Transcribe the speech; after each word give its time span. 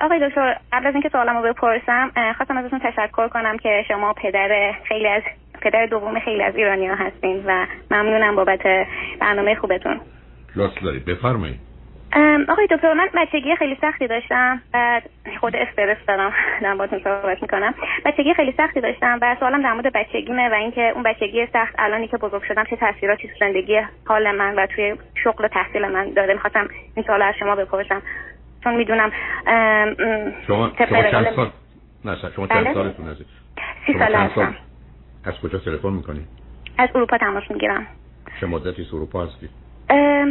آقای 0.00 0.28
دکتر 0.28 0.56
قبل 0.72 0.86
از 0.86 0.94
اینکه 0.94 1.08
سوالمو 1.08 1.42
بپرسم 1.42 2.10
خواستم 2.36 2.56
ازتون 2.56 2.78
تشکر 2.78 3.28
کنم 3.28 3.58
که 3.58 3.84
شما 3.88 4.12
پدر 4.12 4.72
خیلی 4.88 5.08
از 5.08 5.22
پدر 5.62 5.86
دوم 5.86 6.20
خیلی 6.20 6.42
از 6.42 6.56
ایرانی 6.56 6.86
ها 6.86 6.94
هستین 6.94 7.44
و 7.46 7.66
ممنونم 7.90 8.36
بابت 8.36 8.62
برنامه 9.20 9.54
خوبتون. 9.54 10.00
لطف 10.56 10.82
دارید 10.82 11.04
بفرمایید. 11.04 11.70
آقای 12.48 12.66
دکتر 12.70 12.92
من 12.94 13.08
بچگی 13.16 13.56
خیلی 13.56 13.78
سختی 13.80 14.06
داشتم 14.06 14.62
بعد 14.72 15.02
خود 15.40 15.56
استرس 15.56 15.96
دارم. 16.08 16.32
دارم 16.62 16.78
باتون 16.78 17.00
صحبت 17.04 17.42
می‌کنم. 17.42 17.74
بچگی 18.04 18.34
خیلی 18.34 18.54
سختی 18.56 18.80
داشتم 18.80 19.18
و 19.22 19.36
سوالم 19.40 19.62
در 19.62 19.72
مورد 19.72 19.92
بچگیمه 19.92 20.48
و 20.48 20.54
اینکه 20.54 20.92
اون 20.94 21.02
بچگی 21.02 21.46
سخت 21.52 21.74
الانی 21.78 22.08
که 22.08 22.16
بزرگ 22.16 22.42
شدم 22.42 22.64
چه 22.64 22.76
تاثیراتی 22.76 23.28
تو 23.28 23.34
زندگی 23.40 23.80
حال 24.06 24.36
من 24.36 24.54
و 24.54 24.66
توی 24.66 24.96
شغل 25.24 25.44
و 25.44 25.48
تحصیل 25.48 25.88
من 25.88 26.10
داده 26.10 26.32
می‌خواستم 26.32 26.68
این 26.96 27.06
سوال 27.06 27.22
از 27.22 27.34
شما 27.38 27.56
بپرسم. 27.56 28.02
چون 28.64 28.74
می‌دونم 28.76 29.10
شما 30.46 30.72
شما 30.88 31.02
چند 31.02 31.34
سال 31.36 31.50
نه 32.04 32.16
شما 32.36 32.46
چند 32.46 32.64
بله. 32.64 32.74
سالتون 32.74 33.08
عزیز 33.08 33.26
سی 33.86 33.98
سال 33.98 34.14
هستم. 34.14 34.54
از 35.24 35.40
کجا 35.42 35.58
تلفن 35.58 35.88
می‌کنی؟ 35.88 36.26
از 36.78 36.88
اروپا 36.94 37.18
تماس 37.18 37.42
می‌گیرم. 37.50 37.86
چه 38.40 38.46
مدتی 38.46 38.86
اروپا 38.92 39.24
هستی؟ 39.24 39.48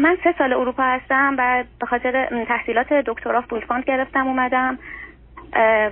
من 0.02 0.18
سه 0.24 0.36
سال 0.38 0.54
اروپا 0.54 0.84
هستم 0.84 1.36
و 1.38 1.64
به 1.80 1.86
خاطر 1.86 2.46
تحصیلات 2.48 2.94
دکترا 2.94 3.44
بولفاند 3.50 3.84
گرفتم 3.84 4.28
اومدم. 4.28 4.80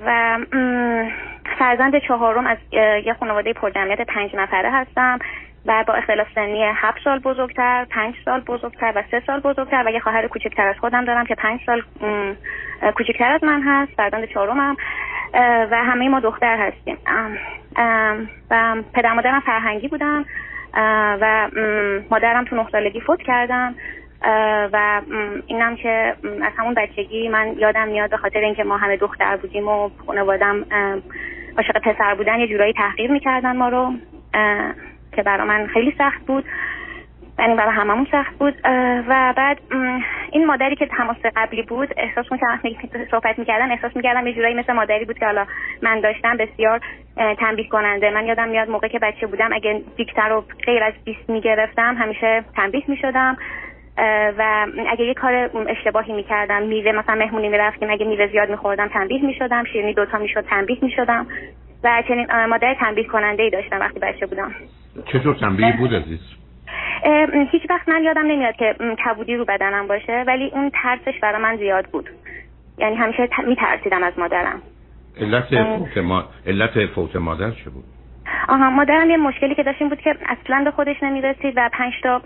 و 0.05 0.37
فرزند 1.59 1.93
چهارم 2.07 2.47
از 2.47 2.57
یه 3.05 3.15
خانواده 3.19 3.53
پرجمعیت 3.53 4.01
پنج 4.01 4.35
نفره 4.35 4.71
هستم. 4.71 5.19
و 5.67 5.83
با 5.87 5.93
اختلاف 5.93 6.27
سنی 6.35 6.63
هفت 6.63 7.03
سال 7.03 7.19
بزرگتر 7.19 7.85
پنج 7.85 8.15
سال 8.25 8.39
بزرگتر 8.39 8.93
و 8.95 9.03
سه 9.11 9.21
سال 9.27 9.39
بزرگتر 9.39 9.83
و 9.85 9.89
یه 9.89 9.99
خواهر 9.99 10.27
کوچکتر 10.27 10.67
از 10.67 10.75
خودم 10.79 11.05
دارم 11.05 11.25
که 11.25 11.35
پنج 11.35 11.59
سال 11.65 11.83
کوچکتر 12.95 13.31
از 13.31 13.43
من 13.43 13.61
هست 13.65 13.91
فرزند 13.97 14.25
چهارمم 14.25 14.75
و 15.71 15.83
همه 15.83 16.09
ما 16.09 16.19
دختر 16.19 16.57
هستیم. 16.57 16.97
و 18.51 18.75
پدر 18.93 19.13
مادرم 19.13 19.39
فرهنگی 19.39 19.87
بودن 19.87 20.25
و 21.21 21.49
مادرم 22.11 22.43
تو 22.43 22.55
نه 22.55 22.99
فوت 22.99 23.21
کردم 23.21 23.75
و 24.73 25.01
اینم 25.47 25.75
که 25.75 26.15
از 26.23 26.53
همون 26.57 26.73
بچگی 26.73 27.29
من 27.29 27.53
یادم 27.57 27.87
میاد 27.87 28.09
به 28.09 28.17
خاطر 28.17 28.39
اینکه 28.39 28.63
ما 28.63 28.77
همه 28.77 28.97
دختر 28.97 29.37
بودیم 29.37 29.67
و 29.67 29.89
خانوادم 30.05 30.65
عاشق 31.57 31.77
پسر 31.81 32.15
بودن 32.15 32.39
یه 32.39 32.47
جورایی 32.47 32.73
تحقیر 32.73 33.11
می‌کردن 33.11 33.57
ما 33.57 33.69
رو. 33.69 33.93
که 35.17 35.23
برای 35.23 35.47
من 35.47 35.67
خیلی 35.67 35.95
سخت 35.97 36.25
بود. 36.25 36.45
یعنی 37.39 37.55
برای 37.55 37.73
هممون 37.73 38.07
سخت 38.11 38.37
بود. 38.37 38.55
و 39.07 39.33
بعد 39.37 39.59
این 40.31 40.45
مادری 40.45 40.75
که 40.75 40.85
تماس 40.85 41.17
قبلی 41.35 41.61
بود 41.61 41.93
احساس 41.97 42.31
می‌کردم 42.31 42.59
صحبت 43.11 43.39
می‌کردن 43.39 43.71
احساس 43.71 43.95
می‌کردم 43.95 44.27
یه 44.27 44.33
جورایی 44.33 44.55
مثل 44.55 44.73
مادری 44.73 45.05
بود 45.05 45.19
که 45.19 45.25
حالا 45.25 45.45
من 45.81 45.99
داشتم 45.99 46.37
بسیار 46.37 46.79
تنبیه 47.39 47.67
کننده. 47.67 48.09
من 48.09 48.25
یادم 48.25 48.47
میاد 48.47 48.69
موقع 48.69 48.87
که 48.87 48.99
بچه 48.99 49.27
بودم 49.27 49.53
اگه 49.53 49.81
دیکتر 49.97 50.29
رو 50.29 50.43
غیر 50.65 50.83
از 50.83 50.93
20 51.05 51.29
می‌گرفتم 51.29 51.95
همیشه 51.99 52.43
تنبیه 52.55 52.83
می‌شدم. 52.87 53.37
و 54.37 54.67
اگه 54.89 55.05
یه 55.05 55.13
کار 55.13 55.49
اشتباهی 55.69 56.13
می‌کردم 56.13 56.63
میوه 56.63 56.91
مثلا 56.91 57.15
مهمونی 57.15 57.49
می‌رفتیم 57.49 57.89
اگه 57.89 58.05
میوه 58.05 58.27
زیاد 58.27 58.49
میخوردم 58.49 58.87
تنبیه 58.87 59.25
می‌شدم 59.25 59.63
شیرینی 59.63 59.93
دوتا 59.93 60.17
می‌شد 60.17 60.45
تنبیه 60.45 60.77
می‌شدم. 60.81 61.27
و 61.83 62.03
چنین 62.07 62.45
مادر 62.45 62.73
تنبیه 62.73 63.03
کننده 63.03 63.43
ای 63.43 63.49
داشتم 63.49 63.79
وقتی 63.79 63.99
بچه 63.99 64.25
بودم. 64.25 64.55
چطور 65.05 65.35
تنبیه 65.35 65.77
بود 65.77 65.93
عزیز؟ 65.93 66.19
هیچ 67.51 67.61
وقت 67.69 67.89
من 67.89 68.03
یادم 68.03 68.25
نمیاد 68.25 68.55
که 68.55 68.75
کبودی 69.05 69.35
رو 69.35 69.45
بدنم 69.45 69.87
باشه 69.87 70.23
ولی 70.27 70.49
اون 70.53 70.71
ترسش 70.83 71.19
برای 71.21 71.41
من 71.41 71.57
زیاد 71.57 71.85
بود. 71.85 72.09
یعنی 72.77 72.95
همیشه 72.95 73.29
میترسیدم 73.47 74.03
از 74.03 74.19
مادرم. 74.19 74.61
علت 75.21 75.77
فوت, 75.77 75.97
ما... 75.97 76.23
علت 76.47 76.85
فوت 76.85 77.15
مادر 77.15 77.51
چه 77.51 77.69
بود؟ 77.69 77.83
آها 78.47 78.69
مادرم 78.69 79.09
یه 79.09 79.17
مشکلی 79.17 79.55
که 79.55 79.63
داشتیم 79.63 79.89
بود 79.89 80.01
که 80.01 80.15
اصلا 80.25 80.63
به 80.63 80.71
خودش 80.71 81.03
نمی‌رسید 81.03 81.53
و 81.57 81.69
پنج 81.73 81.93
تا 82.03 82.21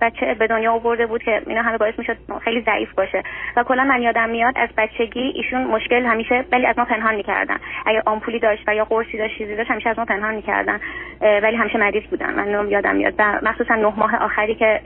بچه 0.00 0.34
به 0.34 0.46
دنیا 0.46 0.72
آورده 0.72 1.06
بود 1.06 1.22
که 1.22 1.42
اینا 1.46 1.62
همه 1.62 1.78
باعث 1.78 1.98
می‌شد 1.98 2.16
خیلی 2.44 2.60
ضعیف 2.60 2.94
باشه. 2.94 3.22
و 3.56 3.62
کلا 3.62 3.84
من 3.84 4.02
یادم 4.02 4.28
میاد 4.28 4.58
از 4.58 4.68
بچگی 4.76 5.32
ایشون 5.34 5.64
مشکل 5.64 6.04
همیشه 6.04 6.44
ولی 6.52 6.66
از 6.66 6.78
ما 6.78 6.84
پنهان 6.84 7.14
می‌کردن. 7.14 7.56
اگر 7.86 8.02
آمپولی 8.06 8.38
داشت 8.38 8.64
و 8.66 8.74
یا 8.74 8.84
قرصی 8.84 9.18
داشت 9.18 9.38
چیزی 9.38 9.56
داشت 9.56 9.70
همیشه 9.70 9.90
از 9.90 9.98
ما 9.98 10.04
پنهان 10.04 10.34
می‌کردن. 10.34 10.80
ولی 11.20 11.56
همیشه 11.56 11.78
مریض 11.78 12.04
بودن. 12.04 12.34
من 12.34 12.70
یادم 12.70 12.96
میاد. 12.96 13.14
و 13.18 13.38
مخصوصا 13.42 13.74
نه 13.74 13.92
ماه 13.96 14.16
آخری 14.16 14.54
که 14.54 14.80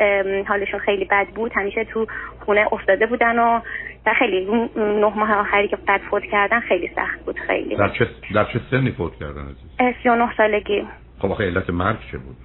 حالشون 0.48 0.80
خیلی 0.80 1.04
بد 1.04 1.26
بود 1.26 1.52
همیشه 1.56 1.84
تو 1.84 2.06
خونه 2.46 2.66
افتاده 2.72 3.06
بودن 3.06 3.38
و 3.38 3.60
و 4.08 4.14
خیلی 4.14 4.68
نه 4.76 5.12
ماه 5.16 5.34
آخری 5.34 5.68
که 5.68 5.76
بعد 5.76 6.00
فوت 6.00 6.22
کردن 6.22 6.60
خیلی 6.60 6.90
سخت 6.96 7.24
بود 7.24 7.38
خیلی. 7.38 7.76
در 7.76 7.88
چه 7.88 8.06
در 8.34 8.44
چه 8.44 8.60
سنی 8.70 8.90
فوت 8.90 9.12
کردن 9.20 9.42
عزیز؟ 9.42 9.96
39 10.02 10.36
سالگی. 10.36 10.86
خب 11.18 11.30
آخه 11.30 11.44
علت 11.44 11.70
مرگ 11.70 11.96
چه 12.12 12.18
بود؟ 12.18 12.36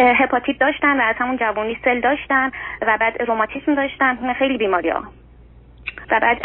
هپاتیت 0.00 0.58
داشتن 0.58 1.00
و 1.00 1.02
از 1.02 1.16
همون 1.18 1.36
جوانی 1.36 1.78
سل 1.84 2.00
داشتن 2.00 2.50
و 2.82 2.98
بعد 3.00 3.22
روماتیسم 3.22 3.74
داشتن 3.74 4.32
خیلی 4.32 4.58
بیماری 4.58 4.88
ها 4.88 5.02
و 6.10 6.20
بعد 6.20 6.38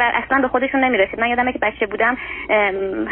و 0.00 0.10
اصلا 0.14 0.40
به 0.42 0.48
خودشون 0.48 0.84
نمی‌رسید. 0.84 1.20
من 1.20 1.26
یادمه 1.26 1.52
که 1.52 1.58
بچه 1.58 1.86
بودم 1.86 2.16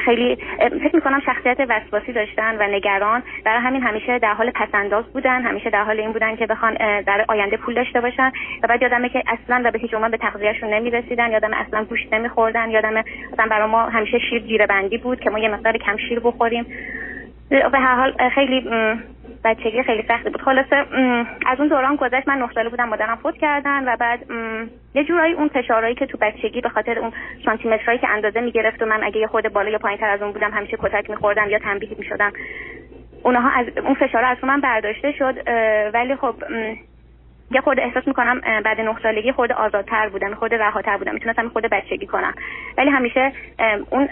خیلی 0.04 0.38
فکر 0.58 0.94
می‌کنم 0.94 1.20
شخصیت 1.26 1.56
وسواسی 1.68 2.12
داشتن 2.12 2.56
و 2.58 2.76
نگران. 2.76 3.22
برای 3.44 3.60
همین 3.60 3.82
همیشه 3.82 4.18
در 4.18 4.34
حال 4.34 4.50
پسنداز 4.50 5.12
بودن 5.12 5.42
همیشه 5.42 5.70
در 5.70 5.84
حال 5.84 6.00
این 6.00 6.12
بودن 6.12 6.36
که 6.36 6.46
بخوان 6.46 6.74
در 7.00 7.24
آینده 7.28 7.56
پول 7.56 7.74
داشته 7.74 8.00
باشن. 8.00 8.32
و 8.62 8.68
بعد 8.68 8.82
یادمه 8.82 9.08
که 9.08 9.22
اصلا 9.26 9.62
و 9.64 9.70
به 9.70 9.78
هیچ 9.78 9.90
به 9.90 10.16
تغذیهشون 10.16 10.74
نمی‌رسیدن. 10.74 11.30
یادم 11.30 11.54
اصلا 11.54 11.84
گوشت 11.84 12.14
نمیخوردن. 12.14 12.70
یادم 12.70 13.04
مثلا 13.32 13.46
برای 13.50 13.68
ما 13.68 13.88
همیشه 13.88 14.18
شیر 14.18 14.42
جیره 14.42 14.66
بندی 14.66 14.98
بود 14.98 15.20
که 15.20 15.30
ما 15.30 15.38
یه 15.38 15.48
مقدار 15.48 15.78
کم 15.78 15.96
شیر 15.96 16.20
بخوریم. 16.20 16.66
به 17.50 17.78
هر 17.78 17.94
حال 17.94 18.28
خیلی 18.34 18.68
بچگی 19.44 19.82
خیلی 19.82 20.04
سختی 20.08 20.30
بود. 20.30 20.42
خلاصه 20.42 20.76
از 21.46 21.58
اون 21.58 21.68
دوران 21.68 21.96
گذشت 21.96 22.28
من 22.28 22.38
نه 22.38 22.48
ساله 22.54 22.68
بودم 22.68 22.88
مادرم 22.88 23.16
فوت 23.16 23.36
کردن 23.36 23.88
و 23.88 23.96
بعد 23.96 24.20
یه 24.94 25.04
جورایی 25.04 25.34
اون 25.34 25.48
فشارهایی 25.48 25.94
که 25.94 26.06
تو 26.06 26.18
بچگی 26.20 26.60
به 26.60 26.68
خاطر 26.68 26.98
اون 26.98 27.12
سانتیمترهایی 27.44 27.98
که 27.98 28.08
اندازه 28.08 28.40
می‌گرفت 28.40 28.82
و 28.82 28.86
من 28.86 29.04
اگه 29.04 29.20
یه 29.20 29.26
خود 29.26 29.52
بالا 29.52 29.70
یا 29.70 29.78
پایینتر 29.78 30.10
از 30.10 30.22
اون 30.22 30.32
بودم 30.32 30.50
همیشه 30.50 30.76
کتک 30.76 31.10
میخوردم 31.10 31.48
یا 31.50 31.58
تنبیه 31.58 31.90
می‌شدم. 31.98 32.32
اونها 33.22 33.50
از 33.50 33.66
اون 33.84 33.94
فشار 33.94 34.24
از 34.24 34.36
من 34.42 34.60
برداشته 34.60 35.12
شد 35.12 35.34
ولی 35.94 36.16
خب 36.16 36.34
یه 37.50 37.60
خود 37.60 37.80
احساس 37.80 38.08
می‌کنم 38.08 38.40
بعد 38.64 38.80
نه 38.80 38.96
سالگی 39.02 39.32
خود 39.32 39.52
آزادتر 39.52 40.08
بودم 40.08 40.34
خود 40.34 40.54
رهاتر 40.54 40.96
بودم 40.96 41.14
می‌تونستم 41.14 41.48
خود 41.48 41.64
بچگی 41.64 42.06
کنم. 42.06 42.34
ولی 42.78 42.90
همیشه 42.90 43.32
اون 43.90 44.08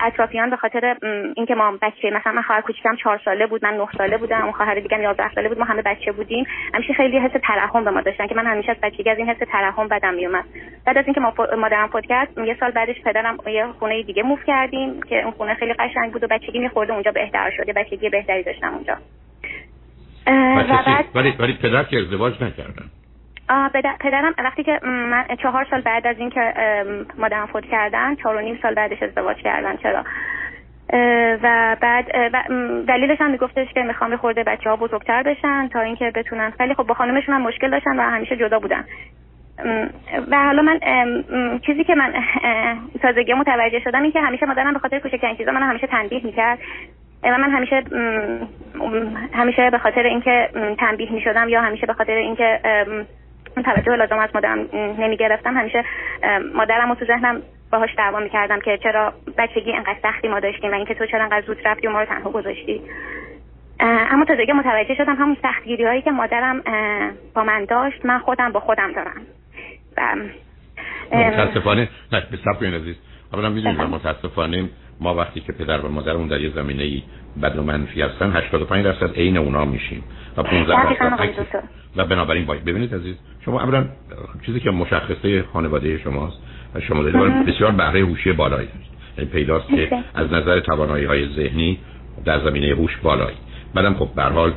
اطرافیان 0.00 0.50
به 0.50 0.56
خاطر 0.56 0.96
اینکه 1.36 1.54
ما 1.54 1.78
بچه 1.82 2.10
مثلا 2.10 2.32
من 2.32 2.42
خواهر 2.42 2.60
کوچیکم 2.60 2.96
چهار 2.96 3.20
ساله 3.24 3.46
بود 3.46 3.64
من 3.64 3.74
نه 3.76 3.88
ساله 3.98 4.16
بودم 4.16 4.42
اون 4.42 4.52
خواهر 4.52 4.74
دیگه 4.74 5.00
11 5.00 5.34
ساله 5.34 5.48
بود 5.48 5.58
ما 5.58 5.64
همه 5.64 5.82
بچه 5.82 6.12
بودیم. 6.12 6.46
همیشه 6.74 6.92
خیلی 6.92 7.18
حس 7.18 7.30
ترحم 7.42 7.84
به 7.84 7.90
ما 7.90 8.00
داشتن 8.00 8.26
که 8.26 8.34
من 8.34 8.46
همیشه 8.46 8.70
از 8.70 8.76
بچگی 8.82 9.10
از 9.10 9.18
این 9.18 9.28
حس 9.28 9.48
ترحم 9.52 9.88
بدم 9.88 10.14
میومد 10.14 10.44
بعد 10.86 10.98
از 10.98 11.04
اینکه 11.04 11.20
ما 11.20 11.34
مادرم 11.58 11.88
فوت 11.88 12.06
کرد 12.06 12.38
یه 12.38 12.56
سال 12.60 12.70
بعدش 12.70 13.02
پدرم 13.04 13.38
یه 13.46 13.66
خونه 13.78 14.02
دیگه 14.02 14.22
موف 14.22 14.44
کردیم 14.46 15.02
که 15.02 15.22
اون 15.22 15.30
خونه 15.30 15.54
خیلی 15.54 15.72
قشنگ 15.72 16.12
بود 16.12 16.24
و 16.24 16.26
بچگی 16.26 16.58
میخورده 16.58 16.92
اونجا 16.92 17.12
بهتر 17.12 17.50
شده 17.50 17.72
بچگی 17.72 18.08
بهتری 18.08 18.42
داشتم 18.42 18.74
اونجا. 18.74 18.96
ولی 21.14 21.34
ولی 21.38 21.52
پدر 21.52 21.84
که 21.84 21.98
ازدواج 21.98 22.34
نکردن. 22.42 22.90
پدرم 24.00 24.34
وقتی 24.38 24.64
که 24.64 24.80
من 24.84 25.24
چهار 25.42 25.66
سال 25.70 25.80
بعد 25.80 26.06
از 26.06 26.18
اینکه 26.18 26.54
مادرم 27.18 27.46
فوت 27.46 27.64
کردن 27.64 28.14
چهار 28.14 28.36
و 28.36 28.40
نیم 28.40 28.58
سال 28.62 28.74
بعدش 28.74 29.02
ازدواج 29.02 29.36
کردن 29.36 29.76
چرا؟ 29.76 30.04
و 31.42 31.76
بعد 31.80 32.06
و 32.32 32.42
دلیلش 32.88 33.20
هم 33.20 33.30
میگفتش 33.30 33.66
که 33.74 33.82
می‌خوام 33.82 34.10
به 34.10 34.16
خورده 34.16 34.44
بچه 34.44 34.70
ها 34.70 34.76
بزرگتر 34.76 35.22
بشن 35.22 35.68
تا 35.68 35.80
اینکه 35.80 36.12
بتونن 36.14 36.52
ولی 36.60 36.74
خب 36.74 36.82
با 36.82 36.94
خانمشون 36.94 37.34
هم 37.34 37.42
مشکل 37.42 37.70
داشتن 37.70 37.98
و 37.98 38.02
همیشه 38.02 38.36
جدا 38.36 38.58
بودن. 38.58 38.84
و 40.30 40.44
حالا 40.44 40.62
من 40.62 40.80
چیزی 41.66 41.84
که 41.84 41.94
من 41.94 42.14
تازگی 43.02 43.32
متوجه 43.32 43.80
شدم 43.80 44.02
این 44.02 44.12
که 44.12 44.20
همیشه 44.20 44.46
مادرم 44.46 44.72
به 44.72 44.78
خاطر 44.78 44.98
کوچکترین 44.98 45.36
چیزا 45.36 45.52
من 45.52 45.62
همیشه 45.62 45.86
تنبیه 45.86 46.20
می‌کرد. 46.24 46.58
و 47.24 47.38
من 47.38 47.50
همیشه 47.50 47.82
همیشه 49.34 49.70
به 49.70 49.78
خاطر 49.78 50.02
اینکه 50.02 50.48
تنبیه 50.78 51.12
می‌شدم 51.12 51.48
یا 51.48 51.60
همیشه 51.60 51.86
به 51.86 51.92
خاطر 51.92 52.12
اینکه 52.12 52.60
توجه 53.64 53.96
لازم 53.96 54.18
از 54.18 54.30
مادرم 54.34 54.58
نمی 54.98 55.16
گرفتم 55.16 55.56
همیشه 55.56 55.84
مادرم 56.54 56.88
رو 56.88 56.94
تو 56.94 57.04
ذهنم 57.04 57.42
باهاش 57.72 57.90
دعوا 57.96 58.20
می‌کردم 58.20 58.60
که 58.60 58.78
چرا 58.82 59.12
بچگی 59.38 59.72
انقدر 59.72 59.96
سختی 60.02 60.28
ما 60.28 60.40
داشتیم 60.40 60.70
و 60.70 60.74
اینکه 60.74 60.94
تو 60.94 61.06
چرا 61.06 61.22
انقدر 61.22 61.46
زود 61.46 61.58
رفتی 61.64 61.86
و 61.86 61.90
ما 61.90 62.00
رو 62.00 62.06
تنها 62.06 62.30
گذاشتی. 62.30 62.82
اما 63.80 64.24
تا 64.24 64.34
دیگه 64.34 64.54
متوجه 64.54 64.94
شدم 64.94 65.16
همون 65.16 65.36
سختگیری 65.42 65.84
هایی 65.84 66.02
که 66.02 66.10
مادرم 66.10 66.62
با 67.34 67.44
من 67.44 67.64
داشت 67.64 68.06
من 68.06 68.18
خودم 68.18 68.52
با 68.52 68.60
خودم 68.60 68.92
دارم. 68.92 69.20
و 69.96 70.16
متاسفانه 71.16 71.88
نه 72.12 72.22
به 72.60 72.66
عزیز. 72.76 72.96
اولا 73.32 73.48
می‌دونید 73.48 73.80
متاسفانه 73.80 74.68
ما 75.02 75.14
وقتی 75.14 75.40
که 75.40 75.52
پدر 75.52 75.80
و 75.80 75.88
مادرمون 75.88 76.28
در 76.28 76.40
یه 76.40 76.50
زمینه 76.50 76.82
ای 76.82 77.02
بد 77.42 77.58
و 77.58 77.62
منفی 77.62 78.02
هستن 78.02 78.32
85 78.32 78.84
درصد 78.84 79.14
عین 79.14 79.36
اونا 79.36 79.64
میشیم. 79.64 80.02
و 80.36 80.42
15 80.42 80.94
درصد 80.94 81.64
و 81.96 82.04
بنابراین 82.04 82.46
باید 82.46 82.64
ببینید 82.64 82.94
عزیز 82.94 83.16
شما 83.44 83.60
اولا 83.60 83.84
چیزی 84.46 84.60
که 84.60 84.70
مشخصه 84.70 85.44
خانواده 85.52 85.98
شماست 85.98 86.36
شما 86.88 87.02
دارید 87.02 87.46
بسیار 87.46 87.70
بهره 87.70 88.00
هوشی 88.00 88.32
بالایی 88.32 88.66
دارید. 88.66 88.92
یعنی 89.18 89.30
پیداست 89.30 89.68
که 89.68 89.90
از 90.14 90.32
نظر 90.32 90.60
توانایی 90.60 91.04
های 91.04 91.28
ذهنی 91.28 91.78
در 92.24 92.44
زمینه 92.44 92.74
هوش 92.74 92.96
بالایی. 93.02 93.36
بعدم 93.74 93.94
خب 93.94 94.08
به 94.16 94.22
حال 94.22 94.52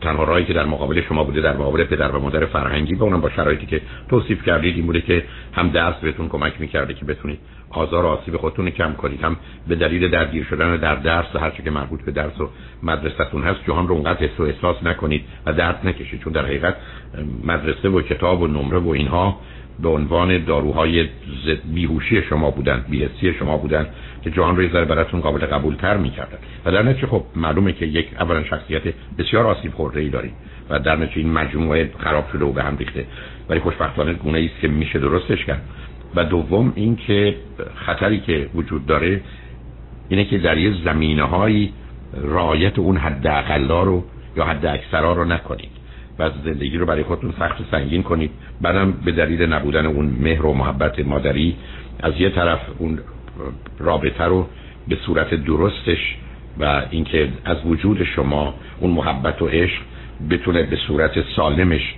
تنها 0.00 0.24
راهی 0.24 0.44
که 0.44 0.52
در 0.52 0.64
مقابل 0.64 1.02
شما 1.08 1.24
بوده 1.24 1.40
در 1.40 1.56
مقابل 1.56 1.84
پدر 1.84 2.08
و 2.08 2.20
مادر 2.20 2.46
فرهنگی 2.46 2.94
و 2.94 3.02
اونم 3.04 3.20
با 3.20 3.30
شرایطی 3.30 3.66
که 3.66 3.80
توصیف 4.08 4.42
کردید 4.46 4.76
این 4.76 4.86
بوده 4.86 5.00
که 5.00 5.24
هم 5.52 5.70
درس 5.70 5.94
بهتون 5.96 6.28
کمک 6.28 6.60
می‌کرده 6.60 6.94
که 6.94 7.04
بتونید 7.04 7.38
آزار 7.70 8.04
و 8.04 8.08
آسیب 8.08 8.36
خودتون 8.36 8.70
کم 8.70 8.92
کنید. 8.92 9.20
هم 9.22 9.36
به 9.68 9.74
دلیل 9.74 10.08
درگیر 10.08 10.44
شدن 10.44 10.76
در 10.76 10.94
درس 10.94 11.26
و 11.34 11.38
هر 11.38 11.50
که 11.50 11.70
مربوط 11.70 12.02
به 12.02 12.12
درس 12.12 12.40
و 12.40 12.48
مدرسهتون 12.82 13.42
هست 13.42 13.60
جهان 13.66 13.88
رو 13.88 13.94
اونقدر 13.94 14.26
حس 14.26 14.40
و 14.40 14.42
احساس 14.42 14.76
نکنید 14.82 15.24
و 15.46 15.52
درد 15.52 15.80
نکشید. 15.84 16.20
چون 16.20 16.32
در 16.32 16.44
حقیقت 16.44 16.76
مدرسه 17.44 17.88
و 17.88 18.02
کتاب 18.02 18.42
و 18.42 18.46
نمره 18.46 18.78
و 18.78 18.88
اینها 18.88 19.40
به 19.82 19.88
عنوان 19.88 20.44
داروهای 20.44 21.08
بیهوشی 21.74 22.22
شما 22.22 22.50
بودن 22.50 22.84
بیهسی 22.88 23.34
شما 23.38 23.56
بودن 23.56 23.86
که 24.22 24.30
جهان 24.30 24.56
رو 24.56 24.62
یه 24.62 24.68
براتون 24.68 25.20
قابل 25.20 25.46
قبول 25.46 25.74
تر 25.74 25.96
می‌کردن. 25.96 26.38
و 26.64 26.72
در 26.72 26.82
نتیجه 26.82 27.06
خب 27.06 27.24
معلومه 27.36 27.72
که 27.72 27.86
یک 27.86 28.06
اولا 28.20 28.44
شخصیت 28.44 28.82
بسیار 29.18 29.46
آسیب 29.46 29.72
خورده 29.72 30.00
ای 30.00 30.08
دارید 30.08 30.32
و 30.70 30.78
در 30.78 30.96
نتیجه 30.96 31.18
این 31.18 31.32
مجموعه 31.32 31.90
خراب 31.98 32.24
شده 32.32 32.44
و 32.44 32.52
به 32.52 32.62
هم 32.62 32.76
ریخته. 32.76 33.04
ولی 33.48 33.60
خوشبختانه 33.60 34.12
گونه 34.12 34.48
است 34.52 34.60
که 34.60 34.68
میشه 34.68 34.98
درستش 34.98 35.44
کرد. 35.44 35.62
و 36.14 36.24
دوم 36.24 36.72
اینکه 36.76 37.36
خطری 37.74 38.20
که 38.20 38.48
وجود 38.54 38.86
داره 38.86 39.20
اینه 40.08 40.24
که 40.24 40.38
در 40.38 40.58
یه 40.58 40.74
زمینه 40.84 41.22
های 41.22 41.68
رعایت 42.24 42.78
اون 42.78 42.96
حد 42.96 43.28
رو 43.70 44.04
یا 44.36 44.44
حد 44.44 44.66
اکثرا 44.66 45.12
رو 45.12 45.24
نکنید. 45.24 45.70
و 46.18 46.30
زندگی 46.44 46.78
رو 46.78 46.86
برای 46.86 47.02
خودتون 47.02 47.34
سخت 47.38 47.70
سنگین 47.70 48.02
کنید. 48.02 48.30
بعدم 48.60 48.92
به 48.92 49.12
دلیل 49.12 49.42
نبودن 49.42 49.86
اون 49.86 50.16
مهر 50.20 50.46
و 50.46 50.54
محبت 50.54 50.98
مادری 50.98 51.56
از 52.02 52.12
یه 52.18 52.30
طرف 52.30 52.60
اون 52.78 52.98
رابطه 53.78 54.24
رو 54.24 54.46
به 54.88 54.96
صورت 55.06 55.34
درستش 55.34 56.16
و 56.60 56.82
اینکه 56.90 57.28
از 57.44 57.56
وجود 57.66 58.04
شما 58.04 58.54
اون 58.80 58.90
محبت 58.90 59.42
و 59.42 59.46
عشق 59.46 59.82
بتونه 60.30 60.62
به 60.62 60.76
صورت 60.76 61.12
سالمش 61.36 61.94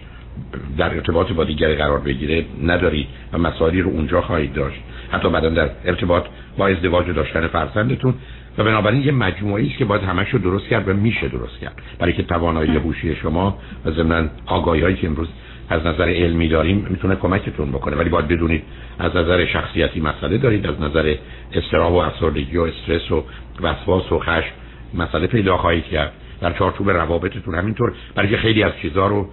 در 0.79 0.95
ارتباط 0.95 1.33
با 1.33 1.45
دیگری 1.45 1.75
قرار 1.75 2.01
بگیره 2.01 2.45
ندارید 2.65 3.07
و 3.33 3.39
مسائلی 3.39 3.81
رو 3.81 3.91
اونجا 3.91 4.21
خواهید 4.21 4.53
داشت. 4.53 4.81
حتی 5.11 5.31
بعدا 5.31 5.49
در 5.49 5.71
ارتباط 5.85 6.25
با 6.59 6.69
ازدواج 6.69 7.09
و 7.09 7.13
داشتن 7.13 7.47
فرزندتون. 7.47 8.15
و 8.59 8.65
بنابراین 8.65 9.03
یه 9.03 9.13
مجموعه 9.13 9.67
است 9.67 9.79
که 9.79 9.85
باید 9.85 10.03
همش 10.03 10.29
رو 10.31 10.39
درست 10.39 10.69
کرد 10.69 10.89
و 10.89 10.93
میشه 10.93 11.29
درست 11.29 11.59
کرد. 11.61 11.83
برای 11.99 12.13
که 12.13 12.23
توانایی 12.23 12.77
هوشی 12.77 13.15
شما 13.15 13.59
و 13.85 13.91
ضمن 13.91 14.31
آگاهی 14.47 14.81
هایی 14.81 14.97
که 14.97 15.07
امروز 15.07 15.29
از 15.69 15.87
نظر 15.87 16.09
علمی 16.09 16.49
داریم 16.49 16.87
می‌تونه 16.91 17.17
کمکتون 17.17 17.71
بکنه. 17.71 17.97
ولی 17.97 18.09
باید 18.09 18.29
بدونید 18.29 18.63
از 18.99 19.17
نظر 19.17 19.47
شخصیتی 19.47 20.01
مسئله 20.01 20.39
دارید 20.39 20.67
از 20.67 20.81
نظر 20.81 21.15
استراب 21.53 21.93
و 21.93 21.97
افسردگی 21.97 22.57
و 22.57 22.63
استرس 22.63 23.11
و 23.11 23.25
وسواس 23.61 24.13
و 24.13 24.19
خشم 24.19 24.53
مسئله 24.95 25.27
پیدا 25.27 25.57
خواهید 25.57 25.85
کرد. 25.85 26.13
در 26.41 26.53
چارچوب 26.53 26.91
روابطتون 26.91 27.55
همینطور. 27.55 27.93
برای 28.15 28.37
خیلی 28.37 28.63
از 28.63 28.73
چیزها 28.83 29.07
رو 29.07 29.29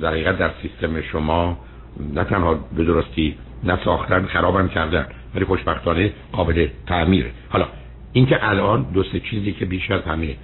در 0.00 0.10
حقیقت 0.10 0.38
در 0.38 0.50
سیستم 0.62 1.00
شما 1.00 1.58
نه 2.14 2.24
تنها 2.24 2.54
به 2.54 2.84
درستی 2.84 3.36
نساختن 3.64 4.26
خرابم 4.26 4.68
کردن 4.68 5.06
ولی 5.34 5.44
خوشبختانه 5.44 6.12
قابل 6.32 6.68
تعمیره 6.86 7.30
حالا 7.48 7.66
اینکه 8.12 8.48
الان 8.48 8.82
دو 8.82 9.02
سه 9.02 9.20
چیزی 9.20 9.52
که 9.52 9.64
بیش 9.64 9.90
از 9.90 10.02
همه 10.02 10.36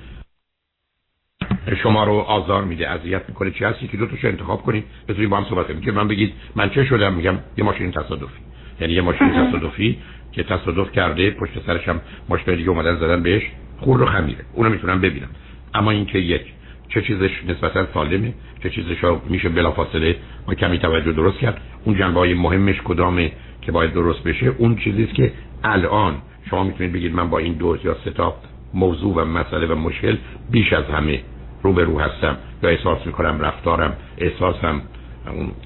شما 1.83 2.05
رو 2.05 2.13
آزار 2.13 2.65
میده 2.65 2.89
اذیت 2.89 3.23
می‌کنه 3.29 3.51
چی 3.51 3.65
هستی 3.65 3.89
که 3.89 3.97
دو 3.97 4.07
تاشو 4.07 4.29
انتخاب 4.29 4.63
کنید 4.63 4.85
بتونید 5.09 5.31
با 5.31 5.37
هم 5.37 5.45
صحبت 5.45 5.67
کنید 5.67 5.85
که 5.85 5.93
من 5.93 6.09
بگید 6.09 6.33
من 6.57 6.71
چه 6.71 6.85
شدم؟ 6.85 7.15
میگم 7.15 7.39
یه 7.59 7.65
ماشین 7.65 7.91
تصادفی. 7.91 8.41
یعنی 8.81 8.93
یه 8.93 9.01
ماشین 9.01 9.29
تصادفی 9.29 9.99
که 10.33 10.43
تصادف 10.43 10.93
کرده 10.93 11.31
پشت 11.31 11.67
سرش 11.67 11.89
هم 11.89 12.01
ماشین 12.29 12.55
دیگه 12.55 12.71
اومدن 12.71 12.97
زدن 12.97 13.23
بهش 13.23 13.43
خور 13.79 13.99
رو 13.99 14.07
خمیره. 14.07 14.45
اونو 14.53 14.71
می‌تونم 14.71 15.01
ببینم. 15.01 15.29
اما 15.75 15.91
اینکه 15.91 16.19
یک 16.19 16.43
چه 16.89 17.03
چیزش 17.03 17.31
نسبتا 17.49 17.87
سالمه 17.95 18.35
چه 18.63 18.71
چیزش 18.71 19.05
میشه 19.29 19.49
بلافاصله 19.49 20.17
ما 20.47 20.55
کمی 20.55 20.79
توجه 20.79 21.13
درست 21.13 21.39
کرد. 21.39 21.61
اون 21.85 21.99
جنبه 21.99 22.21
های 22.21 22.35
مهمش 22.35 22.77
کدامه 22.85 23.33
که 23.63 23.73
باید 23.73 23.93
درست 23.93 24.23
بشه؟ 24.23 24.47
اون 24.59 24.77
چیزیست 24.77 25.15
که 25.15 25.33
الان 25.65 26.15
شما 26.51 26.65
می‌تونید 26.65 26.93
بگید 26.93 27.15
من 27.15 27.31
با 27.31 27.39
این 27.39 27.53
دو 27.53 27.77
یا 27.85 27.97
سه 28.05 28.11
تا 28.11 28.35
موضوع 28.75 29.15
و 29.15 29.25
مسئله 29.25 29.67
و 29.67 29.75
مشکل 29.75 30.17
بیش 30.51 30.73
از 30.73 30.85
همه 30.85 31.21
رو 31.63 31.73
به 31.73 31.85
رو 31.85 32.01
هستم 32.01 32.37
یا 32.63 32.69
احساس 32.69 33.07
می‌کنم 33.07 33.41
رفتارم 33.41 33.97
احساسم 34.19 34.83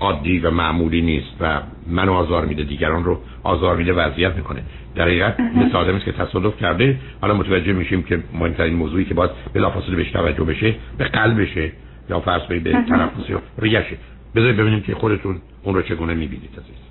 عادی 0.00 0.38
و 0.38 0.50
معمولی 0.50 1.02
نیست 1.02 1.36
و 1.40 1.62
من 1.86 2.08
آزار 2.08 2.44
میده 2.44 2.62
دیگران 2.62 3.04
رو 3.04 3.20
آزار 3.42 3.76
میده 3.76 3.92
وضعیت 3.92 4.34
می‌کنه. 4.34 4.62
در 4.94 5.02
حقیقت 5.02 5.40
مثل 5.40 5.76
آدمی 5.76 6.00
که 6.00 6.12
تصادف 6.12 6.56
کرده. 6.60 6.98
حالا 7.20 7.34
متوجه 7.34 7.72
میشیم 7.72 8.02
که 8.02 8.22
مهمترین 8.34 8.74
موضوعی 8.74 9.04
که 9.04 9.14
باید 9.14 9.30
بلافاصله 9.54 9.96
بهش 9.96 10.10
توجه 10.10 10.44
بشه 10.44 10.74
به 10.98 11.04
قلبشه 11.04 11.72
یا 12.10 12.20
فرض 12.20 12.42
به 12.42 12.72
تنفس 12.72 13.30
یا 13.30 13.42
ریشه 13.58 13.96
بذارید 14.34 14.56
ببینیم 14.56 14.82
که 14.82 14.94
خودتون 14.94 15.40
اون 15.62 15.74
رو 15.74 15.82
چگونه 15.82 16.14
می‌بینید 16.14 16.50
عزیز. 16.50 16.82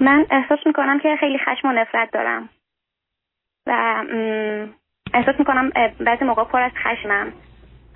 من 0.00 0.26
احساس 0.30 0.58
می‌کنم 0.66 0.98
که 0.98 1.16
خیلی 1.20 1.38
خشم 1.38 1.68
و 1.68 1.72
نفرت 1.72 2.10
دارم. 2.12 2.48
و 3.66 4.04
احساس 5.14 5.34
می‌کنم 5.38 5.70
بعضی 6.00 6.24
موقع 6.24 6.44
پر 6.44 6.60
از 6.60 6.72
خشمم. 6.84 7.32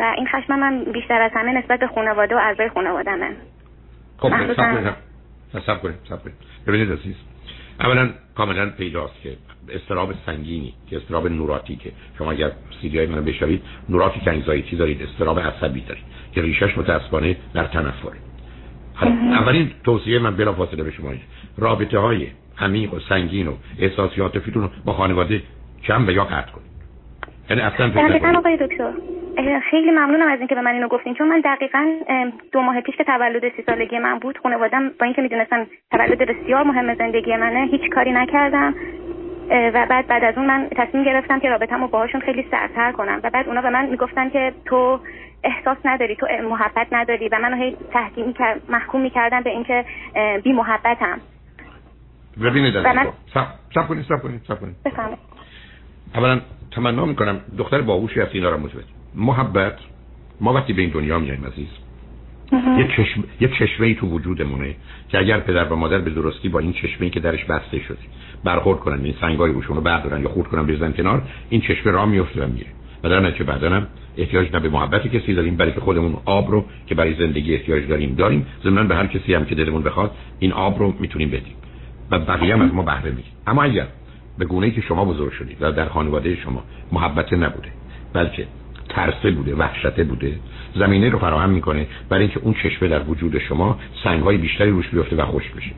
و 0.03 0.15
این 0.17 0.27
خشم 0.27 0.59
من 0.59 0.85
بیشتر 0.85 1.23
از 1.23 1.31
همه 1.35 1.53
نسبت 1.53 1.81
به 1.81 1.87
خانواده 1.87 2.35
و 2.35 2.39
اعضای 2.39 2.69
خانوادمه 2.69 3.37
خب 4.19 4.29
سب 5.67 5.83
کنید. 5.83 5.95
سب 6.09 6.23
کنید 6.23 6.35
ببینید 6.67 6.93
عزیز 6.93 7.15
اولا 7.81 8.11
کاملا 8.35 8.71
پیداست 8.71 9.23
که 9.23 9.37
استراب 9.69 10.15
سنگینی 10.27 10.75
که 10.91 10.97
استراب 10.97 11.29
نوراتیکه 11.29 11.93
شما 12.19 12.31
اگر 12.31 12.53
سیدی 12.81 12.99
های 12.99 13.07
منو 13.07 13.23
بشوید 13.23 13.63
نوراتیک 13.89 14.29
انگزایتی 14.29 14.77
دارید 14.77 15.03
استراب 15.03 15.41
عصبی 15.41 15.81
دارید 15.81 16.05
که 16.35 16.43
ریشش 16.43 16.79
متاسفانه 16.79 17.37
در 17.55 17.65
تنفره 17.65 18.17
اولین 19.33 19.71
توصیه 19.85 20.19
من 20.19 20.37
بلا 20.37 20.53
فاصله 20.53 20.83
به 20.83 20.91
شما 20.91 21.13
رابطه 21.59 21.99
های 21.99 22.27
عمیق 22.59 22.95
و 22.95 23.01
سنگین 23.09 23.49
و 23.49 23.55
احساسیات 23.79 24.39
فیتون 24.39 24.71
با 24.85 24.93
خانواده 24.93 25.43
کم 25.85 26.07
به 26.07 26.15
یا 26.15 26.25
قطع 26.25 26.53
کنید. 26.53 26.73
یعنی 27.51 27.63
اصلا 27.63 27.89
دقیقا 27.89 28.39
آقای 28.39 28.57
دکتر. 28.57 28.93
خیلی 29.71 29.91
ممنونم 29.91 30.29
از 30.29 30.39
اینکه 30.39 30.55
به 30.55 30.61
من 30.61 30.73
اینو 30.73 30.89
گفتین. 30.89 31.15
چون 31.15 31.29
من 31.29 31.41
دقیقا 31.41 31.99
دو 32.53 32.61
ماه 32.61 32.81
پیش 32.81 32.97
که 32.97 33.05
تولد 33.05 33.57
سی 33.57 33.63
سالگی 33.67 33.99
من 33.99 34.19
بود 34.19 34.39
خانوادم 34.39 34.89
با 34.89 35.05
اینکه 35.05 35.23
می‌دونستن 35.23 35.67
تولد 35.91 36.19
بسیار 36.19 36.63
مهم 36.65 36.95
زندگی 36.95 37.37
منه 37.37 37.69
هیچ 37.71 37.91
کاری 37.91 38.13
نکردم. 38.13 38.75
و 39.51 39.87
بعد 39.91 40.07
بعد 40.07 40.25
از 40.25 40.39
اون 40.39 40.47
من 40.47 40.69
تصمیم 40.77 41.05
گرفتم 41.05 41.41
که 41.41 41.49
رابطه‌مو 41.49 41.89
باهاشون 41.89 42.21
خیلی 42.21 42.47
سرتر 42.51 42.93
کنم. 42.93 43.21
و 43.23 43.31
بعد 43.31 43.49
اونا 43.49 43.63
به 43.63 43.71
من 43.71 43.87
می‌گفتن 43.87 44.31
که 44.31 44.53
تو 44.65 45.01
احساس 45.45 45.77
نداری 45.85 46.17
تو 46.17 46.27
محبت 46.51 46.87
نداری 46.93 47.29
و 47.29 47.39
منو 47.39 47.57
هی 47.57 47.77
تحکیم 47.93 48.35
محکوم 48.69 49.01
می‌کردن 49.01 49.41
به 49.41 49.51
اینکه 49.51 49.85
بی 50.45 50.53
محبتم. 50.53 51.21
ببینید 52.45 52.77
من... 52.77 53.07
سب 53.75 53.89
کنید 53.89 54.05
سب 54.05 54.23
کنید 54.23 54.41
سب 54.49 54.61
کنید. 54.61 54.77
اولا 56.15 56.41
تمنا 56.77 57.07
می‌کنم 57.07 57.41
دختر 57.59 57.81
باهوشی 57.81 58.21
هست 58.21 58.35
اینا 58.35 58.51
رو 58.51 58.57
متوجه 58.59 59.02
محبت 59.15 59.79
ما 60.41 60.53
وقتی 60.53 60.73
به 60.73 60.83
این 60.83 60.91
دنیا 60.91 61.19
میایم 61.19 61.45
عزیز. 61.45 61.69
یه 62.53 62.89
چشم 62.97 63.25
یه 63.41 63.49
چشمه 63.49 63.95
تو 63.95 64.07
وجودمونه 64.07 64.75
که 65.09 65.19
اگر 65.19 65.41
پدر 65.41 65.65
و 65.65 65.77
مادر 65.77 65.99
به 65.99 66.11
درستی 66.11 66.49
با 66.49 66.59
این 66.59 66.73
چشمه 66.73 67.11
که 67.11 67.21
درش 67.21 67.45
بسته 67.45 67.79
شده 67.79 67.99
برخورد 68.45 68.81
کنن 68.81 69.05
این 69.05 69.15
سنگای 69.21 69.53
روشون 69.53 69.77
رو 69.77 69.83
بردارن 69.83 70.23
یا 70.23 70.29
خورد 70.29 70.49
کنن 70.49 70.67
بزنن 70.67 70.93
کنار 70.93 71.23
این 71.51 71.61
چشمه 71.61 71.93
راه 71.93 72.07
میفته 72.07 72.45
و 72.45 72.49
میره. 72.49 72.67
و 73.05 73.09
در 73.09 73.21
نتیجه 73.21 73.45
بعدنم 73.45 73.87
احتیاج 74.17 74.53
نه 74.53 74.61
به 74.61 74.69
محبت 74.69 75.17
کسی 75.17 75.35
داریم 75.35 75.57
برای 75.57 75.73
که 75.73 75.81
خودمون 75.81 76.17
آب 76.25 76.51
رو 76.51 76.65
که 76.87 76.95
برای 76.95 77.15
زندگی 77.15 77.55
احتیاج 77.55 77.89
داریم 77.89 78.15
داریم. 78.15 78.47
ضمن 78.65 78.89
به 78.89 78.95
هر 78.95 79.07
کسی 79.07 79.35
هم 79.35 79.45
که 79.45 79.55
دلمون 79.55 79.83
بخواد 79.83 80.11
این 80.39 80.53
آب 80.53 80.79
رو 80.79 80.95
می‌تونیم 81.01 81.31
بدیم. 81.31 81.55
و 82.11 82.19
بقیه 82.19 82.55
هم 82.55 82.63
از 82.63 82.75
ما 82.75 82.83
بهره 82.83 83.11
می‌گیریم 83.11 83.33
اما 83.47 83.63
اگر 83.63 83.87
به 84.39 84.45
گونه 84.45 84.67
ای 84.67 84.73
که 84.73 84.81
شما 84.81 85.05
بزرگ 85.05 85.33
شدید 85.33 85.57
و 85.61 85.73
در 85.73 85.89
خانواده 85.89 86.37
شما 86.37 86.63
محبت 86.93 87.33
نبوده 87.33 87.69
بلکه 88.13 88.47
ترسه 88.89 89.31
بوده 89.31 89.55
وحشته 89.55 90.05
بوده. 90.05 90.39
زمینه 90.75 91.09
رو 91.09 91.19
فراهم 91.19 91.51
می‌کنه 91.51 91.87
برای 92.09 92.23
اینکه 92.23 92.41
اون 92.41 92.55
چشمه 92.55 92.89
در 92.89 93.03
وجود 93.03 93.39
شما 93.39 93.79
سنگ 94.05 94.23
های 94.23 94.37
بیشتری 94.37 94.71
روش 94.71 94.89
بیفته 94.89 95.17
و 95.17 95.25
خوش 95.25 95.45
بشه. 95.57 95.71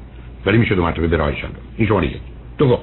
ولی 0.47 0.59
میشه 0.59 0.75
دو 0.75 0.83
مرتبه 0.83 1.07
به 1.07 1.17
راهش 1.17 1.45
این 1.77 1.89
شما 1.89 2.05
یک 2.05 2.21
دو 2.59 2.79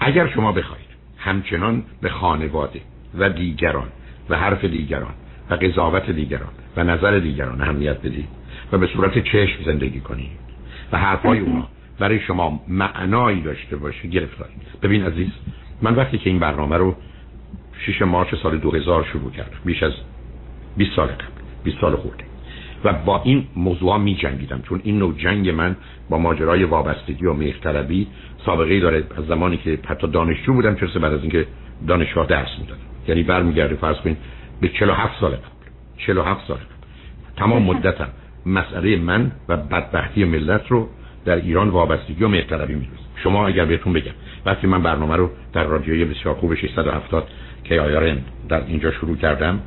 اگر 0.00 0.28
شما 0.28 0.52
بخواید 0.52 0.86
همچنان 1.18 1.82
به 2.00 2.08
خانواده 2.08 2.80
و 3.18 3.30
دیگران 3.30 3.88
و 4.28 4.38
حرف 4.38 4.64
دیگران 4.64 5.14
و 5.50 5.54
قضاوت 5.54 6.10
دیگران 6.10 6.50
و 6.76 6.84
نظر 6.84 7.18
دیگران 7.18 7.60
اهمیت 7.60 7.98
بدید 7.98 8.28
و 8.72 8.78
به 8.78 8.86
صورت 8.86 9.18
چشم 9.18 9.64
زندگی 9.64 10.00
کنید 10.00 10.30
و 10.92 10.98
حرفای 10.98 11.38
اونا 11.38 11.68
برای 11.98 12.20
شما 12.20 12.60
معنایی 12.68 13.40
داشته 13.40 13.76
باشه 13.76 14.08
گرفتارید. 14.08 14.62
ببین 14.82 15.04
عزیز 15.04 15.28
من 15.82 15.94
وقتی 15.94 16.18
که 16.18 16.30
این 16.30 16.38
برنامه 16.38 16.76
رو 16.76 16.96
6 17.86 18.02
مارچ 18.02 18.34
سال 18.34 18.58
2000 18.58 19.04
شروع 19.12 19.30
کردم 19.30 19.58
بیش 19.64 19.82
از 19.82 19.92
20 20.76 20.96
سال 20.96 21.06
قبل. 21.06 21.24
20 21.64 21.80
سال 21.80 21.96
خورده. 21.96 22.24
و 22.84 22.92
با 22.92 23.22
این 23.24 23.46
موضوع 23.56 23.96
می 23.96 24.14
جنگیدم 24.14 24.62
چون 24.68 24.80
این 24.84 24.98
نوع 24.98 25.14
جنگ 25.18 25.48
من 25.48 25.76
با 26.10 26.18
ماجرای 26.18 26.64
وابستگی 26.64 27.26
و 27.26 27.32
مهرطلبی 27.32 28.06
سابقه 28.46 28.80
داره. 28.80 29.04
از 29.18 29.24
زمانی 29.26 29.56
که 29.56 29.78
حتی 29.84 30.06
دانشجو 30.06 30.52
بودم 30.52 30.74
چرا 30.74 30.88
بعد 31.00 31.12
از 31.12 31.20
اینکه 31.20 31.46
دانشگاه 31.88 32.26
درس 32.26 32.58
می‌دادم. 32.60 32.80
یعنی 33.08 33.22
برمیگرده 33.22 33.74
فرض 33.74 33.96
کنید 33.96 34.16
به 34.60 34.68
47 34.68 35.20
سال 35.20 35.30
قبل. 35.30 35.46
47 35.96 36.48
سال 36.48 36.56
قبل. 36.56 36.66
تمام 37.36 37.62
مدتم 37.62 38.08
مسئله 38.46 38.96
من 38.96 39.32
و 39.48 39.56
بدبختی 39.56 40.24
ملت 40.24 40.68
رو 40.68 40.88
در 41.24 41.36
ایران 41.36 41.68
وابستگی 41.68 42.24
و 42.24 42.28
مهرطلبی 42.28 42.74
می‌دونم 42.74 42.98
شما 43.22 43.46
اگر 43.46 43.64
بهتون 43.64 43.92
بگم 43.92 44.12
وقتی 44.46 44.66
من 44.66 44.82
برنامه 44.82 45.16
رو 45.16 45.30
در 45.52 45.64
رادیوی 45.64 46.04
بسیار 46.04 46.34
خوب 46.34 46.54
670 46.54 47.28
که 47.64 47.80
آیارن 47.80 48.18
در 48.48 48.62
اینجا 48.66 48.90
شروع 48.90 49.16
کردم 49.16 49.60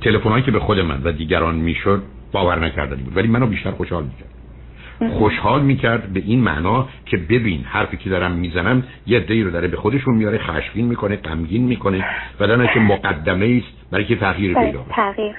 تلفنایی 0.00 0.42
که 0.42 0.50
به 0.50 0.60
خود 0.60 0.80
من 0.80 1.02
و 1.04 1.12
دیگران 1.12 1.54
می‌شد 1.54 2.02
باور 2.32 2.58
نکردنی 2.58 3.02
بود 3.02 3.16
ولی 3.16 3.28
منو 3.28 3.46
بیشتر 3.46 3.70
خوشحال 3.70 4.04
می‌کرد. 4.04 4.34
خوشحال 5.12 5.62
می‌کرد 5.62 6.12
به 6.12 6.22
این 6.26 6.40
معنا 6.40 6.88
که 7.06 7.16
ببین 7.16 7.64
حرفی 7.64 7.96
که 7.96 8.10
دارم 8.10 8.32
می‌زنم 8.32 8.82
یه 9.06 9.20
دی 9.20 9.42
رو 9.42 9.50
داره 9.50 9.68
به 9.68 9.76
خودشون 9.76 10.14
میاره 10.14 10.38
خشمگین 10.38 10.86
می‌کنه 10.86 11.16
غمگین 11.16 11.64
می‌کنه 11.64 12.04
و 12.40 12.46
در 12.46 12.74
که 12.74 12.80
مقدمه 12.80 13.62
است 13.64 13.90
برای 13.90 14.04
که 14.04 14.16
تغییر 14.16 14.54
بله، 14.54 14.66
پیدا 14.66 14.86
تغییر. 14.90 15.34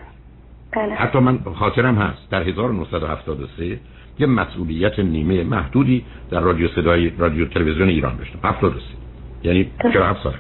بله. 0.76 0.94
حتی 0.94 1.20
من 1.20 1.40
خاطرم 1.56 1.96
هست 1.96 2.30
در 2.32 2.44
1973 2.44 3.80
یه 4.20 4.28
مسئولیت 4.28 5.00
نیمه 5.00 5.44
محدودی 5.44 6.06
در 6.32 6.40
رادیو 6.40 6.68
صدای 6.68 7.12
رادیو 7.18 7.46
تلویزیون 7.46 7.90
ایران 7.90 8.18
داشتم. 8.18 8.40
73 8.44 8.86
یعنی 9.44 9.72
47 9.94 10.24
سال 10.24 10.34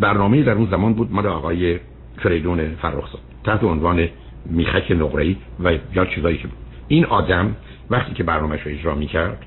برنامه 0.00 0.42
در 0.42 0.52
اون 0.52 0.68
زمان 0.70 0.94
بود 0.94 1.12
مال 1.12 1.26
آقای 1.26 1.78
فریدون 2.18 2.74
فرخزاد. 2.82 3.20
تحت 3.44 3.64
عنوان 3.64 4.08
میخک 4.46 4.90
نقره‌ای 4.90 5.36
و 5.64 5.72
یا 5.94 6.04
چیزایی 6.04 6.36
که 6.38 6.48
بود. 6.48 6.58
این 6.88 7.04
آدم 7.04 7.56
وقتی 7.90 8.14
که 8.14 8.22
برنامهش 8.22 8.60
رو 8.60 8.72
اجرا 8.72 8.94
می‌کرد 8.94 9.46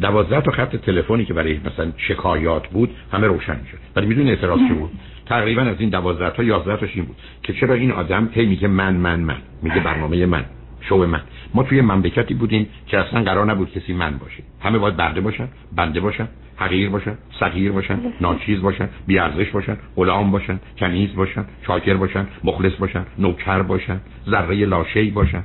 دوازده 0.00 0.40
تا 0.40 0.50
خط 0.50 0.76
تلفنی 0.76 1.24
که 1.24 1.34
برای 1.34 1.60
مثلا 1.64 1.92
شکایات 1.96 2.68
بود 2.68 2.90
همه 3.12 3.26
روشن 3.26 3.60
می‌شد. 3.62 3.78
ولی 3.96 4.06
میدون 4.06 4.28
اعتراض 4.28 4.58
چه 4.68 4.74
بود. 4.74 4.90
تقریبا 5.26 5.62
از 5.62 5.76
این 5.78 5.90
دوازده 5.90 6.30
تا 6.30 6.42
یازده 6.42 6.76
تاش 6.76 6.90
این 6.94 7.04
بود 7.04 7.16
که 7.42 7.52
چرا 7.52 7.74
این 7.74 7.92
آدم 7.92 8.28
هی 8.32 8.46
میگه 8.46 8.68
من 8.68 8.96
من 8.96 9.20
من. 9.20 9.36
میگه 9.62 9.80
برنامه 9.80 10.26
من. 10.26 10.44
شو 10.80 10.96
من. 11.06 11.20
ما 11.54 11.62
توی 11.62 11.80
مملکتی 11.80 12.34
بودیم 12.34 12.66
که 12.86 12.98
اصلا 12.98 13.22
قرار 13.22 13.46
نبود 13.46 13.72
کسی 13.72 13.92
من 13.92 14.18
باشه. 14.18 14.42
همه 14.60 14.78
باید 14.78 14.96
برده 14.96 15.20
باشن 15.20 15.48
بنده 15.76 16.00
باشن. 16.00 16.28
حقیر 16.60 16.90
باشن 16.90 17.14
صغیر 17.40 17.72
باشن 17.72 17.98
ناچیز 18.20 18.62
باشن 18.62 18.88
بیارزش 19.06 19.50
باشن 19.50 19.76
غلام 19.96 20.30
باشن 20.30 20.60
کنیز 20.78 21.14
باشن 21.14 21.44
شاکر 21.66 21.94
باشن 21.94 22.26
مخلص 22.44 22.72
باشن 22.78 23.04
نوکر 23.18 23.62
باشن 23.62 24.00
ذره 24.28 24.66
لاشه‌ای 24.66 25.10
باشن. 25.10 25.42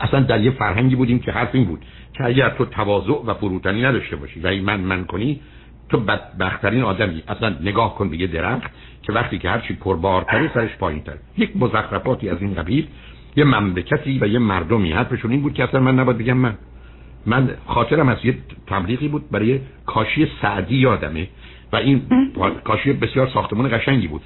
اصلا 0.00 0.20
در 0.20 0.40
یه 0.40 0.50
فرهنگی 0.50 0.96
بودیم 0.96 1.18
که 1.18 1.32
حرف 1.32 1.54
این 1.54 1.64
بود 1.64 1.84
که 2.12 2.24
اگر 2.24 2.50
تو 2.50 2.64
تواضع 2.64 3.12
و 3.26 3.34
فروتنی 3.34 3.82
نداشته 3.82 4.16
باشی 4.16 4.40
و 4.40 4.62
من 4.62 4.80
من 4.80 5.04
کنی 5.04 5.40
تو 5.88 6.00
بدبختترین 6.00 6.82
آدمی. 6.82 7.22
اصلا 7.28 7.56
نگاه 7.60 7.94
کن 7.94 8.08
به 8.08 8.16
یه 8.16 8.26
درخت 8.26 8.70
که 9.02 9.12
وقتی 9.12 9.38
که 9.38 9.50
هرچی 9.50 9.74
پربارتره 9.74 10.50
سرش 10.54 10.76
پایین 10.76 11.02
تر 11.02 11.16
یک 11.38 11.56
مزخرفاتی 11.56 12.28
از 12.28 12.42
این 12.42 12.54
قبیل. 12.54 12.86
یه 13.36 13.44
مملکتی 13.44 14.18
و 14.18 14.26
یه 14.26 14.38
مردمی. 14.38 14.92
حرفشون 14.92 15.30
این 15.30 15.42
بود 15.42 15.54
که 15.54 15.64
اصلا 15.64 15.80
من 15.80 15.98
نباید 15.98 16.18
بگم 16.18 16.36
من. 16.36 16.54
من 17.26 17.50
خاطرم 17.66 18.08
از 18.08 18.18
یه 18.24 18.34
تبلیغی 18.66 19.08
بود 19.08 19.30
برای 19.30 19.60
کاشی 19.86 20.28
سعدی 20.42 20.76
یادمه 20.76 21.28
و 21.72 21.76
این 21.76 22.02
کاشی 22.64 22.92
بسیار 22.92 23.28
ساختمان 23.34 23.78
قشنگی 23.78 24.08
بود. 24.08 24.22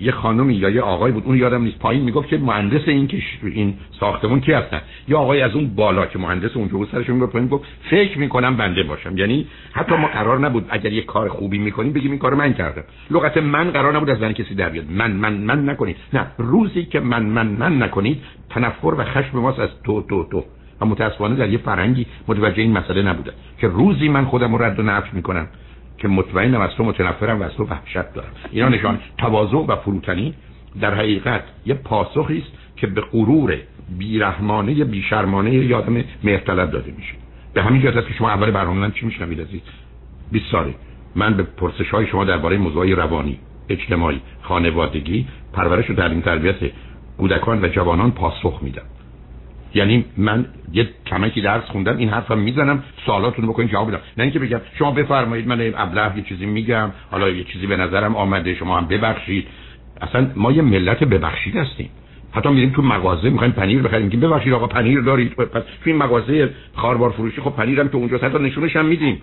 یه 0.00 0.12
خانمی 0.12 0.54
یا 0.54 0.70
یه 0.70 0.80
آقای 0.80 1.12
بود 1.12 1.24
اون 1.26 1.36
یادم 1.38 1.62
نیست. 1.62 1.78
پایین 1.78 2.02
می‌گفت 2.02 2.28
که 2.28 2.38
مهندس 2.38 2.88
این 2.88 3.06
که 3.06 3.18
این 3.42 3.74
ساختمون 4.00 4.40
کی 4.40 4.52
هستن؟ 4.52 4.80
یا 5.08 5.18
آقای 5.18 5.42
از 5.42 5.54
اون 5.54 5.74
بالا 5.74 6.06
که 6.06 6.18
مهندس 6.18 6.56
اونجا 6.56 6.76
بود 6.76 6.88
سرش 6.92 7.08
می‌گفت 7.08 7.32
پایین 7.32 7.48
گفت 7.48 7.64
فکر 7.90 8.18
می‌کنم 8.18 8.56
بنده 8.56 8.82
باشم. 8.82 9.18
یعنی 9.18 9.46
حتی 9.72 9.96
ما 9.96 10.06
قرار 10.06 10.38
نبود 10.38 10.66
اگر 10.70 10.92
یه 10.92 11.02
کار 11.02 11.28
خوبی 11.28 11.58
می‌کنیم 11.58 11.92
بگیم 11.92 12.10
این 12.10 12.18
کارو 12.18 12.36
من 12.36 12.54
کردم. 12.54 12.84
لغت 13.10 13.36
من 13.36 13.70
قرار 13.70 13.96
نبود 13.96 14.10
از 14.10 14.18
زن 14.18 14.32
کسی 14.32 14.54
در 14.54 14.68
بیاد. 14.68 14.90
من 14.90 15.12
من 15.12 15.32
من 15.32 15.68
نکنید. 15.68 15.96
نه 16.12 16.26
روزی 16.38 16.84
که 16.84 17.00
من 17.00 17.22
من 17.22 17.46
من 17.46 17.82
نکنید 17.82 18.22
تنفر 18.50 18.94
و 18.98 19.04
خشم 19.04 19.38
ماست 19.38 19.58
از 19.58 19.70
تو 19.84 20.02
تو 20.02 20.24
تو. 20.24 20.44
و 20.84 20.86
متاسفانه 20.86 21.34
در 21.36 21.48
یه 21.48 21.58
فرنگی 21.58 22.06
متوجه 22.28 22.62
این 22.62 22.72
مسئله 22.72 23.02
نبوده 23.02 23.32
که 23.58 23.68
روزی 23.68 24.08
من 24.08 24.24
خودم 24.24 24.54
رو 24.54 24.62
رد 24.62 24.78
و 24.78 24.82
نفی 24.82 25.10
می‌کنم 25.12 25.46
که 25.98 26.08
مطمئنم 26.08 26.60
از 26.60 26.70
تو 26.70 26.84
متنفرم 26.84 27.40
و 27.40 27.42
از 27.42 27.52
تو 27.52 27.64
وحشت 27.64 28.12
دارم. 28.14 28.28
اینا 28.50 28.68
نشان 28.68 28.98
تواضع 29.18 29.56
و 29.56 29.76
فروتنی 29.76 30.34
در 30.80 30.94
حقیقت 30.94 31.42
یه 31.66 31.74
پاسخی 31.74 32.38
است 32.38 32.52
که 32.76 32.86
به 32.86 33.00
غرور 33.00 33.56
بیرحمانه 33.98 34.84
بیشرمانه 34.84 35.54
یادم 35.54 36.04
مهرطلب 36.24 36.70
داده 36.70 36.92
میشه. 36.96 37.14
به 37.54 37.62
همین 37.62 37.82
جهت 37.82 38.06
که 38.06 38.14
شما 38.14 38.30
اول 38.30 38.50
برنامه 38.50 38.90
چی 38.90 39.06
میشنوید 39.06 39.40
عزیز؟ 39.40 39.60
20 40.32 40.44
ساله. 40.52 40.74
من 41.16 41.34
به 41.34 41.42
پرسش 41.42 41.90
های 41.90 42.06
شما 42.06 42.24
درباره 42.24 42.56
موضوعی 42.56 42.94
روانی 42.94 43.38
اجتماعی 43.68 44.20
خانوادگی 44.42 45.26
پرورش 45.52 45.90
و 45.90 45.94
تعلیم 45.94 46.20
تربیت 46.20 46.56
کودکان 47.18 47.64
و 47.64 47.68
جوانان 47.68 48.10
پاسخ 48.10 48.58
میدم. 48.62 48.82
یعنی 49.74 50.04
من 50.16 50.46
یه 50.72 50.88
کمکی 51.06 51.40
درس 51.40 51.64
خوندم 51.64 51.96
این 51.96 52.08
حرفم 52.08 52.38
می‌زنم 52.38 52.82
سوالاتونو 53.06 53.48
بکنید 53.48 53.70
جواب 53.70 53.88
بدم. 53.88 54.00
نه 54.16 54.22
اینکه 54.24 54.38
بگم 54.38 54.60
شما 54.78 54.90
بفرمایید 54.90 55.48
من 55.48 55.72
ابله 55.76 56.16
یه 56.16 56.22
چیزی 56.22 56.46
میگم 56.46 56.90
حالا 57.10 57.28
یه 57.28 57.44
چیزی 57.44 57.66
به 57.66 57.76
نظرم 57.76 58.16
آمده 58.16 58.54
شما 58.54 58.78
هم 58.78 58.86
ببخشید. 58.86 59.46
اصلا 60.00 60.30
ما 60.36 60.52
یه 60.52 60.62
ملت 60.62 61.04
ببخشید 61.04 61.56
هستیم. 61.56 61.90
حتی 62.32 62.48
میریم 62.48 62.70
تو 62.70 62.82
مغازه 62.82 63.30
می‌خوایم 63.30 63.52
پنیر 63.52 63.82
بخریم. 63.82 64.10
که 64.10 64.16
ببخشید 64.16 64.52
آقا 64.52 64.66
پنیر 64.66 65.00
دارید. 65.00 65.32
پس 65.32 65.62
تو 65.62 65.90
این 65.90 65.96
مغازه 65.96 66.50
خاربار 66.74 67.10
فروشی 67.10 67.40
خب 67.40 67.50
پنیرم 67.50 67.88
تو 67.88 67.98
اونجا 67.98 68.18
حتی 68.18 68.38
نشونش 68.38 68.76
هم 68.76 68.86
میدیم. 68.86 69.22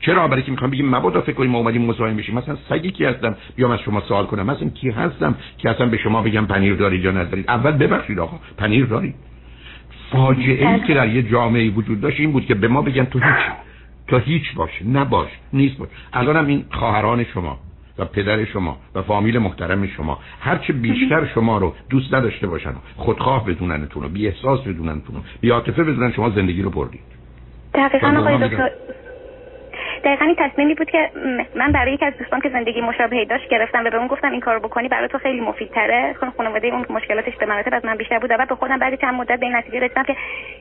چرا 0.00 0.28
برای 0.28 0.42
که 0.42 0.50
می‌خوام 0.50 0.70
بگیم 0.70 0.88
مبادا 0.94 1.20
فکر 1.20 1.32
کنیم 1.32 1.50
ما 1.50 1.58
اومدیم 1.58 1.82
مزاحم 1.82 2.16
بشیم؟ 2.16 2.34
مثلا 2.34 2.56
سگی 2.68 2.90
کی 2.90 3.04
هستم؟ 3.04 3.36
بیام 3.56 3.70
از 3.70 3.80
شما 3.80 4.00
سوال 4.00 4.26
کنم؟ 4.26 4.46
مثلا 4.46 4.68
کی 4.68 4.90
هستم 4.90 5.34
که 5.58 5.70
اصلا 5.70 5.86
به 5.86 5.96
شما 5.96 6.22
بگم 6.22 6.46
پنیر 6.46 6.74
دارید 6.74 7.04
یا 7.04 7.10
ندارید؟ 7.10 7.48
اول 7.48 7.70
ببخشید 7.70 8.18
آقا 8.18 8.38
پنیر 8.56 8.86
دارید. 8.86 9.14
فاجعه 10.12 10.72
ای 10.74 10.80
که 10.80 10.94
در 10.94 11.08
یه 11.08 11.22
جامعه 11.22 11.70
وجود 11.70 12.00
داشت 12.00 12.20
این 12.20 12.32
بود 12.32 12.46
که 12.46 12.54
به 12.54 12.68
ما 12.68 12.82
بگن 12.82 13.04
تو 13.04 13.18
هیچ 13.18 13.52
تو 14.08 14.18
هیچ 14.18 14.54
باش 14.54 14.70
نباش 14.92 15.28
نیست 15.52 15.78
باش. 15.78 15.88
الانم 16.12 16.46
این 16.46 16.64
خواهران 16.70 17.24
شما 17.24 17.58
و 17.98 18.04
پدر 18.04 18.44
شما 18.44 18.76
و 18.94 19.02
فامیل 19.02 19.38
محترم 19.38 19.86
شما 19.86 20.18
هرچه 20.40 20.72
بیشتر 20.72 21.26
شما 21.34 21.58
رو 21.58 21.74
دوست 21.90 22.14
نداشته 22.14 22.46
باشن 22.46 22.72
خودخواه 22.96 23.46
بدوننتون 23.46 24.04
و 24.04 24.08
بی 24.08 24.26
احساس 24.26 24.60
بدوننتون 24.60 25.16
بی 25.40 25.50
عاطفه 25.50 25.84
بدونن 25.84 26.12
شما 26.12 26.30
زندگی 26.30 26.62
رو 26.62 26.70
بردید. 26.70 27.00
دقیقا 27.74 28.08
آقای 28.18 28.48
دکتر 28.48 28.70
دقیقا 30.04 30.24
این 30.24 30.36
تصمیمی 30.38 30.74
بود 30.74 30.90
که 30.90 31.10
من 31.54 31.72
برای 31.72 31.94
یکی 31.94 32.04
از 32.04 32.12
دوستان 32.18 32.40
که 32.40 32.48
زندگی 32.48 32.80
مشابهی 32.80 33.26
داشت 33.26 33.48
گرفتم 33.48 33.84
و 33.84 33.90
به 33.90 33.96
اون 33.96 34.06
گفتم 34.06 34.30
این 34.30 34.40
کارو 34.40 34.60
بکنی 34.60 34.88
برای 34.88 35.08
تو 35.08 35.18
خیلی 35.18 35.40
مفیدتره. 35.40 36.14
خون 36.20 36.30
خانواده 36.30 36.66
اون 36.68 36.86
مشکلاتش 36.90 37.36
به 37.36 37.46
مراتب 37.46 37.74
از 37.74 37.84
من 37.84 37.96
بیشتر 37.96 38.18
بود 38.18 38.30
و 38.30 38.46
به 38.48 38.54
خودم 38.54 38.78
بعد 38.78 39.00
چند 39.00 39.14
مدت 39.14 39.40
به 39.40 39.46
این 39.46 39.56
نتیجه 39.56 39.80
رسیدم 39.80 40.02
که 40.02 40.16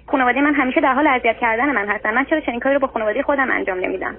خانواده 0.07 0.41
من 0.41 0.53
همیشه 0.53 0.81
در 0.81 0.93
حال 0.93 1.07
اذیت 1.07 1.37
کردن 1.37 1.71
من 1.71 1.89
هستن. 1.89 2.13
من 2.13 2.25
چرا 2.25 2.39
چنین 2.39 2.59
کاری 2.59 2.75
رو 2.75 2.81
با 2.81 2.87
خانواده 2.87 3.23
خودم 3.23 3.51
انجام 3.51 3.79
نمیدم؟ 3.79 4.15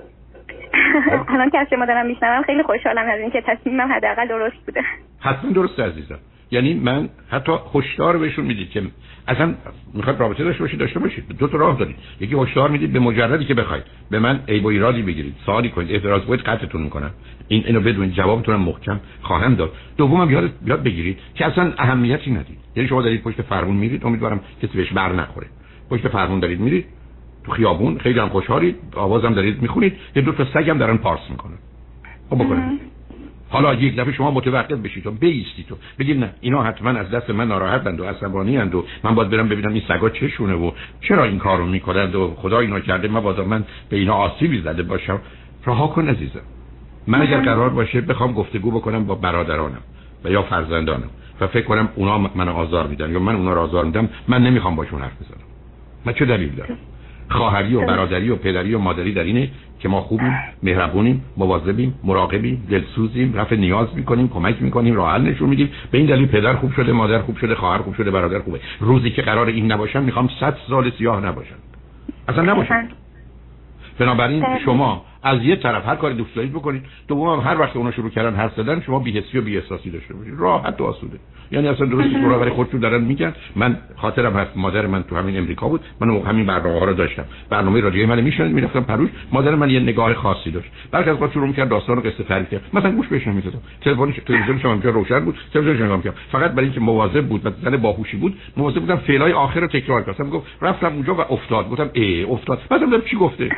خب. 0.73 1.31
الان 1.35 1.51
که 1.51 1.59
از 1.59 1.67
شما 1.71 1.87
دارم 1.87 2.07
میشنوم 2.07 2.43
خیلی 2.43 2.63
خوشحالم 2.63 3.11
از 3.11 3.21
اینکه 3.21 3.43
تصمیمم 3.47 3.93
حداقل 3.93 4.29
درست 4.29 4.57
بوده. 4.67 4.83
حتما 5.21 5.53
درست 5.53 5.81
عزیزم. 5.81 6.19
یعنی 6.53 6.75
من 6.75 7.09
حتی 7.31 7.53
هشدار 7.75 8.19
بهشون 8.19 8.45
می‌دید 8.45 8.71
که 8.71 8.83
اصلا 9.29 9.55
می‌خواد 9.95 10.21
رابطه 10.21 10.45
داشته 10.45 10.63
باشید 10.63 10.81
داشته 10.81 10.99
باشید. 10.99 11.25
دو 11.39 11.49
تا 11.49 11.57
راه 11.57 11.79
دارید. 11.79 11.97
یکی 12.21 12.37
هشدار 12.37 12.71
می‌دید 12.71 12.93
به 12.93 12.99
مجردی 12.99 13.45
که 13.45 13.55
بخواید. 13.55 13.85
به 14.11 14.19
من 14.19 14.41
عیب 14.49 14.65
و 14.65 14.69
ایرادی 14.69 15.03
بگیرید. 15.03 15.35
سوالی 15.47 15.69
کنید. 15.69 15.91
اعتراض 15.91 16.23
کنید 16.23 16.41
قطعتون 16.41 16.83
می‌کنم. 16.83 17.11
این 17.49 17.65
اینو 17.67 17.81
بدونید 17.81 18.13
جوابتون 18.13 18.57
محکم 18.57 19.01
خواهم 19.23 19.55
داد. 19.55 19.73
دومم 19.97 20.31
یاد 20.31 20.51
یاد 20.67 20.83
بگیرید 20.83 21.19
که 21.35 21.47
اصلا 21.47 21.73
اهمیتی 21.79 22.31
ندید. 22.31 22.59
یعنی 22.77 22.89
شما 22.89 23.03
دارید 23.03 23.23
پشت 23.23 23.43
فرمون 23.43 23.77
میرید. 23.77 24.07
امیدوارم 24.07 24.41
کسی 24.63 24.79
بهش 24.79 24.93
بر 24.93 25.13
نخوره. 25.13 25.47
پشت 25.91 26.09
فرمون 26.09 26.41
دارید 26.41 26.61
میرید. 26.61 26.85
تو 27.45 27.53
خیابون 27.53 27.99
خیلی 27.99 28.19
هم 28.19 28.29
خوشحالید. 28.29 28.77
آوازم 28.97 29.35
دارید 29.35 29.63
می‌خونید. 29.63 29.97
یه 30.17 30.23
دو 30.23 30.33
تا 30.33 30.45
سگم 30.45 30.79
دارن 30.79 30.97
پارس 30.97 31.31
می‌کنن. 31.31 31.59
خب 32.31 32.37
بکنید 32.37 32.82
حالا 33.53 33.75
یک 33.75 33.97
دفعه 33.97 34.13
شما 34.13 34.31
متوقف 34.31 34.79
بشید. 34.79 35.07
و 35.07 35.11
بیستید 35.11 35.67
تو. 35.67 35.77
بگید 35.99 36.19
نه 36.19 36.31
اینا 36.41 36.63
حتما 36.63 36.91
از 36.91 37.11
دست 37.11 37.31
من 37.31 37.49
ناراحتند 37.49 38.01
و 38.01 38.05
عصبانی 38.05 38.59
اند 38.59 38.75
و 38.75 38.85
من 39.05 39.15
باید 39.15 39.31
برم 39.31 39.49
ببینم 39.49 39.73
این 39.73 39.83
سگا 39.89 40.11
چشونه 40.11 40.55
و 40.55 40.71
چرا 41.01 41.25
این 41.25 41.39
کارو 41.39 41.67
می‌کنند 41.67 42.15
و 42.15 42.35
خدا 42.37 42.59
اینا 42.59 42.81
کرده 42.81 43.09
مبادا 43.09 43.45
من 43.45 43.65
به 43.91 43.97
اینا 43.97 44.15
آسیبی 44.15 44.61
زده 44.61 44.83
باشم. 44.83 45.21
رها 45.67 45.87
کن 45.87 46.09
عزیزم. 46.09 46.41
من 47.07 47.23
اگر 47.23 47.41
قرار 47.41 47.69
باشه 47.69 48.01
بخوام 48.01 48.33
گفتگو 48.33 48.71
بکنم 48.71 49.05
با 49.05 49.15
برادرانم 49.15 49.83
و 50.25 50.31
یا 50.31 50.43
فرزندانم 50.43 51.11
و 51.41 51.47
فکر 51.47 51.67
کنم 51.67 51.89
اونا 51.95 52.19
من 52.19 52.49
آزار 52.49 52.87
میدن 52.87 53.11
یا 53.11 53.19
من 53.19 53.35
اونا 53.35 53.53
رو 53.53 53.61
آزار 53.61 53.85
میدم 53.85 54.09
من 54.29 54.43
نمی‌خوام 54.43 54.77
باشون 54.77 55.01
حرف 55.01 55.17
بزنم. 55.23 55.47
من 56.07 56.13
چه 56.13 56.25
دلیل 56.25 56.55
دارم؟ 56.55 56.79
خواهری 57.33 57.75
و 57.75 57.87
برادری 57.87 58.31
و 58.31 58.37
پدری 58.37 58.75
و 58.75 58.79
مادری 58.79 59.13
در 59.13 59.23
اینه 59.23 59.51
که 59.81 59.89
ما 59.89 60.01
خوبیم 60.01 60.39
مهربونیم 60.63 61.25
مواظبیم 61.37 61.95
مراقبیم 62.05 62.67
دلسوزیم 62.71 63.35
رفع 63.35 63.57
نیاز 63.57 63.89
می‌کنیم 63.95 64.29
کمک 64.29 64.63
می‌کنیم 64.63 64.95
راه 64.95 65.13
حل 65.13 65.23
نشون 65.23 65.49
میدیم. 65.49 65.71
به 65.91 65.99
این 65.99 66.07
دلیل 66.07 66.27
پدر 66.27 66.55
خوب 66.55 66.73
شده 66.73 66.93
مادر 66.93 67.19
خوب 67.19 67.37
شده 67.37 67.55
خواهر 67.55 67.79
خوب 67.79 67.95
شده 67.95 68.11
برادر 68.11 68.39
خوبه. 68.39 68.61
روزی 68.81 69.11
که 69.11 69.23
قرار 69.23 69.47
این 69.47 69.73
نباشن 69.73 70.03
می‌خوام 70.03 70.29
100 70.41 70.57
سال 70.69 70.91
سیاه 70.99 71.27
نباشن 71.27 71.55
اصلا 72.29 72.43
نباشن 72.43 72.89
بنابراین 73.99 74.45
شما 74.65 75.05
از 75.23 75.43
یه 75.43 75.57
طرف 75.57 75.89
هر 75.89 75.97
کاری 75.97 76.15
دوست 76.15 76.35
دارید 76.35 76.53
بکنید. 76.53 76.83
دوم 77.09 77.41
هر 77.41 77.61
وقت 77.61 77.77
اونا 77.77 77.91
شروع 77.91 78.11
کردن 78.11 78.37
حرف 78.37 78.55
زدن 78.57 78.81
شما 78.81 78.99
بی‌حسی 78.99 79.39
و 79.39 79.43
بی‌احساسی 79.43 79.91
داشته 79.91 80.15
باشید. 80.15 80.35
راحت 80.39 80.81
و 80.81 80.85
آسوده. 80.85 81.19
یعنی 81.51 81.69
اصلا 81.69 81.87
درست 81.87 82.13
تو 82.13 82.29
برای 82.29 82.51
خودشون 82.51 82.81
دارن 82.81 83.05
میگن. 83.05 83.35
من 83.57 83.79
خاطرم 83.97 84.33
هست 84.33 84.57
مادر 84.57 84.87
من 84.87 85.03
تو 85.03 85.17
همین 85.17 85.39
امریکا 85.39 85.69
بود. 85.69 85.81
من 86.01 86.11
همین 86.11 86.47
برنامه 86.47 86.79
ها 86.79 86.85
رو 86.85 86.93
داشتم. 86.93 87.25
برنامه 87.51 87.81
رادیویی 87.81 88.07
من 88.07 88.21
میشنید 88.21 88.53
می‌رفتم 88.53 88.81
پروش 88.81 89.11
مادر 89.33 89.55
من 89.55 89.71
یه 89.71 89.81
نگاه 89.81 90.15
خاصی 90.15 90.51
داشت. 90.51 90.71
بعد 90.91 91.09
از 91.09 91.23
وقت 91.23 91.33
شروع 91.33 91.47
می‌کرد 91.47 91.69
داستان 91.69 91.99
و 91.99 92.01
قصه 92.01 92.25
تعریف 92.25 92.51
کرد. 92.51 92.63
مثلا 92.75 92.91
گوش 92.91 93.07
بهش 93.07 93.27
نمی‌دادم 93.27 93.59
تلفن 93.81 94.13
تلویزیون 94.13 94.59
شما 94.59 94.73
اینجا 94.73 94.91
روشن 94.91 95.21
بود. 95.21 95.39
تلویزیون 95.55 95.87
نگاه 95.87 95.97
می‌کرد 95.97 96.15
فقط 96.33 96.51
برای 96.51 96.65
اینکه 96.65 96.81
مواظب 96.81 97.27
بود 97.27 97.47
و 97.47 97.51
زن 97.63 97.77
باهوشی 97.77 98.17
بود 98.17 98.37
مواظب 98.57 98.81
بودم 98.81 98.97
فعلای 98.97 99.33
آخر 99.33 99.61
رو 99.61 99.67
تکرار 99.67 100.03
کنم. 100.03 100.31
گفت 100.31 100.47
رفتم 100.61 100.93
اونجا 100.93 101.15
و 101.15 101.21
افتاد. 101.33 101.71
گفتم 101.71 101.91
ای 101.93 102.23
افتاد. 102.23 102.61
بعدم 102.71 103.01
چی 103.01 103.17
گفته؟ 103.17 103.51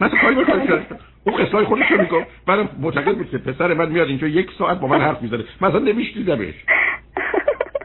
مثلا 0.00 0.18
کاری 0.18 0.66
کردم 0.66 0.98
اون 1.24 1.36
قصه 1.36 1.64
خودش 1.64 1.90
رو 1.90 2.00
می‌گفت 2.00 2.26
بعدم 2.46 2.68
معتقد 2.80 3.16
بود 3.16 3.30
که 3.30 3.38
پسر 3.38 3.74
من 3.74 3.88
میاد 3.88 4.08
اینجا 4.08 4.26
یک 4.26 4.50
ساعت 4.58 4.80
با 4.80 4.86
من 4.86 5.00
حرف 5.00 5.22
می‌زنه. 5.22 5.44
مثلا 5.60 5.78
نمیشنیدمش. 5.78 6.54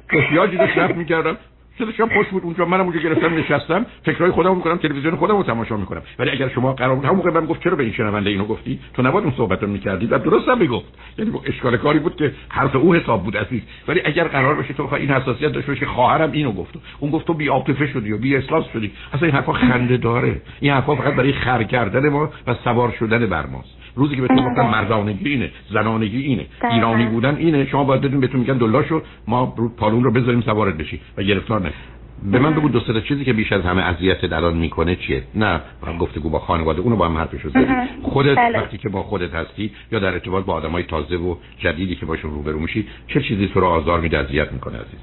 احتیاجی 0.09 0.57
داشت 0.65 0.77
رفت 0.77 0.95
می‌کردم. 0.95 1.37
دلشم 1.79 2.09
خوش 2.09 2.27
بود 2.27 2.43
اونجا. 2.43 2.65
منم 2.65 2.81
اونجا 2.81 2.99
گرفتم 2.99 3.37
نشستم. 3.37 3.85
فکرای 4.05 4.31
خودم 4.31 4.55
می‌کنم 4.55 4.77
تلویزیون 4.77 5.15
خودم 5.15 5.37
رو 5.37 5.43
تماشا 5.43 5.77
می‌کنم. 5.77 6.01
ولی 6.19 6.29
اگر 6.29 6.49
شما 6.49 6.73
قرار 6.73 6.95
بود 6.95 7.05
همون 7.05 7.17
موقع 7.17 7.31
من 7.31 7.45
گفت 7.45 7.63
چرا 7.63 7.75
به 7.75 7.83
این 7.83 7.93
شنونده 7.93 8.29
اینو 8.29 8.45
گفتی؟ 8.45 8.79
تو 8.93 9.01
نباید 9.01 9.25
اون 9.25 9.33
صحبت 9.37 9.63
رو 9.63 9.69
می‌کردی. 9.69 10.05
و 10.05 10.17
درست 10.17 10.49
هم 10.49 10.57
می‌گفت. 10.57 10.85
یعنی 11.17 11.31
اشکال 11.45 11.77
کاری 11.77 11.99
بود 11.99 12.15
که 12.15 12.33
حرف 12.49 12.75
او 12.75 12.95
حساب 12.95 13.23
بود 13.23 13.37
عزیز. 13.37 13.61
ولی 13.87 14.01
اگر 14.05 14.27
قرار 14.27 14.55
باشه 14.55 14.73
تو 14.73 14.93
این 14.93 15.09
حساسیت 15.09 15.51
داشته 15.51 15.71
باشی 15.71 15.85
خواهرم 15.85 16.31
اینو 16.31 16.51
گفت. 16.51 16.73
اون 16.99 17.11
گفت 17.11 17.27
تو 17.27 17.33
بی 17.33 17.47
عاطفه 17.47 17.87
شدی 17.87 18.11
و 18.11 18.17
بی 18.17 18.35
احساس 18.35 18.65
شدی. 18.73 18.91
اصلا 19.13 19.27
این 19.27 19.35
حرفا 19.35 19.53
خنده 19.53 19.97
داره. 19.97 20.41
این 20.59 20.71
حرفا 20.71 20.95
فقط 20.95 21.13
برای 21.13 21.33
خر 21.33 21.63
کردن 21.63 22.09
ما 22.09 22.29
و 22.47 22.53
سوار 22.53 22.95
شدن 22.99 23.25
بر 23.25 23.45
ماست. 23.45 23.84
روزی 23.95 24.15
که 24.15 24.21
بهتون 24.21 24.49
گفتن 24.49 24.61
مردانگی 24.61 25.29
اینه 25.29 25.51
زنانگی 25.73 26.21
اینه. 26.21 26.45
ایرانی 26.71 27.05
بودن 27.05 27.35
اینه. 27.35 27.65
شما 27.65 27.83
باید 27.83 28.01
بدون 28.01 28.19
بهتون 28.19 28.39
میگن 28.39 28.57
دلاشو 28.57 29.01
ما 29.27 29.53
رو 29.57 29.69
پالون 29.69 30.03
رو 30.03 30.11
بذاریم 30.11 30.41
سوارت 30.41 30.77
بشی 30.77 31.01
و 31.17 31.23
گرفتار 31.23 31.61
نشی 31.61 31.75
به 32.23 32.39
من 32.39 32.53
بگو 32.53 32.69
دو 32.69 32.79
سه 32.79 33.01
چیزی 33.01 33.25
که 33.25 33.33
بیش 33.33 33.51
از 33.51 33.61
همه 33.61 33.81
اذیت 33.81 34.23
الان 34.23 34.57
می‌کنه 34.57 34.95
چیه؟ 34.95 35.23
نه 35.35 35.61
گفتگو 35.99 36.29
با 36.29 36.39
خانواده 36.39 36.81
اونو 36.81 36.95
با 36.95 37.05
هم 37.05 37.17
حرفشو 37.17 37.49
زدی 37.49 37.73
خودت 38.03 38.37
بله. 38.37 38.59
وقتی 38.59 38.77
که 38.77 38.89
با 38.89 39.03
خودت 39.03 39.33
هستی 39.33 39.71
یا 39.91 39.99
در 39.99 40.13
ارتباط 40.13 40.45
با 40.45 40.53
آدمای 40.53 40.83
تازه 40.83 41.15
و 41.15 41.35
جدیدی 41.59 41.95
که 41.95 42.05
باشون 42.05 42.31
روبرو 42.31 42.59
میشی 42.59 42.87
چه 43.07 43.21
چیزی 43.21 43.47
تو 43.47 43.59
رو 43.59 43.67
آزار 43.67 43.99
میده 43.99 44.17
اذیت 44.17 44.51
می‌کنه 44.51 44.77
عزیز؟ 44.77 44.99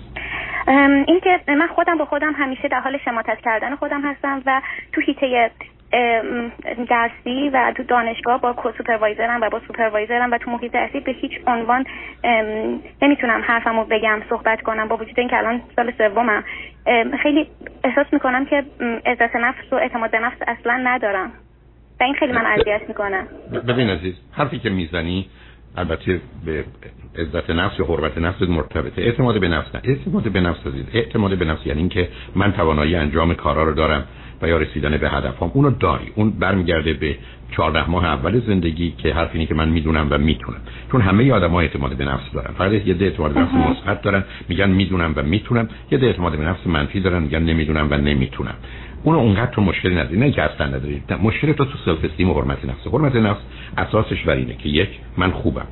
این 1.06 1.20
که 1.20 1.40
من 1.48 1.66
خودم 1.66 1.98
با 1.98 2.04
خودم 2.04 2.32
همیشه 2.32 2.68
در 2.68 2.80
حال 2.80 2.98
شماتت 3.04 3.38
کردن 3.44 3.76
خودم 3.76 4.00
هستم 4.00 4.42
و 4.46 4.62
تو 4.92 5.00
هیته 5.00 5.50
درسی 6.88 7.50
و 7.52 7.72
تو 7.76 7.82
دانشگاه 7.82 8.40
با 8.40 8.72
سوپروایزرم 8.78 9.40
و 9.40 9.50
با 9.50 9.60
سوپروایزرم 9.66 10.30
و 10.30 10.38
تو 10.38 10.50
محیط 10.50 10.72
درسی 10.72 11.00
به 11.00 11.12
هیچ 11.12 11.32
عنوان 11.46 11.84
نمی‌تونم 13.02 13.42
حرفمو 13.44 13.84
بگم 13.84 14.22
صحبت 14.30 14.62
کنم 14.62 14.88
با 14.88 14.96
وجود 14.96 15.20
اینکه 15.20 15.38
الان 15.38 15.62
سال 15.76 15.92
سومم. 15.98 16.44
خیلی 17.22 17.48
احساس 17.84 18.06
می‌کنم 18.12 18.46
که 18.46 18.64
عزت 19.06 19.36
نفس 19.36 19.72
و 19.72 19.74
اعتماد 19.74 20.10
به 20.10 20.18
نفس 20.18 20.36
اصلا 20.46 20.80
ندارم. 20.84 21.32
و 22.00 22.04
این 22.04 22.14
خیلی 22.14 22.32
من 22.32 22.46
اذیت 22.46 22.80
می‌کنه. 22.88 23.22
ببین 23.68 23.90
عزیز 23.90 24.14
حرفی 24.32 24.58
که 24.58 24.70
می‌زنی 24.70 25.26
البته 25.76 26.20
به 26.46 26.64
عزت 27.18 27.50
نفس 27.50 27.78
یا 27.78 27.86
حرمت 27.86 28.18
نفس 28.18 28.42
مرتبطه. 28.42 29.02
اعتماد 29.02 29.40
به 29.40 29.48
نفس 29.48 29.74
نه. 29.74 29.80
اعتماد 29.84 30.32
به 30.32 30.40
نفس 30.40 30.66
عزیز 30.66 30.86
اعتماد 30.94 31.38
به 31.38 31.44
نفس 31.44 31.66
یعنی 31.66 31.80
اینکه 31.80 32.08
من 32.36 32.52
توانایی 32.52 32.96
انجام 32.96 33.34
کارا 33.34 33.64
رو 33.64 33.74
دارم. 33.74 34.06
و 34.42 34.48
یا 34.48 34.58
رسیدن 34.58 34.96
به 34.96 35.10
هدفم 35.10 35.50
اونو 35.54 35.70
داری. 35.70 36.12
اون 36.14 36.30
برمیگرده 36.30 36.92
به 36.92 37.16
14 37.50 37.90
ماه 37.90 38.04
اول 38.04 38.40
زندگی 38.46 38.94
که 38.98 39.14
حرف 39.14 39.30
اینه 39.32 39.46
که 39.46 39.54
من 39.54 39.68
می‌دونم 39.68 40.08
و 40.10 40.18
می‌تونم. 40.18 40.60
چون 40.92 41.00
همه 41.00 41.32
آدم‌ها 41.32 41.60
اعتماد 41.60 41.96
به 41.96 42.04
نفس 42.04 42.32
دارن. 42.34 42.54
فقط 42.58 42.72
یه 42.72 42.94
ده 42.94 43.04
اعتماد 43.04 43.32
به 43.34 43.40
نفس 43.40 43.54
مثبت 43.54 44.02
دارن. 44.02 44.24
میگن 44.48 44.70
می‌دونم 44.70 45.12
و 45.16 45.22
می‌تونم. 45.22 45.68
یه 45.90 45.98
ده 45.98 46.06
اعتماد 46.06 46.38
به 46.38 46.44
نفس 46.44 46.66
منفی 46.66 47.00
دارن. 47.00 47.22
میگن 47.22 47.42
نمی‌دونم 47.42 47.88
و 47.90 47.94
نمی‌تونم. 47.94 48.54
اونو 49.02 49.18
اونقدر 49.18 49.50
تو 49.50 49.62
مشکلی 49.62 49.94
نداری. 49.94 50.18
نه 50.18 50.30
که 50.30 50.42
اصلا 50.42 50.66
نداری. 50.66 51.02
مشکل 51.22 51.52
تو 51.52 51.64
تو 51.64 51.78
سلف 51.84 52.04
استیم 52.04 52.30
و 52.30 52.34
حرمت 52.34 52.64
نفس. 52.64 52.86
حرمت 52.86 53.16
نفس 53.16 53.40
اساسش 53.78 54.22
بر 54.22 54.34
اینه 54.34 54.54
که 54.54 54.68
یک 54.68 54.88
من 55.16 55.30
خوبم. 55.30 55.66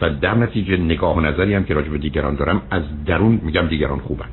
و 0.00 0.10
در 0.10 0.34
نتیجه 0.34 0.76
نگاه 0.76 1.16
و 1.16 1.20
نظری 1.20 1.54
هم 1.54 1.64
که 1.64 1.74
راجع 1.74 1.88
به 1.88 1.98
دیگران 1.98 2.34
دارم 2.34 2.62
از 2.70 2.82
درون 3.04 3.40
میگم 3.42 3.66
دیگران 3.66 3.98
خوبند 3.98 4.32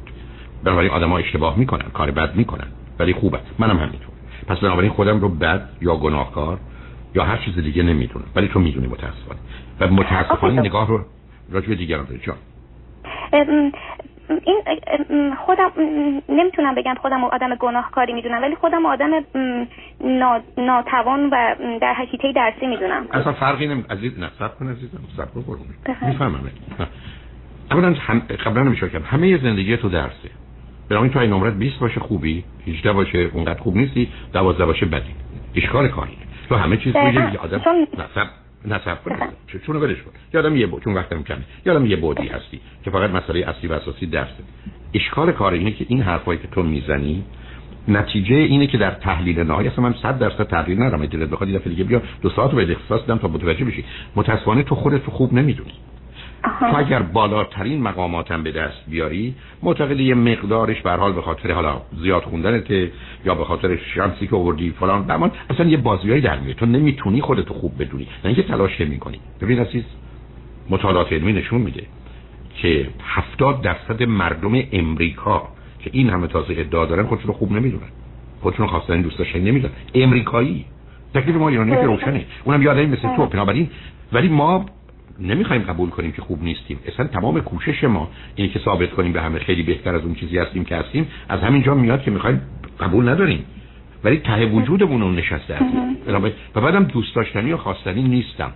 بنابراین 0.63 0.91
آدم‌ها 0.91 1.17
اشتباه 1.17 1.59
می‌کنن 1.59 1.85
کار 1.93 2.11
بد 2.11 2.35
می‌کنن. 2.35 2.67
ولی 2.99 3.13
خوبه. 3.13 3.39
منم 3.59 3.77
همینطور. 3.77 4.13
پس 4.47 4.59
بنابراین 4.59 4.91
خودم 4.91 5.19
رو 5.19 5.29
بد 5.29 5.69
یا 5.81 5.95
گناهکار 5.95 6.59
یا 7.15 7.23
هر 7.23 7.37
چیز 7.37 7.55
دیگه 7.55 7.83
نمی‌دونم. 7.83 8.25
ولی 8.35 8.47
تو 8.47 8.59
می‌دونی 8.59 8.87
متاسفانه. 8.87 9.39
و 9.79 9.87
متاسفانه 9.87 10.61
نگاه 10.61 10.87
رو 10.87 11.05
راجع 11.51 11.67
به 11.67 11.75
دیگران 11.75 12.05
داری. 12.05 12.19
جان. 12.19 12.37
این 15.05 15.35
خودم 15.35 15.71
نمی‌تونم 16.29 16.75
بگم 16.75 16.95
خودم 17.01 17.23
آدم 17.23 17.55
گناهکاری 17.55 18.13
می‌دونم 18.13 18.41
ولی 18.41 18.55
خودم 18.55 18.85
آدم 18.85 19.09
ناتوان 20.57 21.29
و 21.29 21.55
در 21.81 21.93
حقیقت 21.93 22.35
درسی 22.35 22.67
می‌دونم. 22.67 23.07
اصلا 23.11 23.33
فرقی 23.33 23.67
نمی 23.67 23.83
عزیز 23.89 24.19
نه 24.19 24.29
سب 24.39 24.59
کن 24.59 24.69
عزیزم 24.69 24.99
سب 25.17 25.33
کن 25.33 25.59
می‌فهمم 26.01 26.51
اولا 27.71 27.93
هم... 27.99 28.19
قبلا 28.19 28.63
نمیشه 28.63 28.89
کردم. 28.89 29.05
همه 29.05 29.37
زندگی 29.37 29.77
تو 29.77 29.89
درسه. 29.89 30.29
بنابراین 30.89 31.13
تو 31.13 31.19
این 31.19 31.29
نمرت 31.29 31.53
20 31.53 31.79
باشه 31.79 31.99
خوبی 31.99 32.43
18 32.67 32.93
باشه 32.93 33.29
اونقدر 33.33 33.59
خوب 33.59 33.77
نیستی 33.77 34.09
12 34.33 34.65
باشه 34.65 34.85
بدی. 34.85 35.15
اشکال 35.55 35.87
کاری 35.87 36.17
تو 36.49 36.55
همه 36.55 36.77
چیز 36.77 36.95
روی 36.95 37.13
یه 37.13 37.37
آدم 37.37 37.61
نصب 37.93 38.27
نصب 38.65 39.03
کن. 39.03 39.15
چون 39.65 39.75
ولش 39.75 39.97
کن. 39.97 40.11
یادم 40.33 40.55
یه 40.55 40.67
بود 40.67 40.83
چون 40.83 40.93
وقتم 40.93 41.23
کمه. 41.23 41.41
یادم 41.65 41.85
یه 41.85 41.95
بودی 41.95 42.27
هستی 42.27 42.59
که 42.83 42.91
فقط 42.91 43.09
مسئله 43.09 43.47
اصلی 43.47 43.69
و 43.69 43.73
اساسی 43.73 44.05
درسه 44.05 44.43
اشکال 44.93 45.31
کار 45.31 45.53
اینه 45.53 45.71
که 45.71 45.85
این 45.87 46.01
حرفایی 46.01 46.39
که 46.39 46.47
تو 46.47 46.63
می‌زنی 46.63 47.23
نتیجه 47.87 48.35
اینه 48.35 48.67
که 48.67 48.77
در 48.77 48.91
تحلیل 48.91 49.39
نهایی 49.39 49.67
اصلا 49.67 49.83
من 49.83 49.95
100 50.01 50.19
درصد 50.19 50.43
تحلیل 50.43 50.81
ندارم 50.81 51.05
دلت 51.05 51.29
بخواد 51.29 51.49
یه 51.49 51.59
دفعه 51.59 51.69
دیگه 51.69 51.83
بیا 51.83 52.01
دو 52.21 52.29
ساعت 52.29 52.51
رو 52.51 52.57
به 52.57 52.71
اختصاص 52.71 53.01
بدم 53.01 53.17
تا 53.17 53.27
متوجه 53.27 53.65
بشی. 53.65 53.85
متاسفانه 54.15 54.63
تو 54.63 54.75
خودت 54.75 55.05
خوب 55.09 55.33
نمی‌دونی. 55.33 55.71
تو 56.43 56.77
اگر 56.77 57.01
بالاترین 57.01 57.81
مقاماتم 57.81 58.43
به 58.43 58.51
دست 58.51 58.83
بیاری 58.87 59.35
معتقد 59.63 59.99
یه 59.99 60.15
مقدارش 60.15 60.81
به 60.81 60.91
حال 60.91 61.13
به 61.13 61.21
خاطر 61.21 61.51
حالا 61.51 61.81
زیاد 62.01 62.23
خوندنت 62.23 62.71
یا 63.25 63.35
به 63.35 63.45
خاطر 63.45 63.77
شانسی 63.95 64.27
که 64.27 64.35
آوردی 64.35 64.73
فلان 64.79 65.03
بمان 65.03 65.31
اصلا 65.49 65.65
یه 65.65 65.77
بازیایی 65.77 66.21
در 66.21 66.39
میاد. 66.39 66.55
تو 66.55 66.65
نمی‌تونی 66.65 67.21
خودتو 67.21 67.53
خوب 67.53 67.81
بدونی. 67.81 68.03
نه 68.03 68.25
اینکه 68.25 68.43
تلاش 68.43 68.81
نمی‌کنی. 68.81 69.19
ببین 69.41 69.59
عزیز 69.59 69.83
مطالعات 70.69 71.13
علمی 71.13 71.33
نشون 71.33 71.61
میده 71.61 71.83
که 72.55 72.87
70 73.03 73.61
درصد 73.61 74.03
مردم 74.03 74.51
امریکا 74.71 75.47
که 75.79 75.89
این 75.93 76.09
همه 76.09 76.27
تازه 76.27 76.55
ادعا 76.57 76.85
دارن 76.85 77.05
خودشون 77.05 77.27
رو 77.27 77.33
خوب 77.33 77.51
نمی‌دونن. 77.51 77.89
خودشون 78.41 78.67
خواستن 78.67 79.01
دوست 79.01 79.19
داشتن 79.19 79.39
نمی‌دونن. 79.39 79.73
امریکایی. 79.95 80.65
تکلیف 81.13 81.35
ما 81.35 81.49
ایرانی 81.49 81.71
که 81.71 81.81
روشنه. 81.81 82.25
اونم 82.43 82.61
یادایی 82.61 82.87
مثل 82.87 83.15
تو 83.15 83.25
بنابراین. 83.25 83.69
ولی 84.13 84.27
ما 84.27 84.65
نمی‌خوایم 85.21 85.61
قبول 85.61 85.89
کنیم 85.89 86.11
که 86.11 86.21
خوب 86.21 86.43
نیستیم. 86.43 86.79
اصلا 86.87 87.07
تمام 87.07 87.41
کوشش 87.41 87.83
ما 87.83 88.09
اینه 88.35 88.51
که 88.51 88.59
ثابت 88.59 88.91
کنیم 88.91 89.13
به 89.13 89.21
همه 89.21 89.39
خیلی 89.39 89.63
بهتر 89.63 89.95
از 89.95 90.01
اون 90.03 90.15
چیزی 90.15 90.37
هستیم 90.37 90.65
که 90.65 90.75
هستیم 90.75 91.07
از 91.29 91.39
همینجا 91.39 91.73
میاد 91.73 92.01
که 92.01 92.11
می‌خوایم 92.11 92.41
قبول 92.79 93.09
نداریم. 93.09 93.45
ولی 94.03 94.17
ته 94.17 94.45
وجودمون 94.45 95.01
اون 95.01 95.15
نشسته 95.15 95.59
و 96.55 96.61
بعدم 96.61 96.83
دوست 96.83 97.15
داشتنی 97.15 97.51
و 97.51 97.57
خواستنی 97.57 98.01
نیستم. 98.01 98.51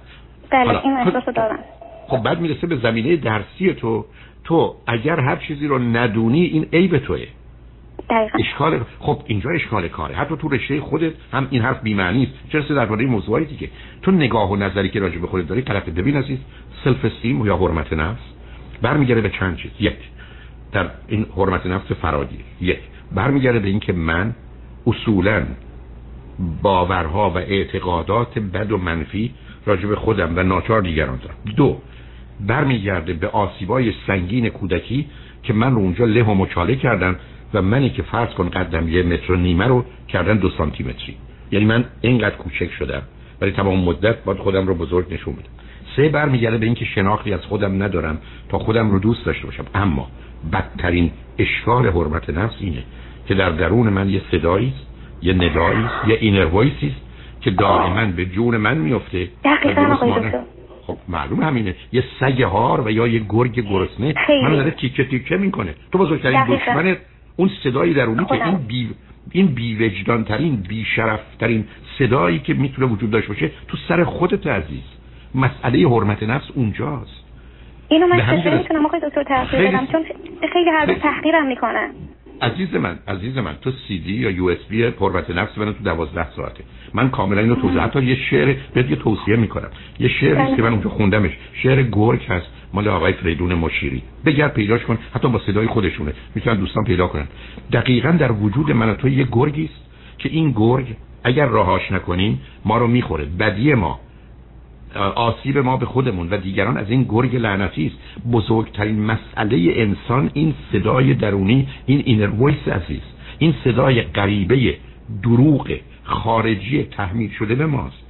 بله 0.51 0.85
این 0.85 0.93
احساس 0.93 1.35
دارم. 1.35 1.59
خب 2.07 2.23
بعد 2.23 2.41
می‌رسه 2.41 2.67
به 2.67 2.75
زمینه 2.75 3.15
درسی 3.15 3.73
تو. 3.73 4.05
تو 4.43 4.75
اگر 4.87 5.19
هر 5.19 5.35
چیزی 5.35 5.67
رو 5.67 5.79
ندونی 5.79 6.43
این 6.43 6.67
عیب 6.73 6.97
توه. 6.97 7.25
اشکال 8.09 8.79
خب 8.99 9.21
اینجا 9.25 9.49
اشکال 9.49 9.87
کاره. 9.87 10.15
حتی 10.15 10.35
تو 10.37 10.49
رشته 10.49 10.81
خودت 10.81 11.13
هم 11.33 11.47
این 11.49 11.61
حرف 11.61 11.81
بی‌معنی 11.81 12.23
است 12.23 12.51
چرا 12.51 12.75
درباره 12.75 13.05
موضوعی 13.05 13.45
دیگه؟ 13.45 13.69
تو 14.01 14.11
نگاه 14.11 14.51
و 14.51 14.55
نظری 14.55 14.89
که 14.89 14.99
راجع 14.99 15.17
به 15.17 15.27
خودت 15.27 15.47
داری 15.47 15.61
طرف 15.61 15.89
ببین 15.89 16.15
عزیز 16.17 16.37
سلف 16.83 17.05
استیم 17.05 17.45
یا 17.45 17.57
حرمت 17.57 17.93
نفس؟ 17.93 18.21
برمیگرده 18.81 19.21
به 19.21 19.29
چند 19.29 19.57
چیز. 19.57 19.71
یک 19.79 19.97
در 20.71 20.89
این 21.07 21.25
حرمت 21.37 21.65
نفس 21.65 21.91
فرادی 21.91 22.39
یک 22.61 22.79
برمیگرده 23.15 23.59
به 23.59 23.67
اینکه 23.67 23.93
من 23.93 24.35
اصولا 24.87 25.43
باورها 26.61 27.29
و 27.29 27.37
اعتقادات 27.37 28.39
بد 28.39 28.71
و 28.71 28.77
منفی 28.77 29.33
راجع 29.65 29.87
به 29.87 29.95
خودم 29.95 30.37
و 30.37 30.43
ناچار 30.43 30.81
دیگران 30.81 31.17
دارم. 31.17 31.55
دو 31.55 31.81
برمیگرده 32.47 33.13
به 33.13 33.27
آسیبای 33.27 33.93
سنگین 34.07 34.49
کودکی 34.49 35.05
که 35.43 35.53
من 35.53 35.71
رو 35.71 35.77
اونجا 35.77 36.05
له 36.05 36.23
و 36.23 36.33
مچاله 36.33 36.75
کردم 36.75 37.15
و 37.53 37.61
منی 37.61 37.89
که 37.89 38.01
فرض 38.01 38.29
کن 38.33 38.49
قدم 38.49 38.89
یه 38.89 39.03
متر 39.03 39.31
و 39.31 39.35
نیمه 39.35 39.67
رو 39.67 39.85
کردن 40.07 40.37
دو 40.37 40.49
سانتی 40.49 40.83
متری 40.83 41.17
یعنی 41.51 41.65
من 41.65 41.85
اینقدر 42.01 42.35
کوچک 42.35 42.71
شدم. 42.71 43.01
ولی 43.41 43.51
تمام 43.51 43.83
مدت 43.83 44.23
باید 44.23 44.39
خودم 44.39 44.67
رو 44.67 44.75
بزرگ 44.75 45.13
نشون 45.13 45.33
بدم. 45.33 45.49
سه 45.95 46.09
برمیگرده 46.09 46.57
به 46.57 46.65
اینکه 46.65 46.85
شناختی 46.85 47.33
از 47.33 47.41
خودم 47.41 47.83
ندارم 47.83 48.17
تا 48.49 48.59
خودم 48.59 48.91
رو 48.91 48.99
دوست 48.99 49.25
داشته 49.25 49.45
باشم. 49.45 49.65
اما 49.75 50.07
بدترین 50.53 51.11
اشکال 51.37 51.87
حرمت 51.87 52.29
نفس 52.29 52.55
اینه 52.59 52.83
که 53.27 53.33
در 53.33 53.49
درون 53.49 53.89
من 53.89 54.09
یه 54.09 54.21
صدایی 54.31 54.73
یه 55.21 55.33
ندایی 55.33 55.85
یه 56.07 56.17
اینر 56.21 56.45
وایسی 56.45 56.95
که 57.41 57.51
دائما 57.51 58.05
به 58.05 58.25
جون 58.25 58.57
من 58.57 58.77
میفته 58.77 59.29
خب 60.87 60.97
معلوم 61.07 61.43
همینه. 61.43 61.75
یه 61.91 62.03
سگ 62.19 62.41
هار 62.41 62.81
و 62.87 62.91
یا 62.91 63.07
یه 63.07 63.21
گرگ 63.29 63.59
گرسنه. 63.69 64.13
من 64.43 64.55
داره 64.55 64.71
تیکه 64.71 65.03
تیکه 65.03 65.37
می‌کنه. 65.37 65.75
تو 65.91 65.97
بزرگترین 65.97 66.45
دشمنت 66.45 66.97
اون 67.35 67.49
صدایی 67.63 67.93
درونی 67.93 68.25
که 68.25 68.31
این 68.31 68.57
بی 68.57 68.89
این 69.31 69.47
بی 69.47 69.75
وجدان 69.75 70.23
ترین 70.23 70.55
بی 70.55 70.85
شرف 70.95 71.19
ترین 71.39 71.65
صدایی 71.99 72.39
که 72.39 72.53
می‌تونه 72.53 72.87
وجود 72.87 73.11
داشته 73.11 73.27
باشه 73.27 73.51
تو 73.67 73.77
سر 73.87 74.03
خودت 74.03 74.47
عزیز. 74.47 74.83
مسئله 75.35 75.89
حرمت 75.89 76.23
نفس 76.23 76.45
اونجاست. 76.55 77.23
اینو 77.87 78.07
من 78.07 78.39
چطور 78.39 78.57
می‌تونم 78.57 78.85
آقای 78.85 78.99
دکتر 78.99 79.23
تحقیق 79.23 79.69
بدم؟ 79.69 79.87
چون 79.91 80.03
خیلی 80.53 80.69
هر 80.69 80.93
تحقیرم 80.93 81.47
می‌کنن. 81.47 81.89
عزیز 82.41 82.75
من 82.75 82.99
عزیز 83.07 83.37
من 83.37 83.55
تو 83.61 83.71
سی 83.71 83.99
دی 83.99 84.13
یا 84.13 84.29
USB 84.29 84.83
حرمت 84.83 85.29
نفس 85.29 85.59
بنا 85.59 85.71
تو 85.71 85.83
12 85.83 86.31
ساعته. 86.31 86.63
من 86.93 87.09
کاملا 87.09 87.41
اینو 87.41 87.55
توضیح 87.55 87.81
حتی 87.81 88.03
یه 88.03 88.15
شعر 88.15 88.55
بهت 88.73 88.89
یه 88.89 88.95
توصیه 88.95 89.35
می‌کنم. 89.35 89.69
یه 89.99 90.07
شعری 90.07 90.55
که 90.55 90.61
من 90.61 90.71
اونجا 90.71 90.89
خوندمش. 90.89 91.31
شعر 91.53 91.83
گرگ 91.83 92.25
هست. 92.29 92.47
مال 92.73 92.87
آقای 92.87 93.13
فریدون 93.13 93.53
مشیری. 93.53 94.01
بگرد 94.25 94.53
پیداش 94.53 94.81
کن 94.81 94.97
حتی 95.15 95.27
با 95.27 95.39
صدای 95.39 95.67
خودشونه. 95.67 96.13
می‌تونن 96.35 96.57
دوستان 96.57 96.83
پیدا 96.83 97.07
کنن. 97.07 97.27
دقیقا 97.71 98.11
در 98.11 98.31
وجود 98.31 98.71
من 98.71 98.93
تو 98.93 99.07
یه 99.07 99.27
گرگی 99.31 99.65
است 99.65 99.89
که 100.17 100.29
این 100.29 100.51
گرگ 100.51 100.85
اگر 101.23 101.45
رهاش 101.45 101.91
نکنیم 101.91 102.41
ما 102.65 102.77
رو 102.77 102.87
می‌خوره. 102.87 103.25
بدی 103.25 103.73
ما 103.73 103.99
آسیب 105.15 105.57
ما 105.57 105.77
به 105.77 105.85
خودمون 105.85 106.29
و 106.29 106.37
دیگران 106.37 106.77
از 106.77 106.89
این 106.89 107.03
گرگ 107.09 107.35
لعنتی 107.35 107.87
است. 107.87 108.27
بزرگترین 108.31 109.05
مسئله 109.05 109.73
انسان 109.75 110.29
این 110.33 110.53
صدای 110.71 111.13
درونی 111.13 111.67
این 111.85 112.03
inner 112.05 112.27
voice 112.27 112.67
عزیز. 112.67 113.01
این 113.37 113.53
صدای 113.63 114.01
غریبه 114.01 114.75
دروغ 115.23 115.71
خارجی 116.03 116.83
تحمیل 116.83 117.31
شده 117.31 117.55
به 117.55 117.65
ماست. 117.65 118.03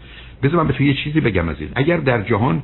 بذار 0.43 0.58
من 0.62 0.67
به 0.67 0.73
تو 0.73 0.84
یه 0.84 0.93
چیزی 0.93 1.21
بگم 1.21 1.49
عزیز. 1.49 1.69
اگر 1.76 1.97
در 1.97 2.21
جهان 2.21 2.63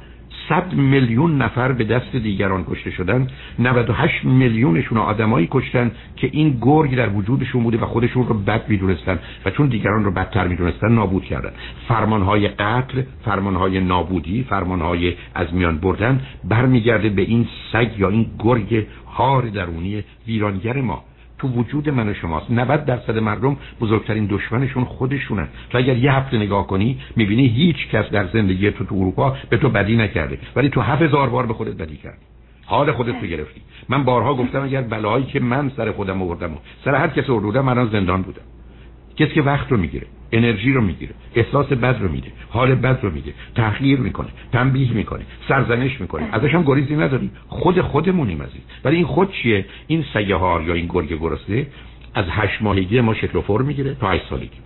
100 0.50 0.74
میلیون 0.74 1.42
نفر 1.42 1.72
به 1.72 1.84
دست 1.84 2.16
دیگران 2.16 2.66
کشته 2.70 2.92
شدن. 2.92 3.28
98 3.60 4.26
میلیونشون 4.26 4.98
آدمایی 4.98 5.48
کشتن 5.52 5.92
که 6.16 6.30
این 6.34 6.58
گرگ 6.62 6.96
در 6.96 7.10
وجودشون 7.10 7.64
بوده 7.64 7.78
و 7.78 7.86
خودشون 7.86 8.28
رو 8.28 8.34
بد 8.34 8.70
می‌دونستن 8.70 9.20
و 9.46 9.50
چون 9.50 9.68
دیگران 9.68 10.04
رو 10.04 10.12
بدتر 10.12 10.48
می‌دونستن 10.48 10.92
نابود 10.92 11.24
کردن. 11.26 11.52
فرمانهای 11.88 12.48
قتل 12.48 13.02
فرمانهای 13.26 13.80
نابودی 13.80 14.44
فرمانهای 14.50 15.14
از 15.36 15.54
میان 15.54 15.78
بردن 15.78 16.22
برمیگرده 16.44 17.10
به 17.10 17.22
این 17.22 17.48
سگ 17.74 17.90
یا 17.98 18.10
این 18.10 18.26
گرگ 18.40 18.86
هار 19.14 19.42
درونی 19.42 20.04
ویرانگر 20.28 20.82
ما. 20.82 21.04
تو 21.39 21.47
وجود 21.47 21.89
من 21.89 22.10
و 22.10 22.13
شماست. 22.13 22.52
90 22.52 22.86
درصد 22.86 23.17
مردم 23.17 23.58
بزرگترین 23.82 24.28
دشمنشون 24.30 24.84
خودشونن 24.84 25.47
تو 25.69 25.78
اگر 25.78 25.97
یه 25.97 26.13
هفته 26.13 26.38
نگاه 26.38 26.67
کنی 26.67 26.99
می‌بینی 27.15 27.47
هیچ 27.47 27.88
کس 27.88 28.10
در 28.10 28.28
زندگی 28.28 28.71
تو 28.71 28.86
تو 28.86 28.95
اروپا 28.95 29.38
به 29.49 29.58
تو 29.58 29.69
بدی 29.69 29.95
نکرده. 29.95 30.38
ولی 30.56 30.69
تو 30.69 30.82
هزار 30.82 31.30
بار 31.30 31.45
به 31.45 31.54
خودت 31.54 31.78
بدی 31.78 31.97
کردی. 31.97 32.17
حال 32.65 32.91
خودت 32.91 33.15
رو 33.21 33.28
گرفتی. 33.28 33.62
من 33.89 34.04
بارها 34.04 34.36
گفتم 34.36 34.63
اگر 34.63 34.82
بلایی 34.82 35.25
که 35.25 35.39
من 35.39 35.71
سر 35.78 35.91
خودم 35.91 36.21
آوردم 36.21 36.58
سر 36.86 36.95
هر 36.95 37.08
کس 37.08 37.30
آوردم 37.30 37.65
من 37.65 37.89
زندان 37.89 38.21
بودم. 38.21 38.41
کسی 39.17 39.34
که 39.34 39.41
وقت 39.41 39.71
رو 39.71 39.78
می‌گیره. 39.78 40.08
انرژی 40.32 40.74
رو 40.74 40.82
می‌گیره 40.82 41.13
احساس 41.36 41.68
بد 41.68 41.98
رو 42.02 42.12
میده 42.12 42.32
حال 42.50 42.76
بد 42.76 43.00
رو 43.02 43.12
میده 43.12 43.34
تحقیر 43.56 44.00
می‌کنه 44.00 44.28
تنبیه 44.52 44.94
می‌کنه 44.94 45.22
سرزنش 45.48 46.02
می‌کنه. 46.02 46.30
ازش 46.32 46.56
هم 46.56 46.63
گریزی 46.63 46.96
نداری 46.96 47.30
خود 47.48 47.82
خودمونیم 47.82 48.42
عزیز. 48.42 48.62
ولی 48.86 48.96
این 48.96 49.06
خود 49.06 49.32
چیه؟ 49.32 49.65
این 49.88 50.06
سگه 50.13 50.36
هار 50.36 50.63
یا 50.63 50.74
این 50.74 50.86
گرگ 50.89 51.20
گرسنه 51.20 51.68
از 52.13 52.26
هشت 52.30 52.62
ماهگی 52.62 53.02
ما 53.02 53.13
شکل 53.13 53.38
و 53.38 53.42
فرم 53.42 53.65
می‌گیره 53.65 53.94
تا 53.94 54.10
هشت 54.10 54.30
سالگی. 54.30 54.58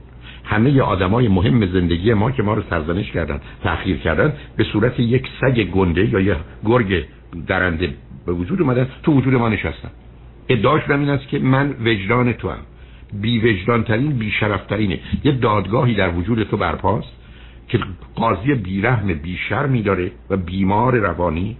همه 0.45 0.81
آدمای 0.81 1.27
مهم 1.27 1.65
زندگی 1.65 2.13
ما 2.13 2.31
که 2.31 2.43
ما 2.43 2.53
رو 2.53 2.63
سرزنش 2.69 3.11
کردن 3.11 3.41
تأخیر 3.63 3.97
کردن 3.97 4.33
به 4.57 4.63
صورت 4.63 4.99
یک 4.99 5.27
سگ 5.41 5.63
گنده 5.63 6.09
یا 6.09 6.19
یک 6.19 6.37
گرگ 6.65 7.05
درنده 7.47 7.93
به 8.25 8.31
وجود 8.33 8.61
اومدن 8.61 8.87
تو 9.03 9.11
وجود 9.13 9.33
ما 9.33 9.49
نشستن. 9.49 9.91
ادعاش 10.49 10.89
این 10.89 11.09
است 11.09 11.27
که 11.27 11.39
من 11.39 11.75
وجدان 11.85 12.33
تو 12.33 12.49
هم 12.49 12.57
بی 13.21 13.39
وجدان 13.39 13.83
ترین 13.83 14.11
بی 14.11 14.31
شرف 14.31 14.65
ترینه 14.65 14.99
یه 15.23 15.31
دادگاهی 15.31 15.95
در 15.95 16.09
وجود 16.09 16.43
تو 16.43 16.57
برپاست 16.57 17.13
که 17.67 17.79
قاضی 18.15 18.53
بیرحم 18.53 19.13
بیشرمی 19.13 19.81
داره 19.81 20.11
و 20.29 20.37
بیمار 20.37 20.95
روانی 20.95 21.57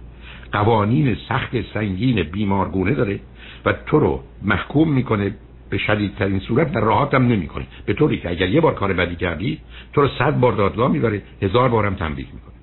قوانین 0.52 1.16
سخت 1.28 1.50
سنگین 1.74 2.22
بیمارگونه 2.22 2.94
داره 2.94 3.20
و 3.64 3.72
تو 3.86 3.98
رو 3.98 4.22
محکوم 4.42 4.92
می‌کنه 4.92 5.34
به 5.70 5.78
شدیدترین 5.78 6.38
صورت 6.38 6.72
در 6.72 6.80
راحت 6.80 7.14
هم 7.14 7.26
نمی‌کنه. 7.26 7.66
به 7.86 7.92
طوری 7.92 8.18
که 8.18 8.30
اگر 8.30 8.48
یه 8.48 8.60
بار 8.60 8.74
کار 8.74 8.92
بدی 8.92 9.16
کردی 9.16 9.58
تو 9.92 10.00
رو 10.00 10.08
صد 10.18 10.40
بار 10.40 10.52
دادگاه 10.52 10.92
می‌بره 10.92 11.22
هزار 11.42 11.68
بارم 11.68 11.94
تنبیه 11.94 12.26
می‌کنه. 12.32 12.54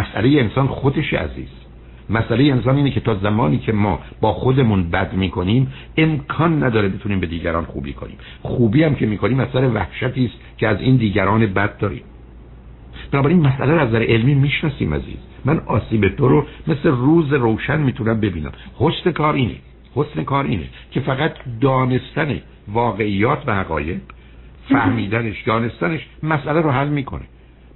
مسئله 0.00 0.40
انسان 0.40 0.66
خودش 0.66 1.14
عزیز. 1.14 1.63
مسئله 2.10 2.44
انسان 2.44 2.76
اینه 2.76 2.90
که 2.90 3.00
تا 3.00 3.14
زمانی 3.14 3.58
که 3.58 3.72
ما 3.72 4.00
با 4.20 4.32
خودمون 4.32 4.90
بد 4.90 5.12
می‌کنیم 5.12 5.72
امکان 5.96 6.62
نداره 6.64 6.88
بتونیم 6.88 7.20
به 7.20 7.26
دیگران 7.26 7.64
خوبی 7.64 7.92
کنیم. 7.92 8.16
خوبی 8.42 8.84
هم 8.84 8.94
که 8.94 9.06
می‌کنیم 9.06 9.40
مسئله 9.40 9.68
وحشتی 9.68 10.24
است 10.24 10.34
که 10.58 10.68
از 10.68 10.80
این 10.80 10.96
دیگران 10.96 11.46
بد 11.46 11.78
داریم. 11.78 12.02
بنابراین 13.12 13.40
مسئله 13.40 13.74
رو 13.74 13.80
از 13.80 13.88
نظر 13.88 14.02
علمی 14.02 14.34
می‌شناسیم 14.34 14.94
عزیز. 14.94 15.16
من 15.44 15.58
آسیب 15.58 16.08
تو 16.08 16.28
رو 16.28 16.46
مثل 16.66 16.88
روز 16.88 17.32
روشن 17.32 17.80
می‌تونم 17.80 18.20
ببینم. 18.20 18.52
حسن 18.78 19.12
کار 19.12 19.34
اینه 19.34 19.54
حسن 19.94 20.24
کار 20.24 20.44
اینه 20.44 20.64
که 20.90 21.00
فقط 21.00 21.32
دانستن 21.60 22.40
واقعیات 22.68 23.42
و 23.46 23.54
حقایق 23.54 24.00
فهمیدنش 24.68 25.42
دانستنش 25.42 26.06
مسئله 26.22 26.60
رو 26.60 26.70
حل 26.70 26.88
می‌کنه. 26.88 27.24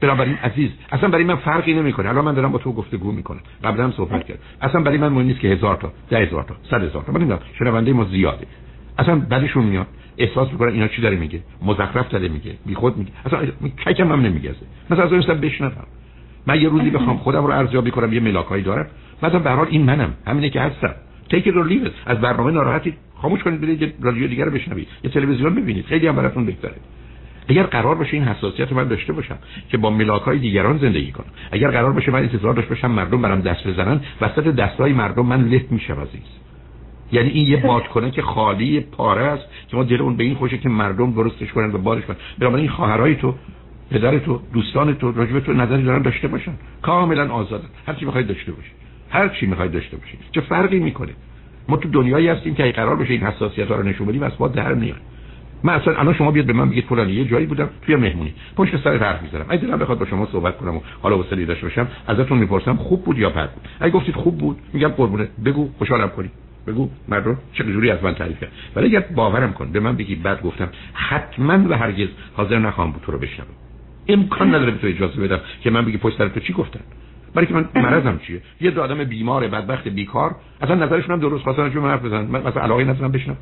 بنابراین 0.01 0.35
عزیز 0.35 0.71
اصلا 0.93 1.09
برای 1.09 1.25
من 1.25 1.37
فرقی 1.37 1.75
نمی‌کنه. 1.75 2.09
الان 2.09 2.25
من 2.25 2.35
دارم 2.35 2.53
با 2.53 2.59
تو 2.59 2.73
گفتگو 2.73 3.13
می‌کنم. 3.13 3.41
قبلا 3.65 3.85
هم 3.85 3.93
صحبت 3.93 4.27
کرد 4.27 4.39
اصلا 4.61 4.81
برای 4.81 4.99
من 4.99 5.09
مهم 5.09 5.27
نیست 5.27 5.41
که 5.41 5.49
هزار 5.49 5.77
تا 5.77 5.93
ده 6.11 6.19
هزار 6.19 6.43
تا 6.43 6.57
صد 6.71 6.85
هزار 6.85 7.03
تا. 7.03 7.13
من 7.13 7.19
نمی‌دونم 7.19 7.41
شنونده 7.59 7.93
ما 7.93 8.05
زیاده. 8.05 8.47
اصلا 8.99 9.17
بعدشون 9.19 9.65
میاد 9.65 9.87
احساس 10.19 10.53
می‌کنن 10.53 10.73
اینا 10.73 10.89
چی 10.89 11.03
داره 11.03 11.17
میگه؟ 11.17 11.41
مزخرف 11.63 12.09
داره 12.09 12.29
میگه 12.29 12.53
بی 12.67 12.75
خود 12.75 12.97
میگه. 12.97 13.11
اصلا 13.27 13.47
ککم 13.87 14.13
هم 14.13 14.21
نمیگه 14.21 14.55
مثلا 14.91 15.05
از 15.05 15.13
اون 15.13 15.41
بشنوم. 15.41 15.73
من 16.47 16.61
یه 16.61 16.69
روزی 16.69 16.91
بخوام 16.91 17.17
خودم 17.17 17.47
رو 17.47 17.53
ارزیابی 17.53 17.91
کنم 17.91 18.13
یه 18.13 18.21
ملاکایی 18.21 18.63
دارم. 18.63 18.87
مثلا 19.23 19.39
به 19.39 19.51
هر 19.51 19.57
حال 19.57 19.67
این 19.71 19.83
منم 19.83 20.15
همینه 20.27 20.51
که 20.51 20.61
هستم. 20.61 20.95
تیک 21.31 21.49
رو 21.49 21.65
لیو 21.65 21.89
از 22.07 22.21
برنامه 22.21 22.51
ناراحتی 22.51 22.95
خاموش 23.23 23.43
کنید 23.43 23.61
برید 23.61 23.95
رادیو 24.01 24.27
دیگه 24.27 24.45
رو 24.45 24.51
بشنوید. 24.51 24.89
یه 25.05 25.11
تلویزیون 25.11 25.55
ببینید. 25.55 25.85
خیلی 25.85 26.07
هم 26.07 26.17
براتون 26.17 26.47
بهتره. 26.47 26.75
اگر 27.49 27.63
قرار 27.63 27.95
باشه 27.95 28.15
این 28.15 28.25
حساسیت 28.25 28.71
رو 28.71 28.77
من 28.77 28.89
داشته 28.89 29.13
باشم 29.13 29.39
که 29.69 29.79
با 29.79 29.91
ملاکای 29.91 30.39
دیگران 30.39 30.79
زندگی 30.79 31.13
کنم. 31.13 31.27
اگر 31.53 31.71
قرار 31.71 31.93
باشه 31.93 32.11
من 32.11 32.19
انتظار 32.19 32.55
داشته 32.55 32.71
باشم 32.71 32.91
مردم 32.91 33.23
برام 33.23 33.41
دست 33.41 33.67
بزنن 33.67 34.01
وسط 34.21 34.47
دستای 34.47 34.93
مردم 34.93 35.27
من 35.27 35.45
له 35.45 35.65
میشم 35.71 36.01
عزیز. 36.01 36.23
یعنی 37.13 37.29
این 37.29 37.49
یه 37.49 37.63
کنه 37.95 38.11
که 38.11 38.23
خالی 38.23 38.81
پاره 38.81 39.23
است 39.23 39.45
که 39.69 39.77
ما 39.77 39.85
دل 39.85 40.01
اون 40.01 40.17
به 40.17 40.25
این 40.25 40.35
خوشه 40.35 40.59
که 40.59 40.69
مردم 40.69 41.13
درستش 41.13 41.53
کنن 41.53 41.75
و 41.75 41.79
بارش 41.79 42.05
کنن. 42.05 42.17
بنابراین 42.39 42.69
خواهرای 42.69 43.15
تو 43.15 43.35
پدر 43.91 44.19
تو 44.19 44.41
دوستان 44.53 44.95
تو 44.95 45.13
راجب 45.13 45.41
تو 45.41 45.53
نظری 45.53 45.83
دارن 45.83 46.03
داشته 46.03 46.29
باشن. 46.29 46.53
کاملا 46.83 47.33
آزادن. 47.33 47.69
هر 47.87 47.95
چی 47.95 48.05
می‌خواید 48.05 48.27
داشته 48.27 48.53
باشید 48.53 48.73
هر 49.11 49.29
چی 49.29 49.47
می‌خواید 49.47 49.73
داشته 49.73 49.97
باشید 49.97 50.21
چه 50.33 50.41
فرقی 50.41 50.79
می‌کنه؟ 50.79 51.13
ما 51.69 51.77
تو 51.77 51.89
دنیایی 51.89 52.29
هستیم 52.29 52.55
که 52.55 52.63
قرار 52.63 52.97
بشه 52.97 53.11
این 53.13 53.23
حساسیت 53.23 53.69
ها 53.69 53.77
رو 53.77 53.83
نشون 53.83 54.07
بدیم 54.07 54.23
از 54.23 54.33
در 54.55 54.75
میاد. 54.75 55.01
من 55.65 55.73
اصلا 55.73 55.95
الان 55.95 56.15
شما 56.15 56.31
بیاد 56.31 56.47
به 56.47 56.53
من 56.53 56.71
بگید 56.71 56.85
فلانی 56.85 57.13
یه 57.13 57.25
جایی 57.25 57.47
بودم 57.47 57.69
توی 57.83 57.97
مهمونی. 57.97 58.35
پشت 58.57 58.77
سر 58.85 58.97
حرف 58.97 59.23
می‌زنم 59.23 59.47
اگه 59.49 59.63
دلم 59.63 59.79
بخواد 59.79 59.99
با 59.99 60.07
شما 60.07 60.27
صحبت 60.33 60.57
کنم 60.57 60.77
و 60.77 60.81
حالا 61.03 61.19
وسیله 61.19 61.45
داشته 61.45 61.63
باشم 61.63 61.89
ازتون 62.07 62.39
می‌پرسم 62.39 62.77
خوب 62.77 63.05
بود 63.05 63.19
یا 63.19 63.31
بد 63.31 63.51
بود؟ 63.51 63.69
اگه 63.81 63.93
گفتید 63.93 64.15
خوب 64.15 64.39
بود 64.39 64.59
میگم 64.73 64.89
قربونه. 64.89 65.29
بگو 65.45 65.71
خوشحالم 65.79 66.09
کنی. 66.09 66.31
بگو 66.67 66.89
مردم 67.09 67.39
چه 67.53 67.65
جوری 67.65 67.91
از 67.91 68.05
من 68.05 68.15
تعریف 68.15 68.41
کرد. 68.41 68.53
ولی 68.77 68.87
اگر 68.87 69.07
باورم 69.15 69.53
کن 69.53 69.73
به 69.73 69.81
من 69.81 69.97
بگی 69.97 70.15
بعد 70.15 70.43
گفتم 70.43 70.69
حتما 70.93 71.69
و 71.69 71.79
هرگز 71.79 72.09
حاضر 72.37 72.59
نخواهم 72.59 72.93
بود 72.93 73.03
تو 73.03 73.13
رو 73.13 73.19
بشنوم. 73.19 73.49
امکان 74.09 74.49
نداره 74.49 74.71
به 74.71 74.79
تو 74.79 74.87
اجازه 74.87 75.21
بدم 75.21 75.41
که 75.63 75.71
من 75.71 75.85
بگی 75.85 75.97
پشت 75.99 76.19
سر 76.19 76.29
تو 76.29 76.41
چی 76.41 76.53
گفتن. 76.53 76.81
برای 77.35 77.47
که 77.47 77.55
من 77.55 77.69
مرضم 77.75 78.19
چیه؟ 78.19 78.43
یه 78.61 78.71
دو 78.71 78.83
آدم 78.83 79.05
بیمار 79.05 79.49
بدبخت 79.49 79.89
بیکار 79.89 80.37
اصلا 80.61 80.75
نظرشون 80.75 81.11
هم 81.11 81.21
درست 81.21 81.45
خواستن 81.45 81.71
چون 81.71 81.83
من 81.83 81.91
حرف 81.91 82.05
بزنن. 82.05 82.25
مثلا 82.31 82.63
علاقه 82.63 82.85
ندارم 82.85 83.13
بشنم. 83.13 83.37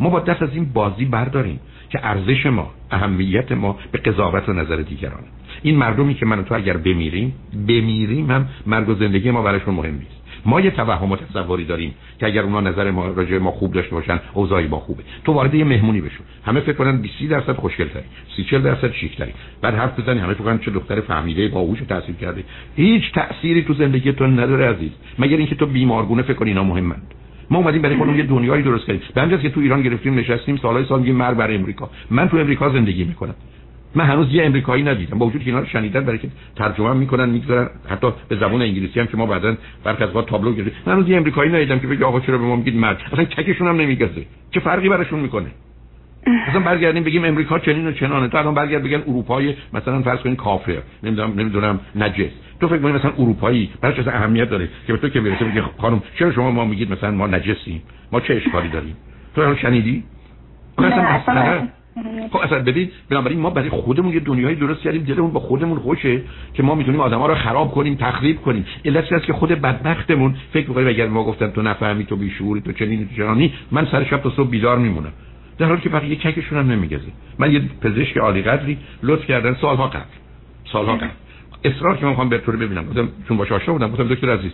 ما 0.00 0.10
با 0.10 0.20
دست 0.20 0.42
از 0.42 0.50
این 0.52 0.64
بازی 0.64 1.04
برداریم 1.04 1.60
که 1.90 2.06
ارزش 2.06 2.46
ما 2.46 2.70
اهمیت 2.90 3.52
ما 3.52 3.78
به 3.92 3.98
قضاوت 3.98 4.48
و 4.48 4.52
نظر 4.52 4.76
دیگران. 4.76 5.22
این 5.62 5.76
مردمی 5.76 6.14
که 6.14 6.26
من 6.26 6.38
و 6.38 6.42
تو 6.42 6.54
اگر 6.54 6.76
بمیریم 6.76 7.34
بمیریم 7.68 8.30
هم 8.30 8.48
مرگ 8.66 8.88
و 8.88 8.94
زندگی 8.94 9.30
ما 9.30 9.42
براشون 9.42 9.74
مهم 9.74 9.94
نیست. 9.94 10.16
ما 10.46 10.60
یه 10.60 10.70
توهم 10.70 11.12
و 11.12 11.16
تصوری 11.16 11.64
داریم 11.64 11.94
که 12.18 12.26
اگر 12.26 12.42
اونا 12.42 12.60
نظر 12.60 12.90
ما 12.90 13.06
راجع 13.06 13.38
ما 13.38 13.50
خوب 13.50 13.72
داشته 13.72 13.90
باشن 13.90 14.20
اوضاع 14.34 14.66
ما 14.66 14.78
خوبه. 14.78 15.02
تو 15.24 15.32
وارد 15.32 15.54
یه 15.54 15.64
مهمونی 15.64 16.00
بشو. 16.00 16.22
همه 16.44 16.60
فکر 16.60 16.72
کنن 16.72 17.02
20 17.02 17.22
درصد 17.30 17.56
خوشگل 17.56 17.88
تری 17.88 18.02
30 18.36 18.44
40 18.44 18.62
درصد 18.62 18.92
شیک 18.92 19.16
تری 19.16 19.32
بعد 19.62 19.74
حرف 19.74 20.00
بزنی 20.00 20.20
همه 20.20 20.34
فکر 20.34 20.56
چه 20.56 20.70
دختر 20.70 21.00
فهمیده 21.00 21.48
باهوش 21.48 21.78
تاثیر 21.88 22.14
کرده. 22.14 22.44
هیچ 22.76 23.12
تأثیری 23.12 23.62
تو 23.62 23.74
زندگی 23.74 24.12
تو 24.12 24.26
نداره 24.26 24.68
عزیز. 24.74 24.90
مگر 25.18 25.36
اینکه 25.36 25.54
تو 25.54 25.66
بیمارگونه 25.66 26.22
فکر 26.22 26.34
کنی 26.34 26.50
اینا 26.50 26.64
مهمند 26.64 27.14
ما 27.50 27.58
اومدیم 27.58 27.82
برای 27.82 27.96
خودمون 27.96 28.16
یه 28.16 28.22
دنیایی 28.22 28.62
درست 28.62 28.86
کردیم. 28.86 29.28
به 29.28 29.38
که 29.38 29.50
تو 29.50 29.60
ایران 29.60 29.82
گرفتیم 29.82 30.18
نشستیم 30.18 30.56
سالهای 30.56 30.84
سال 30.84 30.98
میگیم 30.98 31.16
مرگ 31.16 31.36
بر 31.36 31.54
امریکا. 31.54 31.90
من 32.10 32.28
تو 32.28 32.36
امریکا 32.36 32.70
زندگی 32.70 33.04
می‌کنم. 33.04 33.34
من 33.94 34.04
هنوز 34.04 34.34
یه 34.34 34.44
امریکایی 34.44 34.82
ندیدم. 34.82 35.18
با 35.18 35.26
وجود 35.26 35.42
که 35.42 35.46
اینا 35.46 35.60
رو 35.60 35.66
شنیدن 35.66 36.04
برای 36.04 36.18
که 36.18 36.28
ترجمه 36.56 36.92
می‌کنن 36.92 37.28
می‌گذارن. 37.28 37.68
حتی 37.88 38.08
به 38.28 38.36
زبان 38.36 38.62
انگلیسی 38.62 39.00
هم 39.00 39.06
که 39.06 39.16
ما 39.16 39.26
بعدا 39.26 39.56
برخی 39.84 40.04
از 40.04 40.10
تابلو 40.26 40.52
گرفتیم. 40.52 40.74
من 40.86 40.92
هنوز 40.92 41.08
یه 41.08 41.16
امریکایی 41.16 41.52
ندیدم 41.52 41.78
که 41.78 41.86
بگه 41.86 42.04
آقا 42.04 42.20
چرا 42.20 42.38
به 42.38 42.44
ما 42.44 42.56
میگید 42.56 42.76
مرد 42.76 43.00
اصلا 43.12 43.24
چکشون 43.24 43.68
هم 43.68 43.76
نمیگزه. 43.76 44.26
چه 44.50 44.60
فرقی 44.60 44.88
براشون 44.88 45.20
می‌کنه؟ 45.20 45.46
مثلا 46.48 46.60
برگردیم 46.60 47.04
بگیم 47.04 47.24
امریکا 47.24 47.58
چنین 47.58 47.86
و 47.86 47.92
چنانه. 47.92 48.28
تو 48.28 48.38
الان 48.38 48.54
برگرد 48.54 48.82
بگن 48.82 49.02
اروپای 49.06 49.54
مثلا 49.72 50.02
فرض 50.02 50.18
کنید 50.18 50.36
کافر. 50.36 50.78
نمی‌دونم 51.02 51.32
نمی‌دونم 51.40 51.80
نجس. 51.96 52.30
تو 52.60 52.68
فکر 52.68 52.78
کنید 52.78 52.94
مثلا 52.94 53.12
اروپایی 53.18 53.70
براش 53.80 53.98
اصلا 53.98 54.12
اهمیت 54.12 54.50
داره 54.50 54.68
که 54.86 54.92
به 54.92 54.98
تو 54.98 55.08
که 55.08 55.20
می‌رسه 55.20 55.44
میگه 55.44 55.62
خانم 55.78 56.02
چرا 56.18 56.32
شما 56.32 56.50
ما 56.50 56.64
میگید 56.64 56.92
مثلا 56.92 57.10
ما 57.10 57.26
نجسیم 57.26 57.82
ما 58.12 58.20
چه 58.20 58.34
اشکالی 58.34 58.68
داریم؟ 58.68 58.96
تو 59.34 59.40
الان 59.40 59.56
شنیدی؟ 59.56 60.04
اصلا 60.78 61.68
خب 62.30 62.36
اصلا 62.36 62.62
ببین 62.62 62.90
بنابراین 63.10 63.40
ما 63.40 63.50
برای 63.50 63.68
خودمون 63.68 64.12
یه 64.12 64.20
دنیایی 64.20 64.56
درست 64.56 64.80
کردیم 64.80 65.02
دلمون 65.02 65.30
با 65.30 65.40
خودمون 65.40 65.78
خوشه 65.78 66.20
که 66.54 66.62
ما 66.62 66.74
می‌تونیم 66.74 67.00
آدما 67.00 67.26
رو 67.26 67.34
خراب 67.34 67.70
کنیم 67.70 67.94
تخریب 67.94 68.40
کنیم. 68.40 68.66
علت 68.84 69.12
است 69.12 69.24
که 69.24 69.32
خود 69.32 69.50
بدبختمون 69.50 70.34
فکر 70.52 70.68
می‌کنیم 70.68 70.88
اگر 70.88 71.08
ما 71.08 71.24
گفتن 71.24 71.50
تو 71.50 71.62
نفهمی 71.62 72.04
تو 72.04 72.16
بیشوری 72.16 72.60
تو 72.60 72.72
چنین 72.72 73.08
تو 73.08 73.16
چنانی 73.16 73.52
من 73.70 73.86
سر 73.86 74.04
شب 74.04 74.16
تا 74.16 74.30
صبح 74.30 74.50
بیدار 74.50 74.78
میمونم. 74.78 75.12
در 75.58 75.66
حالی 75.66 75.80
که 75.80 75.88
بقیه 75.88 76.16
چکشون 76.16 76.58
هم 76.58 76.70
نمیگزه. 76.72 77.08
من 77.38 77.52
یه 77.52 77.62
پزشک 77.80 78.16
عالی 78.16 78.42
قدری 78.42 78.78
لطف 79.02 79.26
کردن 79.26 79.54
سالها 79.54 79.86
قبل. 79.88 80.04
سالها 80.72 80.96
قبل. 80.96 81.08
اصرار 81.66 81.96
که 81.96 82.04
من 82.04 82.10
می‌خوام 82.10 82.28
به 82.28 82.38
طور 82.38 82.56
ببینم. 82.56 82.86
گفتم 82.86 83.08
چون 83.28 83.36
باش 83.36 83.52
آشنا 83.52 83.74
بودم 83.74 83.90
گفتم 83.90 84.08
دکتر 84.08 84.30
عزیز 84.30 84.52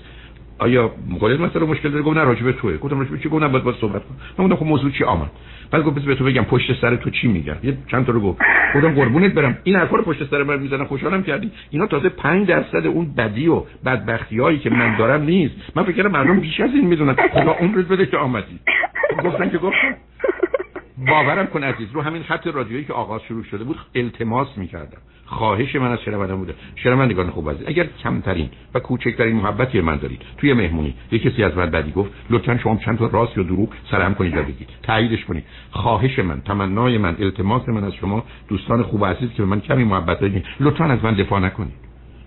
آیا 0.59 0.91
مقاله 1.11 1.37
مثلا 1.37 1.67
مشکل 1.67 1.89
داره 1.89 2.03
گفت 2.03 2.17
نه 2.17 2.25
راجع 2.25 2.53
توه. 2.53 2.77
گفتم 2.77 2.99
راجع 2.99 3.17
چی؟ 3.17 3.29
گفتم 3.29 3.49
باید 3.49 3.65
باید 3.65 3.77
صحبت 3.77 4.03
کنم. 4.05 4.17
من 4.39 4.45
گفتم 4.45 4.57
خب 4.57 4.67
موضوع 4.67 4.91
چی 4.91 5.05
آمد؟ 5.05 5.31
بعد 5.71 5.83
گفت 5.83 6.05
به 6.05 6.15
تو 6.15 6.25
بگم 6.25 6.45
پشت 6.45 6.81
سر 6.81 6.97
تو 6.97 7.11
چی 7.11 7.29
میگن 7.29 7.57
یه 7.63 7.77
چند 7.91 8.07
تا 8.07 8.13
رو 8.13 8.21
گفت. 8.21 8.39
گفتم 8.75 8.95
قربونت 8.95 9.35
برم. 9.35 9.59
این 9.65 9.77
حرفا 9.77 9.97
رو 9.97 10.03
پشت 10.03 10.31
سر 10.31 10.43
من 10.43 10.59
می‌زنن 10.59 10.85
خوشحالم 10.85 11.23
کردی. 11.23 11.51
اینا 11.71 11.87
تازه 11.87 12.09
5 12.09 12.49
درصد 12.49 12.87
اون 12.87 13.15
بدی 13.15 13.49
و 13.49 13.63
بدبختیایی 13.85 14.59
که 14.59 14.71
من 14.71 14.97
دارم 14.97 15.23
نیست. 15.23 15.55
من 15.77 15.83
فکر 15.83 15.97
کردم 15.97 16.11
مردم 16.11 16.41
بیش 16.41 16.61
از 16.61 16.71
این 16.75 16.87
می‌دونن. 16.87 17.15
خدا 17.15 17.53
عمرت 17.53 17.89
بده 17.89 18.07
که 18.07 18.17
آمدی. 18.17 18.59
گفتن 19.25 19.51
که 19.51 19.59
گفتم 19.59 19.97
باورم 21.09 21.47
کن 21.47 21.65
عزیز 21.65 21.89
رو 21.93 22.03
همین 22.03 22.23
خط 22.23 22.47
رادیویی 22.47 22.85
که 22.85 22.93
آغاز 22.93 23.21
شروع 23.29 23.45
شده 23.45 23.65
بود 23.65 23.77
التماس 23.95 24.49
می‌کردم. 24.57 24.99
خواهش 25.27 25.77
من 25.77 25.93
از 25.93 25.99
شنوندگان 26.05 26.39
بوده. 26.39 26.55
شنوندگان 26.77 27.31
خوب 27.31 27.51
عزیز 27.51 27.69
اگر 27.69 27.87
کمترین 28.03 28.49
و 28.75 28.81
کوچکترین 28.81 29.37
محبتی 29.37 29.81
من 29.81 29.97
دارید 29.97 30.23
توی 30.39 30.53
مهمونی 30.53 30.95
یه 31.13 31.19
کسی 31.19 31.45
از 31.45 31.57
من 31.57 31.71
بدی 31.71 31.93
گفت 31.93 32.11
لطفا 32.31 32.59
شما 32.59 32.77
چند 32.85 32.99
تا 32.99 33.07
راست 33.07 33.37
یا 33.37 33.43
دروغ 33.43 33.69
سرهم 33.91 34.15
کنید 34.15 34.37
و 34.37 34.43
بگید. 34.43 34.69
تاییدش 34.83 35.25
کنید. 35.25 35.45
خواهش 35.71 36.19
من 36.19 36.41
تمنای 36.41 36.99
من 36.99 37.17
التماس 37.21 37.69
من 37.69 37.85
از 37.85 37.95
شما 37.95 38.25
دوستان 38.49 38.83
خوب 38.83 39.05
عزیز 39.07 39.31
که 39.31 39.43
به 39.43 39.49
من 39.49 39.61
کمی 39.61 39.85
محبت 39.85 40.21
دارید. 40.21 40.45
لطفا 40.61 40.85
از 40.85 41.05
من 41.05 41.15
دفاع 41.15 41.41
نکنید. 41.41 41.75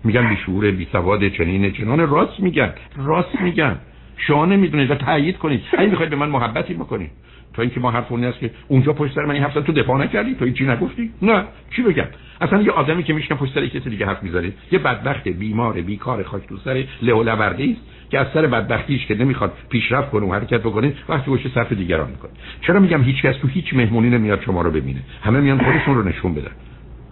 میگن 0.04 0.28
بی 0.28 0.36
شعور 0.36 0.70
بی 0.70 0.86
چنین 1.30 1.72
چنان. 1.72 2.08
راست 2.08 2.40
میگن. 2.40 2.72
راست 2.96 3.40
میگن. 3.40 3.78
شما 4.16 4.46
نمی‌دونید 4.46 4.90
و 4.90 4.94
تایید 4.94 5.38
کنید. 5.38 5.62
اگه 5.78 5.90
می‌خواید 5.90 6.10
به 6.10 6.16
من 6.16 6.28
محبتی 6.28 6.74
بکنید. 6.74 7.10
تا 7.56 7.62
اینکه 7.62 7.80
ما 7.80 7.90
حرف 7.90 8.12
است 8.12 8.38
که 8.38 8.50
اونجا 8.68 8.92
پشت 8.92 9.14
سر 9.14 9.24
من 9.24 9.34
این 9.34 9.42
حرف 9.42 9.54
تو 9.54 9.72
دفاع 9.72 9.98
نکردی؟ 9.98 10.34
تو 10.34 10.50
چی 10.50 10.66
نگفتی؟ 10.66 11.10
نه. 11.22 11.44
چی 11.76 11.82
بگم؟ 11.82 12.06
اصلا 12.40 12.62
یه 12.62 12.70
آدمی 12.70 13.02
که 13.02 13.12
میشنه 13.12 13.38
پشت 13.38 13.54
سر 13.54 13.66
کسی 13.66 13.90
دیگه 13.90 14.06
حرف 14.06 14.22
می‌ذاره 14.22 14.52
یه 14.72 14.78
بدبخت 14.78 15.28
بیمار 15.28 15.72
بیکار 15.72 16.22
خاک 16.22 16.46
تو 16.48 16.56
سر 16.56 16.84
و 17.02 17.30
است 17.30 17.80
که 18.10 18.18
از 18.18 18.26
سر 18.34 18.46
بدبختیش 18.46 19.06
که 19.06 19.14
نمی‌خواد 19.14 19.52
پیشرفت 19.70 20.10
کنه 20.10 20.26
و 20.26 20.32
حرکت 20.32 20.60
بکنه 20.60 20.92
وقتی 21.08 21.30
پشت 21.30 21.48
صف 21.48 21.72
دیگران 21.72 22.10
می‌کنه. 22.10 22.30
چرا 22.60 22.80
میگم 22.80 23.02
هیچ 23.02 23.22
کس 23.22 23.36
تو 23.36 23.48
هیچ 23.48 23.74
مهمونی 23.74 24.10
نمیاد 24.10 24.42
شما 24.42 24.62
رو 24.62 24.70
ببینه؟ 24.70 25.00
همه 25.22 25.40
میان 25.40 25.58
خودشون 25.58 25.94
رو 25.94 26.08
نشون 26.08 26.34
بدن. 26.34 26.50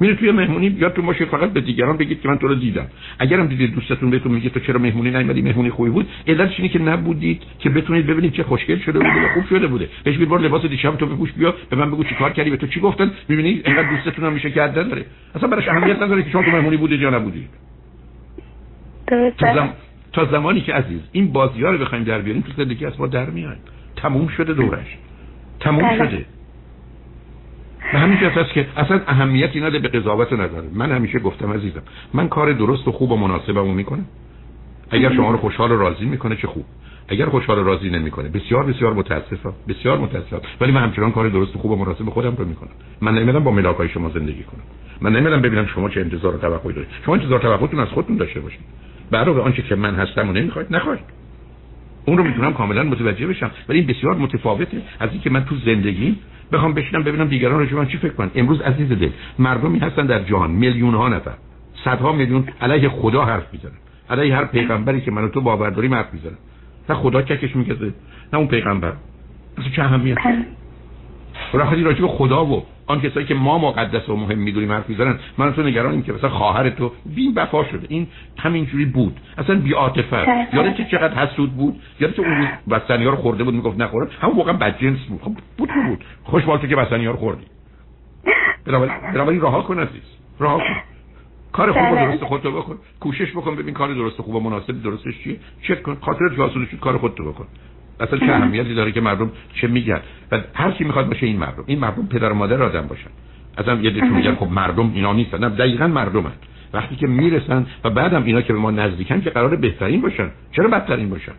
میره 0.00 0.14
توی 0.14 0.32
مهمونی 0.32 0.70
تو 0.70 1.02
باشه 1.02 1.24
فقط 1.24 1.52
به 1.52 1.60
دیگران 1.60 1.96
بگید 1.96 2.20
که 2.20 2.28
من 2.28 2.38
تو 2.38 2.48
رو 2.48 2.54
دیدم. 2.54 2.86
اگرم 3.18 3.46
دیدید 3.46 3.74
دوستتون 3.74 4.10
بهتون 4.10 4.32
میگه 4.32 4.50
تو 4.50 4.60
چرا 4.60 4.78
مهمونی 4.78 5.10
نیومدی 5.10 5.42
مهمونی 5.42 5.70
خوبی 5.70 5.90
بود 5.90 6.08
علتش 6.26 6.54
اینه 6.58 6.68
که 6.68 6.78
نبودید 6.78 7.42
که 7.58 7.70
بتونید 7.70 8.06
ببینید 8.06 8.32
چه 8.32 8.42
خوشگل 8.42 8.78
شده 8.78 8.98
بوده 8.98 9.24
و 9.24 9.28
خوب 9.34 9.44
شده 9.48 9.66
بوده. 9.66 9.88
بهش 10.04 10.16
بگید 10.16 10.32
لباس 10.32 10.66
دیشب 10.66 10.96
تو 10.96 11.06
بپوش 11.06 11.32
بیا 11.32 11.54
به 11.70 11.76
من 11.76 11.90
بگو 11.90 12.04
چیکار 12.04 12.32
کردی 12.32 12.50
به 12.50 12.56
تو 12.56 12.66
چی 12.66 12.80
گفتن؟ 12.80 13.10
می‌بینید 13.28 13.66
اینقدر 13.66 13.90
دوستتون 13.90 14.24
هم 14.24 14.32
میشه 14.32 14.50
که 14.50 14.60
داره. 14.66 15.04
اصلا 15.34 15.48
براش 15.48 15.68
اهمیت 15.68 16.02
نداره 16.02 16.22
که 16.22 16.30
شما 16.30 16.42
تو 16.42 16.50
مهمونی 16.50 16.76
بودید 16.76 17.00
یا 17.00 17.10
نبودید. 17.10 17.48
تا, 19.38 19.68
تا 20.12 20.24
زمانی 20.24 20.60
که 20.60 20.74
عزیز 20.74 21.00
این 21.12 21.32
بازی 21.32 21.62
ها 21.62 21.70
رو 21.70 21.78
بخوایم 21.78 22.04
در 22.04 22.18
بیاریم 22.18 22.42
تو 22.42 22.52
زندگی 22.56 22.86
از 22.86 23.00
ما 23.00 23.06
در 23.06 23.30
میاد 23.30 23.56
تموم 23.96 24.28
شده 24.28 24.54
دورش. 24.54 24.96
تموم 25.60 25.88
بله. 25.88 26.08
شده. 26.08 26.24
به 28.14 28.20
همین 28.20 28.30
جهت 28.30 28.38
است 28.38 28.52
که 28.52 28.66
اصلا 28.76 29.00
اهمیتی 29.06 29.60
نداره 29.60 29.78
به 29.78 29.88
قضاوت 29.88 30.32
نداره 30.32 30.68
من 30.74 30.92
همیشه 30.92 31.18
گفتم 31.18 31.52
عزیزم 31.52 31.82
من 32.14 32.28
کار 32.28 32.52
درست 32.52 32.88
و 32.88 32.92
خوب 32.92 33.12
و 33.12 33.16
مناسبمو 33.16 33.74
می‌کنم. 33.74 34.06
اگر 34.90 35.14
شما 35.14 35.30
رو 35.30 35.36
خوشحال 35.36 35.72
و 35.72 35.76
راضی 35.76 36.04
می‌کنه 36.04 36.36
چه 36.36 36.46
خوب؟ 36.46 36.64
اگر 37.08 37.26
خوشحال 37.26 37.58
و 37.58 37.64
راضی 37.64 37.90
نمی‌کنه 37.90 38.28
بسیار 38.28 38.64
بسیار 38.64 38.94
متاسفم 38.94 39.52
بسیار 39.68 39.98
متاسفم. 39.98 40.40
ولی 40.60 40.72
من 40.72 40.82
همچنان 40.82 41.12
کار 41.12 41.28
درست 41.28 41.56
و 41.56 41.58
خوب 41.58 41.70
و 41.70 41.76
مناسب 41.76 42.10
خودم 42.10 42.34
رو 42.36 42.44
می‌کنم. 42.44 42.70
من 43.00 43.14
نمی‌دونم 43.14 43.44
با 43.44 43.50
ملاکای 43.50 43.88
شما 43.88 44.10
زندگی 44.10 44.42
کنم. 44.42 44.62
من 45.00 45.12
نمی‌دونم 45.12 45.42
ببینم 45.42 45.66
شما 45.66 45.88
چه 45.88 46.00
انتظار 46.00 46.34
و 46.34 46.38
توقعی 46.38 46.72
دارید. 46.72 46.90
شما 47.06 47.14
انتظار 47.14 47.40
توقعتون 47.40 47.80
از 47.80 47.88
خودتون 47.88 48.16
داشته 48.16 48.40
باشید. 48.40 48.60
برای 49.10 49.40
آنچه 49.40 49.62
که 49.62 49.74
من 49.74 49.94
هستم 49.94 50.28
و 50.28 50.32
نمی‌خواید 50.32 50.66
نخواهید. 50.70 51.04
اون 52.06 52.18
رو 52.18 52.24
می‌تونم 52.24 52.52
کاملا 52.52 52.82
متوجه 52.82 53.26
بشم. 53.26 53.50
ولی 53.68 53.78
این 53.78 53.88
بسیار 53.88 54.14
متفاوته. 54.14 54.82
از 55.00 55.10
اینکه 55.12 55.30
من 55.30 55.44
تو 55.44 55.56
زندگی 55.56 56.16
بخوام 56.54 56.74
بشینم 56.74 57.02
ببینم 57.02 57.28
دیگران 57.28 57.58
راجع 57.58 57.74
من 57.74 57.86
چی 57.86 57.98
فکر 57.98 58.12
کنن؟ 58.12 58.30
امروز 58.34 58.60
عزیز 58.60 58.88
دل 58.88 59.10
مردمی 59.38 59.78
هستن 59.78 60.06
در 60.06 60.22
جهان 60.22 60.50
میلیون 60.50 60.94
ها 60.94 61.08
نفر. 61.08 61.34
صدها 61.84 62.12
میلیون 62.12 62.44
علیه 62.60 62.88
خدا 62.88 63.24
حرف 63.24 63.52
می‌زنن. 63.52 63.78
علیه 64.10 64.36
هر 64.36 64.44
پیغمبری 64.44 65.00
که 65.00 65.10
من 65.10 65.24
و 65.24 65.28
تو 65.28 65.40
باور 65.40 65.70
داریم 65.70 65.94
حرف 65.94 66.14
می‌زنن. 66.14 66.38
نه 66.88 66.94
خدا 66.94 67.22
چکش 67.22 67.56
می‌کشه 67.56 67.92
نه 68.32 68.38
اون 68.38 68.48
پیغمبر. 68.48 68.92
اصلا 69.58 69.70
چه 69.76 69.82
اهمیت 69.82 70.18
راحتی 71.52 71.82
راجع 71.82 72.00
به 72.00 72.08
خدا 72.08 72.46
و 72.46 72.66
آن 72.86 73.00
کسایی 73.00 73.26
که 73.26 73.34
ما 73.34 73.58
مقدس 73.58 74.08
و 74.08 74.16
مهم 74.16 74.38
می‌دونیم 74.38 74.72
حرف 74.72 74.88
می‌زنن 74.88 75.18
من 75.38 75.52
تو 75.52 75.62
نگرانیم 75.62 76.02
که 76.02 76.12
مثلا 76.12 76.30
خواهر 76.30 76.70
تو 76.70 76.92
بین 77.06 77.32
وفا 77.36 77.64
شده 77.64 77.86
این 77.90 78.06
همینجوری 78.38 78.84
بود. 78.84 79.20
اصلا 79.38 79.60
بی 79.60 79.72
عاطفه. 79.72 80.46
یادت 80.52 80.76
که 80.76 80.84
چقدر 80.84 81.26
حسود 81.26 81.52
بود. 81.52 81.80
یادت 82.00 82.18
اون 82.18 82.36
روز 82.36 82.48
بستنی 82.70 83.04
ها 83.04 83.10
رو 83.10 83.16
خورده 83.16 83.44
بود 83.44 83.54
می‌گفت 83.54 83.80
نخورم 83.80 84.08
همون 84.20 84.36
واقعا 84.36 84.52
بدجنس 84.52 84.98
بود. 85.08 85.20
خب 85.22 85.32
بود 85.58 85.70
بود. 85.86 86.04
خوشحال 86.24 86.58
تو 86.58 86.66
که 86.66 86.76
بستنی 86.76 87.06
ها 87.06 87.12
رو 87.12 87.18
خوردی. 87.18 87.44
بنابراین 88.66 89.40
راه 89.40 89.66
کن 89.66 89.78
عزیز. 89.78 90.02
راه 90.38 90.58
کن. 90.58 90.76
کار 91.52 91.72
خوب 91.72 91.92
و 91.92 91.96
درست 91.96 92.24
خودتو 92.24 92.52
بکن. 92.52 92.78
کوشش 93.00 93.30
بکن 93.30 93.56
ببین 93.56 93.74
کار 93.74 93.94
درست 93.94 94.22
خوب 94.22 94.34
و 94.34 94.40
مناسب 94.40 94.82
درستش 94.82 95.22
چیه. 95.24 95.36
چک 95.62 95.82
کن. 95.82 95.96
خاطر 96.00 96.28
جاسوسی 96.36 96.76
کار 96.76 96.98
خودتو 96.98 97.32
بکن. 97.32 97.46
اصلا 98.00 98.18
چه 98.18 98.32
اهمیتی 98.32 98.74
داره 98.74 98.92
که 98.92 99.00
مردم 99.00 99.30
چه 99.54 99.66
میگن؟ 99.66 100.00
و 100.32 100.40
هر 100.54 100.70
کی 100.70 100.84
می‌خواد 100.84 101.08
باشه 101.08 101.26
این 101.26 101.38
مردم. 101.38 101.64
این 101.66 101.78
مردم 101.78 102.06
پدر 102.06 102.32
و 102.32 102.34
مادر 102.34 102.62
آدم 102.62 102.86
باشن. 102.86 103.10
اصلا 103.58 103.74
یه 103.74 103.90
دیگه 103.90 104.08
میگن 104.08 104.34
خب 104.34 104.46
مردم 104.46 104.92
اینا 104.94 105.12
نیستن. 105.12 105.44
نه 105.44 105.48
دقیقاً 105.48 105.86
مردمن. 105.86 106.32
وقتی 106.72 106.96
که 106.96 107.06
می‌رسن 107.06 107.66
و 107.84 107.90
بعدم 107.90 108.24
اینا 108.24 108.42
که 108.42 108.52
به 108.52 108.58
ما 108.58 108.70
نزدیکن 108.70 109.20
که 109.20 109.30
قرار 109.30 109.56
بهترین 109.56 110.00
باشن. 110.00 110.30
چرا 110.52 110.68
بدترین 110.68 111.10
باشن؟ 111.10 111.32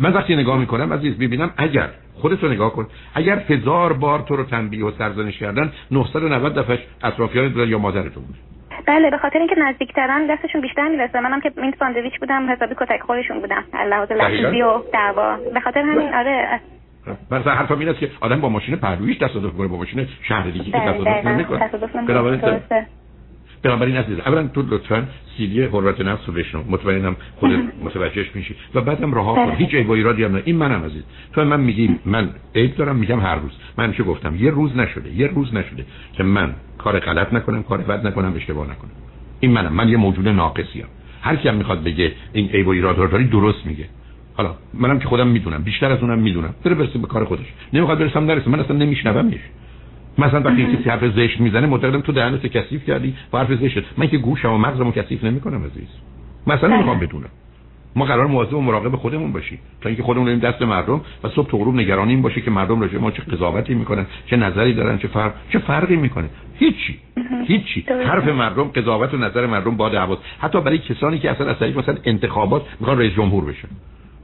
من 0.00 0.12
وقتی 0.12 0.36
نگاه 0.36 0.58
می‌کنم 0.58 0.92
عزیز 0.92 1.18
ببینم 1.18 1.50
اگر 1.56 1.88
خودتو 2.14 2.48
نگاه 2.48 2.72
کن 2.72 2.86
اگر 3.14 3.44
هزار 3.48 3.92
بار 3.92 4.24
تو 4.28 4.36
رو 4.36 4.44
تنبیه 4.44 4.84
و 4.84 4.90
سرزنش 4.98 5.38
کردن 5.38 5.72
990 5.90 6.54
دفعه 6.54 6.78
اطرافیان 7.02 7.68
یا 7.68 7.78
مادرتون 7.78 8.24
بله 8.86 9.10
به 9.10 9.18
خاطر 9.18 9.38
اینکه 9.38 9.54
نزدیکترن 9.58 10.26
دستشون 10.26 10.60
بیشتر 10.60 10.88
می‌رسه. 10.88 11.20
منم 11.20 11.40
که 11.40 11.52
این 11.56 11.74
ساندویچ 11.78 12.20
بودم 12.20 12.50
حسابی 12.50 12.74
کتک 12.78 13.00
خورشون 13.00 13.40
بودم. 13.40 13.64
لحاظ 13.86 14.12
لحظی 14.12 14.62
و 14.62 14.78
دعوا 14.92 15.36
به 15.54 15.60
خاطر 15.60 15.80
همین 15.80 16.14
آره. 16.14 16.60
مثلا 17.30 17.54
حرفم 17.54 17.78
این 17.78 17.88
است 17.88 17.98
که 17.98 18.10
آدم 18.20 18.40
با 18.40 18.48
ماشین 18.48 18.76
پهلویش 18.76 19.18
تصادف 19.18 19.56
کنه 19.56 19.68
با 19.68 19.76
ماشین 19.76 20.08
شهر 20.28 20.50
دیگه 20.50 20.64
که 20.64 20.78
تصادف 20.78 21.96
نمی‌کنه. 21.96 22.86
بنابراین 23.62 23.96
عزیز 23.96 24.18
اولا 24.18 24.46
تو 24.46 24.62
لطفا 24.70 25.08
سیدی 25.36 25.62
حرمت 25.62 26.00
نفس 26.00 26.22
رو 26.26 26.32
بشنو. 26.32 26.62
مطمئنم 26.68 27.16
خود 27.36 27.50
متوجهش 27.84 28.30
میشی 28.34 28.54
و 28.74 28.80
بعدم 28.80 29.14
رها 29.14 29.34
کن. 29.34 29.54
هیچ 29.56 29.74
عیب 29.74 29.88
و 29.88 29.92
ایرادی 29.92 30.24
هم 30.24 30.36
نه. 30.36 30.42
این 30.44 30.56
منم 30.56 30.84
عزیز. 30.84 31.02
تو 31.32 31.44
من 31.44 31.60
میگی 31.60 31.98
من 32.04 32.30
عیب 32.54 32.74
دارم 32.74 32.96
میگم 32.96 33.20
هر 33.20 33.36
روز. 33.36 33.52
من 33.78 33.92
چه 33.92 34.02
گفتم؟ 34.02 34.36
یه 34.36 34.50
روز 34.50 34.76
نشده 34.76 35.14
یه 35.14 35.26
روز 35.26 35.54
نشده 35.54 35.84
که 36.12 36.22
من 36.22 36.54
کار 36.78 36.98
غلط 36.98 37.32
نکنم 37.32 37.62
کار 37.62 37.78
بد 37.78 38.06
نکنم 38.06 38.32
اشتباه 38.36 38.64
نکنم. 38.64 38.90
این 39.40 39.52
منم. 39.52 39.72
من 39.72 39.88
یه 39.88 39.96
موجود 39.96 40.28
ناقصیم. 40.28 40.84
هر 41.22 41.36
کی 41.36 41.48
هم 41.48 41.54
می‌خواد 41.54 41.84
بگه 41.84 42.12
این 42.32 42.48
عیب 42.50 42.66
و 42.66 42.70
ایراد 42.70 42.98
رو 42.98 43.06
داری 43.06 43.24
درست 43.24 43.66
میگه. 43.66 43.84
حالا 44.34 44.54
منم 44.74 44.98
که 44.98 45.08
خودم 45.08 45.28
می‌دونم. 45.28 45.62
بیشتر 45.62 45.92
از 45.92 46.02
اونم 46.02 46.18
می‌دونم. 46.18 46.54
بره 46.64 46.74
برسه 46.74 46.98
به 46.98 47.06
کار 47.06 47.24
خودش. 47.24 47.46
نمی‌خواد 47.72 47.98
برسم 47.98 48.24
نرسه. 48.24 48.50
من 48.50 48.60
اصلا 48.60 48.76
نمیشنومش. 48.76 49.40
مثلا 50.20 50.40
وقتی 50.40 50.76
کسی 50.76 50.90
حرف 50.90 51.04
زشت 51.16 51.40
می‌زنه 51.40 51.66
معتقدم 51.66 52.00
تو 52.00 52.12
دهنت 52.12 52.46
کثیف 52.46 52.86
کردی 52.86 53.14
و 53.32 53.38
حرف 53.38 53.54
زشت 53.54 53.82
من 53.96 54.08
که 54.08 54.18
گوشم 54.18 54.52
و 54.52 54.58
مغزمو 54.58 54.92
کثیف 54.92 55.24
نمی‌کنم 55.24 55.64
عزیز. 55.64 55.88
مثلا 56.46 56.74
نمی‌خوام 56.74 56.98
بدونم. 56.98 57.28
ما 57.96 58.04
قرار 58.04 58.26
مواظب 58.26 58.54
و 58.54 58.60
مراقب 58.60 58.96
خودمون 58.96 59.32
باشیم. 59.32 59.58
تا 59.80 59.88
اینکه 59.88 60.02
خودمون 60.02 60.28
این 60.28 60.38
دست 60.38 60.62
مردم 60.62 61.00
و 61.24 61.28
صبح 61.28 61.50
تو 61.50 61.58
غروب 61.58 61.74
نگرانی 61.74 62.12
این 62.12 62.22
باشه 62.22 62.40
که 62.40 62.50
مردم 62.50 62.80
راجع 62.80 62.98
ما 62.98 63.10
چه 63.10 63.22
قضاوتی 63.22 63.74
می‌کنن 63.74 64.06
چه 64.26 64.36
نظری 64.36 64.74
دارن 64.74 64.98
چه 64.98 65.08
فرق 65.08 65.32
چه 65.52 65.58
فرقی 65.58 65.96
می‌کنه. 65.96 66.28
هیچی. 66.54 66.98
هیچی. 67.46 67.84
حرف 68.06 68.28
مردم 68.28 68.64
قضاوت 68.64 69.14
و 69.14 69.16
نظر 69.16 69.46
مردم 69.46 69.76
باد 69.76 69.94
حواس 69.94 70.18
حتی 70.38 70.60
برای 70.60 70.78
کسانی 70.78 71.18
که 71.18 71.30
اصلا 71.30 71.50
از 71.50 71.76
مثلا 71.76 71.96
انتخابات 72.04 72.62
می‌خوان 72.80 72.98
رئیس 72.98 73.12
جمهور 73.12 73.44
بشن. 73.44 73.68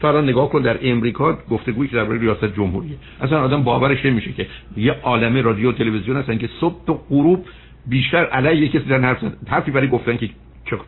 تا 0.01 0.09
الان 0.09 0.25
نگاه 0.25 0.51
کن 0.51 0.63
در 0.63 0.79
امریکا 0.83 1.39
گفتگویی 1.51 1.91
که 1.91 1.97
درباره 1.97 2.19
ریاست 2.21 2.45
جمهوریه 2.45 2.97
اصلا 3.21 3.43
آدم 3.43 3.63
باورش 3.63 4.05
نمیشه 4.05 4.33
که 4.33 4.47
یه 4.77 4.93
عالمه 4.93 5.43
رادیو 5.43 5.73
تلویزیون 5.73 6.17
هستن 6.17 6.39
که 6.39 6.49
صبح 6.61 6.87
تا 6.87 7.01
غروب 7.11 7.45
بیشتر 7.87 8.25
علیه 8.25 8.69
کسی 8.69 8.85
در 8.85 9.01
حرف 9.01 9.25
حرفی 9.49 9.71
برای 9.71 9.89
گفتن 9.89 10.17
که 10.17 10.31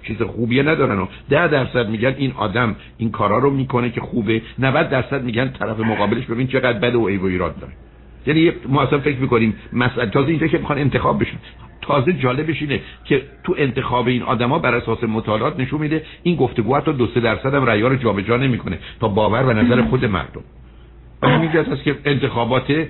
چیز 0.03 0.23
خوبیه 0.23 0.63
ندارن 0.63 0.99
و 0.99 1.07
ده 1.31 1.49
درصد 1.49 1.89
میگن 1.89 2.15
این 2.19 2.33
آدم 2.37 2.77
این 2.99 3.11
کارا 3.11 3.39
رو 3.39 3.51
می‌کنه 3.51 3.91
که 3.91 4.01
خوبه. 4.01 4.43
90 4.59 4.91
درصد 4.91 5.25
میگن 5.25 5.49
طرف 5.49 5.81
مقابلش 5.81 6.25
ببین 6.27 6.47
چقدر 6.47 6.79
بد 6.79 6.95
و 6.95 7.09
عیب 7.09 7.23
و 7.23 7.27
ایراد 7.27 7.61
داره. 7.61 7.73
یعنی 8.27 8.53
ما 8.69 8.83
اصلا 8.83 8.99
فکر 8.99 9.19
می‌کنیم 9.19 9.55
مسئله 9.73 10.07
تازه 10.11 10.29
اینجا 10.29 10.47
که 10.47 10.59
می‌خوان 10.59 10.79
انتخاب 10.79 11.21
بشن. 11.21 11.37
تازه 11.83 12.13
جالبش 12.13 12.63
اینه 12.63 12.81
که 13.05 13.23
تو 13.45 13.55
انتخاب 13.59 14.07
این 14.09 14.23
آدما 14.23 14.59
بر 14.59 14.75
اساس 14.75 15.05
مطالعات 15.05 15.61
نشون 15.61 15.81
میده 15.81 16.03
این 16.23 16.37
گفتگو 16.37 16.77
حتی 16.77 16.93
دو 16.93 17.07
سه 17.07 17.21
درصد 17.21 17.55
هم 17.55 17.65
رأی‌ها 17.65 17.89
رو 17.89 17.97
جابجا 17.97 18.37
نمی‌کنه 18.37 18.79
تا 19.01 19.09
باور 19.09 19.43
و 19.43 19.53
نظر 19.53 19.83
خود 19.83 20.05
مردم. 20.05 20.45
همین 21.23 21.49
هست 21.49 21.83
که 21.83 21.97
انتخابات 22.05 22.87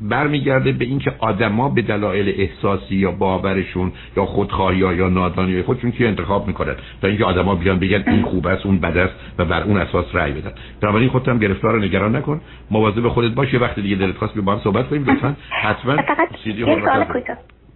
برمیگرده 0.00 0.72
به 0.72 0.84
اینکه 0.84 1.12
آدما 1.18 1.68
به 1.68 1.82
دلایل 1.82 2.34
احساسی 2.36 2.94
یا 2.94 3.10
باورشون 3.10 3.92
یا 4.16 4.26
خودخواهی 4.26 4.78
یا 4.78 5.08
نادانی 5.08 5.62
خودشون 5.62 5.92
که 5.92 6.08
انتخاب 6.08 6.46
می‌کنن؟ 6.46 6.74
تا 7.02 7.08
اینکه 7.08 7.24
آدما 7.24 7.54
بیان 7.54 7.78
بگن 7.78 8.04
این 8.06 8.22
خوب 8.22 8.46
است 8.46 8.66
اون 8.66 8.78
بد 8.78 8.96
است 8.96 9.14
و 9.38 9.44
بر 9.44 9.62
اون 9.62 9.76
اساس 9.76 10.06
رأی 10.12 10.32
بدن. 10.32 10.52
بنابراین 10.80 11.08
خودت 11.08 11.28
هم 11.28 11.38
گرفتار 11.38 11.84
نگران 11.84 12.16
نکن. 12.16 12.40
مواظب 12.70 13.08
خودت 13.08 13.34
باش 13.34 13.52
یه 13.52 13.60
وقت 13.60 13.80
دیگه 13.80 13.96
دلت 13.96 14.16
خواست 14.16 14.38
با 14.38 14.52
هم 14.52 14.60
صحبت 14.64 14.88
کنیم 14.88 15.04
لطفا. 15.04 15.36
حتما 15.62 15.96
سیدی 16.44 16.64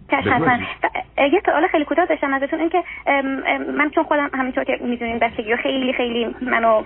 حتما 0.09 0.57
یه 1.17 1.41
سوال 1.45 1.67
خیلی 1.67 1.85
کوتاه 1.85 2.05
داشتم 2.05 2.33
ازتون 2.33 2.59
اینکه 2.59 2.83
من 3.77 3.89
چون 3.89 4.03
خودم 4.03 4.29
همینطور 4.33 4.63
که 4.63 4.77
می‌دونین 4.81 5.19
بچگی 5.19 5.55
خیلی 5.55 5.93
خیلی 5.93 6.35
منو 6.41 6.83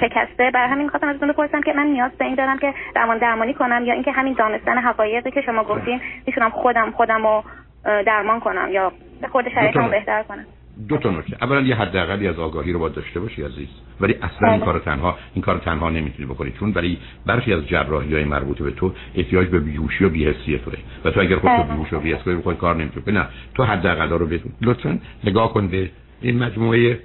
شکسته 0.00 0.50
بر 0.50 0.66
همین 0.66 0.88
خواستم 0.88 1.08
ازتون 1.08 1.28
بپرسم 1.28 1.60
که 1.60 1.72
من 1.72 1.86
نیاز 1.86 2.10
به 2.18 2.24
این 2.24 2.34
دارم 2.34 2.58
که 2.58 2.74
درمان 2.94 3.18
درمانی 3.18 3.54
کنم 3.54 3.84
یا 3.84 3.94
اینکه 3.94 4.12
همین 4.12 4.34
دانستن 4.34 4.78
حقایقی 4.78 5.30
که 5.30 5.40
شما 5.40 5.64
گفتین 5.64 6.00
می‌تونم 6.26 6.50
خودم 6.50 6.90
خودم 6.90 7.26
رو 7.26 7.44
درمان 7.84 8.40
کنم 8.40 8.68
یا 8.72 8.92
خود 9.32 9.48
شرایطمو 9.48 9.88
بهتر 9.88 10.22
کنم. 10.22 10.46
دو 10.88 10.96
تا 10.96 11.10
نکته. 11.10 11.36
اولا 11.40 11.60
یه 11.60 11.74
حداقلی 11.74 12.28
از 12.28 12.38
آگاهی 12.38 12.72
رو 12.72 12.78
باید 12.78 12.94
داشته 12.94 13.20
باشی 13.20 13.42
عزیز. 13.42 13.68
ولی 14.00 14.14
اصلا 14.14 14.48
این 14.48 14.56
بله. 14.56 14.64
کار 14.64 14.78
تنها 14.78 15.18
این 15.34 15.42
کار 15.42 15.58
تنها 15.58 15.90
نمی‌تونی 15.90 16.28
بکنی. 16.28 16.52
چون 16.60 16.72
برای 16.72 16.96
برخی 17.26 17.52
از 17.52 17.66
جراحی 17.66 18.14
های 18.14 18.24
مربوطه 18.24 18.64
به 18.64 18.70
تو 18.70 18.92
احتیاج 19.14 19.48
به 19.48 19.60
بیهوشی 19.60 20.04
و 20.04 20.08
بیهسی 20.08 20.58
توه. 20.58 20.74
و 21.04 21.10
تو 21.10 21.20
اگر 21.20 21.36
خودت 21.36 21.56
بله. 21.56 21.72
بیهوش 21.72 21.92
و 21.92 22.00
بیهسی 22.00 22.36
کنی 22.42 22.56
کار 22.56 22.76
نمی‌تونی 22.76 23.18
نه 23.18 23.28
تو 23.54 23.64
حداقل 23.64 24.08
رو 24.08 24.26
بدون 24.26 24.52
لطفا 24.62 24.98
نگاه 25.24 25.52
کن 25.52 25.68
به 25.68 25.90
این 26.20 26.38
مجموعه 26.38 27.00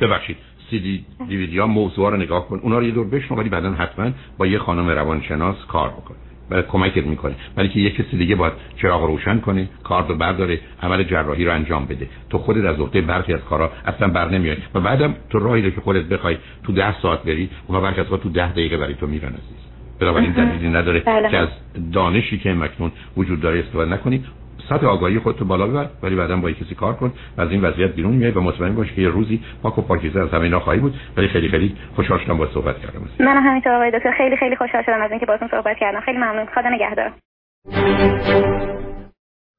ببخشید. 0.00 0.36
سی 0.70 0.80
دی 0.80 1.04
دیویدی 1.28 1.58
ها 1.58 1.66
موضوع 1.66 2.10
رو 2.10 2.16
نگاه 2.16 2.48
کن. 2.48 2.58
اونا 2.62 2.78
رو 2.78 2.84
یه 2.84 2.90
دور 2.90 3.06
بشنو 3.06 3.38
ولی 3.38 3.48
بعدا 3.48 3.72
حتما 3.72 4.10
با 4.38 4.46
یه 4.46 4.58
خانم 4.58 4.88
روانشناس 4.88 5.56
کار 5.68 5.90
بکن. 5.90 6.14
برای 6.50 6.62
کمکت 6.62 7.06
می‌کنه. 7.06 7.34
برای 7.56 7.68
که 7.68 7.80
یک 7.80 7.96
کسی 7.96 8.16
دیگه 8.16 8.34
باید 8.34 8.52
چراغ 8.76 9.04
روشن 9.04 9.40
کنه 9.40 9.68
کار 9.84 10.08
رو 10.08 10.14
برداره 10.14 10.60
عمل 10.82 11.02
جراحی 11.02 11.44
رو 11.44 11.52
انجام 11.52 11.86
بده. 11.86 12.06
تو 12.30 12.38
خودت 12.38 12.64
از 12.64 12.80
عهده 12.80 13.00
برخی 13.00 13.34
از 13.34 13.40
کارا 13.40 13.72
اصلا 13.86 14.08
بر 14.08 14.28
نمیای. 14.28 14.56
و 14.74 14.80
بعدم 14.80 15.14
تو 15.30 15.38
راهی 15.38 15.62
رو 15.62 15.70
که 15.70 15.80
خودت 15.80 16.04
بخوای 16.04 16.36
تو 16.64 16.72
ده 16.72 17.00
ساعت 17.00 17.22
بری 17.22 17.50
اونها 17.66 17.82
برخی 17.82 18.00
از 18.00 18.06
تو 18.06 18.28
ده 18.28 18.52
دقیقه 18.52 18.76
برای 18.76 18.94
تو 18.94 19.06
میرن 19.06 19.28
عزیز. 19.28 19.68
بنابراین 20.00 20.32
دلیلی 20.32 20.68
نداره 20.68 21.00
بله. 21.00 21.30
که 21.30 21.36
از 21.36 21.48
دانشی 21.92 22.38
که 22.38 22.54
مکنون 22.54 22.92
وجود 23.16 23.40
داره 23.40 23.58
استفاده 23.58 23.92
نکنی. 23.94 24.24
سطح 24.68 24.86
آگاهی 24.86 25.18
خودتو 25.18 25.44
بالا 25.44 25.66
ببر 25.66 25.86
ولی 26.02 26.16
بعدا 26.16 26.36
با 26.36 26.50
کسی 26.50 26.74
کار 26.74 26.94
کن 26.94 27.12
و 27.36 27.40
از 27.40 27.50
این 27.50 27.60
وضعیت 27.60 27.90
بیرون 27.90 28.14
میای 28.14 28.30
و 28.30 28.40
مطمئن 28.40 28.74
باش 28.74 28.92
که 28.92 29.02
یه 29.02 29.08
روزی 29.08 29.44
پاک 29.62 29.78
و 29.78 29.82
پاکیزه 29.82 30.20
از 30.20 30.30
همه 30.30 30.58
خواهی 30.58 30.80
بود. 30.80 30.94
ولی 31.16 31.28
خیلی 31.28 31.48
خیلی 31.48 31.76
خوشحال 31.96 32.18
شدم 32.18 32.38
با 32.38 32.46
صحبت 32.46 32.78
کردم. 32.78 33.00
من 33.20 33.42
همینطور 33.42 33.72
آقای 33.72 33.90
دکتر. 33.90 34.12
خیلی 34.16 34.36
خیلی 34.36 34.56
خوشحال 34.56 34.82
شدم 34.82 35.00
از 35.00 35.10
اینکه 35.10 35.26
باهاتون 35.26 35.48
صحبت 35.48 35.76
کردم. 35.76 36.00
خیلی 36.00 36.18
ممنون. 36.18 36.46
خدا 36.46 36.68
نگهدار. 36.68 37.12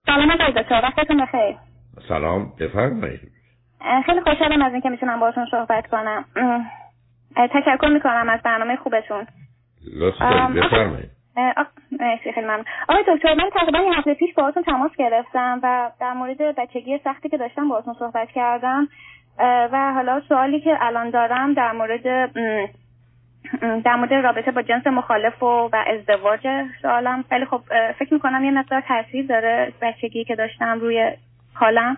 سلام 0.06 0.32
آقای 0.32 0.52
دکتر. 0.63 0.82
وقتتون 0.84 1.22
بخیر. 1.22 1.56
سلام. 2.08 2.54
بفرمایید. 2.60 3.19
خیلی 4.06 4.22
خوشحالم 4.22 4.62
از 4.62 4.72
اینکه 4.72 4.89
می‌تونم 4.89 5.19
باهاتون 5.19 5.45
صحبت 5.52 5.88
کنم. 5.88 6.26
تشکر 7.36 7.89
می‌کنم 7.93 8.30
از 8.30 8.39
برنامه 8.45 8.76
خوبتون. 8.76 9.28
لطفا. 10.00 10.48
بفرمایید. 10.56 11.18
مرسی 11.92 12.32
خیلی 12.32 12.48
ممنون. 12.48 12.65
آقای 12.89 13.04
دکتر 13.08 13.34
من 13.34 13.50
تقریبا 13.54 13.80
یه 13.80 13.98
هفته 13.98 14.13
پیش 14.13 14.34
باهاتون 14.34 14.63
تماس 14.63 14.92
گرفتم 14.98 15.60
و 15.63 15.92
در 16.00 16.13
مورد 16.13 16.38
بچگی 16.42 16.98
سختی 17.04 17.30
که 17.30 17.38
داشتم 17.38 17.70
باهاتون 17.70 17.94
صحبت 17.94 18.32
کردم 18.32 18.88
و 19.72 19.94
حالا 19.94 20.22
سوالی 20.30 20.60
که 20.60 20.78
الان 20.82 21.10
دارم 21.10 21.54
در 21.54 21.72
مورد 21.72 22.32
در 23.84 23.96
مورد 23.96 24.13
رابطه 24.13 24.52
با 24.52 24.62
جنس 24.62 24.88
مخالف 24.88 25.44
و, 25.44 25.70
و 25.74 25.84
ازدواج 25.88 26.48
سوالم. 26.82 27.24
خیلی 27.30 27.46
خب 27.46 27.62
فکر 28.00 28.13
می‌کنم 28.13 28.44
یه 28.44 28.52
مقدار 28.52 28.82
تاثیر 28.82 29.26
داره 29.26 29.74
بچگی 29.82 30.24
که 30.24 30.36
داشتم 30.36 30.80
روی 30.80 31.12
حالم. 31.54 31.98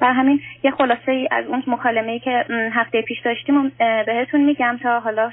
و 0.00 0.12
همین 0.12 0.40
یه 0.62 0.70
خلاصه 0.70 1.12
ای 1.12 1.28
از 1.30 1.46
اون 1.46 1.62
مکالمه 1.66 2.12
ای 2.12 2.18
که 2.18 2.44
هفته 2.72 3.02
پیش 3.02 3.20
داشتیم 3.20 3.72
بهتون 4.06 4.40
میگم 4.40 4.78
تا 4.82 5.00
حالا 5.00 5.30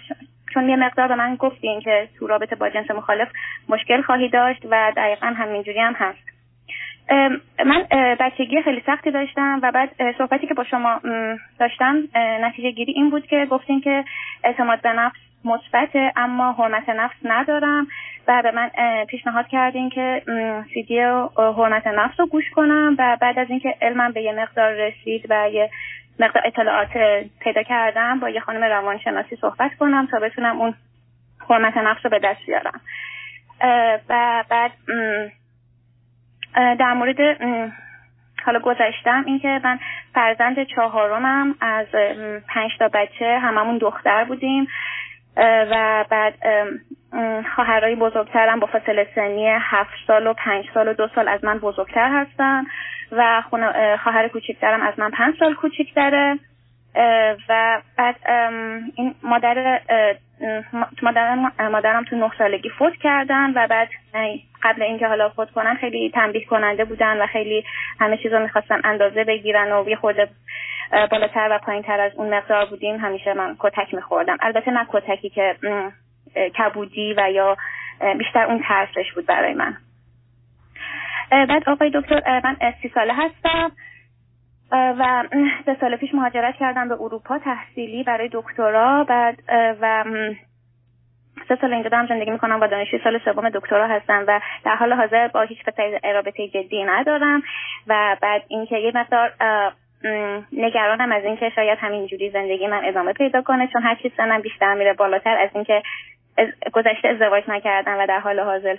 چون 0.54 0.70
یه 0.70 0.76
مقدار 0.76 1.08
به 1.08 1.16
من 1.16 1.36
گفتین 1.36 1.80
که 1.80 2.08
تو 2.20 2.28
رابطه 2.28 2.56
با 2.56 2.70
جنس 2.70 2.92
مخالف 2.92 3.28
مشکل 3.70 4.02
خواهی 4.02 4.30
داشت 4.30 4.66
و 4.72 4.92
دقیقا 4.98 5.28
همینجوری 5.28 5.80
هم 5.80 5.94
هست. 5.94 6.30
من 7.66 7.86
بچگی 8.20 8.62
خیلی 8.62 8.84
سختی 8.86 9.12
داشتم 9.12 9.60
و 9.64 9.72
بعد 9.72 9.90
صحبتی 10.18 10.48
که 10.48 10.54
با 10.54 10.64
شما 10.64 11.00
داشتم 11.60 12.04
نتیجه 12.16 12.72
گیری 12.72 12.92
این 12.92 13.10
بود 13.10 13.28
که 13.28 13.48
گفتین 13.50 13.82
که 13.82 14.04
اعتماد 14.44 14.82
به 14.82 14.94
نفس 14.94 15.20
مثبت 15.46 15.90
اما 16.16 16.52
حرمت 16.52 16.90
نفس 16.90 17.16
ندارم 17.24 17.88
و 18.28 18.42
به 18.42 18.52
من 18.52 18.70
پیشنهاد 19.06 19.48
کردین 19.48 19.90
که 19.90 20.22
سیدی 20.74 21.00
حرمت 21.38 21.88
نفس 21.88 22.20
رو 22.20 22.26
گوش 22.26 22.50
کنم 22.50 22.96
و 23.00 23.18
بعد 23.22 23.40
از 23.40 23.50
اینکه 23.50 23.76
علمم 23.82 24.12
به 24.12 24.22
یه 24.22 24.34
مقدار 24.34 24.72
رسید 24.72 25.26
و 25.30 25.50
یه 25.54 25.70
مقدار 26.20 26.44
اطلاعات 26.46 26.90
پیدا 27.40 27.64
کردم 27.64 28.20
با 28.20 28.30
یه 28.30 28.40
خانم 28.40 28.64
روانشناسی 28.64 29.36
صحبت 29.36 29.72
کنم 29.80 30.08
تا 30.12 30.20
بتونم 30.20 30.62
اون 30.62 30.74
حرمت 31.50 31.78
نفس 31.78 32.00
رو 32.04 32.10
به 32.10 32.20
دست 32.20 32.40
بیارم. 32.46 32.82
و 34.10 34.44
بعد 34.50 34.72
در 36.80 36.94
مورد 36.94 37.18
حالا 38.46 38.60
گذشتم 38.60 39.24
اینکه 39.28 39.62
من 39.64 39.80
فرزند 40.14 40.64
چهارمم 40.64 41.56
از 41.62 41.88
پنج 42.48 42.72
تا 42.80 42.88
بچه 42.88 43.40
هممون 43.40 43.78
دختر 43.78 44.24
بودیم. 44.24 44.68
و 45.42 46.06
بعد 46.10 46.34
خواهرای 47.56 47.96
بزرگترم 47.96 48.60
با 48.60 48.68
فاصله 48.68 49.08
سنی 49.16 49.48
هفت 49.62 49.94
سال 50.08 50.28
و 50.28 50.34
پنج 50.34 50.66
سال 50.74 50.88
و 50.88 50.94
دو 50.94 51.08
سال 51.16 51.28
از 51.28 51.44
من 51.44 51.58
بزرگتر 51.58 52.10
هستن 52.10 52.64
و 53.12 53.44
خواهر 54.04 54.28
کوچکترم 54.28 54.82
از 54.82 54.94
من 55.00 55.12
پنج 55.12 55.36
سال 55.40 55.54
کوچکتره 55.54 56.40
و 57.50 57.82
بعد 57.98 58.16
این 58.96 59.16
مادر 59.24 59.82
مادرم 61.02 61.52
مادرم 61.60 62.04
تو 62.04 62.16
نه 62.16 62.32
سالگی 62.38 62.70
فوت 62.70 62.94
کردن 62.96 63.54
و 63.56 63.68
بعد 63.68 63.90
قبل 64.64 64.82
اینکه 64.82 65.08
حالا 65.08 65.30
فوت 65.30 65.52
کنن 65.52 65.76
خیلی 65.76 66.10
تنبیه 66.10 66.46
کننده 66.46 66.86
بودن 66.86 67.22
و 67.22 67.28
خیلی 67.28 67.64
همه 68.00 68.18
چیز 68.18 68.34
رو 68.34 68.40
می‌خواستن 68.40 68.82
اندازه 68.84 69.24
بگیرن 69.24 69.72
و 69.72 69.90
یه 69.90 69.96
خورده 69.96 70.30
بالاتر 71.12 71.48
و 71.52 71.58
پایین 71.58 71.84
تر 71.84 72.00
از 72.00 72.12
اون 72.16 72.34
مقدار 72.34 72.66
بودیم 72.66 72.98
همیشه 72.98 73.34
من 73.34 73.56
کتک 73.60 73.94
میخوردم. 73.94 74.38
البته 74.42 74.72
نه 74.72 74.86
کتکی 74.90 75.30
که 75.30 75.56
کبودی 76.58 77.14
و 77.18 77.32
یا 77.32 77.58
بیشتر 78.18 78.44
اون 78.44 78.64
ترسش 78.68 79.14
بود 79.16 79.26
برای 79.26 79.54
من. 79.54 79.78
بعد 81.32 81.70
آقای 81.70 81.92
دکتر 81.94 82.42
من 82.44 82.58
سی 82.82 82.90
ساله 82.90 83.14
هستم. 83.14 83.72
و 84.72 85.24
سه 85.66 85.78
سال 85.82 85.96
پیش 85.96 86.14
مهاجرت 86.14 86.56
کردم 86.56 86.90
به 86.90 86.96
اروپا 87.02 87.40
تحصیلی 87.40 88.04
برای 88.04 88.30
دکترا. 88.34 89.04
بعد 89.04 89.40
و 89.82 90.04
سه 91.48 91.58
سال 91.62 91.74
اینجا 91.74 91.90
دارم 91.90 92.08
زندگی 92.08 92.32
می‌کنم 92.32 92.62
و 92.62 92.68
دانشجوی 92.68 93.00
سال 93.04 93.20
سوم 93.26 93.50
دکترا 93.50 93.88
هستم 93.88 94.24
و 94.28 94.40
در 94.66 94.76
حال 94.76 94.94
حاضر 94.94 95.28
با 95.28 95.42
هیچ 95.42 95.64
کسی 95.64 95.82
رابطه 96.14 96.48
جدی 96.48 96.84
ندارم. 96.84 97.44
و 97.88 98.18
بعد 98.22 98.44
اینکه 98.48 98.78
یه 98.78 98.92
مقدار 98.96 99.34
نگرانم 100.52 101.12
از 101.12 101.24
اینکه 101.24 101.50
شاید 101.50 101.78
همینجوری 101.82 102.30
زندگی 102.30 102.68
من 102.68 102.86
ادامه 102.86 103.14
پیدا 103.14 103.42
کنه 103.42 103.68
چون 103.68 103.82
هر 103.82 103.96
چیز 103.96 104.12
سنم 104.18 104.42
بیشتر 104.42 104.74
میره 104.74 104.94
بالاتر. 104.94 105.38
از 105.38 105.50
اینکه 105.56 105.84
گذشته 106.74 107.08
ازدواج 107.08 107.44
نکردم 107.48 107.98
و 108.00 108.06
در 108.08 108.20
حال 108.20 108.40
حاضر 108.40 108.76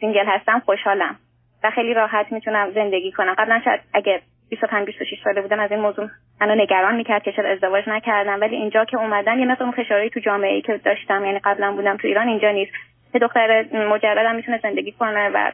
single 0.00 0.26
هستم 0.26 0.62
خوشحالم 0.66 1.16
و 1.64 1.70
خیلی 1.70 1.94
راحت 1.94 2.32
می‌تونم 2.32 2.70
زندگی 2.70 3.12
کنم. 3.12 3.34
قبلا 3.34 3.60
شاید 3.64 3.80
اگه 3.94 4.20
25 4.50 4.86
26 4.86 5.18
ساله 5.24 5.42
بودم 5.42 5.60
از 5.60 5.70
این 5.70 5.80
موضوع 5.80 6.08
منو 6.40 6.54
نگران 6.54 6.96
می‌کرد 6.96 7.22
که 7.22 7.32
چرا 7.32 7.50
ازدواج 7.50 7.84
نکردم. 7.86 8.40
ولی 8.40 8.56
اینجا 8.56 8.84
که 8.84 8.96
اومدم 8.96 9.38
یه 9.38 9.46
مقدار 9.46 9.70
فشاری 9.70 10.10
تو 10.10 10.20
جامعه 10.20 10.54
ای 10.54 10.62
که 10.62 10.80
داشتم 10.84 11.24
یعنی 11.24 11.38
قبلا 11.44 11.72
بودم 11.72 11.96
تو 11.96 12.08
ایران 12.08 12.28
اینجا 12.28 12.50
نیست. 12.50 12.72
که 13.12 13.18
دختر 13.18 13.64
مجردم 13.72 14.34
می‌تونه 14.34 14.60
زندگی 14.62 14.92
کنه 14.92 15.28
و 15.28 15.50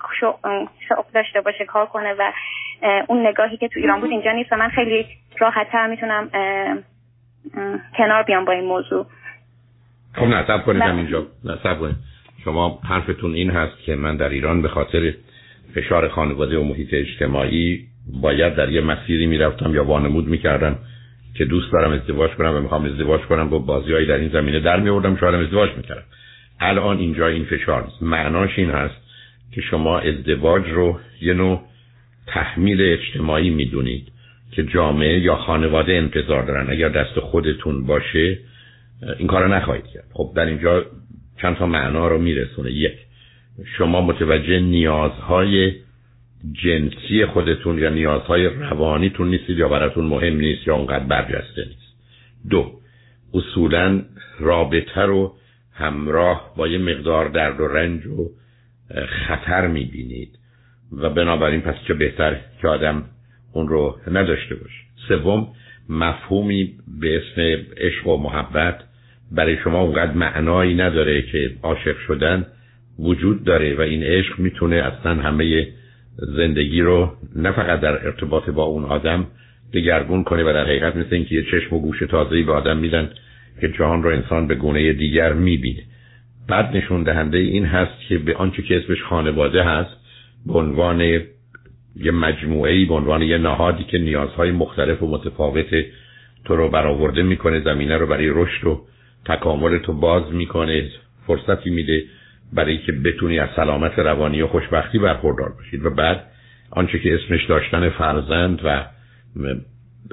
شوق 0.89 1.05
داشته 1.15 1.41
باشه 1.41 1.65
کار 1.65 1.87
کنه 1.87 2.15
و 2.19 2.33
اون 3.09 3.27
نگاهی 3.27 3.57
که 3.57 3.69
تو 3.69 3.81
ایران 3.81 4.01
بود 4.01 4.11
اینجا 4.11 4.33
نیست 4.33 4.53
و 4.53 4.57
من 4.57 4.69
خیلی 4.69 5.07
راحتتر 5.39 5.87
می‌تونم 5.87 6.31
کنار 7.97 8.23
بیام 8.23 8.45
با 8.45 8.53
این 8.53 8.65
موضوع. 8.65 9.07
خب 10.15 10.25
نه 10.25 10.63
کنید 10.67 10.83
اینجا. 10.83 11.27
نه 11.45 11.77
کنید. 11.81 11.97
شما 12.45 12.81
حرفتون 12.89 13.35
این 13.35 13.51
هست 13.51 13.83
که 13.87 13.95
من 13.95 14.17
در 14.17 14.29
ایران 14.29 14.63
به 14.63 14.69
خاطر 14.69 15.15
فشار 15.75 16.09
خانواده 16.09 16.59
و 16.59 16.65
محیط 16.65 16.89
اجتماعی 16.93 17.87
باید 18.13 18.55
در 18.55 18.71
یه 18.71 18.81
مسیری 18.81 19.27
می‌رفتم 19.27 19.75
یا 19.75 19.85
وانمود 19.85 20.27
می‌کردم 20.27 20.79
که 21.35 21.45
دوست 21.45 21.73
دارم 21.73 21.91
ازدواج 21.91 22.31
کنم 22.31 22.57
و 22.57 22.61
می‌خوام 22.61 22.85
ازدواج 22.85 23.21
کنم 23.21 23.51
با 23.51 23.59
بازیهایی 23.59 24.07
در 24.07 24.17
این 24.17 24.29
زمینه 24.29 24.61
در 24.61 24.81
میوردم 24.81 25.17
شاید 25.17 25.35
ازدواج 25.35 25.71
می‌کردم 25.77 26.05
الان 26.61 26.99
اینجا 26.99 27.27
این 27.27 27.45
فشار 27.45 27.85
نیست. 27.85 28.03
معناش 28.03 28.59
این 28.59 28.71
هست 28.71 28.95
که 29.53 29.61
شما 29.61 29.99
ازدواج 29.99 30.63
رو 30.69 31.01
یه 31.21 31.35
نوع 31.35 31.63
تحمیل 32.27 32.83
اجتماعی 32.83 33.51
می‌دونید 33.51 34.09
که 34.53 34.63
جامعه 34.63 35.19
یا 35.19 35.37
خانواده 35.37 35.93
انتظار 35.93 36.43
دارن. 36.43 36.71
اگر 36.71 36.89
دست 36.89 37.21
خودتون 37.21 37.87
باشه 37.87 38.39
این 39.19 39.29
کار 39.29 39.57
نخواهید 39.57 39.87
کرد. 39.87 40.05
خب 40.13 40.33
در 40.37 40.47
اینجا 40.47 40.87
چند 41.43 41.57
تا 41.57 41.67
معنا 41.67 42.09
رو 42.09 42.19
میرسونه. 42.19 42.73
یک 42.73 42.93
شما 43.79 44.01
متوجه 44.01 44.61
نیازهای 44.61 45.73
جنسی 46.53 47.27
خودتون 47.27 47.79
یا 47.79 47.89
نیازهای 47.89 48.47
روانیتون 48.47 49.29
نیستید 49.29 49.59
یا 49.59 49.69
براتون 49.69 50.05
مهم 50.05 50.37
نیست 50.37 50.67
یا 50.67 50.75
اونقدر 50.75 51.05
برجسته 51.05 51.65
نیست. 51.65 51.95
دو 52.51 52.81
اصولا 53.35 54.03
رابطه 54.41 55.01
رو 55.01 55.35
همراه 55.75 56.55
با 56.57 56.69
یه 56.69 56.79
مقدار 56.79 57.29
درد 57.29 57.61
و 57.61 57.69
رنج 57.69 58.07
و 58.07 58.31
خطر 59.09 59.67
می‌بینید 59.67 60.39
و 60.93 61.11
بنابراین 61.11 61.61
پس 61.61 61.75
چه 61.89 61.95
بهتر 61.95 62.37
که 62.63 62.69
آدم 62.69 63.05
اون 63.53 63.69
رو 63.69 63.99
نداشته 64.11 64.55
باشه. 64.55 64.85
سوم 65.09 65.49
مفهومی 65.89 66.75
به 67.01 67.17
اسم 67.17 67.67
عشق 67.77 68.07
و 68.07 68.17
محبت 68.17 68.81
برای 69.33 69.57
شما 69.65 69.81
اونقدر 69.81 70.13
معنایی 70.13 70.75
نداره 70.75 71.23
که 71.23 71.51
عاشق 71.63 71.97
شدن 72.07 72.47
وجود 72.99 73.45
داره 73.45 73.75
و 73.75 73.81
این 73.81 74.03
عشق 74.03 74.39
می‌تونه 74.39 74.77
اصلا 74.77 75.15
همه 75.15 75.69
زندگی 76.17 76.81
رو 76.81 77.13
نه 77.37 77.53
فقط 77.53 77.81
در 77.81 78.07
ارتباط 78.07 78.51
با 78.51 78.63
اون 78.63 78.85
آدم 78.85 79.27
دگرگون 79.73 80.25
کنه 80.25 80.43
و 80.43 80.53
در 80.53 80.65
حقیقت 80.65 80.97
مثل 80.97 81.15
اینکه 81.15 81.35
یه 81.35 81.43
چشم 81.43 81.77
و 81.77 81.79
گوش 81.79 81.99
تازه‌ای 81.99 82.43
به 82.43 82.53
آدم 82.53 82.77
میدن 82.77 83.11
که 83.61 83.69
جهان 83.69 84.03
رو 84.03 84.11
انسان 84.11 84.47
به 84.47 84.55
گونه 84.55 84.93
دیگر 84.93 85.33
می‌بینه. 85.33 85.83
بعد 86.49 86.77
نشون 86.77 87.03
دهنده 87.03 87.39
این 87.39 87.65
هست 87.65 88.01
که 88.09 88.19
به 88.19 88.35
آنچه 88.35 88.63
که 88.63 88.77
اسمش 88.77 89.03
خانواده 89.03 89.63
هست 89.63 89.97
به 90.47 90.53
عنوان 90.53 91.01
یه 91.97 92.11
مجموعه 92.11 92.85
به 92.85 92.95
عنوان 92.95 93.23
یه 93.23 93.39
نهادی 93.39 93.85
که 93.85 93.99
نیازهای 93.99 94.51
مختلف 94.51 95.03
و 95.03 95.07
متفاوت 95.07 95.85
تو 96.45 96.57
رو 96.57 96.69
برآورده 96.69 97.23
می‌کنه 97.23 97.61
زمینه 97.61 97.97
رو 97.97 98.07
برای 98.07 98.29
رشد 98.29 98.67
و 98.67 98.81
تکامل 99.27 99.79
تو 99.79 99.93
باز 99.93 100.33
می‌کنه 100.33 100.89
فرصتی 101.27 101.71
میده 101.71 102.05
برای 102.53 102.79
که 102.79 102.93
بتونی 102.93 103.39
از 103.39 103.49
سلامت 103.57 103.99
روانی 103.99 104.43
و 104.43 104.47
خوشبختی 104.47 104.99
برخوردار 104.99 105.49
باشید 105.49 105.87
و 105.87 105.91
بعد 105.91 106.25
آنچه 106.71 106.99
که 106.99 107.15
اسمش 107.15 107.45
داشتن 107.45 107.89
فرزند 107.89 108.61
و 108.65 108.85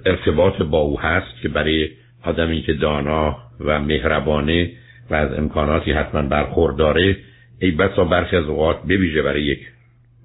ارتباط 0.05 0.61
با 0.61 0.77
او 0.77 0.99
هست 0.99 1.41
که 1.41 1.49
برای 1.49 1.89
آدمی 2.23 2.61
که 2.61 2.73
دانا 2.73 3.37
و 3.59 3.79
مهربانه 3.79 4.71
و 5.09 5.15
از 5.15 5.33
امکاناتی 5.33 5.91
حتما 5.91 6.21
برخورداره 6.21 7.17
ای 7.59 7.71
بسا 7.71 8.03
برخی 8.05 8.35
از 8.35 8.45
اوقات 8.45 8.81
بویژه 8.81 9.21
برای 9.21 9.43
یک 9.43 9.59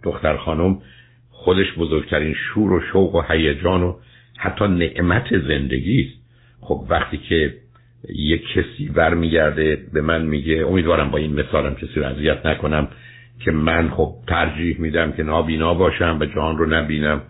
دختر 0.03 0.37
خانم 0.37 0.79
خودش 1.31 1.67
بزرگترین 1.79 2.35
شور 2.35 2.73
و 2.73 2.81
شوق 2.93 3.15
و 3.15 3.23
هیجان 3.29 3.83
و 3.83 3.97
حتی 4.39 4.65
نعمت 4.69 5.39
زندگی 5.49 6.01
است. 6.01 6.27
خب 6.61 6.87
وقتی 6.89 7.19
که 7.19 7.55
یک 8.15 8.43
کسی 8.55 8.89
برمیگرده 8.89 9.79
به 9.93 10.01
من 10.01 10.23
میگه 10.23 10.67
امیدوارم 10.69 11.11
با 11.11 11.19
این 11.19 11.41
مثالم 11.41 11.75
کسی 11.75 12.01
رو 12.01 12.07
اذیت 12.07 12.47
نکنم 12.47 12.89
که 13.41 13.51
من 13.51 13.89
خب 13.89 14.15
ترجیح 14.29 14.81
میدم 14.81 15.13
که 15.13 15.23
نابینا 15.23 15.75
باشم 15.75 16.17
و 16.21 16.25
جهان 16.25 16.59
رو 16.59 16.67
نبینم 16.67 17.23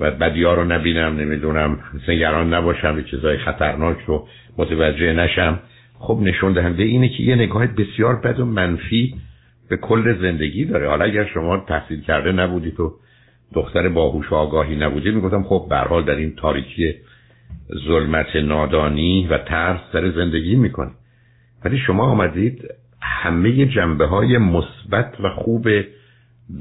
و 0.00 0.10
بدیا 0.10 0.54
رو 0.54 0.64
نبینم 0.64 1.16
نمی‌دونم 1.16 1.78
نگران 2.08 2.54
نباشم 2.54 2.94
به 2.94 3.02
چیزای 3.02 3.38
خطرناک 3.38 3.96
رو 4.06 4.28
متوجه 4.58 5.12
نشم. 5.12 5.58
خب 5.98 6.18
نشون 6.22 6.52
دهنده 6.52 6.82
اینه 6.82 7.08
که 7.08 7.22
یه 7.22 7.34
نگاه 7.34 7.66
بسیار 7.66 8.16
بد 8.16 8.40
و 8.40 8.44
منفی 8.44 9.14
به 9.68 9.76
کل 9.76 10.20
زندگی 10.22 10.64
داره. 10.64 10.88
حالا 10.88 11.04
اگر 11.04 11.24
شما 11.24 11.64
تحصیل 11.68 12.00
کرده 12.00 12.32
نبودید 12.32 12.80
و 12.80 12.94
دختر 13.54 13.88
باهوش 13.88 14.32
آگاهی 14.32 14.76
نبودید 14.76 15.14
می‌گفتم 15.14 15.42
خب 15.42 15.66
به 15.70 15.76
حال 15.76 16.04
در 16.04 16.14
این 16.14 16.34
تاریکی 16.36 16.94
ظلمت 17.88 18.36
نادانی 18.36 19.26
و 19.26 19.38
ترس 19.38 19.80
در 19.92 20.10
زندگی 20.10 20.56
می‌کنه. 20.56 20.90
ولی 21.64 21.78
شما 21.78 22.04
آمدید 22.04 22.64
همه 23.02 23.66
جنبه 23.66 24.06
های 24.06 24.38
مثبت 24.38 25.20
و 25.20 25.28
خوب 25.30 25.68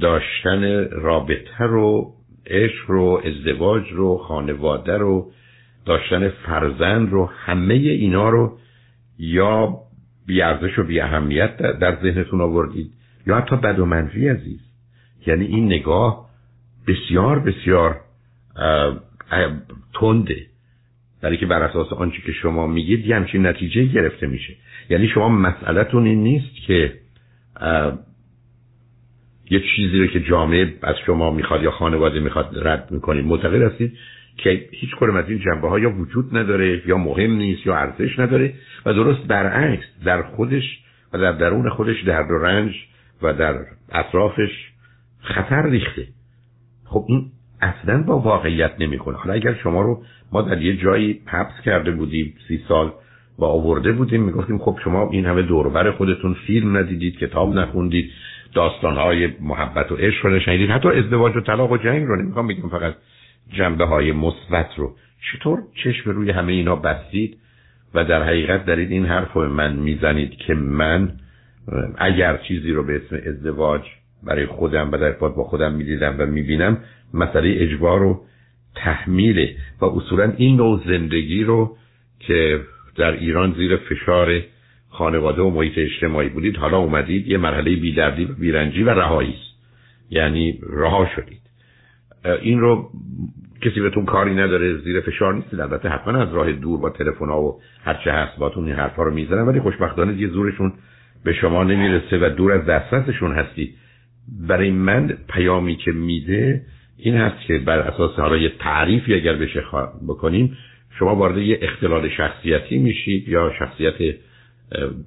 داشتن 0.01 0.89
رابطه 0.89 1.64
رو 1.64 2.14
عشق 2.47 2.84
رو 2.88 3.22
ازدواج 3.26 3.84
رو 3.91 4.18
خانواده 4.18 4.97
رو 4.97 5.32
داشتن 5.86 6.30
فرزند 6.30 7.12
رو 7.12 7.26
همه 7.26 7.74
اینا 7.74 8.30
رو 8.30 8.57
یا 9.20 9.78
بیارزش 10.28 10.80
و 10.80 10.84
بی 10.84 10.99
اهمیت 10.99 11.57
در 11.57 12.01
ذهنتون 12.01 12.41
آوردید 12.41 12.91
یا 13.28 13.38
حتی 13.38 13.55
بد 13.55 13.80
و 13.80 13.86
منفی 13.86 14.28
عزیز. 14.28 14.60
یعنی 15.28 15.45
این 15.45 15.66
نگاه 15.66 16.30
بسیار 16.88 17.39
بسیار 17.39 18.01
تنده. 19.93 20.45
برای 21.22 21.38
که 21.38 21.45
بر 21.45 21.63
اساس 21.63 21.93
آنچه 21.93 22.22
که 22.26 22.32
شما 22.32 22.67
میگید 22.67 23.05
یه 23.05 23.15
همچین 23.15 23.45
نتیجه 23.45 23.84
گرفته 23.84 24.28
میشه. 24.28 24.53
یعنی 24.89 25.07
شما 25.07 25.30
مسئلهتون 25.30 26.05
این 26.05 26.24
نیست 26.24 26.55
که 26.67 26.93
یه 29.51 29.59
چیزی 29.76 29.99
رو 29.99 30.07
که 30.07 30.20
جامعه 30.20 30.74
از 30.82 30.95
شما 31.05 31.32
می‌خواد 31.32 31.63
یا 31.63 31.72
خانواده 31.72 32.20
می‌خواد 32.20 32.67
رد 32.67 32.91
می‌کنید 32.91 33.26
معتقد 33.26 33.61
هستید 33.61 33.97
که 34.38 34.70
هیچ 34.72 34.89
کدوم 34.99 35.15
از 35.15 35.30
این 35.30 35.39
جنبه 35.39 35.70
ها 35.70 35.80
یا 35.80 35.89
وجود 35.89 36.38
نداره 36.38 36.82
یا 36.88 36.97
مهم 36.97 37.32
نیست 37.32 37.65
یا 37.65 37.76
ارزش 37.76 38.20
نداره 38.20 38.53
و 38.86 38.93
درست 38.93 39.28
برعکس 39.28 39.86
در 40.05 40.22
خودش 40.22 40.80
و 41.13 41.17
در 41.17 41.32
درون 41.32 41.70
خودش 41.70 42.03
درد 42.03 42.32
و 42.32 42.38
رنج 42.38 42.76
و 43.22 43.34
در 43.34 43.55
اطرافش 43.91 44.51
خطر 45.20 45.70
ریخته. 45.70 46.07
خب 46.86 47.05
این 47.07 47.32
اصلا 47.61 48.03
با 48.03 48.20
واقعیت 48.20 48.72
نمی‌کنه 48.80 49.17
حالا 49.17 49.34
اگر 49.34 49.53
شما 49.53 49.82
رو 49.82 50.03
ما 50.32 50.42
در 50.42 50.62
یه 50.62 50.78
جایی 50.78 51.22
حبس 51.26 51.62
کرده 51.66 51.92
بودیم 51.92 52.34
سی 52.48 52.62
سال 52.68 52.92
با 53.38 53.48
آورده 53.48 53.92
بودیم. 53.92 54.24
می‌گفتیم 54.24 54.58
خب 54.58 54.80
شما 54.84 55.10
این 55.12 55.26
همه 55.26 55.42
دوربر 55.42 55.92
خودتون 55.92 56.34
فیلم 56.48 56.78
ندیدید 56.78 57.18
کتاب 57.18 57.54
نخوندید 57.54 58.12
داستانهای 58.54 59.30
محبت 59.42 59.92
و 59.92 59.96
عشق 59.96 60.26
رو 60.26 60.36
نشنیدید 60.36 60.70
حتی 60.70 60.90
ازدواج 60.90 61.36
و 61.36 61.42
طلاق 61.42 61.72
و 61.72 61.78
جنگ 61.78 62.08
رو 62.08 62.22
نمی‌خوام 62.22 62.48
بگم 62.48 62.70
فقط 62.70 62.96
جنبه 63.54 63.86
های 63.86 64.12
مثبت 64.12 64.70
رو. 64.78 64.96
چطور 65.32 65.60
چشم 65.84 66.10
روی 66.10 66.32
همه 66.32 66.54
اینا 66.54 66.76
بستید 66.76 67.38
و 67.94 68.04
در 68.04 68.24
حقیقت 68.24 68.66
دارید 68.66 68.92
این 68.92 69.06
حرف 69.06 69.34
رو 69.34 69.50
من 69.50 69.76
می‌زنید 69.76 70.32
که 70.32 70.54
من 70.54 71.12
اگر 71.98 72.38
چیزی 72.38 72.72
رو 72.72 72.84
به 72.84 72.96
اسم 72.96 73.30
ازدواج 73.30 73.82
برای 74.24 74.46
خودم 74.46 74.92
و 74.92 74.98
در 74.98 75.12
با 75.12 75.44
خودم 75.44 75.74
می‌دیدم 75.74 76.16
و 76.20 76.26
می‌بینم 76.26 76.78
مسئله 77.14 77.56
اجبار 77.58 78.04
و 78.04 78.22
تحمیله 78.76 79.55
و 79.82 79.86
اصولا 79.86 80.34
این 80.38 80.55
نوع 80.55 80.82
زندگی 80.88 81.43
رو 81.43 81.78
که 82.20 82.61
در 82.95 83.11
ایران 83.11 83.53
زیر 83.53 83.78
فشار 83.78 84.41
خانواده 84.89 85.41
و 85.41 85.49
محیط 85.49 85.74
اجتماعی 85.78 86.30
بودید 86.30 86.57
حالا 86.57 86.78
اومدید 86.78 87.28
یه 87.28 87.38
مرحله 87.38 87.76
بیدردی 87.76 88.26
و 88.26 88.34
بیرنجی 88.34 88.84
و 88.84 88.89
رهایی 88.89 89.34
است. 89.34 89.49
یعنی 90.09 90.59
رها 90.70 91.09
شدید. 91.15 91.41
این 92.41 92.59
رو 92.59 92.89
کسی 93.61 93.80
بهتون 93.80 94.05
کاری 94.05 94.36
نداره 94.36 94.78
زیر 94.78 95.01
فشار 95.01 95.34
نیستید 95.34 95.59
البته 95.59 95.89
حتما 95.89 96.22
از 96.22 96.34
راه 96.34 96.51
دور 96.51 96.80
با 96.80 96.89
تلفن 96.89 97.26
ها 97.26 97.41
و 97.41 97.61
هرچه 97.84 98.11
هست 98.11 98.38
باتون 98.38 98.65
این 98.65 98.76
حرفا 98.76 99.03
رو 99.03 99.13
می‌زنن 99.13 99.41
ولی 99.41 99.59
خوشبختانه 99.59 100.22
یه 100.22 100.28
زورشون 100.28 100.74
به 101.24 101.34
شما 101.34 101.63
نمی‌رسه 101.63 102.17
و 102.17 102.30
دور 102.30 102.51
از 102.51 102.65
دسترسشون 102.65 103.32
هستی. 103.32 103.74
برای 104.47 104.72
من 104.72 105.17
پیامی 105.30 105.76
که 105.76 105.91
میده 105.91 106.61
این 107.00 107.16
هست 107.16 107.45
که 107.47 107.58
بر 107.58 107.80
اساس 107.80 108.12
حالا 108.16 108.38
یه 108.38 108.52
تعریفی 108.60 109.14
اگر 109.14 109.34
بشه 109.34 109.64
بکنیم 110.08 110.58
شما 111.00 111.16
وارد 111.16 111.38
یه 111.38 111.60
اختلال 111.62 112.10
شخصیتی 112.10 112.78
میشید 112.78 113.30
یا 113.30 113.54
شخصیت 113.60 114.16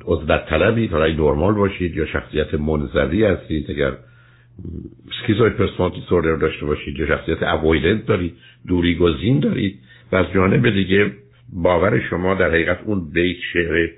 عزلت 0.06 0.48
طلبی 0.48 0.88
تا 0.88 1.06
نرمال 1.06 1.54
باشید 1.54 1.96
یا 1.96 2.06
شخصیت 2.06 2.54
منزوی 2.54 3.24
هستید 3.24 3.70
اگر 3.70 3.92
سکیزوید 5.22 5.52
پرسونالیتی 5.52 6.00
دیسوردر 6.00 6.36
داشته 6.36 6.66
باشید 6.66 6.98
یا 6.98 7.06
شخصیت 7.06 7.42
اوایلنت 7.42 8.06
دارید 8.06 8.34
دوری 8.68 8.94
گزین 8.94 9.40
دارید 9.40 9.78
و 10.12 10.16
از 10.16 10.26
جانب 10.34 10.70
دیگه 10.70 11.12
باور 11.52 12.00
شما 12.10 12.34
در 12.34 12.48
حقیقت 12.48 12.78
اون 12.84 13.10
بیت 13.12 13.36
شعر 13.52 13.88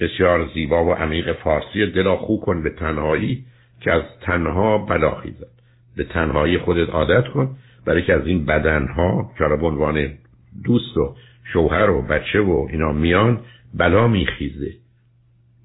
بسیار 0.00 0.50
زیبا 0.54 0.84
و 0.84 0.92
عمیق 0.92 1.32
فارسی 1.32 1.86
دلا 1.86 2.16
خو 2.16 2.40
کن 2.40 2.62
به 2.62 2.70
تنهایی 2.70 3.44
که 3.80 3.92
از 3.92 4.02
تنها 4.20 4.78
بلا 4.78 5.14
خیزد 5.14 5.59
به 5.96 6.04
تنهایی 6.04 6.58
خودت 6.58 6.88
عادت 6.88 7.28
کن. 7.28 7.56
برای 7.86 8.02
که 8.02 8.12
از 8.12 8.26
این 8.26 8.46
بدنها 8.46 9.30
که 9.38 9.44
به 9.44 9.66
عنوان 9.66 10.08
دوست 10.64 10.96
و 10.96 11.14
شوهر 11.52 11.90
و 11.90 12.02
بچه 12.02 12.40
و 12.40 12.66
اینا 12.70 12.92
میان 12.92 13.40
بلا 13.74 14.08
میخیزه. 14.08 14.70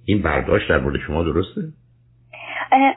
این 0.06 0.22
برداشت 0.22 0.70
در 0.70 0.78
مورد 0.78 1.00
شما 1.08 1.24
درسته؟ 1.24 1.62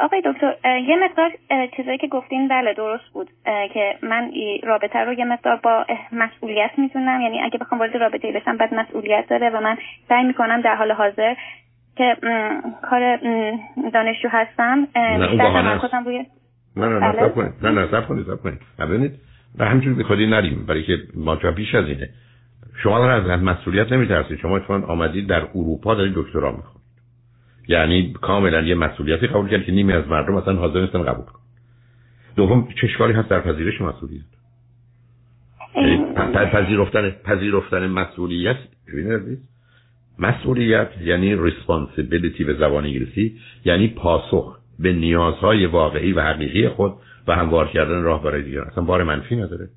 آقای 0.00 0.22
دکتر 0.24 0.54
یه 0.64 0.96
مقدار 0.96 1.30
چیزایی 1.76 1.98
که 1.98 2.06
گفتین 2.06 2.48
بله 2.48 2.74
درست 2.74 3.04
بود. 3.12 3.28
که 3.74 3.94
من 4.02 4.30
رابطه 4.62 4.98
رو 4.98 5.12
یه 5.12 5.24
مقدار 5.24 5.56
با 5.56 5.86
مسئولیت 6.12 6.70
می‌تونم 6.78 7.20
یعنی 7.20 7.40
اگه 7.40 7.58
بخوام 7.58 7.78
وارد 7.78 7.96
رابطه 7.96 8.32
بشم 8.32 8.56
بعد 8.56 8.74
مسئولیت 8.74 9.24
داره 9.28 9.50
و 9.50 9.60
من 9.60 9.78
سعی 10.08 10.24
می‌کنم 10.24 10.60
در 10.60 10.74
حال 10.74 10.92
حاضر 10.92 11.34
که 11.96 12.16
کار 12.82 13.16
دانشجو 13.92 14.28
هستم. 14.28 14.88
نه 14.96 15.78
خودم 15.78 16.04
روی 16.04 16.24
نه 16.78 16.88
نه 16.88 16.98
نه 16.98 17.12
بله. 17.12 17.28
کنید. 17.28 17.52
نه 17.62 17.70
نه 17.70 18.00
کنید 18.00 18.26
کنید. 18.26 18.58
ببینید 18.78 19.12
و 19.58 19.64
همینجور 19.64 20.16
بی 20.16 20.26
نریم 20.26 20.64
برای 20.66 20.82
که 20.82 20.98
ماجرا 21.14 21.50
بیش 21.50 21.74
از 21.74 21.86
اینه. 21.86 22.08
شما 22.82 23.10
از 23.10 23.42
مسئولیت 23.42 23.92
نمیترسید. 23.92 24.38
شما 24.38 24.56
اتفاقا 24.56 24.86
آمدید 24.86 25.26
در 25.26 25.42
اروپا 25.54 25.94
دارید 25.94 26.14
دکترا 26.14 26.52
می‌خواد 26.52 26.78
یعنی 27.68 28.12
کاملا 28.12 28.60
یه 28.60 28.74
مسئولیتی 28.74 29.26
قبول 29.26 29.48
کرد 29.48 29.64
که 29.64 29.72
نیمی 29.72 29.92
از 29.92 30.08
مردم 30.08 30.36
اصلا 30.36 30.54
حاضر 30.54 30.80
نیستن 30.80 31.02
قبول 31.02 31.24
کن 31.24 31.38
دوم 32.36 32.68
چشکاری 32.80 33.12
هست 33.12 33.28
در 33.28 33.40
پذیرش 33.40 33.80
مسئولیت؟ 33.80 34.24
یعنی 35.76 36.14
پذیرفتن 36.52 37.10
پذیرفتن 37.10 37.86
مسئولیت 37.86 38.56
ببینید 38.88 39.38
مسئولیت 40.18 40.88
یعنی 41.00 41.36
ریسپانسیبیلیتی 41.36 42.44
به 42.44 42.54
زبان 42.54 42.84
انگلیسی 42.84 43.38
یعنی 43.64 43.88
پاسخ. 43.88 44.57
به 44.78 44.92
نیازهای 44.92 45.66
واقعی 45.66 46.12
و 46.12 46.20
حقیقی 46.20 46.68
خود 46.68 46.94
و 47.28 47.34
هموار 47.34 47.68
کردن 47.68 48.02
راه 48.02 48.22
برای 48.22 48.42
دیگر 48.42 48.60
اصلا 48.60 48.84
بار 48.84 49.02
منفی 49.02 49.36
نداره. 49.36 49.68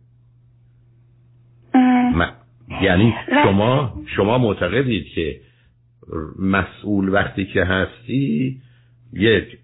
یعنی 2.82 3.16
شما 3.44 3.94
شما 4.16 4.38
معتقدید 4.38 5.06
که 5.08 5.40
مسئول 6.40 7.10
وقتی 7.10 7.46
که 7.46 7.64
هستی 7.64 8.62
یک 9.14 9.58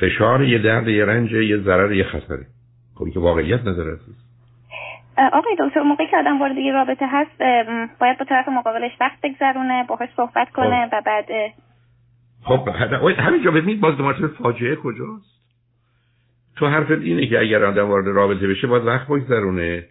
فشار 0.00 0.44
یه 0.44 0.58
درد 0.58 0.88
یه 0.88 1.04
رنج 1.04 1.32
یه 1.32 1.58
ضرر 1.58 1.92
یه 1.92 2.04
خطره. 2.04 2.46
خب 2.94 3.08
که 3.14 3.20
واقعیت 3.20 3.60
عزیز 3.60 4.28
آقای 5.32 5.56
دکتر 5.60 5.82
موقعی 5.82 6.06
که 6.06 6.16
آدم 6.16 6.40
وارد 6.40 6.56
یه 6.56 6.72
رابطه 6.72 7.06
هست 7.08 7.38
باید 8.00 8.18
با 8.18 8.24
طرف 8.24 8.48
مقابلش 8.48 8.90
وقت 9.00 9.20
بگذرونه 9.22 9.84
باهاش 9.88 10.08
صحبت 10.16 10.50
کنه 10.50 10.86
خب. 10.86 10.90
و 10.92 11.02
بعد 11.06 11.24
خب 12.48 12.68
همینجا 13.18 13.50
ببینید 13.50 13.80
باز 13.80 13.96
دومارتر 13.96 14.26
فاجعه 14.26 14.76
کجاست؟ 14.76 15.38
تو 16.56 16.66
حرفت 16.66 16.90
اینه 16.90 17.26
که 17.26 17.40
اگر 17.40 17.64
آدم 17.64 17.88
وارد 17.88 18.06
رابطه 18.06 18.48
بشه 18.48 18.66
باید 18.66 18.84
وقت 18.84 19.06
بگذرونه 19.06 19.84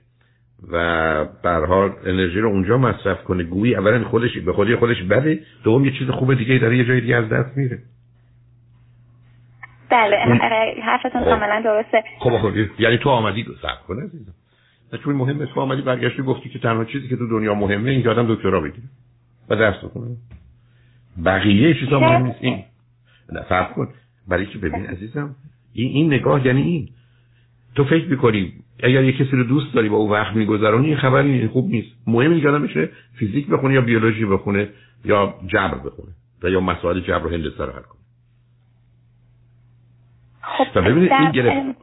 و 0.72 1.26
بر 1.44 1.66
حال 1.66 1.92
انرژی 2.06 2.40
رو 2.40 2.50
اونجا 2.50 2.78
مصرف 2.78 3.24
کنه. 3.24 3.44
گویی 3.44 3.76
اولا 3.76 4.04
خودش 4.04 4.38
به 4.38 4.54
خودی 4.54 4.76
خودش 4.76 5.04
بده 5.04 5.40
دوم 5.64 5.86
یه 5.86 5.92
چیز 5.92 6.10
خوب 6.10 6.34
دیگه 6.34 6.58
داره 6.58 6.78
یه 6.78 6.86
جای 6.86 7.02
دیگه 7.02 7.16
از 7.16 7.30
دست 7.30 7.58
میره. 7.58 7.80
بله 9.90 10.18
حرفتون 10.84 11.24
خب. 11.24 11.30
کاملا 11.30 11.62
درسته. 11.64 12.04
خب 12.20 12.38
خب 12.38 12.52
یعنی 12.80 12.98
تو 12.98 13.10
آمدی 13.10 13.46
صبر 13.62 13.82
کن 13.88 14.04
عزیزم. 14.04 14.34
چون 15.04 15.16
مهمه 15.16 15.46
تو 15.46 15.60
آمدی 15.60 15.82
برگشتی 15.82 16.24
گفتی 16.24 16.50
که 16.50 16.60
تنها 16.60 16.86
چیزی 16.86 17.08
که 17.08 17.16
تو 17.16 17.28
دنیا 17.28 17.54
مهمه 17.54 17.90
این 17.90 18.04
که 18.04 18.10
آدم 18.10 18.36
دکترا 18.36 18.62
بگیره. 18.62 18.88
و 19.50 19.56
درس 19.56 19.84
بخونه. 19.84 20.08
بقیه 21.26 21.74
چیزا 21.74 22.00
مهم 22.00 22.26
نیست. 22.26 22.38
این 22.42 22.64
نه 23.32 23.46
صبر 23.50 23.74
کن. 23.74 23.88
برای 24.28 24.46
که 24.46 24.58
ببین 24.58 24.86
عزیزم 24.86 25.36
این 25.74 25.88
این 25.88 26.14
نگاه 26.14 26.46
یعنی 26.46 26.62
این. 26.62 26.90
تو 27.76 27.84
فکر 27.84 28.08
می‌کنی 28.08 28.54
اگر 28.84 29.04
یه 29.04 29.12
کسی 29.12 29.32
رو 29.32 29.44
دوست 29.44 29.74
داری 29.74 29.90
با 29.90 29.98
او 29.98 30.12
وقت 30.12 30.36
میگذرونی 30.36 30.88
این 30.88 30.98
خبری 30.98 31.48
خوب 31.48 31.70
نیست. 31.70 31.96
مهم 32.08 32.42
که 32.42 32.48
بشه 32.48 32.90
فیزیک 33.20 33.48
بخونه 33.48 33.74
یا 33.74 33.82
بیولوژی 33.82 34.26
بخونه 34.26 34.70
یا 35.06 35.34
جبر 35.48 35.78
بخونه 35.78 36.12
و 36.44 36.50
یا 36.50 36.60
مسائل 36.60 37.00
جبر 37.00 37.26
و 37.26 37.30
هندسه 37.30 37.66
رو 37.66 37.72
حل 37.72 37.82
کنه. 37.82 38.02
خب 40.42 40.80
ببینید 40.80 41.12
این 41.12 41.32
گرفت. 41.32 41.78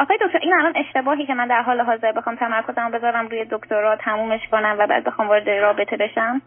آقای 0.00 0.18
دکتر 0.26 0.38
این 0.42 0.52
الان 0.52 0.72
اشتباهی 0.76 1.26
که 1.26 1.34
من 1.34 1.46
در 1.46 1.62
حال 1.62 1.80
حاضر 1.80 2.12
بخوام 2.12 2.36
تمرکزم 2.36 2.90
بذارم 2.94 3.28
روی 3.28 3.46
دکترا 3.50 3.96
تمومش 4.00 4.40
کنم 4.50 4.76
و 4.78 4.86
بعد 4.86 5.04
بخوام 5.04 5.28
وارد 5.28 5.48
رابطه 5.48 5.96
بشم. 5.96 6.42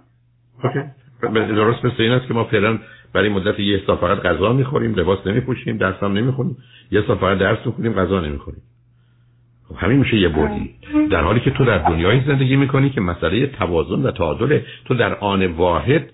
اوکی. 0.63 0.79
درست 1.21 1.85
مثل 1.85 2.03
این 2.03 2.11
است 2.11 2.27
که 2.27 2.33
ما 2.33 2.43
فعلا 2.43 2.79
برای 3.13 3.29
مدت 3.29 3.59
یه 3.59 3.81
سال 3.87 3.97
فقط 3.97 4.17
غذا 4.17 4.53
می‌خوریم 4.53 4.95
لباس 4.95 5.27
نمیپوشیم 5.27 5.77
درس 5.77 6.03
هم 6.03 6.13
نمی‌خونیم. 6.13 6.57
یه 6.91 7.03
سال 7.07 7.17
فقط 7.17 7.37
درس 7.37 7.57
می‌خونیم 7.65 7.93
غذا 7.93 8.19
نمی‌خوریم. 8.19 8.61
خب 9.69 9.75
همین 9.75 9.97
میشه 9.97 10.17
یه 10.17 10.29
بودی. 10.29 10.75
در 11.11 11.21
حالی 11.21 11.39
که 11.39 11.51
تو 11.51 11.65
در 11.65 11.77
دنیایی 11.77 12.23
زندگی 12.27 12.55
می‌کنی 12.55 12.89
که 12.89 13.01
مسئله 13.01 13.47
توازن 13.47 14.03
و 14.03 14.11
تعادل 14.11 14.59
تو 14.85 14.93
در 14.93 15.15
آن 15.15 15.45
واحد 15.45 16.11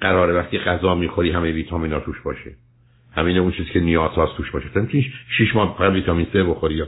قراره 0.00 0.34
وقتی 0.34 0.58
غذا 0.58 0.94
می‌خوری 0.94 1.30
همه 1.30 1.52
ویتامینا 1.52 2.00
توش 2.00 2.20
باشه. 2.20 2.50
همین 3.16 3.38
اون 3.38 3.52
چیزی 3.52 3.70
که 3.70 3.80
نیاز 3.80 4.10
هست 4.16 4.36
توش 4.36 4.50
باشه. 4.50 4.66
مثلا 4.68 4.86
شش 5.38 5.54
ماه 5.54 5.76
فقط 5.78 5.92
ویتامین 5.92 6.26
C 6.32 6.36
بخوری 6.36 6.74
یا 6.74 6.86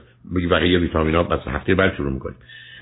بقیه 0.50 0.78
ویتامینا 0.78 1.22
بس 1.22 1.48
هفته 1.48 1.74
بعد 1.74 1.94
شروع 1.96 2.12
می‌کنی 2.12 2.34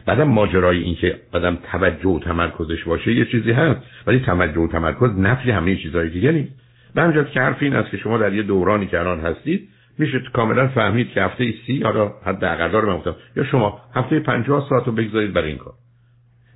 بعدم 0.07 0.28
ماجرای 0.28 0.78
این 0.78 0.94
که 0.94 1.16
آدم 1.32 1.59
توجه 1.72 2.09
و 2.09 2.18
تمرکزش 2.18 2.84
باشه 2.84 3.12
یه 3.12 3.24
چیزی 3.24 3.53
هست 3.53 3.80
ولی 4.07 4.20
توجه 4.20 4.61
و 4.61 4.68
تمرکز 4.68 5.18
نفی 5.18 5.51
همه 5.51 5.76
چیزهای 5.76 6.09
دیگه 6.11 6.32
نیست. 6.32 6.53
به 6.94 7.03
همجاز 7.03 7.26
که 7.26 7.40
حرف 7.40 7.62
این 7.62 7.82
که 7.82 7.96
شما 7.96 8.18
در 8.18 8.34
یه 8.34 8.42
دورانی 8.42 8.86
که 8.86 9.01
الان 9.01 9.20
هستید 9.20 9.68
میشه 9.99 10.22
کاملا 10.32 10.68
فهمید 10.68 11.11
که 11.11 11.22
هفته 11.22 11.55
سی 11.66 11.82
حالا 11.82 12.12
حد 12.24 12.44
اقدار 12.44 12.84
من 12.84 13.01
یا 13.36 13.44
شما 13.44 13.80
هفته 13.94 14.20
پنجاه 14.20 14.66
ساعت 14.68 14.86
رو 14.86 14.92
بگذارید 14.92 15.32
برای 15.32 15.49
این 15.49 15.59
کار. 15.59 15.74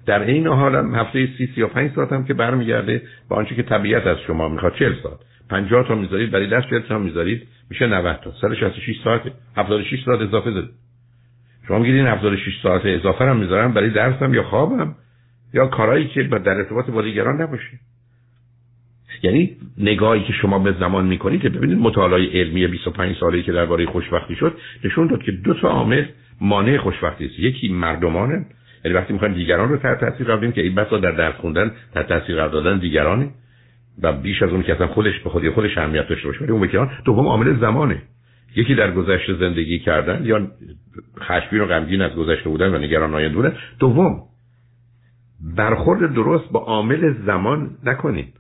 در 0.07 0.23
این 0.23 0.47
حال 0.47 0.95
هفته 0.95 1.29
سی 1.39 1.49
سی 1.55 1.63
و 1.63 1.67
پنج 1.67 1.91
ساعت 1.95 2.13
هم 2.13 2.25
که 2.25 2.35
برمیگرده 2.35 3.03
با 3.29 3.37
آنچه 3.37 3.55
که 3.55 3.63
طبیعت 3.63 4.07
از 4.07 4.17
شما 4.27 4.49
می‌خواد 4.49 4.75
چل 4.75 4.95
ساعت. 5.03 5.19
پنجاه 5.51 5.89
تا 5.89 5.95
می‌ذارید 5.95 6.31
برای 6.31 6.47
دست 6.47 6.71
چل 6.71 6.81
تا 6.81 6.99
می‌ذارید 6.99 7.49
میشه 7.71 7.87
90 7.87 8.21
تا. 8.25 8.33
سال 8.41 8.55
66 8.55 8.97
ساعت 9.05 9.21
76 9.57 10.05
ساعت 10.05 10.21
اضافه 10.21 10.51
زد. 10.51 10.69
شما 11.69 11.79
میگید 11.79 11.95
این 11.95 12.07
76 12.07 12.61
ساعت 12.63 12.83
اضافه 12.85 13.25
هم 13.25 13.37
می‌ذارم 13.37 13.73
برای 13.73 13.91
درسم 13.91 14.35
یا 14.35 14.43
خوابم 14.43 14.95
یا 15.55 15.67
کارهایی 15.67 16.09
که 16.09 16.23
در 16.23 16.51
ارتباط 16.51 16.91
با 16.91 17.03
دیگران 17.03 17.43
نباشه. 17.43 17.79
یعنی 19.23 19.57
نگاهی 19.79 20.25
که 20.25 20.33
شما 20.33 20.59
به 20.59 20.73
زمان 20.81 21.07
می‌کنید 21.07 21.43
ببینید 21.43 21.79
مطالعه 21.79 22.41
علمی 22.41 22.67
25 22.67 23.17
ساله 23.17 23.43
که 23.43 23.53
درباره 23.53 23.87
خوشبختی 23.87 24.35
شد 24.35 24.59
نشون 24.85 25.07
داد 25.07 25.23
که 25.23 25.33
دو 25.33 25.55
تا 25.55 25.69
عامل 25.69 26.05
مانع 26.41 26.79
خوشبختی 26.79 27.27
است. 27.27 27.39
یکی 27.39 27.69
مردمانه. 27.69 28.47
یعنی 28.85 28.97
وقتی 28.97 29.13
می‌خوایم 29.13 29.35
دیگران 29.35 29.69
رو 29.69 29.77
تحت 29.77 30.01
تاثیر 30.01 30.27
قرار 30.27 30.51
که 30.51 30.63
این 30.63 30.75
بسا 30.75 30.99
در 30.99 31.11
درس 31.11 31.35
خوندن 31.35 31.71
تحت 31.95 32.09
تاثیر 32.09 32.37
قرار 32.37 32.49
دادن 32.49 32.79
دیگرانه. 32.79 33.31
و 34.03 34.13
بیش 34.13 34.43
از 34.43 34.51
اون 34.51 34.63
که 34.63 34.75
اصلا 34.75 34.87
خودش 34.87 35.19
به 35.19 35.31
خودی 35.31 35.51
خودش 35.51 35.79
اهمیت 35.79 36.09
داشته 36.09 36.29
باشه. 36.29 36.41
ولی 36.41 36.53
اون 36.53 36.67
بکنان 36.67 36.91
دوم 37.05 37.27
عامل 37.27 37.61
زمانه. 37.61 38.03
یکی 38.57 38.75
در 38.75 38.91
گذشته 38.91 39.35
زندگی 39.35 39.79
کردن 39.79 40.25
یا 40.25 40.49
خشمگین 41.19 41.61
و 41.61 41.67
غمگین 41.67 42.03
از 42.03 42.13
گذشته 42.13 42.49
بودن 42.49 42.75
و 42.75 42.79
نگران 42.79 43.15
آینده 43.15 43.57
دوم 43.79 44.23
برخورد 45.57 46.15
درست 46.15 46.53
با 46.53 46.61
عامل 46.61 47.15
زمان 47.27 47.71
نکنید 47.85 48.35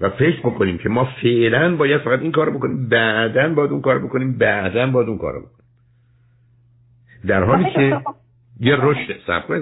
و 0.00 0.10
فکر 0.10 0.40
بکنیم 0.40 0.78
که 0.78 0.88
ما 0.88 1.08
فعلا 1.22 1.76
باید 1.76 2.00
فقط 2.00 2.20
این 2.20 2.32
کار 2.32 2.50
بکنیم 2.50 2.88
بعدا 2.88 3.54
باید 3.54 3.70
اون 3.70 3.80
کار 3.80 3.98
بکنیم 3.98 4.38
بعدا 4.38 4.86
باید 4.86 5.08
اون 5.08 5.18
کار 5.18 5.38
بکنیم. 5.38 5.64
در 7.26 7.44
حالی 7.44 7.64
که 7.70 8.00
یه 8.60 8.76
رشد 8.76 9.16
سب 9.26 9.52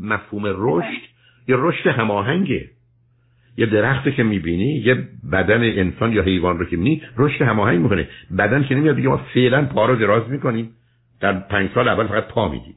مفهوم 0.00 0.42
رشد 0.46 1.02
یه 1.48 1.56
رشد 1.58 1.86
هماهنگه. 1.86 2.70
یه 3.56 3.66
درخت 3.66 4.14
که 4.14 4.22
می‌بینی 4.22 4.72
یه 4.74 5.08
بدن 5.32 5.62
انسان 5.62 6.12
یا 6.12 6.22
حیوان 6.22 6.58
رو 6.58 6.64
که 6.64 6.76
می‌بینی 6.76 7.02
رشد 7.16 7.42
هماهنگ 7.42 7.80
می‌کنه. 7.80 8.08
بدن 8.38 8.64
که 8.64 8.74
نمیاد 8.74 8.96
دیگه 8.96 9.08
ما 9.08 9.16
فعلا 9.34 9.64
پا 9.64 9.86
رو 9.86 9.96
دراز 9.96 10.28
می‌کنیم. 10.28 10.70
در 11.20 11.32
پنج 11.32 11.70
سال 11.74 11.88
اول 11.88 12.06
فقط 12.06 12.28
پا 12.28 12.48
میدیم. 12.48 12.74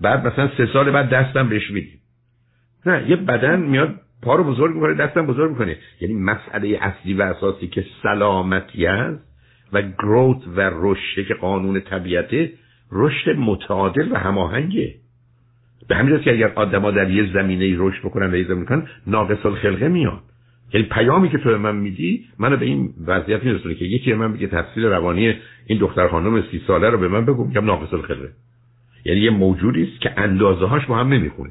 بعد 0.00 0.26
مثلا 0.26 0.50
سه 0.56 0.66
سال 0.66 0.90
بعد 0.90 1.10
دستم 1.10 1.48
بهش 1.48 1.70
میدیم. 1.70 2.00
نه 2.86 3.10
یه 3.10 3.16
بدن 3.16 3.60
میاد 3.60 3.94
پا 4.22 4.34
رو 4.34 4.44
بزرگ 4.44 4.74
می‌کنه 4.74 4.94
دستم 4.94 5.26
بزرگ 5.26 5.50
می‌کنه. 5.50 5.76
یعنی 6.00 6.14
مسئله 6.14 6.78
اصلی 6.80 7.14
و 7.14 7.22
اساسی 7.22 7.66
که 7.66 7.84
سلامتی 8.02 8.86
است 8.86 9.24
و 9.72 9.82
گروت 9.82 10.42
و 10.56 10.70
رشد 10.74 11.26
که 11.28 11.34
قانون 11.34 11.80
طبیعته 11.80 12.52
رشد 12.92 13.36
متعادل 13.38 14.12
و 14.12 14.14
هماهنگه. 14.14 14.94
به 15.90 15.96
همین 15.96 16.20
که 16.20 16.32
اگر 16.32 16.52
آدما 16.54 16.90
در 16.90 17.10
یه 17.10 17.32
زمینه 17.32 17.74
رشد 17.78 18.00
بکنن 18.04 18.30
و 18.30 18.36
یه 18.36 18.44
زمینه 18.44 18.64
کنن 18.64 18.86
ناقص 19.06 19.46
الخلقه 19.46 19.88
میان 19.88 20.20
یعنی 20.74 20.86
پیامی 20.86 21.28
که 21.28 21.38
تو 21.38 21.48
به 21.48 21.58
من 21.58 21.76
میدی 21.76 22.24
منو 22.38 22.56
به 22.56 22.66
این 22.66 22.90
وضعیت 23.06 23.44
میرسونه 23.44 23.74
که 23.74 23.84
یکی 23.84 24.12
من 24.12 24.32
بگه 24.32 24.46
تفسیر 24.46 24.88
روانی 24.88 25.34
این 25.66 25.78
دختر 25.78 26.08
خانم 26.08 26.42
سی 26.50 26.62
ساله 26.66 26.90
رو 26.90 26.98
به 26.98 27.08
من 27.08 27.24
بگو 27.24 27.44
میگم 27.44 27.64
ناقص 27.64 27.92
الخلقه. 27.92 28.28
یعنی 29.04 29.20
یه 29.20 29.30
موجودی 29.30 29.82
است 29.82 30.00
که 30.00 30.12
اندازه 30.16 30.66
هاش 30.66 30.86
با 30.86 30.96
هم 30.96 31.08
نمی‌خونه. 31.08 31.50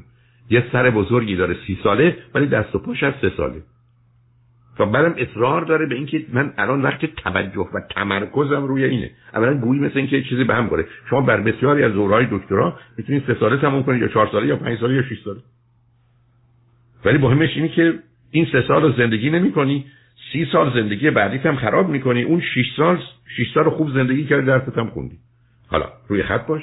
یه 0.50 0.64
سر 0.72 0.90
بزرگی 0.90 1.36
داره 1.36 1.56
سی 1.66 1.78
ساله 1.82 2.16
ولی 2.34 2.46
دست 2.46 2.74
و 2.74 2.78
پاش 2.78 3.02
از 3.02 3.14
سه 3.20 3.32
ساله. 3.36 3.62
و 4.78 4.86
بعدم 4.86 5.14
اصرار 5.18 5.64
داره 5.64 5.86
به 5.86 5.94
اینکه 5.94 6.22
من 6.32 6.52
الان 6.58 6.82
وقت 6.82 7.04
توجه 7.04 7.68
و 7.74 7.80
تمرکزم 7.94 8.64
روی 8.64 8.84
اینه. 8.84 9.10
اولا 9.34 9.54
گویی 9.54 9.80
مثل 9.80 9.98
اینکه 9.98 10.22
چیزی 10.22 10.44
به 10.44 10.54
هم 10.54 10.68
خوره 10.68 10.86
شما 11.10 11.20
بر 11.20 11.40
بسیاری 11.40 11.82
از 11.82 11.92
دورهای 11.92 12.26
دکترا 12.30 12.78
می‌تونید 12.98 13.24
سه 13.26 13.36
ساله 13.40 13.56
تموم 13.56 13.82
کنید 13.82 14.02
یا 14.02 14.08
چهار 14.08 14.28
ساله 14.32 14.46
یا 14.46 14.56
پنج 14.56 14.78
ساله 14.78 14.94
یا 14.94 15.02
شش 15.02 15.22
ساله. 15.24 15.40
ولی 17.04 17.18
مهمش 17.18 17.56
اینه 17.56 17.68
که 17.68 17.94
این 18.30 18.46
سه 18.52 18.64
سال 18.68 18.82
رو 18.82 18.92
زندگی 18.92 19.30
نمی‌کنی. 19.30 19.84
سی 20.32 20.48
سال 20.52 20.74
زندگی 20.74 21.10
بعدی 21.10 21.38
هم 21.38 21.56
خراب 21.56 21.88
می‌کنی. 21.88 22.22
اون 22.22 22.40
شش 22.40 22.76
سال 22.76 22.98
شش 23.36 23.52
سال 23.54 23.70
خوب 23.70 23.90
زندگی 23.94 24.24
کردی 24.24 24.46
درست 24.46 24.78
هم 24.78 24.86
خوندی. 24.86 25.18
حالا 25.68 25.86
روی 26.08 26.22
خط 26.22 26.46
باش. 26.46 26.62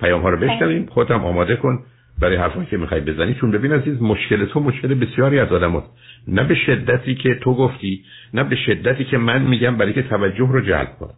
پیام 0.00 0.22
ها 0.22 0.28
رو 0.28 0.36
بشنویم. 0.36 0.86
خودم 0.86 1.24
آماده 1.24 1.56
کن. 1.56 1.84
برای 2.20 2.36
حرفایی 2.36 2.66
که 2.66 2.76
می‌خوای 2.76 3.00
بزنی 3.00 3.34
چون 3.34 3.50
ببین 3.50 3.72
عزیز 3.72 4.02
مشکل 4.02 4.44
تو 4.44 4.60
مشکل 4.60 4.94
بسیاری 4.94 5.38
از 5.38 5.52
آدم. 5.52 5.82
نه 6.28 6.44
به 6.44 6.54
شدتی 6.54 7.14
که 7.14 7.34
تو 7.34 7.54
گفتی 7.54 8.04
نه 8.34 8.44
به 8.44 8.56
شدتی 8.56 9.04
که 9.04 9.18
من 9.18 9.42
میگم 9.42 9.76
برای 9.76 9.92
که 9.92 10.02
توجه 10.02 10.48
رو 10.52 10.60
جلب 10.60 10.96
کنم 10.98 11.14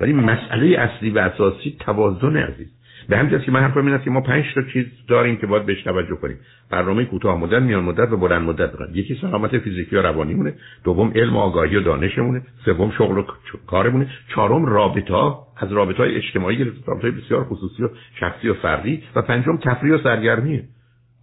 ولی 0.00 0.12
مسئله 0.12 0.78
اصلی 0.78 1.10
و 1.10 1.18
اساسی 1.18 1.76
توازن 1.80 2.36
عزیز 2.36 2.68
به 3.08 3.16
همین 3.16 3.38
که 3.38 3.52
من 3.52 3.60
حرفم 3.60 3.86
این 3.86 3.94
است 3.94 4.04
که 4.04 4.10
ما 4.10 4.20
پنج 4.20 4.44
تا 4.54 4.62
چیز 4.62 4.86
داریم 5.08 5.36
که 5.36 5.46
باید 5.46 5.66
بهش 5.66 5.82
توجه 5.82 6.16
کنیم. 6.16 6.38
برنامه 6.70 7.04
کوتاه 7.04 7.38
مدت 7.38 7.62
میان 7.62 7.84
مدت 7.84 8.12
و 8.12 8.16
بلند 8.16 8.42
مدت 8.42 8.72
دارن. 8.72 8.94
یکی 8.94 9.18
سلامت 9.20 9.58
فیزیکی 9.58 9.96
و 9.96 10.02
روانی 10.02 10.34
مونه 10.34 10.54
دوم 10.84 11.12
علم 11.14 11.36
و 11.36 11.38
آگاهی 11.38 11.76
و 11.76 11.80
دانشمونه 11.80 12.42
سوم 12.64 12.90
شغل 12.90 13.18
و 13.18 13.24
کارمونه 13.66 14.06
چهارم 14.28 14.66
رابطه 14.66 15.14
از 15.56 15.72
رابطه 15.72 15.98
های 15.98 16.16
اجتماعی 16.16 16.56
گرفته 16.56 16.80
رابطه 16.86 17.10
بسیار 17.10 17.44
خصوصی 17.44 17.82
و 17.82 17.88
شخصی 18.20 18.48
و 18.48 18.54
فردی 18.54 19.02
و 19.16 19.22
پنجم 19.22 19.56
تفریح 19.56 19.94
و 19.94 19.98
سرگرمیه 19.98 20.64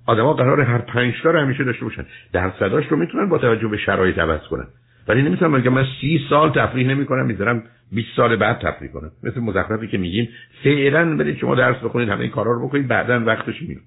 آدما 0.08 0.34
قرار 0.34 0.62
هر 0.62 0.78
پنج 0.78 1.14
تا 1.24 1.32
رو 1.32 1.40
همیشه 1.40 1.64
داشته 1.64 1.86
باشن. 1.86 2.06
درصداش 2.34 2.88
رو 2.88 2.98
می‌تونن 2.98 3.30
با 3.30 3.38
توجه 3.38 3.68
به 3.68 3.78
شرایط 3.78 4.18
عوض 4.18 4.42
کنن. 4.50 4.68
ولی 5.10 5.22
نمی‌تونم 5.22 5.52
بگم 5.52 5.74
من 5.74 5.86
سی 6.02 6.22
سال 6.30 6.52
تفریح 6.52 6.88
نمی‌کنم 6.88 7.26
می‌ذارم 7.26 7.64
20 7.92 8.08
سال 8.16 8.36
بعد 8.36 8.60
تفریح 8.60 8.92
کنم. 8.92 9.12
مثل 9.24 9.40
مزخرفی 9.40 9.88
که 9.88 9.98
میگیم 9.98 10.30
فعلا 10.64 11.18
برید 11.18 11.38
شما 11.38 11.56
درس 11.56 11.76
بخونید 11.84 12.10
همه 12.10 12.22
این 12.22 12.30
کارا 12.30 12.52
رو 12.52 12.68
بکنید 12.68 12.88
بعدا 12.88 13.26
وقتش 13.26 13.62
میاد. 13.62 13.82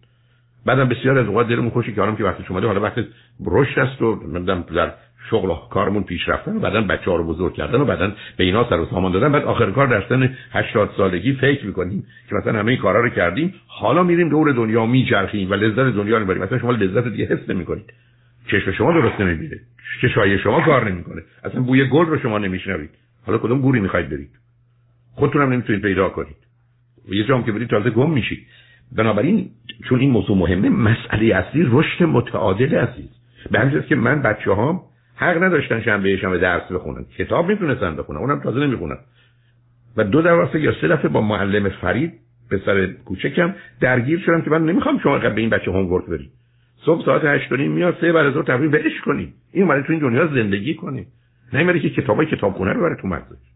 بعدم 0.67 0.89
بسیار 0.89 1.19
از 1.19 1.27
اوقات 1.27 1.49
دلمون 1.49 1.71
خوشه 1.71 1.93
که 1.93 2.15
که 2.19 2.25
وقتش 2.25 2.51
اومده 2.51 2.67
حالا 2.67 2.81
وقت 2.81 3.05
رشد 3.47 3.79
است 3.79 4.03
و 4.03 4.15
مدام 4.15 4.65
در 4.75 4.93
شغل 5.31 5.51
و 5.51 5.55
کارمون 5.55 6.03
پیش 6.03 6.29
رفتن 6.29 6.57
و 6.57 6.61
بعدا 6.61 6.81
بچه 6.81 7.11
ها 7.11 7.17
رو 7.17 7.25
بزرگ 7.25 7.55
کردن 7.55 7.81
و 7.81 7.85
بعدا 7.85 8.13
به 8.37 8.45
اینا 8.45 8.69
سر 8.71 8.81
و 8.81 8.87
سامان 8.87 9.13
دادن. 9.13 9.33
بعد 9.33 9.45
آخر 9.45 9.71
کار 9.71 9.87
در 9.87 10.05
سن 10.09 10.37
80 10.53 10.91
سالگی 10.97 11.33
فکر 11.33 11.67
می‌کنیم 11.67 12.05
که 12.29 12.35
مثلا 12.35 12.59
همه 12.59 12.73
این 12.73 12.81
کارا 12.81 13.01
رو 13.01 13.09
کردیم 13.09 13.55
حالا 13.67 14.03
میریم 14.03 14.29
دور 14.29 14.53
دنیا 14.53 14.87
میچرخیم 14.87 15.51
و 15.51 15.55
لذت 15.55 15.95
دنیا 15.95 16.19
رو 16.19 16.27
بریم 16.27 16.43
مثلا 16.43 16.59
شما 16.59 16.73
لذت 16.73 17.09
دیگه 17.09 17.25
حس 17.25 17.51
نمی‌کنید. 17.51 17.93
چشم 18.47 18.73
شما 18.73 18.93
درست 18.93 19.21
نمی‌بینه. 19.21 19.61
چشای 20.03 20.39
شما 20.39 20.61
کار 20.61 20.91
نمی‌کنه. 20.91 21.23
اصلا 21.45 21.61
بوی 21.61 21.89
گل 21.89 22.07
رو 22.07 22.19
شما 22.19 22.39
نمیشنوید. 22.39 22.91
حالا 23.27 23.39
کدوم 23.39 23.61
گوری 23.61 23.81
می‌خواید 23.81 24.09
برید؟ 24.09 24.31
خودتون 25.15 25.53
نمی‌تونید 25.53 25.83
پیدا 25.83 26.09
کنید. 26.09 26.37
یه 27.09 27.25
جام 27.25 27.45
که 27.45 27.53
برید 27.53 27.69
تازه 27.69 27.91
گم 27.91 28.11
میشید. 28.11 28.47
بنابراین 28.97 29.51
چون 29.89 30.01
این 30.01 30.11
موضوع 30.11 30.39
مهمه 30.39 30.69
مسئله 30.69 31.35
اصلی 31.35 31.69
رشد 31.71 32.05
متعادل 32.05 32.75
عزیز. 32.79 33.11
به 33.51 33.61
همین 33.61 33.83
که 33.83 33.95
من 33.97 34.23
بچه 34.23 34.53
ها 34.53 34.85
حق 35.17 35.43
نداشتن 35.43 35.83
شنبه 35.83 36.17
شنبه 36.17 36.39
درس 36.39 36.73
بخونن. 36.73 37.05
کتاب 37.19 37.49
می‌تونستن 37.49 37.97
بخونن. 37.97 38.19
اونم 38.19 38.41
تازه 38.41 38.61
نمی‌خونن. 38.61 38.99
و 39.97 40.05
دو 40.05 40.23
دفعه 40.23 40.61
یا 40.61 40.73
سه 40.81 40.89
دفعه 40.89 41.09
با 41.09 41.21
معلم 41.21 41.69
فرید 41.69 42.13
پسر 42.51 42.87
کوچکم 42.87 43.55
درگیر 43.81 44.19
شدم 44.27 44.43
که 44.43 44.51
من 44.51 44.65
نمی‌خوام 44.65 44.99
شما 44.99 45.19
به 45.19 45.41
این 45.41 45.51
بچه 45.51 45.71
هومورک 45.71 46.07
برید. 46.07 46.31
صبح 46.85 47.05
ساعت 47.05 47.25
8 47.25 47.53
میاد 47.53 47.97
سه 48.01 48.13
بعد 48.13 48.27
از 48.27 48.33
ظهر 48.33 48.43
تفریح 48.43 48.71
ولش 48.71 49.01
کنی 49.01 49.33
این 49.53 49.65
اومده 49.65 49.83
تو 49.87 49.93
این 49.93 50.03
دنیا 50.03 50.27
زندگی 50.27 50.75
کنی 50.75 51.07
نه 51.53 51.81
که 51.81 51.91
کتابای 51.91 52.27
کتابخونه 52.27 52.73
رو 52.73 52.81
بره 52.81 52.97
تو 53.03 53.09
مغزش 53.09 53.53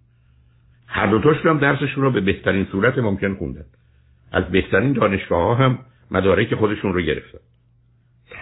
هر 0.86 1.06
دو 1.06 1.20
تاش 1.20 1.46
هم 1.46 1.58
درسشون 1.58 2.04
رو 2.04 2.10
به 2.10 2.20
بهترین 2.20 2.64
صورت 2.64 2.98
ممکن 2.98 3.34
خوندن. 3.34 3.64
از 4.32 4.44
بهترین 4.44 4.92
دانشگاه 4.92 5.42
ها 5.42 5.54
هم 5.54 5.78
مدارک 6.10 6.54
خودشون 6.54 6.94
رو 6.94 7.00
گرفتن. 7.00 7.38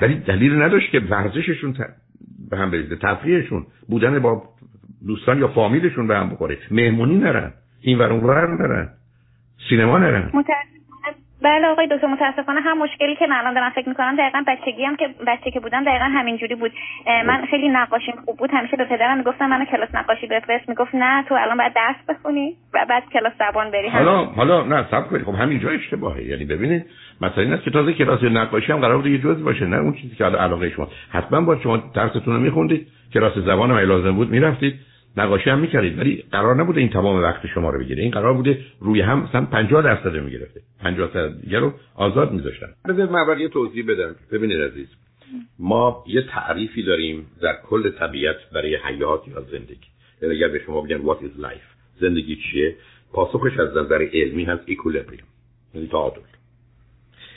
ولی 0.01 0.15
دلیل 0.15 0.63
نداشت 0.63 0.91
که 0.91 1.01
ورزششون 1.01 1.75
به 2.51 2.57
هم 2.57 2.71
بریزه. 2.71 2.97
تفریحشون 2.97 3.67
بودن 3.89 4.19
با 4.19 4.43
دوستان 5.07 5.39
یا 5.39 5.49
فامیلشون 5.49 6.07
به 6.07 6.17
هم 6.17 6.31
بخوره. 6.31 6.59
مهمونی 6.71 7.19
نرن. 7.19 7.53
این 7.81 7.99
ور 7.99 8.13
اونور 8.13 8.55
نرن. 8.55 8.89
سینما 9.69 9.99
نرن. 9.99 10.31
بله 11.45 11.67
آقای 11.67 11.87
دکتر 11.87 12.07
متاسفانه 12.07 12.61
هم 12.61 12.79
مشکلی 12.79 13.17
که 13.17 13.27
من 13.27 13.37
الان 13.37 13.55
دارم 13.55 13.71
فکر 13.71 13.89
می‌کنم 13.89 14.17
دقیقا 14.17 14.45
بچگی 14.47 14.85
هم 14.85 14.97
که 14.97 15.09
بچه 15.27 15.51
که 15.51 15.61
بودم 15.61 15.85
دقیقا 15.85 16.05
همین 16.05 16.37
جوری 16.37 16.55
بود 16.55 16.73
من 17.27 17.47
خیلی 17.51 17.69
نقاشیم 17.69 18.15
خوب 18.25 18.37
بود. 18.37 18.51
همیشه 18.53 18.77
به 18.77 18.85
پدرم 18.85 19.19
می‌گفتم 19.19 19.47
منو 19.47 19.65
کلاس 19.65 19.89
نقاشی 19.95 20.27
بفرست 20.27 20.69
می‌گفت 20.69 20.95
نه 20.95 21.25
تو 21.29 21.35
الان 21.35 21.57
باید 21.57 21.73
درس 21.73 21.97
بخونی 22.09 22.57
و 22.75 22.87
بعد 22.89 23.03
کلاس 23.13 23.33
زبان 23.39 23.71
بری. 23.71 23.89
حالا 23.89 24.25
حالا 24.25 24.65
نه 24.65 24.87
صبر 24.91 25.03
کنید. 25.03 25.23
خب 25.23 25.35
همینجا 25.35 25.71
اشتباهه. 25.71 26.23
یعنی 26.23 26.45
ببینید 26.45 26.87
مثلا 27.21 27.43
این 27.45 27.53
است 27.53 27.65
که 27.65 27.71
تازه 27.71 27.93
کلاس 27.93 28.23
نقاشی 28.23 28.73
هم 28.73 28.81
قرار 28.81 28.97
بود 28.97 29.07
یه 29.07 29.19
جزء 29.19 29.45
باشه 29.45 29.67
نه 29.67 29.77
اون 29.77 29.93
چیزی 29.93 30.17
که 30.17 30.25
علاقه 30.25 30.71
شما. 30.71 30.89
حتما 31.13 31.41
با 31.41 31.57
شما 31.57 31.77
درستون 31.95 32.35
رو 32.35 32.41
میخوندید. 32.41 32.87
کلاس 33.15 33.39
زبان 33.39 33.71
هم 33.71 33.79
لازم 33.79 34.13
بود 34.13 34.31
می‌رفتید. 34.31 34.75
نقاشی 35.17 35.51
هم 35.51 35.59
می‌کردید 35.59 35.99
ولی 35.99 36.25
قرار 36.33 36.57
نبوده 36.57 36.81
این 36.81 36.91
تمام 36.91 37.23
وقت 37.23 37.47
شما 37.47 37.71
رو 37.71 37.79
بگیره. 37.79 38.03
این 38.03 38.11
قرار 38.11 38.35
بوده 38.35 38.59
روی 38.81 39.01
هم 39.01 39.23
مثلا 39.23 39.45
50 39.45 39.83
درصد 39.83 40.17
می‌گرفته. 40.17 40.61
50 40.81 41.11
درصد 41.15 41.41
دیگه 41.41 41.59
رو 41.59 41.73
آزاد 41.95 42.33
میذاشتن. 42.33 42.67
بذار 42.89 43.09
من 43.09 43.19
اول 43.19 43.41
یه 43.41 43.49
توضیح 43.49 43.87
بدم. 43.89 44.15
ببینید 44.33 44.61
عزیز 44.61 44.89
ما 45.59 46.05
یه 46.07 46.23
تعریفی 46.23 46.83
داریم 46.83 47.27
در 47.43 47.57
کل 47.67 47.91
طبیعت 47.91 48.37
برای 48.53 48.77
حیات 48.77 49.29
یا 49.29 49.41
زندگی. 49.41 49.89
یعنی 50.23 50.35
اگر 50.37 50.49
به 50.49 50.59
شما 50.67 50.81
بگن 50.81 50.99
what 50.99 51.19
is 51.19 51.45
life 51.45 52.01
زندگی 52.01 52.37
چیه؟ 52.37 52.77
پاسخش 53.13 53.59
از 53.59 53.77
نظر 53.77 54.09
علمی 54.13 54.45
هست 54.45 54.67
equilibrium 54.67 55.25
یعنی 55.75 55.87
تعادل 55.87 56.21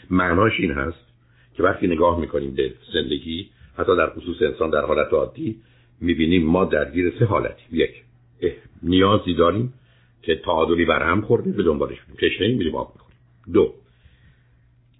معناش 0.09 0.59
این 0.59 0.71
هست 0.71 1.07
که 1.53 1.63
وقتی 1.63 1.88
نگاه 1.88 2.19
می‌کنیم 2.19 2.55
به 2.55 2.73
زندگی 2.93 3.49
حتی 3.78 3.97
در 3.97 4.09
خصوص 4.09 4.41
انسان 4.41 4.69
در 4.69 4.82
حالت 4.82 5.13
عادی 5.13 5.55
می‌بینیم 6.01 6.45
ما 6.45 6.65
درگیر 6.65 7.13
سه 7.19 7.25
حالتی 7.25 7.63
یک 7.71 7.91
نیازی 8.83 9.33
داریم 9.33 9.73
که 10.21 10.35
تعادلی 10.35 10.85
بر 10.85 11.03
هم 11.03 11.21
خورده 11.21 11.51
به 11.51 11.63
دنبالش 11.63 11.97
میریم 12.07 12.29
تشنه 12.29 12.47
میریم 12.47 12.75
آب 12.75 12.91
می‌خوریم. 12.95 13.17
دو 13.53 13.73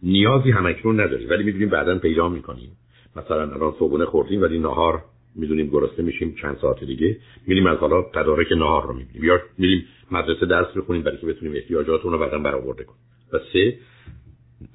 نیازی 0.04 0.52
همکنون 0.52 1.00
نداریم. 1.00 1.30
ولی 1.30 1.44
می‌دونیم 1.44 1.70
بعدا 1.70 2.00
پیدا 2.00 2.30
می‌کنیم. 2.30 2.72
مثلا 3.16 3.42
الان 3.42 3.72
صبحونه 3.80 4.06
خوردیم 4.06 4.42
ولی 4.42 4.60
نهار 4.60 5.04
می‌دونیم 5.36 5.68
گرسنه 5.68 6.06
میشیم 6.06 6.36
چند 6.42 6.58
ساعت 6.62 6.84
دیگه. 6.84 7.18
میریم 7.48 7.68
از 7.68 7.78
حالا 7.78 8.02
تدارک 8.02 8.52
نهار 8.52 8.88
رو 8.88 8.94
می‌بینیم. 8.94 9.24
یا 9.24 9.40
میریم 9.58 9.86
مدرسه 10.12 10.46
درس 10.46 10.78
بخونیم 10.78 11.02
برای 11.02 11.18
که 11.18 11.28
بتونیم 11.28 11.56
احتیاجاتون 11.56 12.12
رو 12.12 12.20
بعدا 12.20 12.40
برآورده 12.40 12.84
کنیم. 12.84 13.00
و 13.34 13.40
سه 13.54 13.78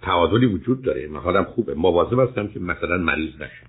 تعادلی 0.02 0.46
وجود 0.46 0.82
داره. 0.82 1.06
من 1.06 1.20
حالم 1.20 1.44
خوبه. 1.44 1.74
مواظب 1.74 2.20
هستم 2.20 2.48
که 2.48 2.60
مثلا 2.60 2.98
مریض 2.98 3.34
نشم. 3.34 3.66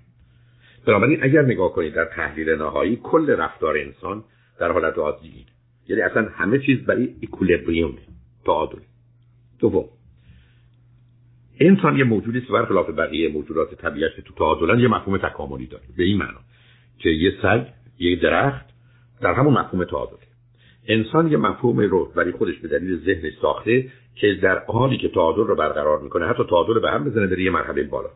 بنابراین 0.86 1.18
اگر 1.22 1.42
نگاه 1.42 1.72
کنید 1.72 1.94
در 1.94 2.04
تحلیل 2.04 2.50
نهایی 2.50 3.00
کل 3.02 3.30
رفتار 3.30 3.78
انسان 3.78 4.24
در 4.60 4.72
حالت 4.72 4.98
عادی. 4.98 5.46
یعنی 5.88 6.02
اصلا 6.02 6.28
همه 6.34 6.58
چیز 6.58 6.78
برای 6.78 7.14
اکولیبریومه 7.22 7.98
تعادل. 8.44 8.78
دوم. 9.58 9.84
انسان 11.60 11.96
یه 11.96 12.04
موجودی 12.04 12.38
است 12.38 12.48
برخلاف 12.48 12.90
بقیه 12.90 13.28
موجودات 13.28 13.74
طبیعت 13.74 14.20
تو 14.20 14.34
تعادلن 14.34 14.80
یه 14.80 14.88
مفهوم 14.88 15.18
تکاملی 15.18 15.66
داره. 15.66 15.84
به 15.96 16.04
این 16.04 16.18
معنا 16.18 16.40
که 16.98 17.08
یه 17.08 17.32
سگ 17.42 17.66
یه 17.98 18.16
درخت 18.16 18.66
در 19.20 19.34
همون 19.34 19.54
مفهوم 19.54 19.84
تعادله. 19.84 20.18
انسان 20.88 21.32
یه 21.32 21.36
مفهوم 21.36 21.80
رو 21.80 22.12
برای 22.16 22.32
خودش 22.32 22.58
به 22.58 22.68
دلیل 22.68 23.04
ذهن 23.04 23.30
ساخته 23.42 23.90
که 24.14 24.34
در 24.42 24.58
حالی 24.58 24.98
که 24.98 25.08
تعادل 25.08 25.46
رو 25.46 25.56
برقرار 25.56 26.02
می‌کنه 26.02 26.26
حتی 26.26 26.44
تعادل 26.50 26.80
به 26.80 26.90
هم 26.90 27.04
بزنه 27.04 27.26
بره 27.26 27.42
یه 27.42 27.50
مرحله 27.50 27.82
بالا. 27.82 28.10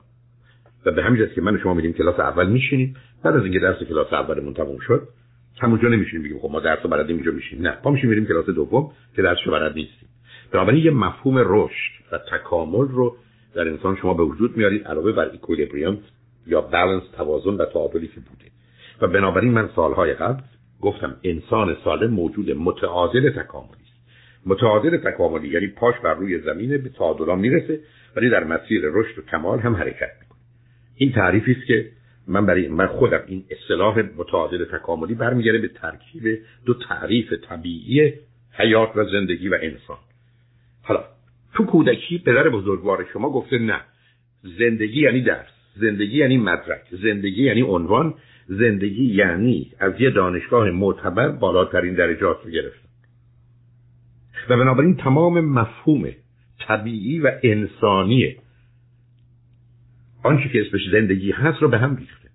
به 0.90 1.02
همین 1.02 1.28
که 1.34 1.40
من 1.40 1.58
شما 1.58 1.74
میریم 1.74 1.92
کلاس 1.92 2.20
اول 2.20 2.48
میشینیم 2.48 2.96
بعد 3.24 3.36
از 3.36 3.42
اینکه 3.42 3.58
درس 3.58 3.82
کلاس 3.82 4.12
اولمون 4.12 4.54
تموم 4.54 4.78
شد 4.78 5.08
همونجا 5.60 5.88
نمیشینیم 5.88 6.22
بگیم 6.22 6.38
خب 6.38 6.50
ما 6.52 6.60
درس 6.60 6.78
رو 6.82 6.90
بلد 6.90 7.10
اینجا 7.10 7.32
میشیم 7.32 7.62
نه 7.62 7.70
پا 7.70 7.90
میشیم 7.90 8.10
میریم 8.10 8.26
کلاس 8.26 8.46
دوم 8.46 8.90
که 9.16 9.22
درس 9.22 9.38
رو 9.46 9.52
بلد 9.52 9.74
نیستیم. 9.74 10.08
بنابراین 10.52 10.84
یه 10.84 10.90
مفهوم 10.90 11.38
رشد 11.38 11.92
و 12.12 12.18
تکامل 12.18 12.88
رو 12.88 13.16
در 13.54 13.68
انسان 13.68 13.96
شما 13.96 14.14
به 14.14 14.22
وجود 14.22 14.56
میارید 14.56 14.84
علاوه 14.84 15.12
بر 15.12 15.30
equilibrium 15.30 15.98
یا 16.46 16.60
بالانس 16.60 17.02
توازن 17.16 17.50
و 17.50 17.64
تعادلی 17.64 18.06
که 18.06 18.20
بوده. 18.20 18.50
و 19.00 19.06
بنابراین 19.06 19.52
من 19.52 19.68
سالهای 19.76 20.14
قبل 20.14 20.42
گفتم 20.80 21.16
انسان 21.24 21.76
سالم 21.84 22.10
موجود 22.10 22.50
متعادل 22.50 23.30
تکاملی 23.30 23.72
است. 23.72 23.98
متعادل 24.46 24.96
تکاملی 24.96 25.48
یعنی 25.48 25.66
پاش 25.66 25.94
بر 26.04 26.14
روی 26.14 26.38
زمینه 26.38 26.78
به 26.78 26.88
تعادل 26.88 27.38
می‌رسه 27.38 27.80
ولی 28.16 28.30
در 28.30 28.44
مسیر 28.44 28.82
رشد 28.84 29.18
و 29.18 29.22
کمال 29.22 29.58
هم 29.58 29.76
حرکت 29.76 30.10
می‌کنه. 30.20 30.27
این 30.98 31.12
تعریفی 31.12 31.52
است 31.52 31.66
که 31.66 31.90
من 32.26 32.46
برای 32.46 32.68
من 32.68 32.86
خودم 32.86 33.20
این 33.26 33.44
اصطلاح 33.50 34.02
متعادل 34.16 34.64
تکاملی 34.64 35.14
برمیگرده 35.14 35.58
به 35.58 35.68
ترکیب 35.68 36.38
دو 36.66 36.74
تعریف 36.74 37.32
طبیعی 37.32 38.12
حیات 38.52 38.96
و 38.96 39.04
زندگی 39.04 39.48
و 39.48 39.58
انسان. 39.62 39.98
حالا 40.82 41.04
تو 41.54 41.64
کودکی 41.64 42.18
پدر 42.18 42.48
بزرگوار 42.48 43.06
شما 43.12 43.30
گفته 43.30 43.58
نه. 43.58 43.80
زندگی 44.58 45.00
یعنی 45.00 45.22
درس 45.22 45.58
زندگی 45.76 46.18
یعنی 46.18 46.36
مدرک 46.36 46.82
زندگی 47.02 47.42
یعنی 47.42 47.62
عنوان 47.62 48.14
زندگی 48.46 49.04
یعنی 49.04 49.72
از 49.78 49.92
یه 50.00 50.10
دانشگاه 50.10 50.70
معتبر 50.70 51.28
بالاترین 51.28 51.94
درجات 51.94 52.38
رو 52.44 52.50
گرفتن 52.50 52.88
و 54.48 54.56
بنابراین 54.56 54.96
تمام 54.96 55.40
مفهوم 55.40 56.08
طبیعی 56.66 57.20
و 57.20 57.32
انسانی 57.42 58.36
آنچه 60.22 60.48
که 60.48 60.60
اسمش 60.60 60.80
زندگی 60.92 61.30
هست 61.30 61.62
رو 61.62 61.68
به 61.68 61.78
هم 61.78 61.96
ریخته. 61.96 62.28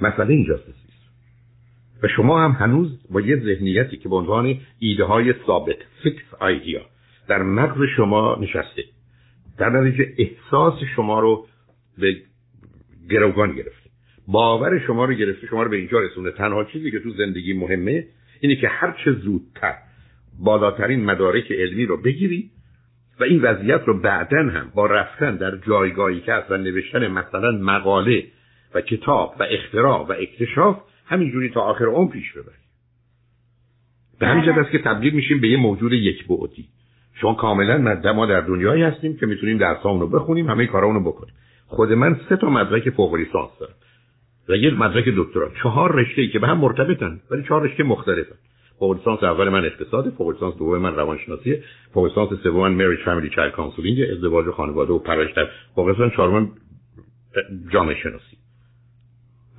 مسئله 0.00 0.34
اینجاست 0.34 0.62
و 2.02 2.08
شما 2.08 2.44
هم 2.44 2.50
هنوز 2.50 3.00
با 3.10 3.20
یه 3.20 3.36
ذهنیتی 3.36 3.96
که 3.96 4.08
به 4.08 4.16
عنوان 4.16 4.60
ایده 4.78 5.04
های 5.04 5.34
ثابت 5.46 5.76
فیکس 6.02 6.34
آیدیا 6.40 6.80
در 7.28 7.42
مغز 7.42 7.78
شما 7.96 8.38
نشسته. 8.40 8.84
در 9.58 9.70
نتیجه 9.70 10.14
احساس 10.18 10.74
شما 10.96 11.20
رو 11.20 11.46
به 11.98 12.16
گروگان 13.10 13.52
گرفته. 13.52 13.90
باور 14.28 14.78
شما 14.86 15.04
رو 15.04 15.14
گرفته 15.14 15.46
شما 15.46 15.62
رو 15.62 15.70
به 15.70 15.76
اینجا 15.76 16.00
رسونه 16.00 16.30
تنها 16.30 16.64
چیزی 16.64 16.90
که 16.90 16.98
تو 16.98 17.10
زندگی 17.10 17.52
مهمه 17.52 18.06
اینه 18.40 18.56
که 18.56 18.68
هر 18.68 18.96
چه 19.04 19.12
زودتر 19.12 19.74
بالاترین 20.38 21.04
مدارک 21.04 21.52
علمی 21.52 21.86
رو 21.86 21.96
بگیری 21.96 22.50
و 23.20 23.24
این 23.24 23.42
وضعیت 23.42 23.80
رو 23.86 24.00
بعدا 24.00 24.38
هم 24.38 24.72
با 24.74 24.86
رفتن 24.86 25.36
در 25.36 25.56
جایگاهی 25.56 26.20
که 26.20 26.32
هست 26.32 26.50
و 26.50 26.56
نوشتن 26.56 27.08
مثلا 27.08 27.50
مقاله 27.50 28.24
و 28.74 28.80
کتاب 28.80 29.34
و 29.40 29.46
اختراع 29.50 30.06
و 30.06 30.12
اکتشاف 30.12 30.80
همینجوری 31.06 31.48
تا 31.48 31.60
آخر 31.60 31.84
عمر 31.84 32.10
پیش 32.10 32.32
ببری 32.32 32.68
به 34.18 34.26
همین 34.26 34.48
است 34.48 34.70
که 34.70 34.78
تبدیل 34.78 35.14
میشیم 35.14 35.40
به 35.40 35.48
یه 35.48 35.56
موجود 35.56 35.92
یک 35.92 36.26
بعدی. 36.26 36.68
شما 37.20 37.34
کاملا 37.34 37.78
ما 38.12 38.26
در 38.26 38.40
دنیایی 38.40 38.82
هستیم 38.82 39.16
که 39.16 39.26
می‌تونیم 39.26 39.58
درسامون 39.58 40.00
رو 40.00 40.06
بخونیم 40.06 40.50
همه 40.50 40.66
کارامون 40.66 40.96
رو 40.96 41.12
بکنیم. 41.12 41.34
خود 41.66 41.92
من 41.92 42.20
سه 42.28 42.36
تا 42.36 42.50
مدرک 42.50 42.90
فوق 42.90 43.14
لیسانس 43.14 43.50
دارم. 43.60 43.74
و 44.48 44.56
یه 44.56 44.74
مدرک 44.74 45.04
دکترا. 45.16 45.50
چهار 45.62 45.94
رشته 45.94 46.28
که 46.28 46.38
به 46.38 46.46
هم 46.46 46.58
مرتبطن 46.58 47.20
ولی 47.30 47.42
چهار 47.42 47.62
رشته 47.62 47.82
مختلفن. 47.82 48.34
فوق 48.78 48.96
لیسانس 48.96 49.22
اول 49.22 49.48
من 49.48 49.64
اقتصاد 49.64 50.10
فوق 50.10 50.30
لیسانس 50.30 50.56
دوم 50.56 50.78
من 50.78 50.94
روانشناسی 50.94 51.62
فوق 51.94 52.04
لیسانس 52.04 52.40
سوم 52.42 52.68
من 52.68 52.86
marriage 52.86 53.00
family 53.00 53.30
child 53.30 53.52
counseling 53.52 53.98
ازدواج 54.12 54.46
و 54.46 54.52
خانواده 54.52 54.92
و 54.92 54.98
پرورش 54.98 55.30
فوق 55.74 55.88
لیسانس 55.88 56.12
چهارم 56.12 56.50
جامعه 57.72 57.94
شناسی. 57.94 58.36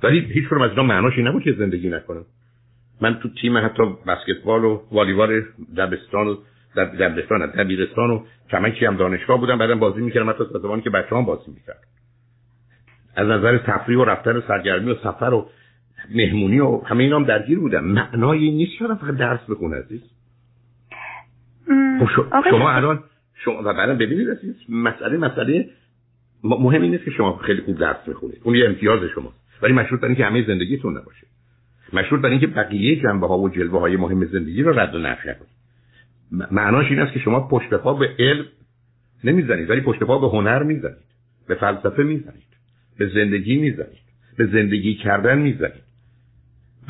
ولی 0.02 0.20
هیچ 0.20 0.44
کدوم 0.48 0.62
از 0.62 0.70
اینا 0.70 0.82
معناش 0.82 1.12
این 1.16 1.26
نبود 1.26 1.42
که 1.42 1.52
زندگی 1.52 1.88
نکنم. 1.88 2.24
من 3.00 3.18
تو 3.20 3.28
تیم 3.40 3.58
حتی 3.58 3.82
بسکتبال 4.06 4.64
و 4.64 4.82
والیبال 4.92 5.42
دبستان 5.76 6.28
و 6.28 6.36
در 6.76 6.84
دبستان 6.84 7.46
دبیرستان 7.46 8.10
و 8.10 8.24
کمکی 8.50 8.86
هم 8.86 8.96
دانشگاه 8.96 9.40
بودم 9.40 9.58
بعدم 9.58 9.78
بازی 9.78 10.00
می‌کردم 10.00 10.30
حتی 10.30 10.44
تا 10.52 10.58
زمانی 10.58 10.82
که 10.82 10.90
بچه 10.90 11.16
هم 11.16 11.24
بازی 11.24 11.50
می‌کرد 11.50 11.80
از 13.16 13.28
نظر 13.28 13.58
تفریح 13.58 13.98
و 13.98 14.04
رفتن 14.04 14.36
و 14.36 14.40
سرگرمی 14.48 14.90
و 14.90 14.94
سفر 14.94 15.34
و 15.34 15.48
مهمونی 16.14 16.60
و 16.60 16.80
همه 16.84 17.04
اینا 17.04 17.16
هم 17.16 17.24
درگیر 17.24 17.58
بودم 17.58 17.84
معنای 17.84 18.50
نیست 18.50 18.72
شدم 18.78 18.94
فقط 18.94 19.16
درس 19.16 19.40
بخونه 19.50 19.76
عزیز. 19.76 20.00
خب 22.00 22.50
شما 22.50 22.70
الان 22.70 23.02
شما 23.34 23.60
و 23.60 23.74
بعدم 23.74 23.98
ببینید 23.98 24.30
عزیز 24.30 24.54
مسئله 24.68 25.16
مسئله 25.16 25.68
مهم 26.44 26.82
این 26.82 26.90
نیست 26.90 27.04
که 27.04 27.10
شما 27.10 27.36
خیلی 27.36 27.60
خوب 27.60 27.78
درس 27.78 28.08
می‌خونید 28.08 28.40
اون 28.44 28.54
یه 28.54 28.66
امتیاز 28.66 29.00
شما 29.14 29.32
ولی 29.62 29.72
مشروط 29.72 30.00
بر 30.00 30.06
اینکه 30.06 30.24
همه 30.24 30.46
زندگیتون 30.46 30.98
نباشه. 30.98 31.26
مشروط 31.92 32.20
بر 32.20 32.28
اینکه 32.28 32.46
بقیه 32.46 33.02
جنبه 33.02 33.26
ها 33.26 33.38
و 33.38 33.48
جلوه 33.48 33.80
های 33.80 33.96
مهم 33.96 34.24
زندگی 34.24 34.62
رو 34.62 34.78
رد 34.78 34.94
و 34.94 34.98
نفی 34.98 35.28
نکنید 35.28 35.50
معناش 36.50 36.90
این 36.90 36.98
است 36.98 37.12
که 37.12 37.18
شما 37.18 37.48
پشت 37.48 37.74
پا 37.74 37.94
به 37.94 38.08
علم 38.18 38.44
نمی‌زنید 39.24 39.70
ولی 39.70 39.80
پشت 39.80 40.02
پا 40.02 40.18
به 40.18 40.28
هنر 40.28 40.62
می‌زنید. 40.62 41.10
به 41.48 41.54
فلسفه 41.54 42.02
می‌زنید. 42.02 42.50
به 42.98 43.08
زندگی 43.08 43.56
می‌زنید. 43.56 44.00
به 44.36 44.46
زندگی 44.46 44.94
کردن 44.94 45.38
می‌زنید. 45.38 45.89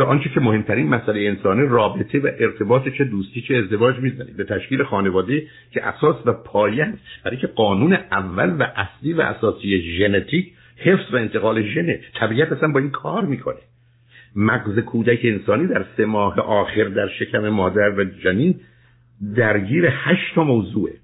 به 0.01 0.07
آنچه 0.07 0.31
که 0.31 0.41
مهمترین 0.41 0.89
مسئله 0.89 1.21
انسانی 1.21 1.69
رابطه 1.69 2.19
و 2.19 2.31
ارتباط 2.39 2.89
چه 2.89 3.05
دوستی 3.05 3.41
چه 3.41 3.57
ازدواج 3.57 3.99
می‌زنید 3.99 4.37
به 4.37 4.45
تشکیل 4.45 4.83
خانواده 4.83 5.47
که 5.71 5.87
اساس 5.87 6.17
و 6.27 6.33
پایه 6.33 6.95
برای 7.25 7.37
که 7.37 7.47
قانون 7.47 7.93
اول 7.93 8.51
و 8.59 8.67
اصلی 8.77 9.13
و 9.13 9.21
اساسی 9.21 9.99
ژنتیک 9.99 10.53
حفظ 10.77 11.15
و 11.15 11.17
انتقال 11.17 11.63
ژنه 11.63 12.01
طبیعت 12.15 12.53
اصلا 12.53 12.69
با 12.69 12.81
این 12.81 12.91
کار 12.91 13.25
می‌کنه. 13.25 13.59
مغز 14.37 14.79
کودک 14.79 15.21
انسانی 15.23 15.67
در 15.67 15.85
سه 15.97 16.05
ماه 16.05 16.41
آخر 16.41 16.85
در 16.85 17.09
شکم 17.09 17.49
مادر 17.49 17.91
و 17.99 18.05
جنین 18.05 18.61
درگیر 19.37 19.89
هشت 19.91 20.39
موضوعه 20.39 20.95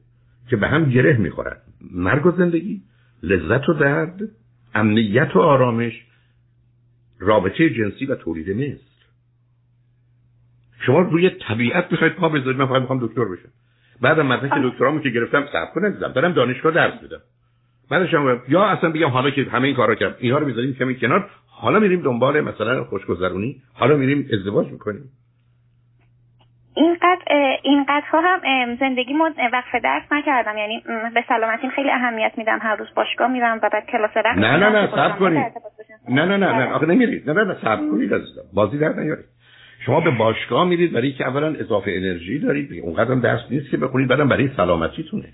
که 0.50 0.56
به 0.56 0.68
هم 0.68 0.90
گره 0.90 1.16
می‌خورن. 1.16 1.56
مرگ 1.92 2.26
و 2.26 2.30
زندگی 2.30 2.80
لذت 3.22 3.68
و 3.68 3.72
درد 3.72 4.20
امنیت 4.74 5.36
و 5.36 5.38
آرامش 5.38 6.02
رابطه 7.18 7.70
جنسی 7.70 8.06
و 8.06 8.14
تولید 8.14 8.50
مثل 8.50 8.85
شما 10.80 11.00
روی 11.00 11.30
طبیعت 11.30 11.92
می‌خواید 11.92 12.14
پا 12.14 12.28
بذارید. 12.28 12.58
من 12.58 12.66
فقط 12.66 12.80
می‌خوام 12.80 13.06
دکتر 13.06 13.24
بشم. 13.24 13.48
بعدم 14.02 14.26
مدرک 14.26 14.52
دکترامو 14.64 15.00
که 15.00 15.10
گرفتم 15.10 15.44
صبر 15.52 15.70
کنم 15.74 15.90
دارم 15.90 16.32
دانشگاه 16.32 16.72
درس 16.72 17.02
میدم. 17.02 17.20
بعدش 17.90 18.14
هم 18.14 18.42
یا 18.48 18.64
اصلا 18.64 18.90
بگم 18.90 19.08
حالا 19.08 19.30
که 19.30 19.42
همه 19.42 19.66
این 19.66 19.76
کارا 19.76 19.94
کرد 19.94 20.16
اینا 20.18 20.38
رو 20.38 20.46
می‌ذاریم 20.46 20.74
کمی 20.74 21.00
کنار. 21.00 21.30
حالا 21.50 21.78
میریم 21.78 22.02
دنبال 22.02 22.40
مثلا 22.40 22.84
خوشگذرونی. 22.84 23.62
حالا 23.74 23.96
میریم 23.96 24.28
ازدواج 24.32 24.66
می‌کنیم. 24.66 25.02
اینقدر 26.76 27.22
اینقدر 27.62 28.04
هم 28.12 28.76
زندگی 28.80 29.14
وقف 29.52 29.82
درس 29.82 30.02
نکردم. 30.12 30.58
یعنی 30.58 30.82
به 31.14 31.24
سلامتیم 31.28 31.70
خیلی 31.70 31.90
اهمیت 31.90 32.32
میدم. 32.36 32.58
هر 32.62 32.76
روز 32.76 32.88
باشگاه 32.96 33.32
میرم 33.32 33.60
و 33.62 33.70
بعد 33.72 33.86
کلاس 33.92 34.10
رقص 34.16 34.38
نه 34.38 34.56
نه 34.56 34.68
نه 34.68 34.86
صبر 34.86 35.18
کنید. 35.18 35.44
نه 36.08 36.24
نه 36.24 36.36
نه 36.36 36.52
نه. 36.52 36.72
آخه 36.72 36.86
نمیرید. 36.86 37.30
نه 37.30 37.44
نه 37.44 37.54
صبر 37.54 37.90
کنید 37.90 38.14
عزیزم. 38.14 38.42
بازی 38.54 38.78
در 38.78 38.88
نیارید. 38.88 39.24
شما 39.86 40.00
به 40.00 40.10
باشگاه 40.10 40.68
میرید 40.68 40.92
برای 40.92 41.12
که 41.12 41.26
اولا 41.26 41.54
اضافه 41.54 41.90
انرژی 41.94 42.38
دارید 42.38 42.82
اونقدر 42.82 43.14
درس 43.14 43.40
نیست 43.50 43.70
که 43.70 43.76
بخونید 43.76 44.08
بعدم 44.08 44.28
برای 44.28 44.50
سلامتیتونه. 44.56 45.28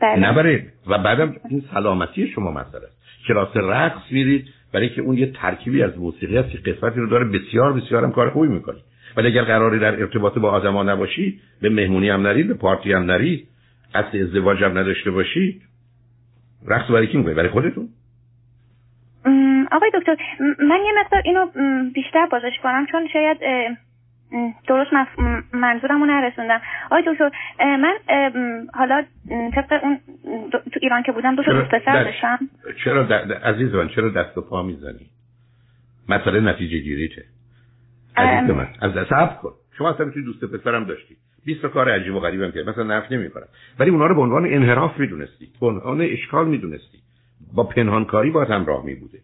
بله. 0.00 0.66
و 0.86 0.98
بعدم 0.98 1.36
این 1.50 1.62
سلامتی 1.74 2.28
شما 2.28 2.50
مسئله 2.50 2.82
است. 2.84 3.26
کلاس 3.28 3.56
رقص 3.56 4.02
میرید 4.10 4.44
برای 4.72 4.88
که 4.88 5.02
اون 5.02 5.18
یه 5.18 5.26
ترکیبی 5.26 5.82
از 5.82 5.98
موسیقی 5.98 6.36
هست 6.36 6.50
که 6.50 6.58
قسمتی 6.58 7.00
رو 7.00 7.06
داره 7.06 7.24
بسیار 7.24 7.72
بسیار 7.72 8.04
هم 8.04 8.12
کار 8.12 8.30
خوبی 8.30 8.48
می‌کنی 8.48 8.78
ولی 9.16 9.28
اگر 9.28 9.44
قراری 9.44 9.78
در 9.78 10.00
ارتباط 10.00 10.38
با 10.38 10.50
آدما 10.50 10.82
نباشی 10.82 11.40
به 11.60 11.68
مهمونی 11.68 12.08
هم 12.08 12.26
نرید 12.26 12.48
به 12.48 12.54
پارتی 12.54 12.92
هم 12.92 13.02
نرید 13.02 13.48
قصد 13.94 14.16
ازدواج 14.16 14.62
هم 14.62 14.78
نداشته 14.78 15.10
باشید 15.10 15.62
رقص 16.66 16.90
برای 16.90 17.06
کی 17.06 17.18
برای 17.18 17.48
خودتون. 17.48 17.88
آقای 19.78 19.90
دکتر 19.94 20.16
من 20.40 20.80
یه 20.86 20.92
مقدار 21.00 21.22
اینو 21.24 21.46
بیشتر 21.94 22.26
بازش 22.26 22.52
کنم 22.62 22.86
چون 22.86 23.08
شاید 23.12 23.38
درست 24.68 24.90
منظورم 25.52 26.00
رو 26.00 26.06
نرسوندم. 26.06 26.60
آقای 26.86 27.02
دکتر 27.06 27.30
من 27.60 27.94
حالا 28.74 29.04
طبق 29.54 29.80
اون 29.82 30.00
تو 30.50 30.78
ایران 30.82 31.02
که 31.02 31.12
بودم 31.12 31.36
دو 31.36 31.42
تا 31.42 31.52
دوست 31.52 31.70
پسر 31.70 32.04
داشتم. 32.04 32.38
چرا 32.84 33.06
عزیز 33.44 33.74
من 33.74 33.88
چرا 33.88 34.08
دست 34.08 34.38
و 34.38 34.40
پا 34.40 34.62
می‌زنی؟ 34.62 35.06
مسئله 36.08 36.40
نتیجه 36.40 36.78
گیریته. 36.78 37.24
عزیز 38.16 38.50
من 38.50 38.68
از 38.80 38.94
دست 38.94 39.38
کن. 39.42 39.52
شما 39.78 39.90
اصلا 39.90 40.10
توی 40.10 40.24
دوست 40.24 40.44
پسرم 40.44 40.84
داشتی. 40.84 41.16
20 41.44 41.62
تا 41.62 41.68
کار 41.68 41.92
عجیب 41.92 42.14
و 42.14 42.20
غریبم 42.20 42.50
کرد 42.50 42.68
مثلا 42.68 42.84
نفت 42.84 43.12
نمی‌کنم 43.12 43.48
ولی 43.78 43.90
اونا 43.90 44.06
رو 44.06 44.14
به 44.14 44.20
عنوان 44.20 44.44
انحراف 44.46 44.98
می‌دونستی. 44.98 45.48
به 45.60 45.66
عنوان 45.66 46.00
اشکال 46.00 46.48
می‌دونستی. 46.48 46.98
با 47.54 47.64
پنهانکاری 47.64 48.30
باید 48.30 48.50
همراه 48.50 48.84
می 48.84 48.94
بوده 48.94 49.18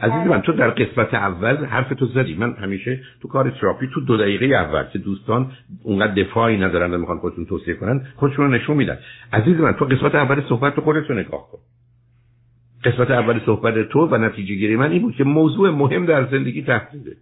عزیز 0.00 0.30
من 0.30 0.42
تو 0.42 0.52
در 0.52 0.70
قسمت 0.70 1.14
اول 1.14 1.64
حرف 1.64 1.88
تو 1.88 2.06
زدی. 2.06 2.34
من 2.34 2.52
همیشه 2.52 3.00
تو 3.22 3.28
کار 3.28 3.50
تراپی 3.50 3.88
تو 3.94 4.00
دو 4.00 4.16
دقیقه 4.16 4.46
اول 4.46 4.84
که 4.92 4.98
دوستان 4.98 5.52
اونقدر 5.82 6.14
دفاعی 6.14 6.56
ندارن 6.56 6.94
و 6.94 6.98
می‌خوان 6.98 7.18
خودشون 7.18 7.46
توصیه 7.46 7.74
کنن 7.74 8.06
خودشون 8.16 8.44
رو 8.44 8.50
نشون 8.50 8.76
میدن. 8.76 8.98
عزیز 9.32 9.56
من 9.56 9.72
تو 9.72 9.84
قسمت 9.84 10.14
اول 10.14 10.42
صحبت 10.48 10.74
تو 10.74 10.80
خودت 10.80 11.10
نگاه 11.10 11.48
کن. 11.52 11.58
قسمت 12.84 13.10
اول 13.10 13.40
صحبت 13.46 13.88
تو 13.88 14.06
و 14.06 14.16
نتیجه 14.16 14.54
گیری 14.54 14.76
من 14.76 14.90
این 14.90 15.02
بود 15.02 15.14
که 15.14 15.24
موضوع 15.24 15.70
مهم 15.70 16.06
در 16.06 16.26
زندگی 16.26 16.62
تحصیله 16.62 17.16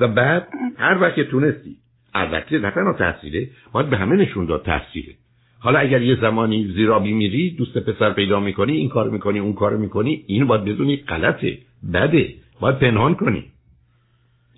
و 0.00 0.08
بعد 0.08 0.48
هر 0.78 1.02
وقت 1.02 1.14
که 1.14 1.24
تونستی 1.24 1.76
البته 2.14 2.58
نه 2.58 2.70
تنها 2.70 2.92
تحصیله 2.92 3.48
باید 3.72 3.90
به 3.90 3.96
همه 3.96 4.16
نشون 4.16 4.46
داد 4.46 4.62
تحصیله. 4.64 5.14
حالا 5.58 5.78
اگر 5.78 6.02
یه 6.02 6.20
زمانی 6.20 6.72
زیرابی 6.74 7.12
میری 7.12 7.50
دوست 7.50 7.78
پسر 7.78 8.10
پیدا 8.10 8.40
می‌کنی 8.40 8.72
این 8.72 8.88
کار 8.88 9.10
می‌کنی 9.10 9.38
اون 9.38 9.52
کار 9.52 9.76
می‌کنی 9.76 10.24
اینو 10.26 10.46
باید 10.46 10.64
بدونی 10.64 10.96
غلطه. 10.96 11.58
بده 11.92 12.34
باید 12.60 12.78
پنهان 12.78 13.14
کنی. 13.14 13.44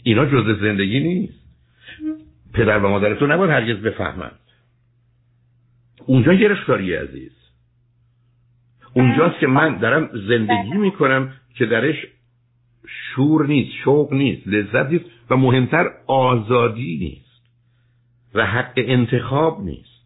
اینا 0.03 0.27
جز 0.27 0.61
زندگی 0.61 1.01
نیست. 1.01 1.45
پدر 2.53 2.79
و 2.79 2.89
مادر 2.89 3.15
تو 3.15 3.27
نباید 3.27 3.51
هرگز 3.51 3.83
بفهمند. 3.83 4.39
اونجا 6.07 6.35
گرفتاری 6.35 6.95
عزیز. 6.95 7.33
اونجاست 8.95 9.39
که 9.41 9.47
من 9.47 9.79
دارم 9.79 10.11
زندگی 10.29 10.75
می‌کنم 10.75 11.33
که 11.55 11.67
درش 11.67 12.07
شور 12.87 13.47
نیست 13.47 13.73
شوق 13.85 14.13
نیست 14.13 14.49
لذت 14.49 14.91
نیست 14.91 15.05
و 15.31 15.37
مهمتر 15.37 15.91
آزادی 16.07 16.99
نیست 16.99 17.43
و 18.35 18.47
حق 18.47 18.73
انتخاب 18.77 19.65
نیست 19.65 20.05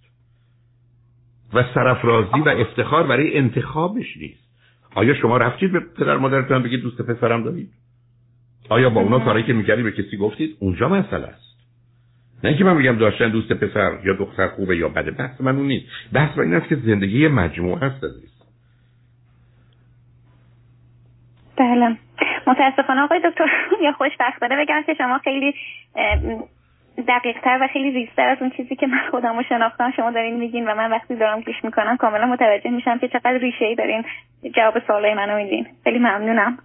و 1.52 1.64
سرفرازی 1.74 2.40
و 2.46 2.48
افتخار 2.48 3.06
برای 3.06 3.38
انتخابش 3.38 4.16
نیست. 4.16 4.47
آیا 4.94 5.14
شما 5.14 5.36
رفتید 5.36 5.72
به 5.72 5.80
پدر 5.80 6.16
مادرتون 6.16 6.62
بگید 6.62 6.80
دوست 6.82 7.02
پسرم 7.02 7.42
دارید؟ 7.42 7.70
آیا 8.68 8.90
با 8.90 9.00
اونا 9.00 9.18
کاری 9.18 9.42
که 9.42 9.52
می‌کردی 9.52 9.82
به 9.82 9.92
کسی 9.92 10.16
گفتید؟ 10.16 10.56
اونجا 10.60 10.88
مسئله 10.88 11.26
است. 11.26 11.48
نه 12.44 12.50
اینکه 12.50 12.64
من 12.64 12.78
بگم 12.78 12.98
داشتن 12.98 13.28
دوست 13.28 13.52
پسر 13.52 13.98
یا 14.04 14.12
دختر 14.12 14.48
خوبه 14.48 14.76
یا 14.76 14.88
بده 14.88 15.10
بحث 15.10 15.40
من 15.40 15.56
اون 15.56 15.66
نیست. 15.66 15.86
بحث 16.12 16.38
این 16.38 16.54
است 16.54 16.68
که 16.68 16.76
زندگی 16.76 17.28
مجموعه 17.28 17.80
هست 17.80 18.04
عزیز. 18.04 18.30
بله. 21.56 21.96
متاسفانه 22.46 23.00
آقای 23.00 23.20
دکتر 23.30 23.44
یا 23.82 23.92
خوشبختانه 23.92 24.64
بگم 24.64 24.82
که 24.86 24.94
شما 24.94 25.18
خیلی 25.18 25.54
دقیق 27.08 27.36
تر 27.44 27.58
و 27.62 27.68
خیلی 27.72 27.90
ریزتر 27.90 28.28
از 28.28 28.38
اون 28.40 28.50
چیزی 28.50 28.76
که 28.76 28.86
من 28.86 29.10
خودم 29.10 29.36
رو 29.36 29.42
شناختم 29.48 29.90
شما 29.96 30.10
دارین 30.10 30.36
میگین 30.36 30.68
و 30.68 30.74
من 30.74 30.90
وقتی 30.90 31.16
دارم 31.16 31.40
گوش 31.40 31.64
می‌کنم 31.64 31.96
کاملا 31.96 32.26
متوجه 32.26 32.70
میشم 32.70 32.98
که 32.98 33.08
چقدر 33.08 33.38
ریشه 33.38 33.64
ای 33.64 33.74
دارین 33.74 34.04
جواب 34.56 34.78
سوالای 34.86 35.14
منو 35.14 35.36
میدین. 35.36 35.66
خیلی 35.84 35.98
ممنونم. 35.98 36.58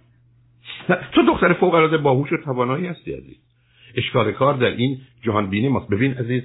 تو 1.12 1.22
دختر 1.22 1.52
فوق 1.52 1.74
العاده 1.74 1.98
باهوش 1.98 2.32
و 2.32 2.36
توانایی 2.36 2.86
هستی 2.86 3.12
عزیز. 3.12 3.36
اشکال 3.96 4.32
کار 4.32 4.54
در 4.54 4.66
این 4.66 4.98
جهان 5.22 5.50
بینی 5.50 5.68
ماست. 5.68 5.90
ببین 5.90 6.14
عزیز 6.14 6.42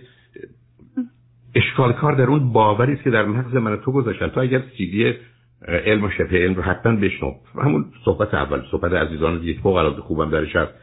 اشکال 1.56 1.94
کار 1.94 2.16
در 2.16 2.24
اون 2.24 2.54
باوری 2.54 2.94
است 2.94 3.04
که 3.04 3.10
در 3.10 3.26
مغز 3.26 3.56
من 3.56 3.78
تو 3.78 3.92
گذاشتن. 3.92 4.28
تو 4.28 4.40
اگر 4.40 4.62
سیدی 4.78 5.14
علم 5.68 6.04
و 6.04 6.10
شبه 6.10 6.38
علم 6.38 6.56
رو 6.56 6.62
حتما 6.62 6.96
بشنو. 6.96 7.34
همون 7.64 7.86
صحبت 8.06 8.34
اول 8.34 8.62
صحبت 8.72 8.94
عزیزان 8.94 9.40
دیگه 9.40 9.62
فوق 9.62 9.76
العاده 9.76 10.02
خوبم 10.02 10.30
درش 10.30 10.56
هست. 10.56 10.74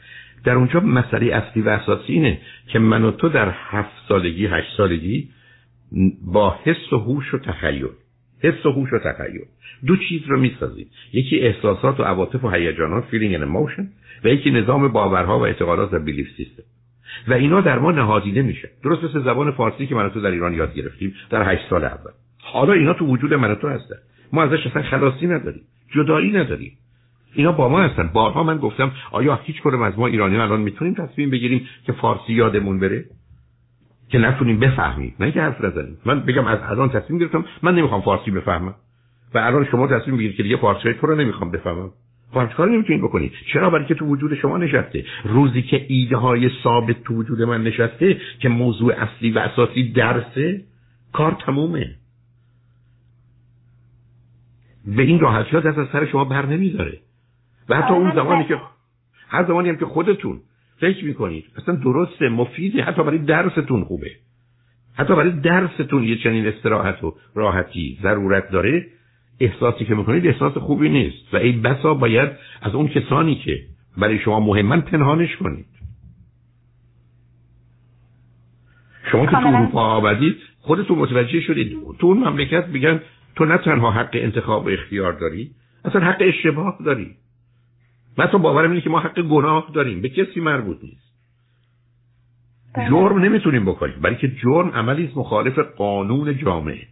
در 0.45 0.55
اونجا 0.55 0.81
مسئله 0.81 1.35
اصلی 1.35 1.63
و 1.63 1.69
اساسی 1.69 2.13
اینه 2.13 2.41
که 2.67 2.79
من 2.79 3.05
و 3.05 3.11
تو 3.11 3.29
در 3.29 3.55
هفت 3.55 3.93
سالگی 4.09 4.47
هشت 4.47 4.77
سالگی 4.77 5.29
با 6.25 6.59
حس 6.65 6.93
و 6.93 6.97
هوش 6.97 7.35
و 7.35 7.39
تخیل. 7.39 7.89
حس 8.43 8.67
و 8.67 8.71
هوش 8.71 8.93
و 8.93 8.99
تخیل. 8.99 9.41
دو 9.87 9.97
چیز 9.97 10.23
رو 10.27 10.41
می‌سازیم. 10.41 10.87
یکی 11.13 11.39
احساسات 11.39 12.01
و 12.01 12.03
عواطف 12.03 12.45
و 12.45 12.51
هیجانات 12.51 13.05
feeling 13.05 13.39
and 13.39 13.43
emotion 13.43 13.85
و 14.25 14.29
یکی 14.29 14.51
نظام 14.51 14.89
باورها 14.89 15.39
و 15.39 15.43
اعتقادات 15.47 15.93
و 15.93 15.99
بیلیف 15.99 16.29
سیستم 16.37 16.63
و 17.29 17.33
اینا 17.33 17.61
در 17.61 17.79
ما 17.79 17.93
نهادینه 17.93 18.43
میشه. 18.43 18.71
درست 18.85 19.05
مثل 19.05 19.21
زبان 19.25 19.51
فارسی 19.51 19.87
که 19.87 19.95
من 19.95 20.11
تو 20.11 20.21
در 20.21 20.31
ایران 20.31 20.55
یاد 20.55 20.75
گرفتیم 20.75 21.15
در 21.31 21.53
هشت 21.53 21.71
سال 21.71 21.85
اول. 21.85 22.11
حالا 22.43 22.73
اینا 22.73 22.93
تو 22.93 23.07
وجود 23.07 23.35
من 23.35 23.55
تو 23.55 23.69
هستن. 23.69 23.97
ما 24.33 24.43
ازش 24.43 24.67
اصلا 24.67 24.83
خلاصی 24.83 25.27
نداریم. 25.27 25.63
جدایی 25.95 26.31
نداریم. 26.33 26.73
اینا 27.37 27.53
با 27.53 27.69
ما 27.69 27.81
هستن. 27.81 28.11
بارها 28.13 28.43
من 28.43 28.59
گفتم 28.59 28.93
آیا 29.11 29.41
هیچ 29.45 29.63
کدوم 29.63 29.83
از 29.83 29.99
ما 29.99 30.07
ایرانی 30.07 30.37
الان 30.37 30.61
می‌تونیم 30.61 30.95
تصمیم 30.95 31.31
بگیریم 31.31 31.67
که 31.87 31.93
فارسی 31.93 32.33
یادمون 32.33 32.81
بره؟ 32.81 33.05
که 34.09 34.19
نتونیم 34.19 34.59
بفهمیم. 34.59 35.15
نه 35.21 35.33
که 35.33 35.41
حرف 35.41 35.65
نزنیم. 35.65 35.99
من 36.07 36.21
بگم 36.21 36.47
از 36.47 36.59
الان 36.63 36.89
تصمیم 36.89 37.19
گرفتم 37.19 37.45
من 37.63 37.75
نمی‌خوام 37.75 38.01
فارسی 38.01 38.31
بفهمم. 38.31 38.75
و 39.35 39.39
الان 39.39 39.65
شما 39.65 39.87
تصمیم 39.87 40.17
بگیرید 40.17 40.37
که 40.37 40.43
دیگه 40.43 40.57
فارسی 40.57 40.93
تو 40.93 41.07
رو 41.07 41.15
نمی‌خوام 41.15 41.51
بفهمم. 41.51 41.91
خب 42.33 42.47
کار 42.47 42.71
نمی‌تونید 42.71 43.03
بکنید. 43.03 43.33
چرا؟ 43.53 43.71
برای 43.71 43.87
که 43.87 43.95
تو 43.95 44.07
وجود 44.07 44.35
شما 44.35 44.59
نشسته. 44.59 45.05
روزی 45.25 45.63
که 45.63 45.87
ایده 45.89 46.17
های 46.17 46.51
ثابت 46.63 47.03
تو 47.03 47.15
وجود 47.15 47.43
من 47.43 47.63
نشسته 47.63 48.21
که 48.39 48.49
موضوع 48.49 48.95
اصلی 48.95 49.31
و 49.31 49.39
اساسی 49.39 49.93
درسه 49.93 50.65
کار 51.13 51.37
تمومه. 51.47 51.97
به 54.87 55.03
این 55.03 55.21
راحتی 55.21 55.51
ها 55.51 55.61
دست 55.61 55.79
از 55.79 55.87
سر 55.93 56.07
شما 56.07 56.25
بر 56.25 56.47
نمیداره 56.47 56.99
و 57.69 57.77
حتی 57.77 57.95
اون 57.95 58.15
زمانی 58.15 58.45
که 58.45 58.61
هر 59.29 59.45
زمانی 59.45 59.69
هم 59.69 59.77
که 59.77 59.87
خودتون 59.87 60.41
فکر 60.81 61.05
می‌کنید 61.05 61.45
اصلا 61.57 61.75
درسته 61.75 62.29
مفیده 62.29 62.83
حتی 62.83 63.03
برای 63.03 63.19
درستون 63.19 63.85
خوبه. 63.85 64.11
حتی 64.95 65.17
برای 65.17 65.31
درستون 65.31 66.05
یه 66.05 66.17
چنین 66.17 66.47
استراحت 66.47 67.05
و 67.05 67.15
راحتی 67.35 67.99
ضرورت 68.03 68.51
داره 68.51 68.87
احساسی 69.41 69.85
که 69.85 69.95
می‌کنید 69.95 70.27
احساس 70.27 70.59
خوبی 70.59 70.89
نیست. 70.89 71.35
و 71.35 71.37
این 71.37 71.63
بسا 71.63 71.95
باید 71.95 72.31
از 72.63 72.75
اون 72.75 72.89
کسانی 72.89 73.35
که 73.35 73.59
برای 73.97 74.19
شما 74.19 74.41
مهمن 74.41 74.81
پنهانش 74.81 75.37
کنید. 75.37 75.67
شما 79.13 79.27
که 79.27 79.33
تو 79.33 79.47
اروپا 79.47 79.81
آمدید 79.81 80.37
خودتون 80.61 80.99
متوجه 80.99 81.41
شدید. 81.41 81.77
تو 81.99 82.07
اون 82.07 82.19
مملکت 82.19 82.69
میگن 82.69 83.01
تو 83.37 83.45
نه 83.45 83.59
تنها 83.59 83.91
حق 83.91 84.11
انتخاب 84.13 84.67
و 84.67 84.69
اختیار 84.69 85.13
داری 85.13 85.51
اصلا 85.85 86.01
حق 86.01 86.17
اشتباه 86.21 86.79
داری. 86.85 87.17
من 88.19 88.27
تو 88.27 88.39
باورم 88.39 88.71
اینه 88.71 88.83
که 88.83 88.91
ما 88.91 89.01
حق 89.01 89.23
گناه 89.23 89.71
داریم. 89.75 90.01
به 90.01 90.09
کسی 90.09 90.41
مربوط 90.41 90.79
نیست. 90.83 91.07
بله. 92.75 92.89
جرم 92.89 93.19
نمی‌تونیم 93.19 93.65
بکنیم. 93.65 94.01
برای 94.01 94.17
که 94.17 94.29
جرم 94.29 94.71
عملی 94.71 95.13
مخالف 95.17 95.59
قانون 95.59 96.39
جامعه. 96.39 96.87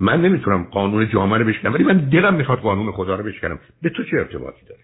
من 0.00 0.22
نمی‌تونم 0.22 0.64
قانون 0.64 1.08
جامعه 1.08 1.38
رو 1.38 1.44
بشکنم 1.44 1.74
ولی 1.74 1.84
من 1.84 1.98
دلم 1.98 2.34
می‌خواد 2.34 2.58
قانون 2.58 2.92
خدا 2.92 3.14
رو 3.14 3.24
بشکنم. 3.24 3.58
به 3.82 3.90
تو 3.90 4.04
چه 4.04 4.16
ارتباطی 4.16 4.66
داره؟ 4.68 4.80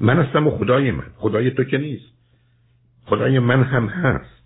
من 0.00 0.18
هستم 0.18 0.46
و 0.46 0.50
خدای 0.50 0.90
من. 0.90 1.06
خدای 1.16 1.50
تو 1.50 1.64
که 1.64 1.78
نیست. 1.78 2.12
خدای 3.06 3.38
من 3.38 3.62
هم 3.62 3.86
هست. 3.86 4.36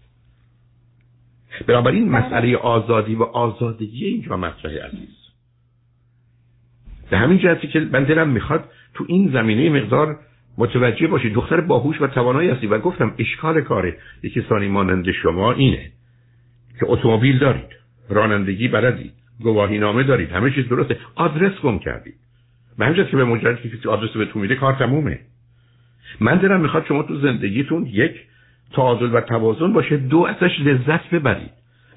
بنابراین 1.67 2.09
مسئله 2.09 2.57
آزادی 2.57 3.15
و 3.15 3.23
آزادگی 3.23 4.07
اینجا 4.07 4.37
مطرح 4.37 4.73
عزیز. 4.73 5.17
به 7.11 7.19
همین 7.19 7.39
جهتی 7.39 7.69
که 7.69 7.81
من 7.81 8.05
دلم 8.05 8.29
می‌خواد 8.29 8.65
تو 8.95 9.05
این 9.09 9.31
زمینه 9.33 9.81
مقدار 9.81 10.19
متوجه 10.59 11.07
باشید. 11.07 11.35
دختر 11.35 11.61
باهوش 11.61 12.01
و 12.01 12.07
توانایی 12.07 12.51
هستی. 12.51 12.67
و 12.67 12.79
گفتم 12.79 13.15
اشکال 13.19 13.61
کاره 13.61 13.97
یکی 14.23 14.43
کسانی 14.43 14.69
مانند 14.69 15.11
شما 15.11 15.53
اینه 15.53 15.91
که 16.81 16.87
اتومبیل 16.87 17.39
دارید 17.39 17.71
رانندگی 18.09 18.69
بلدید 18.69 19.13
گواهی 19.41 19.79
نامه 19.79 20.03
دارید 20.03 20.31
همه 20.31 20.51
چیز 20.51 20.69
درسته. 20.69 20.97
آدرس 21.15 21.61
گم 21.61 21.79
کردید. 21.79 22.15
به 22.79 22.87
همین 22.87 23.05
که 23.05 23.17
به 23.17 23.25
مجرد 23.25 23.63
که 23.63 23.69
کسی 23.69 23.89
آدرس 23.89 24.11
به 24.11 24.25
تو 24.25 24.39
میده 24.39 24.55
کار 24.55 24.73
تمومه. 24.73 25.19
من 26.21 26.37
دلم 26.37 26.61
می‌خواد 26.61 26.87
شما 26.87 27.03
تو 27.03 27.17
زندگیتون 27.17 27.87
یک 27.87 28.13
تعادل 28.73 29.15
و 29.15 29.21
توازن 29.21 29.73
باشه. 29.73 29.97
دو 29.97 30.19
ازش 30.19 30.61
لذت 30.61 31.11
ببرید. 31.11 31.51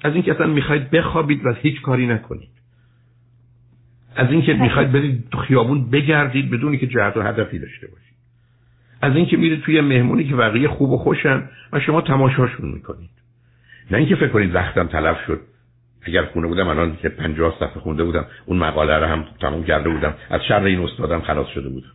از 0.04 0.14
اینکه 0.14 0.32
اصلا 0.32 0.46
می‌خواید 0.46 0.90
بخوابید 0.90 1.46
و 1.46 1.52
هیچ 1.52 1.82
کاری 1.82 2.06
نکنید. 2.06 2.48
از 4.16 4.30
اینکه 4.30 4.54
می‌خواید 4.54 4.92
برید 4.92 5.28
تو 5.30 5.38
خیابون 5.38 5.90
بگردید 5.90 6.50
بدونی 6.50 6.78
که 6.78 6.86
جهت 6.86 7.16
و 7.16 7.22
هدفی 7.22 7.58
داشته 7.58 7.86
باشید. 7.86 8.14
از 9.02 9.16
اینکه 9.16 9.36
میرید 9.36 9.62
توی 9.62 9.80
مهمونی 9.80 10.24
که 10.24 10.36
بقیه 10.36 10.68
خوب 10.68 10.90
و 10.90 10.96
خوشن 10.98 11.42
و 11.72 11.80
شما 11.80 12.00
تماشاشون 12.00 12.70
می‌کنید. 12.70 13.10
نه 13.90 13.98
اینکه 13.98 14.16
فکر 14.16 14.28
کنید 14.28 14.54
وقتم 14.54 14.86
تلف 14.86 15.16
شد. 15.26 15.40
اگر 16.06 16.24
خونه 16.24 16.46
بودم 16.46 16.68
الان 16.68 16.96
که 17.02 17.08
50 17.08 17.54
صفحه 17.60 17.80
خونده 17.80 18.04
بودم 18.04 18.26
اون 18.46 18.58
مقاله 18.58 18.98
رو 18.98 19.06
هم 19.06 19.24
تموم 19.40 19.64
کرده 19.64 19.88
بودم. 19.88 20.14
از 20.30 20.40
شر 20.48 20.62
این 20.62 20.80
استادم 20.80 21.20
خلاص 21.20 21.46
شده 21.46 21.68
بودم. 21.68 21.92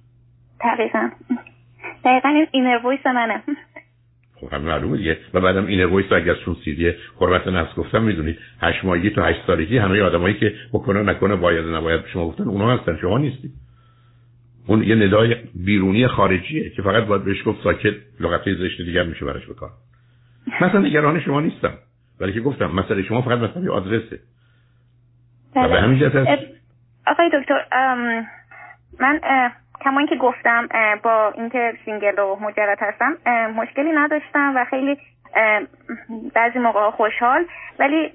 دقیقا. 0.61 1.09
دقیقا 2.05 2.29
این 2.29 2.47
inner 2.51 2.79
voice 2.83 3.05
منه. 3.05 3.43
خب 4.39 4.53
هم 4.53 4.61
معلومه 4.61 4.97
دیگه. 4.97 5.17
و 5.33 5.41
بعدم 5.41 5.65
این 5.65 5.83
voice 5.83 6.11
اگر 6.11 6.33
چون 6.33 6.55
سیدی 6.65 6.93
حرمت 7.21 7.47
نفس 7.47 7.75
گفتم 7.75 8.03
می‌دونید 8.03 8.37
هشت 8.61 8.85
ماهگی 8.85 9.09
تا 9.09 9.23
هشت 9.23 9.39
سالگی 9.47 9.77
همه 9.77 10.01
آدمایی 10.01 10.33
که 10.33 10.53
بکنه 10.73 11.03
نکنه 11.03 11.35
باید 11.35 11.65
نباید 11.65 12.01
شما 12.13 12.27
گفتن 12.27 12.43
اونا 12.43 12.77
هستن 12.77 12.97
شما 13.01 13.17
نیستید. 13.17 13.51
اون 14.67 14.83
یه 14.83 14.95
ندای 14.95 15.35
بیرونی 15.65 16.07
خارجیه 16.07 16.69
که 16.69 16.81
فقط 16.81 17.03
باید 17.03 17.23
بهش 17.23 17.43
گفت 17.45 17.63
ساکت 17.63 17.93
لغت 18.19 18.53
زشت 18.53 18.81
دیگر 18.81 19.03
میشه 19.03 19.25
براش 19.25 19.45
بکار. 19.45 19.69
مثلا 20.61 20.79
نگران 20.79 21.19
شما 21.19 21.41
نیستم 21.41 21.73
ولی 22.19 22.33
که 22.33 22.41
گفتم 22.41 22.65
مسئله 22.65 23.03
شما 23.03 23.21
فقط 23.21 23.39
مثلا 23.39 23.73
آدرسه. 23.73 24.19
و 25.55 25.61
به 25.61 25.67
بله. 25.67 25.81
همین 25.81 25.99
جهت 25.99 26.15
آقای 27.07 27.29
دکتر 27.33 27.65
من 28.99 29.19
کما 29.83 30.05
که 30.05 30.15
گفتم 30.15 30.67
با 31.03 31.33
اینکه 31.37 31.73
single 31.85 32.19
و 32.19 32.35
مجرد 32.35 32.77
هستم 32.81 33.17
مشکلی 33.55 33.91
نداشتم 33.91 34.53
و 34.55 34.65
خیلی 34.65 34.97
بعضی 36.35 36.59
موقع 36.59 36.89
خوشحال. 36.89 37.45
ولی 37.79 38.13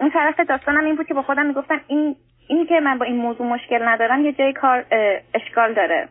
اون 0.00 0.10
طرف 0.10 0.40
داستانم 0.40 0.84
این 0.84 0.96
بود 0.96 1.06
که 1.06 1.14
با 1.14 1.22
خودم 1.22 1.46
می‌گفتم 1.46 1.80
این 1.86 2.16
اینی 2.48 2.66
که 2.66 2.80
من 2.80 2.98
با 2.98 3.04
این 3.04 3.16
موضوع 3.16 3.46
مشکل 3.46 3.88
ندارم 3.88 4.24
یه 4.24 4.32
جای 4.32 4.52
کار 4.52 4.84
اشکال 5.34 5.74
داره. 5.74 6.08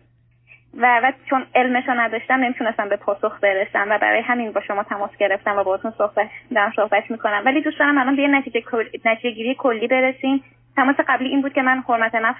و 0.78 1.00
و 1.04 1.12
چون 1.30 1.46
علمشو 1.56 1.92
نداشتم 1.92 2.34
نمی‌تونستم 2.34 2.90
به 2.90 2.96
پاسخ 2.96 3.40
برسم 3.42 3.88
و 3.90 3.98
برای 3.98 4.22
همین 4.22 4.52
با 4.52 4.62
شما 4.62 4.84
تماس 4.84 5.18
گرفتم 5.18 5.58
و 5.58 5.64
باهاتون 5.64 5.92
صحبت 5.98 6.28
دارم 6.56 6.74
صحبت 6.76 7.12
می‌کنم. 7.12 7.42
ولی 7.46 7.62
دوست 7.62 7.80
دارم 7.80 7.98
الان 7.98 8.16
به 8.16 8.22
یه 8.22 8.28
نتیجه, 8.28 8.62
نتیجه 9.06 9.32
گیری 9.36 9.56
کلی 9.56 9.88
برسیم. 9.88 10.44
تماس 10.76 10.96
قبلی 11.08 11.30
این 11.30 11.42
بود 11.42 11.54
که 11.54 11.62
من 11.62 11.84
حرمت 11.88 12.16
نفس 12.16 12.40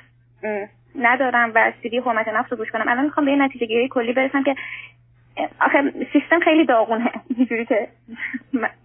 ندارم 0.96 1.52
و 1.56 1.72
سیدی 1.82 1.98
حرمت 1.98 2.28
نفس 2.28 2.52
رو 2.52 2.58
گوش 2.58 2.72
کنم. 2.72 2.88
الان 2.88 3.04
می‌خوام 3.04 3.26
به 3.26 3.32
یه 3.32 3.38
نتیجه 3.38 3.66
گیری 3.66 3.88
کلی 3.88 4.14
برسم 4.14 4.44
که 4.44 4.56
آخه 5.62 5.94
سیستم 6.14 6.40
خیلی 6.40 6.66
داغونه. 6.66 7.12
اینجوری 7.38 7.66
که 7.66 7.88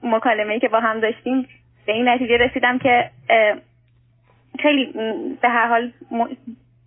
مکالمه 0.02 0.52
ای 0.52 0.60
که 0.60 0.68
با 0.68 0.80
هم 0.80 1.00
داشتیم 1.00 1.48
به 1.86 1.92
این 1.92 2.08
نتیجه 2.08 2.36
رسیدم 2.36 2.78
که 2.78 3.10
خیلی 4.62 4.92
به 5.42 5.48
هر 5.48 5.66
حال 5.66 5.92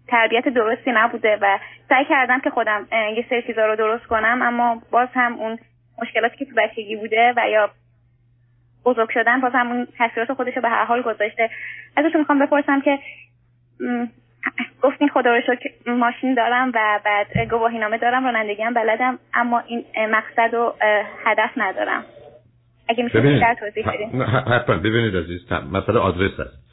تربیت 0.08 0.48
درستی 0.48 0.92
نبوده 0.92 1.38
و 1.42 1.60
سعی 1.90 2.06
کردم 2.06 2.40
که 2.40 2.50
خودم 2.50 2.88
یه 2.92 3.26
سری 3.30 3.42
چیزا 3.42 3.66
رو 3.66 3.76
درست 3.76 4.06
کنم 4.06 4.42
اما 4.42 4.82
باز 4.92 5.10
هم 5.14 5.34
اون 5.34 5.60
مشکلاتی 6.02 6.38
که 6.38 6.46
تو 6.46 6.52
بچگی 6.58 6.96
بوده 6.96 7.34
و 7.38 7.50
یا 7.50 7.70
بزرگ 8.86 9.10
شدن 9.10 9.42
باز 9.42 9.52
هم 9.56 9.72
اون 9.72 9.88
تاثیرات 9.98 10.34
خودش 10.34 10.56
رو 10.56 10.62
به 10.62 10.70
هر 10.70 10.86
حال 10.86 11.02
گذاشته. 11.02 11.50
ازشون 11.98 12.20
می‌خوام 12.20 12.40
بپرسم 12.40 12.82
که 12.82 13.00
گفتین 14.82 15.10
خدا 15.10 15.36
رو 15.36 15.42
شکر 15.42 15.92
ماشین 15.92 16.34
دارم 16.34 16.72
و 16.76 17.00
بعد 17.06 17.50
گواهی 17.50 17.80
نامه 17.80 17.98
دارم 17.98 18.26
رانندگی 18.26 18.62
هم 18.62 18.74
بلدم 18.74 19.20
اما 19.34 19.60
این 19.60 19.84
مقصد 20.10 20.54
و 20.54 20.74
هدف 21.26 21.50
ندارم. 21.58 22.04
اگه 22.90 23.04
میشه 23.04 23.20
بیشتر 23.20 23.54
توضیح 23.54 23.88
بدین. 23.94 24.22
حتما. 24.22 24.76
ببینید 24.76 25.16
عزیز 25.16 25.42
مثلا 25.72 26.02
آدرس 26.02 26.32
هست 26.40 26.64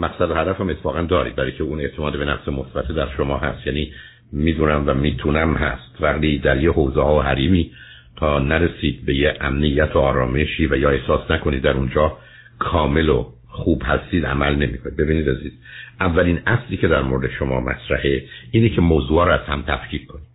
مقصد 0.00 0.30
و 0.30 0.34
هدف 0.34 0.60
هم 0.60 0.68
اتفاقا 0.68 1.02
دارید 1.02 1.36
برای 1.36 1.52
که 1.52 1.62
اون 1.62 1.80
اعتماد 1.80 2.18
به 2.18 2.24
نفس 2.24 2.48
مثبت 2.48 2.92
در 2.96 3.08
شما 3.16 3.36
هست. 3.36 3.66
یعنی 3.66 3.92
می‌دونم 4.32 4.88
و 4.88 4.94
می‌تونم 4.94 5.54
هست. 5.54 6.00
ولی 6.00 6.38
در 6.38 6.56
یه 6.56 6.72
حوزه 6.72 7.02
ها 7.02 7.16
و 7.18 7.22
حریمی 7.22 7.72
تا 8.16 8.38
نرسید 8.38 9.06
به 9.06 9.14
یه 9.14 9.36
امنیت 9.40 9.96
و 9.96 9.98
آرامشی 9.98 10.66
و 10.66 10.76
یا 10.76 10.90
احساس 10.90 11.30
نکنید 11.30 11.62
در 11.62 11.72
اونجا 11.72 12.18
کامل 12.58 13.08
و 13.08 13.32
خوب 13.50 13.82
هستید 13.86 14.26
عمل 14.26 14.54
نمی‌کنید. 14.54 14.96
ببینید 14.96 15.28
عزیز 15.28 15.52
اولین 16.00 16.40
اصلی 16.46 16.76
که 16.76 16.88
در 16.88 17.02
مورد 17.02 17.30
شما 17.38 17.60
مطرحه 17.60 18.24
اینه 18.50 18.68
که 18.68 18.80
موضوع 18.80 19.24
رو 19.24 19.32
از 19.32 19.46
هم 19.46 19.62
تفکیک 19.62 20.06
کنید. 20.06 20.26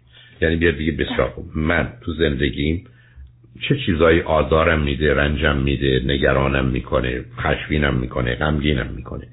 یعنی 0.42 0.56
بیاد 0.56 0.76
بگید 0.76 0.98
بسیار 0.98 1.30
خوب 1.30 1.46
من 1.56 1.94
تو 2.02 2.14
زندگیم 2.14 2.84
چه 3.62 3.76
چیزایی 3.86 4.22
آزارم 4.22 4.82
میده 4.82 5.14
رنجم 5.14 5.58
میده 5.58 6.02
نگرانم 6.06 6.66
می‌کنه 6.66 7.26
خشمینم 7.38 7.94
می‌کنه 7.94 8.36
غمگینم 8.36 8.88
می‌کنه. 8.96 9.28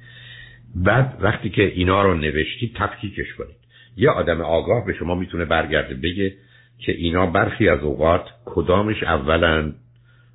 بعد 0.75 1.19
وقتی 1.21 1.51
که 1.51 1.63
اینا 1.63 2.03
رو 2.03 2.15
نوشتید 2.15 2.75
تفکیکش 2.75 3.35
کنید. 3.39 3.57
یه 3.97 4.11
آدم 4.11 4.41
آگاه 4.41 4.87
به 4.87 4.93
شما 4.93 5.15
می‌تونه 5.15 5.45
برگرده 5.45 5.95
بگه 5.95 6.35
که 6.79 6.93
اینا 6.93 7.27
برخی 7.27 7.69
از 7.69 7.81
اوقات 7.81 8.25
کدامش 8.45 9.03
اولا 9.03 9.73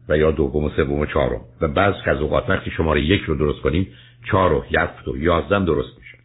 و 0.09 0.17
یا 0.17 0.31
دوم 0.31 0.63
و 0.63 0.69
سوم 0.69 0.99
و 0.99 1.05
چهارم. 1.05 1.41
و 1.61 1.67
بعض 1.67 1.93
از 2.05 2.21
اوقات 2.21 2.49
وقتی 2.49 2.71
شماره 2.71 3.01
یک 3.01 3.21
رو 3.21 3.35
درست 3.35 3.61
کنیم 3.61 3.87
چهار 4.31 4.53
و 4.53 4.65
یفت 4.71 5.07
و 5.07 5.17
یازدم 5.17 5.65
درست 5.65 5.97
میشه. 5.97 6.17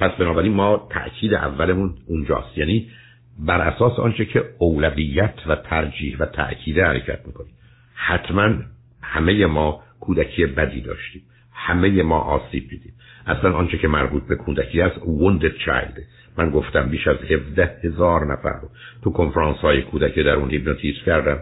پس 0.00 0.10
بنابراین 0.18 0.52
ما 0.52 0.88
تأکید 0.90 1.34
اولمون 1.34 1.94
اونجاست. 2.06 2.58
یعنی 2.58 2.90
بر 3.38 3.60
اساس 3.60 3.98
آنچه 3.98 4.24
که 4.24 4.44
اولویت 4.58 5.34
و 5.46 5.56
ترجیح 5.56 6.16
و 6.18 6.26
تأکید 6.26 6.78
حرکت 6.78 7.26
می‌کنیم. 7.26 7.52
حتما 7.94 8.54
همه 9.02 9.46
ما 9.46 9.82
کودکی 10.00 10.46
بدی 10.46 10.80
داشتیم. 10.80 11.22
همه 11.52 12.02
ما 12.02 12.18
آسیب 12.18 12.68
دیدیم. 12.68 12.92
اصلا 13.26 13.52
آنچه 13.52 13.78
که 13.78 13.88
مربوط 13.88 14.22
به 14.26 14.36
کودکی 14.36 14.80
است 14.80 14.96
wounded 14.96 15.64
child. 15.66 16.00
من 16.38 16.50
گفتم 16.50 16.88
بیش 16.88 17.08
از 17.08 17.16
17 17.16 17.80
هزار 17.84 18.32
نفر 18.32 18.60
رو 18.62 18.68
تو 19.02 19.10
کنفرانس 19.10 19.56
های 19.56 19.82
کودکی 19.82 20.22
در 20.22 20.34
اون 20.34 20.50
هیپنوتیزم 20.50 21.04
کردم. 21.06 21.38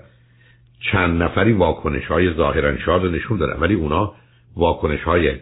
چند 0.91 1.23
نفری 1.23 1.53
واکنش 1.53 2.07
های 2.07 2.35
ظاهرا 2.35 2.79
شاد 2.79 3.07
نشون 3.07 3.39
دادن 3.39 3.61
ولی 3.61 3.75
اونا 3.75 4.15
واکنش 4.57 5.03
های 5.03 5.37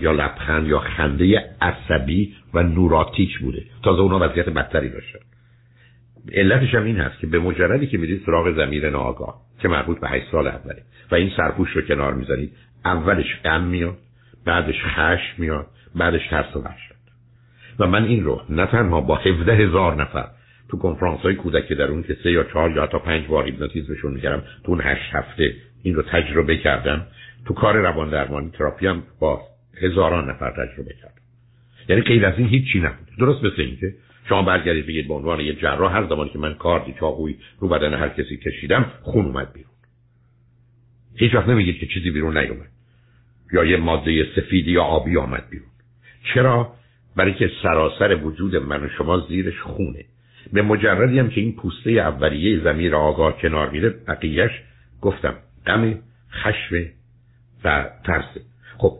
یا 0.00 0.12
لبخند 0.12 0.66
یا 0.66 0.78
خنده 0.78 1.44
عصبی 1.60 2.34
و 2.54 2.62
نوراتیک 2.62 3.38
بوده. 3.38 3.62
تازه 3.82 4.00
اونا 4.00 4.28
وضعیت 4.28 4.48
بدتری 4.48 4.88
داشتن. 4.88 5.18
علتش 6.32 6.74
هم 6.74 6.84
این 6.84 6.96
هست 6.96 7.18
که 7.20 7.26
به 7.26 7.38
مجردی 7.38 7.86
که 7.86 7.98
میرید 7.98 8.22
سراغ 8.26 8.56
زمیر 8.56 8.90
ناآگاه 8.90 9.40
که 9.58 9.68
مربوط 9.68 10.00
به 10.00 10.08
8 10.08 10.26
سال 10.32 10.46
اوله 10.46 10.82
و 11.10 11.14
این 11.14 11.30
سرپوش 11.36 11.70
رو 11.70 11.82
کنار 11.82 12.14
می‌زنید 12.14 12.52
اولش 12.84 13.40
غم 13.44 13.64
میاد 13.64 13.96
بعدش 14.46 14.84
خشم 14.84 15.34
میاد 15.38 15.66
بعدش 15.94 16.28
ترس 16.28 16.56
و 16.56 16.60
وحشت. 16.60 16.94
و 17.78 17.86
من 17.86 18.04
این 18.04 18.24
رو 18.24 18.40
نه 18.50 18.66
تنها 18.66 19.00
با 19.00 19.16
17 19.16 19.54
هزار 19.54 19.94
نفر 20.02 20.28
تو 20.68 20.78
کنفرانس 20.78 21.20
های 21.20 21.34
کودک 21.34 21.72
در 21.72 21.84
اون 21.84 22.02
که 22.02 22.16
سه 22.22 22.32
یا 22.32 22.44
چهار 22.44 22.70
یا 22.70 22.86
تا 22.86 22.98
پنج 22.98 23.26
بار 23.26 23.44
هیپنوتیزمشون 23.44 24.12
می‌کردم. 24.12 24.42
تو 24.64 24.72
اون 24.72 24.80
هشت 24.80 25.14
هفته 25.14 25.54
این 25.82 25.94
رو 25.94 26.02
تجربه 26.02 26.56
کردم. 26.56 27.06
تو 27.46 27.54
کار 27.54 27.76
روان 27.76 28.10
درمانی 28.10 28.50
تراپی 28.50 28.86
هم 28.86 29.02
با 29.20 29.42
هزاران 29.82 30.30
نفر 30.30 30.50
تجربه 30.50 30.94
کردم. 31.02 31.22
یعنی 31.88 32.02
غیر 32.02 32.26
از 32.26 32.34
این 32.38 32.48
هیچی 32.48 32.80
نبود. 32.80 33.08
درست 33.18 33.44
مثل 33.44 33.62
اینکه 33.62 33.94
شما 34.28 34.42
برگردید 34.42 34.86
بگید 34.86 35.08
به 35.08 35.14
عنوان 35.14 35.40
یه 35.40 35.54
جراح 35.54 35.96
هر 35.96 36.06
زمانی 36.08 36.30
که 36.30 36.38
من 36.38 36.54
کاردی 36.54 36.94
چاقوی 37.00 37.36
رو 37.60 37.68
بدن 37.68 37.94
هر 37.94 38.08
کسی 38.08 38.36
کشیدم 38.36 38.86
خون 39.02 39.24
اومد 39.24 39.52
بیرون. 39.52 39.70
هیچ 41.16 41.34
وقت 41.34 41.48
نمیگید 41.48 41.78
که 41.78 41.86
چیزی 41.86 42.10
بیرون 42.10 42.38
نیومد. 42.38 42.68
یا 43.52 43.64
یه 43.64 43.76
ماده 43.76 44.26
سفیدی 44.36 44.70
یا 44.70 44.82
آبی 44.82 45.16
آمد 45.16 45.50
بیرون. 45.50 45.68
چرا؟ 46.34 46.74
برای 47.16 47.34
که 47.34 47.50
سراسر 47.62 48.14
وجود 48.14 48.56
من 48.56 48.84
و 48.84 48.88
شما 48.88 49.26
زیرش 49.28 49.60
خونه. 49.60 50.04
به 50.52 50.62
مجردی 50.62 51.18
هم 51.18 51.28
که 51.28 51.40
این 51.40 51.56
پوسته 51.56 51.90
اولیه 51.90 52.60
زمیر 52.64 52.96
آگاه 52.96 53.38
کنار 53.38 53.70
میره 53.70 53.90
بقیهش 54.08 54.50
گفتم 55.00 55.34
غم 55.66 55.98
خشم 56.32 56.76
و 57.64 57.90
ترسه 58.04 58.40
خب 58.78 58.98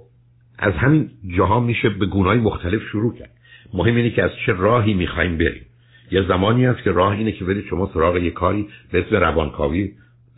از 0.58 0.72
همین 0.72 1.10
جاها 1.36 1.60
میشه 1.60 1.88
به 1.88 2.06
گونای 2.06 2.38
مختلف 2.38 2.82
شروع 2.82 3.18
کرد. 3.18 3.30
مهم 3.74 3.96
اینه 3.96 4.10
که 4.10 4.22
از 4.22 4.30
چه 4.46 4.52
راهی 4.52 4.94
می‌خوایم 4.94 5.38
بریم. 5.38 5.66
یه 6.10 6.22
زمانی 6.28 6.64
هست 6.64 6.82
که 6.82 6.90
راه 6.90 7.12
اینه 7.12 7.32
که 7.32 7.44
برید 7.44 7.64
شما 7.64 7.90
سراغ 7.94 8.16
یه 8.16 8.30
کاری 8.30 8.68
به 8.92 9.00
اسم 9.00 9.16
روانکاوی 9.16 9.92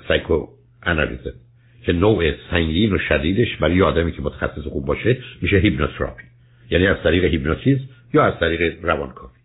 psychoanalysis 0.09 1.32
که 1.82 1.92
نوع 1.92 2.32
سنگین 2.50 2.92
و 2.92 2.98
شدیدش 2.98 3.57
برای 3.57 3.82
آدمی 3.82 4.12
که 4.12 4.22
متخصص 4.22 4.62
خوب 4.62 4.86
باشه 4.86 5.18
میشه 5.42 5.57
hypnotherapy. 5.57 6.22
یعنی 6.70 6.86
از 6.86 6.96
طریق 7.02 7.24
هیپنوتیزم 7.24 7.84
یا 8.14 8.24
از 8.24 8.40
طریق 8.40 8.84
روانکاوی. 8.84 9.36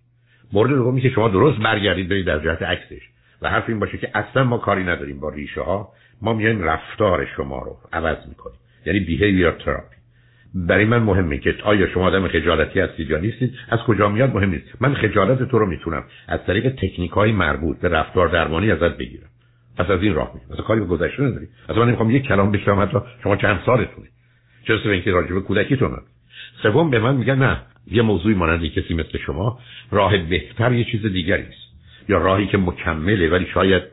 مورد 0.54 0.70
دومی 0.70 1.02
که 1.02 1.10
شما 1.10 1.30
درست 1.30 1.60
برگردید 1.60 2.10
برید 2.10 2.26
در 2.26 2.40
جهت 2.40 2.62
عکسش. 2.62 3.02
و 3.42 3.50
حرف 3.50 3.70
این 3.70 3.80
باشه 3.80 3.98
که 3.98 4.10
اصلا 4.14 4.44
ما 4.44 4.58
کاری 4.58 4.84
نداریم 4.84 5.20
با 5.20 5.30
ریشه 5.30 5.62
ها 5.62 5.90
ما 6.22 6.34
میایم 6.34 6.64
رفتار 6.64 7.28
شما 7.36 7.60
رو 7.60 7.78
عوض 7.94 8.18
می‌کنیم. 8.30 8.58
یعنی 8.86 9.00
بیهیویر 9.00 9.52
تراپی 9.52 9.96
برای 10.56 10.86
من 10.86 10.98
مهمه 10.98 11.38
که 11.38 11.56
آیا 11.64 11.88
شما 11.88 12.08
آدم 12.08 12.28
خجالتی 12.28 12.80
هستید 12.80 13.10
یا 13.10 13.18
نیستید؟ 13.18 13.54
از 13.70 13.80
کجا 13.80 14.10
میاد؟ 14.10 14.36
مهم 14.36 14.50
نیست. 14.50 14.82
من 14.82 14.94
خجالت 14.94 15.44
تو 15.44 15.60
رو 15.60 15.66
می‌تونم 15.66 16.04
از 16.28 16.40
طریق 16.48 16.76
تکنیک 16.76 17.12
های 17.12 17.32
مربوط 17.32 17.80
به 17.80 17.90
رفتار 17.90 18.28
درمانی 18.28 18.72
ازت 18.72 18.98
بگیرم. 18.98 19.30
پس 19.78 19.90
از 19.90 20.04
این 20.04 20.14
راه 20.14 20.32
میرم 20.34 20.60
از 20.60 20.66
کاری 20.66 20.80
به 20.80 20.86
گذشته 20.86 21.24
نداری 21.24 21.48
از 21.70 21.78
من 21.78 21.88
نمی‌خوام 21.88 22.12
یک 22.12 22.24
کلام 22.24 22.52
بشم 22.52 22.82
حتی 22.82 22.98
شما 23.24 23.36
چند 23.36 23.60
سالتونه. 23.66 24.08
چرا 24.68 24.78
به 24.78 24.92
اینکه 24.92 25.12
راجع 25.12 25.34
به 25.34 25.42
کودکیتون 25.42 25.98
سوم 26.64 26.90
به 26.90 27.00
من 27.00 27.16
میگن 27.16 27.36
نه 27.36 27.58
یه 27.88 28.02
موضوعی 28.02 28.36
مانند 28.36 28.66
کسی 28.66 28.94
مثل 28.94 29.18
شما 29.18 29.60
راه 29.92 30.18
بهتر 30.18 30.74
یه 30.74 30.84
چیز 30.84 31.06
دیگری 31.06 31.44
است. 31.44 31.72
یا 32.10 32.18
راهی 32.18 32.48
که 32.48 32.58
مکمله 32.58 33.30
ولی 33.30 33.46
شاید 33.54 33.84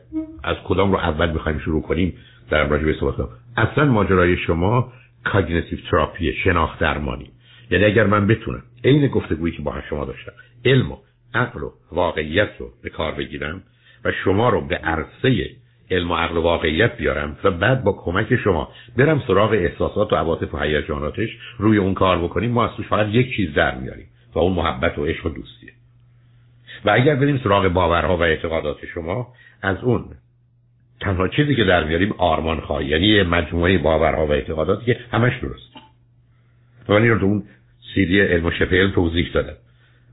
از 0.43 0.57
کدام 0.65 0.91
رو 0.91 0.97
اول 0.97 1.33
بخوایم 1.33 1.59
شروع 1.59 1.81
کنیم 1.81 2.13
در 2.49 2.67
راجع 2.67 2.85
به 2.85 2.95
صحبت 2.99 3.29
اصلا 3.57 3.85
ماجرای 3.85 4.37
شما 4.37 4.93
cognitive 5.23 5.79
therapy 5.91 6.33
شناخت 6.33 6.79
درمانی. 6.79 7.31
یعنی 7.71 7.85
اگر 7.85 8.07
من 8.07 8.27
بتونم 8.27 8.63
عین 8.83 9.07
گفتگویی 9.07 9.55
که 9.55 9.61
با 9.61 9.81
شما 9.89 10.05
داشتم 10.05 10.31
علم 10.65 10.91
و 10.91 10.97
عقل 11.33 11.63
و 11.63 11.71
واقعیت 11.91 12.49
رو 12.59 12.69
به 12.83 12.89
کار 12.89 13.11
بگیرم 13.11 13.63
و 14.05 14.11
شما 14.23 14.49
رو 14.49 14.61
به 14.61 14.75
عرصه 14.75 15.49
علم 15.91 16.11
و 16.11 16.15
عقل 16.15 16.37
و 16.37 16.41
واقعیت 16.41 16.97
بیارم 16.97 17.37
و 17.43 17.51
بعد 17.51 17.83
با 17.83 17.91
کمک 17.91 18.35
شما 18.35 18.69
برم 18.97 19.23
سراغ 19.27 19.51
احساسات 19.51 20.13
و 20.13 20.15
عواطف 20.15 20.53
و 20.53 20.57
هیجاناتش 20.57 21.29
روی 21.57 21.77
اون 21.77 21.93
کار 21.93 22.17
بکنیم 22.23 22.51
ما 22.51 22.65
از 22.65 22.75
توش 22.77 22.87
فقط 22.87 23.07
یک 23.07 23.35
چیز 23.35 23.53
در 23.53 23.75
میاریم 23.75 24.07
و 24.33 24.39
اون 24.39 24.53
محبت 24.53 24.97
و 24.97 25.05
عشق 25.05 25.25
و 25.25 25.29
دوستیه. 25.29 25.71
و 26.85 26.89
اگر 26.89 27.15
بریم 27.15 27.41
سراغ 27.43 27.67
باورها 27.67 28.17
و 28.17 28.21
اعتقادات 28.21 28.85
شما 28.85 29.27
از 29.61 29.77
اون 29.83 30.05
تنها 30.99 31.27
چیزی 31.27 31.55
که 31.55 31.63
در 31.63 31.83
میاریم 31.83 32.13
آرمان 32.17 32.59
خواهی 32.59 32.87
یعنی 32.87 33.23
مجموعه 33.23 33.77
باورها 33.77 34.27
و 34.27 34.31
اعتقاداتی 34.31 34.85
که 34.85 34.99
همش 35.11 35.33
درست. 35.41 35.75
و 36.89 36.93
من 36.93 37.01
این 37.01 37.11
رو 37.11 37.27
اون 37.27 37.43
سیدی 37.93 38.21
علم 38.21 38.45
و 38.45 38.51
شفیل 38.51 38.91
توضیح 38.91 39.31
دادم. 39.33 39.55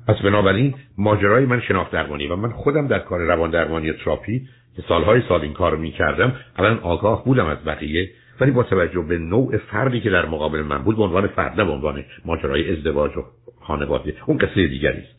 پس 0.08 0.16
بنابراین 0.16 0.74
ماجرای 0.98 1.44
من 1.44 1.60
شناخت 1.60 1.92
درمانی 1.92 2.26
و 2.26 2.36
من 2.36 2.50
خودم 2.50 2.88
در 2.88 2.98
کار 2.98 3.20
روان 3.20 3.50
درمانی 3.50 3.92
تراپی 3.92 4.48
که 4.76 4.82
سالهای 4.88 5.22
سال 5.28 5.40
این 5.40 5.52
کار 5.52 5.76
می 5.76 5.90
کردم 5.90 6.32
الان 6.56 6.78
آگاه 6.78 7.24
بودم 7.24 7.46
از 7.46 7.58
بقیه 7.64 8.10
ولی 8.40 8.50
با 8.50 8.62
توجه 8.62 9.00
به 9.00 9.18
نوع 9.18 9.56
فردی 9.56 10.00
که 10.00 10.10
در 10.10 10.26
مقابل 10.26 10.62
من 10.62 10.78
بود 10.78 10.96
به 10.96 11.02
عنوان 11.02 11.26
فرد 11.26 11.60
نه 11.60 11.64
به 11.64 11.72
عنوان 11.72 12.04
ماجرای 12.24 12.76
ازدواج 12.76 13.16
و 13.16 13.24
خانواده 13.60 14.14
اون 14.26 14.38
قصه 14.38 14.66
دیگری 14.66 14.98
است. 14.98 15.16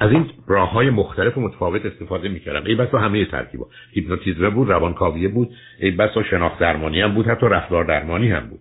از 0.00 0.10
این 0.10 0.26
راه 0.46 0.70
های 0.70 0.90
مختلف 0.90 1.38
و 1.38 1.40
متفاوت 1.40 1.86
استفاده 1.86 2.28
می‌کردم. 2.28 2.66
ای 2.66 2.74
بسا 2.74 2.98
همه 2.98 3.24
ترکیبا 3.24 3.66
هیپنوتیزم 3.92 4.50
بود 4.50 4.68
روانکاویه 4.68 5.28
بود 5.28 5.50
ای 5.80 5.90
بسا 5.90 6.22
شناخت 6.22 6.58
درمانی 6.58 7.00
هم 7.00 7.14
بود 7.14 7.26
حتی 7.26 7.46
رفتار 7.46 7.84
درمانی 7.84 8.30
هم 8.30 8.46
بود. 8.46 8.60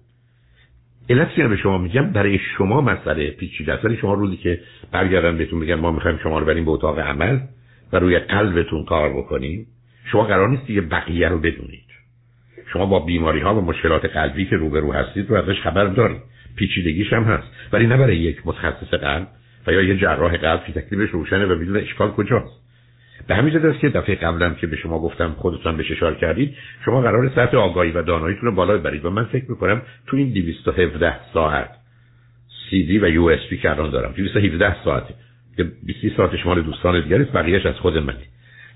علتی 1.09 1.43
به 1.43 1.57
شما 1.57 1.77
میگم 1.77 2.11
برای 2.11 2.39
شما 2.57 2.81
مسئله 2.81 3.31
پیچیده 3.31 3.73
است. 3.73 3.95
شما 3.95 4.13
روزی 4.13 4.37
که 4.37 4.59
برگردن 4.91 5.37
بهتون 5.37 5.59
میگن 5.59 5.75
ما 5.75 5.91
می‌خوایم 5.91 6.17
شما 6.23 6.39
رو 6.39 6.45
بریم 6.45 6.65
به 6.65 6.71
اتاق 6.71 6.99
عمل 6.99 7.39
و 7.93 7.99
روی 7.99 8.19
قلبتون 8.19 8.85
کار 8.85 9.09
بکنیم 9.09 9.67
شما 10.05 10.23
قرار 10.23 10.49
نیست 10.49 10.67
دیگه 10.67 10.81
بقیه 10.81 11.29
رو 11.29 11.39
بدونید. 11.39 11.85
شما 12.73 12.85
با 12.85 12.99
بیماری 12.99 13.39
ها 13.39 13.55
و 13.55 13.61
مشکلات 13.61 14.05
قلبی 14.05 14.45
که 14.45 14.57
روبرو 14.57 14.93
هستید 14.93 15.29
رو 15.29 15.35
ازش 15.35 15.61
خبر 15.61 15.85
دارید. 15.85 16.21
پیچیدگیش 16.55 17.13
هم 17.13 17.23
هست. 17.23 17.47
ولی 17.73 17.87
نه 17.87 17.97
برای 17.97 18.17
یک 18.17 18.41
متخصص 18.45 18.93
قلب 18.93 19.27
و 19.67 19.71
یا 19.71 19.81
یه 19.81 19.97
جراح 19.97 20.37
قلب 20.37 20.65
که 20.65 20.81
تکلیفش 20.81 21.11
روشنه 21.11 21.45
و 21.45 21.55
بدون 21.55 21.77
اشکال 21.77 22.11
کجاست. 22.11 22.61
به 23.27 23.35
همین 23.35 23.53
جد 23.53 23.77
که 23.77 23.89
دفعه 23.89 24.15
قبلم 24.15 24.55
که 24.55 24.67
به 24.67 24.75
شما 24.75 24.99
گفتم 24.99 25.35
خودتون 25.37 25.77
بهش 25.77 25.91
اشاره 25.91 26.15
کردید 26.15 26.55
شما 26.85 27.01
قرار 27.01 27.29
سطح 27.29 27.57
آگاهی 27.57 27.91
و 27.91 28.01
داناییتون 28.01 28.45
رو 28.45 28.55
بالا 28.55 28.77
ببرید 28.77 29.05
و 29.05 29.09
من 29.09 29.23
فکر 29.23 29.45
می‌کنم 29.49 29.81
تو 30.07 30.17
این 30.17 30.33
217 30.33 31.15
ساعت 31.33 31.69
سی 32.69 32.83
دی 32.83 32.99
و 32.99 33.09
یو 33.09 33.23
اس 33.23 33.39
بی 33.49 33.57
که 33.57 33.69
الان 33.69 33.89
دارم 33.89 34.11
217 34.11 34.83
ساعت 34.83 35.03
که 35.57 35.63
20 35.83 36.17
ساعتش 36.17 36.45
مال 36.45 36.61
دوستان 36.61 37.01
دیگری 37.01 37.23
است 37.23 37.31
بقیه‌اش 37.31 37.65
از 37.65 37.75
خود 37.75 37.97
منه. 37.97 38.30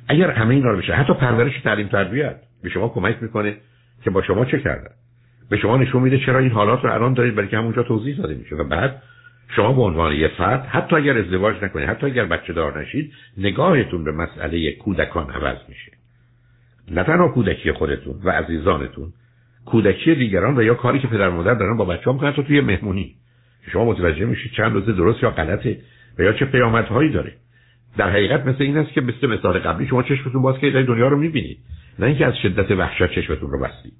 اگر 0.07 0.31
همه 0.31 0.55
اینا 0.55 0.69
رو 0.69 0.77
بشه 0.77 0.93
حتی 0.93 1.13
پرورش 1.13 1.61
تعلیم 1.61 1.87
تربیت 1.87 2.35
به 2.63 2.69
شما 2.69 2.89
کمک 2.89 3.23
می‌کنه 3.23 3.57
که 4.03 4.09
با 4.09 4.21
شما 4.21 4.45
چه 4.45 4.59
کردن؟ 4.59 4.91
به 5.49 5.57
شما 5.57 5.77
نشون 5.77 6.01
میده 6.01 6.17
چرا 6.17 6.39
این 6.39 6.51
حالات 6.51 6.83
رو 6.83 6.93
الان 6.93 7.13
دارید 7.13 7.35
بلکه 7.35 7.57
همونجا 7.57 7.83
توضیح 7.83 8.17
داده 8.17 8.35
میشه. 8.35 8.55
و 8.55 8.63
بعد 8.63 9.01
شما 9.55 9.73
به 9.73 9.81
عنوان 9.81 10.13
یه 10.13 10.27
فرد 10.27 10.65
حتی 10.65 10.95
اگر 10.95 11.17
ازدواج 11.17 11.63
نکنید 11.63 11.89
حتی 11.89 12.05
اگر 12.05 12.25
بچه 12.25 12.53
دار 12.53 12.81
نشید 12.81 13.13
نگاهتون 13.37 14.03
به 14.03 14.11
مسئله 14.11 14.71
کودکان 14.71 15.29
عوض 15.29 15.57
میشه. 15.69 15.91
نه 16.91 17.03
تنها 17.03 17.27
کودکی 17.27 17.71
خودتون 17.71 18.15
و 18.23 18.29
عزیزانتون 18.29 19.13
کودکی 19.65 20.15
دیگران 20.15 20.57
و 20.57 20.63
یا 20.63 20.73
کاری 20.73 20.99
که 20.99 21.07
پدر 21.07 21.29
مادر 21.29 21.53
دارن 21.53 21.77
با 21.77 21.85
بچه 21.85 22.11
هم 22.11 22.31
توی 22.31 22.61
مهمونی. 22.61 23.15
شما 23.71 23.85
متوجه 23.85 24.25
میشید 24.25 24.51
چند 24.51 24.73
روزه 24.73 24.91
درست 24.93 25.23
یا 25.23 25.31
غلطه 25.31 25.77
و 26.19 26.21
یا 26.21 26.33
چه 26.33 26.45
پیامدهایی 26.45 27.11
داره. 27.11 27.33
در 27.97 28.09
حقیقت 28.09 28.45
مثل 28.45 28.63
این 28.63 28.77
است 28.77 28.93
که 28.93 29.01
مثل 29.01 29.27
مثال 29.27 29.59
قبلی 29.59 29.87
شما 29.87 30.03
چشمتون 30.03 30.41
باز 30.41 30.59
که 30.59 30.71
دنیا 30.71 31.07
رو 31.07 31.17
می‌بینید. 31.17 31.57
نه 31.99 32.05
اینکه 32.05 32.25
از 32.25 32.33
شدت 32.37 32.71
وحشت 32.71 33.11
چشمتون 33.11 33.51
رو 33.51 33.59
بستید. 33.59 33.93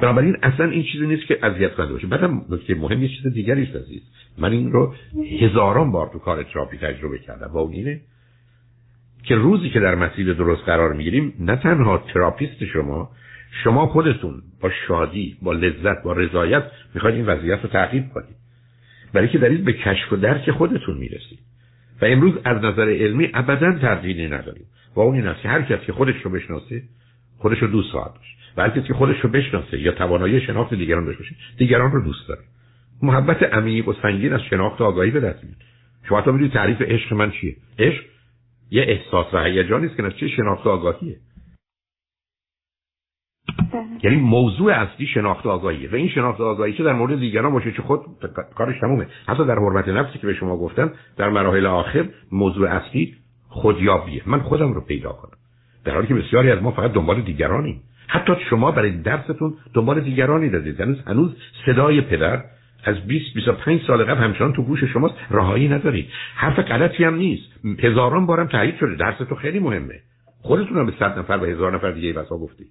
بنابراین 0.00 0.36
اصلا 0.42 0.70
این 0.70 0.82
چیزی 0.82 1.06
نیست 1.06 1.26
که 1.26 1.38
اذیت 1.42 1.74
کننده 1.74 1.92
باشه 1.92 2.06
بعدم 2.06 2.44
نکته 2.50 2.74
مهم 2.74 3.02
یه 3.02 3.08
چیز 3.08 3.32
دیگری 3.32 3.62
است 3.62 3.76
عزیز. 3.76 4.02
من 4.38 4.52
این 4.52 4.72
رو 4.72 4.94
هزاران 5.40 5.92
بار 5.92 6.10
تو 6.12 6.18
کار 6.18 6.42
تراپی 6.42 6.78
تجربه 6.78 7.18
کردم 7.18 7.50
و 7.52 7.58
اون 7.58 7.72
اینه 7.72 8.00
که 9.22 9.34
روزی 9.34 9.70
که 9.70 9.80
در 9.80 9.94
مسیر 9.94 10.34
درست 10.34 10.62
قرار 10.62 10.92
می‌گیریم 10.92 11.34
نه 11.40 11.56
تنها 11.56 12.04
therapist 12.14 12.64
شما 12.64 13.10
شما 13.64 13.86
خودتون 13.86 14.42
با 14.60 14.70
شادی 14.88 15.36
با 15.42 15.52
لذت 15.52 16.02
با 16.04 16.12
رضایت 16.12 16.64
می‌خواید 16.94 17.16
این 17.16 17.26
وضعیت 17.26 17.62
رو 17.62 17.68
تعقیب 17.68 18.08
کنید 18.14 18.36
برای 19.12 19.28
که 19.28 19.38
دارید 19.38 19.64
به 19.64 19.72
کشف 19.72 20.12
و 20.12 20.16
درک 20.16 20.50
خودتون 20.50 20.98
می‌رسید. 20.98 21.38
و 22.02 22.04
امروز 22.04 22.34
از 22.44 22.56
نظر 22.64 22.90
علمی 22.90 23.30
ابدا 23.34 23.78
تردیدی 23.78 24.26
نداریم. 24.26 24.66
و 24.94 25.00
اون 25.00 25.14
این 25.14 25.26
است 25.26 25.42
که 25.42 25.48
هر 25.48 25.62
کسی 25.62 25.86
که 25.86 25.92
خودش 25.92 26.14
رو 26.22 26.30
بشناسه 26.30 26.82
خودش 27.38 27.58
رو 27.58 27.68
دوست 27.68 27.90
خواهد 27.90 28.14
داشت. 28.14 28.38
و 28.56 28.62
هر 28.62 28.70
کسی 28.70 28.88
که 28.88 28.94
خودش 28.94 29.20
رو 29.20 29.30
بشناسه 29.30 29.80
یا 29.80 29.92
توانایی 29.92 30.40
شناخت 30.40 30.74
دیگران 30.74 31.04
داشته 31.04 31.22
باشه 31.22 31.36
دیگران 31.58 31.92
رو 31.92 32.04
دوست 32.04 32.28
داره. 32.28 32.40
محبت 33.02 33.42
عمیق 33.42 33.88
و 33.88 33.92
سنگین 34.02 34.32
از 34.32 34.40
شناخت 34.50 34.80
آگاهی 34.80 35.10
به 35.10 35.20
دست 35.20 35.44
میاد. 35.44 35.56
شما 36.08 36.20
تا 36.20 36.32
می‌دونید 36.32 36.52
تعریف 36.52 36.82
عشق 36.82 37.12
من 37.12 37.30
چیه؟ 37.30 37.56
عشق 37.78 38.04
یه 38.70 38.82
احساس 38.82 39.34
و 39.34 39.44
هیجانی 39.44 39.86
است 39.86 39.96
که 39.96 40.02
نتیجه 40.02 40.28
شناخت 40.36 40.66
آگاهیه. 40.66 41.16
یعنی 44.02 44.16
موضوع 44.16 44.72
اصلی 44.72 45.06
شناخت 45.06 45.46
آگاهیه 45.46 45.90
و 45.90 45.94
این 45.94 46.08
شناخت 46.08 46.40
آگاهی 46.40 46.72
چه 46.72 46.84
در 46.84 46.92
مورد 46.92 47.20
دیگران 47.20 47.52
باشه 47.52 47.72
چه 47.72 47.82
خود 47.82 48.00
کارش 48.54 48.80
تمومه. 48.80 49.06
حتی 49.28 49.44
در 49.44 49.54
حرمت 49.54 49.88
نفسی 49.88 50.18
که 50.18 50.26
به 50.26 50.34
شما 50.34 50.56
گفتم 50.56 50.92
در 51.16 51.28
مراحل 51.28 51.66
آخر 51.66 52.08
موضوع 52.32 52.68
اصلی 52.70 53.14
خودیابیه. 53.48 54.22
من 54.26 54.40
خودم 54.40 54.72
رو 54.72 54.80
پیدا 54.80 55.12
کنم. 55.12 55.38
در 55.84 55.94
حالی 55.94 56.06
که 56.06 56.14
بسیاری 56.14 56.50
از 56.50 56.62
ما 56.62 56.70
فقط 56.70 56.92
دنبال 56.92 57.20
دیگرانیم. 57.20 57.82
حتی 58.08 58.32
شما 58.50 58.70
برای 58.70 58.90
درستون 58.90 59.54
دنبال 59.74 60.00
دیگرانی 60.00 60.50
دادید 60.50 60.80
هنوز 60.80 61.00
هنوز 61.06 61.36
صدای 61.66 62.00
پدر 62.00 62.44
از 62.84 63.06
20 63.06 63.34
25 63.34 63.80
سال 63.86 64.04
قبل 64.04 64.20
همچنان 64.20 64.52
تو 64.52 64.62
گوش 64.62 64.84
شماست. 64.84 65.14
راهایی 65.30 65.68
ندارید. 65.68 66.08
حرف 66.34 66.58
غلطی 66.58 67.04
هم 67.04 67.14
نیست. 67.14 67.52
هزاران 67.78 68.26
بارم 68.26 68.46
تایید 68.46 68.76
شده. 68.76 68.94
درس 68.94 69.18
تو 69.28 69.34
خیلی 69.34 69.58
مهمه. 69.58 69.94
خودتون 70.42 70.78
هم 70.78 70.86
به 70.86 70.92
صد 70.98 71.18
نفر 71.18 71.38
و 71.42 71.44
هزار 71.44 71.74
نفر 71.74 71.90
دیگه 71.90 72.12
بسا 72.12 72.38
گفتید. 72.38 72.68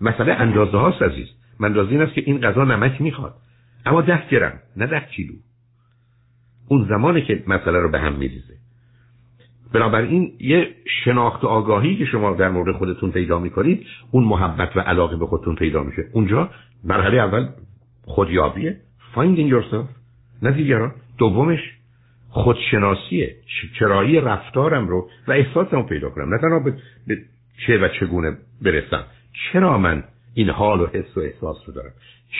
مسئله 0.00 0.32
اندازه 0.32 0.76
هاست 0.78 1.02
عزیز. 1.02 1.26
اندازه 1.60 1.90
این 1.90 2.02
است 2.02 2.14
که 2.14 2.22
این 2.26 2.40
غذا 2.40 2.64
نمک 2.64 3.00
می‌خواد. 3.00 3.34
اما 3.86 4.00
ده 4.00 4.28
گرم 4.30 4.60
نه 4.76 4.86
ده 4.86 5.00
کیلو. 5.00 5.34
اون 6.68 6.86
زمانی 6.88 7.22
که 7.22 7.44
مسئله 7.46 7.78
رو 7.78 7.90
به 7.90 8.00
هم 8.00 8.12
میریزه. 8.12 8.54
بنابراین 9.72 10.32
یه 10.40 10.74
شناخت 11.04 11.44
آگاهی 11.44 11.96
که 11.96 12.04
شما 12.04 12.34
در 12.34 12.48
مورد 12.48 12.76
خودتون 12.76 13.10
پیدا 13.10 13.38
می‌کنید 13.38 13.86
اون 14.10 14.24
محبت 14.24 14.76
و 14.76 14.80
علاقه 14.80 15.16
به 15.16 15.26
خودتون 15.26 15.54
پیدا 15.54 15.82
میشه. 15.82 16.04
اونجا 16.12 16.50
مرحله 16.84 17.16
اول 17.16 17.48
خودیابیه. 18.04 18.80
Finding 19.14 19.52
yourself. 19.52 19.88
نه 20.42 20.50
دیگران. 20.50 20.94
دومش 21.18 21.58
خودشناسیه. 22.28 23.36
چرایی 23.78 24.20
رفتارم 24.20 24.88
رو 24.88 25.10
و 25.28 25.32
احساسم 25.32 25.76
رو 25.76 25.82
پیدا 25.82 26.10
کنم. 26.10 26.34
نه 26.34 26.40
تنها 26.40 26.58
به 26.58 26.74
چه 27.66 27.78
و 27.78 27.88
چگونه 28.00 28.36
برسم. 28.62 29.04
چرا 29.52 29.78
من 29.78 30.04
این 30.34 30.50
حال 30.50 30.80
و 30.80 30.86
حس 30.86 31.16
و 31.16 31.20
احساس 31.20 31.56
رو 31.66 31.74
دارم؟ 31.74 31.92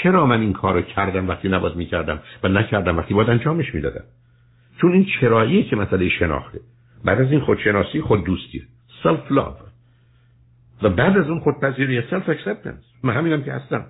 چرا 0.02 0.26
من 0.26 0.40
این 0.40 0.52
کار 0.52 0.74
رو 0.74 0.82
کردم 0.82 1.28
وقتی 1.28 1.48
نباید 1.48 1.76
می‌کردم 1.76 2.20
و 2.42 2.48
نکردم 2.48 2.98
وقتی 2.98 3.14
باید 3.14 3.30
انجامش 3.30 3.74
می‌دادم؟ 3.74 4.04
چون 4.80 4.92
این 4.92 5.06
چراییه 5.20 5.64
که 5.64 5.76
مسئله 5.76 6.08
شناخته. 6.08 6.60
بعد 7.04 7.20
از 7.20 7.30
این 7.30 7.40
خودشناسی 7.40 8.00
خود 8.00 8.24
دوستیه 8.24 8.62
سلف 9.02 9.32
لاو 9.32 9.54
و 10.82 10.88
بعد 10.88 11.16
از 11.18 11.30
اون 11.30 11.40
خودپذیری 11.40 12.02
self 12.10 12.28
acceptance 12.28 12.84
من 13.04 13.14
همینم 13.14 13.42
که 13.42 13.52
هستم. 13.52 13.86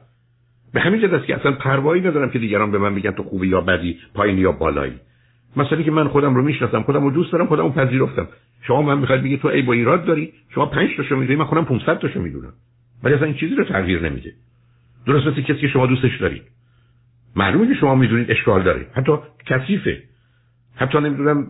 به 0.72 0.80
همین 0.80 1.00
جهت 1.00 1.24
که 1.24 1.36
اصلا 1.36 1.52
پروایی 1.52 2.02
ندارم 2.02 2.30
که 2.30 2.38
دیگران 2.38 2.70
به 2.70 2.78
من 2.78 2.94
بگن 2.94 3.10
تو 3.10 3.22
خوبی 3.22 3.48
یا 3.48 3.60
بدی 3.60 3.98
پایینی 4.14 4.40
یا 4.40 4.52
بالایی. 4.52 5.00
مثلا 5.56 5.82
که 5.82 5.90
من 5.90 6.08
خودم 6.08 6.34
رو 6.34 6.42
می‌شناسم 6.42 6.82
خودم 6.82 7.04
رو 7.04 7.10
دوست 7.10 7.32
دارم 7.32 7.46
خودم 7.46 7.62
رو 7.62 7.70
پذیرفتم. 7.70 8.28
شما 8.62 8.82
من 8.82 8.98
می‌خواد 8.98 9.22
بگی 9.22 9.38
تو 9.38 9.48
ای 9.48 9.62
با 9.62 9.72
ایراد 9.72 10.04
داری؟ 10.04 10.32
شما 10.54 10.66
5 10.66 10.96
تاشو 10.96 11.16
می‌دونی 11.16 11.38
من 11.38 11.44
خودم 11.44 11.64
500 11.64 11.98
تاشو 11.98 12.20
می‌دونم. 12.20 12.52
ولی 13.02 13.14
اصلا 13.14 13.26
این 13.26 13.36
چیزی 13.36 13.54
رو 13.54 13.64
تغییر 13.64 14.02
نمیده. 14.02 14.32
درست 15.06 15.26
مثل 15.26 15.40
کسی 15.40 15.60
که 15.60 15.68
شما 15.68 15.86
دوستش 15.86 16.20
دارید. 16.20 16.42
معلومه 17.36 17.68
که 17.68 17.74
شما 17.74 17.94
می‌دونید 17.94 18.30
اشکال 18.30 18.62
داره. 18.62 18.86
حتی 18.92 19.12
کثیفه. 19.46 20.02
حتی 20.76 20.98
نمی‌دونم 20.98 21.46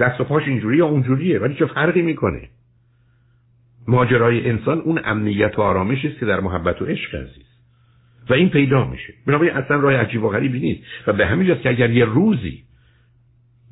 دست 0.00 0.20
و 0.20 0.24
پاش 0.24 0.42
اینجوری 0.42 0.76
یا 0.76 0.86
اونجوریه 0.86 1.38
ولی 1.38 1.54
چه 1.54 1.66
فرقی 1.66 2.02
می‌کنه؟ 2.02 2.48
ماجرای 3.88 4.48
انسان 4.48 4.78
اون 4.78 5.00
امنیت 5.04 5.58
و 5.58 5.62
آرامش 5.62 6.04
است 6.04 6.18
که 6.18 6.26
در 6.26 6.40
محبت 6.40 6.82
و 6.82 6.84
عشق 6.84 7.14
عزیز. 7.14 7.44
و 8.30 8.34
این 8.34 8.48
پیدا 8.48 8.84
میشه. 8.84 9.14
بنابراین 9.26 9.52
اصلا 9.52 9.76
راه 9.76 9.94
عجیب 9.94 10.24
و 10.24 10.28
غریبی 10.28 10.60
نیست. 10.60 10.82
و 11.06 11.12
به 11.12 11.26
همین 11.26 11.48
جاست 11.48 11.62
که 11.62 11.68
اگر 11.68 11.90
یه 11.90 12.04
روزی 12.04 12.62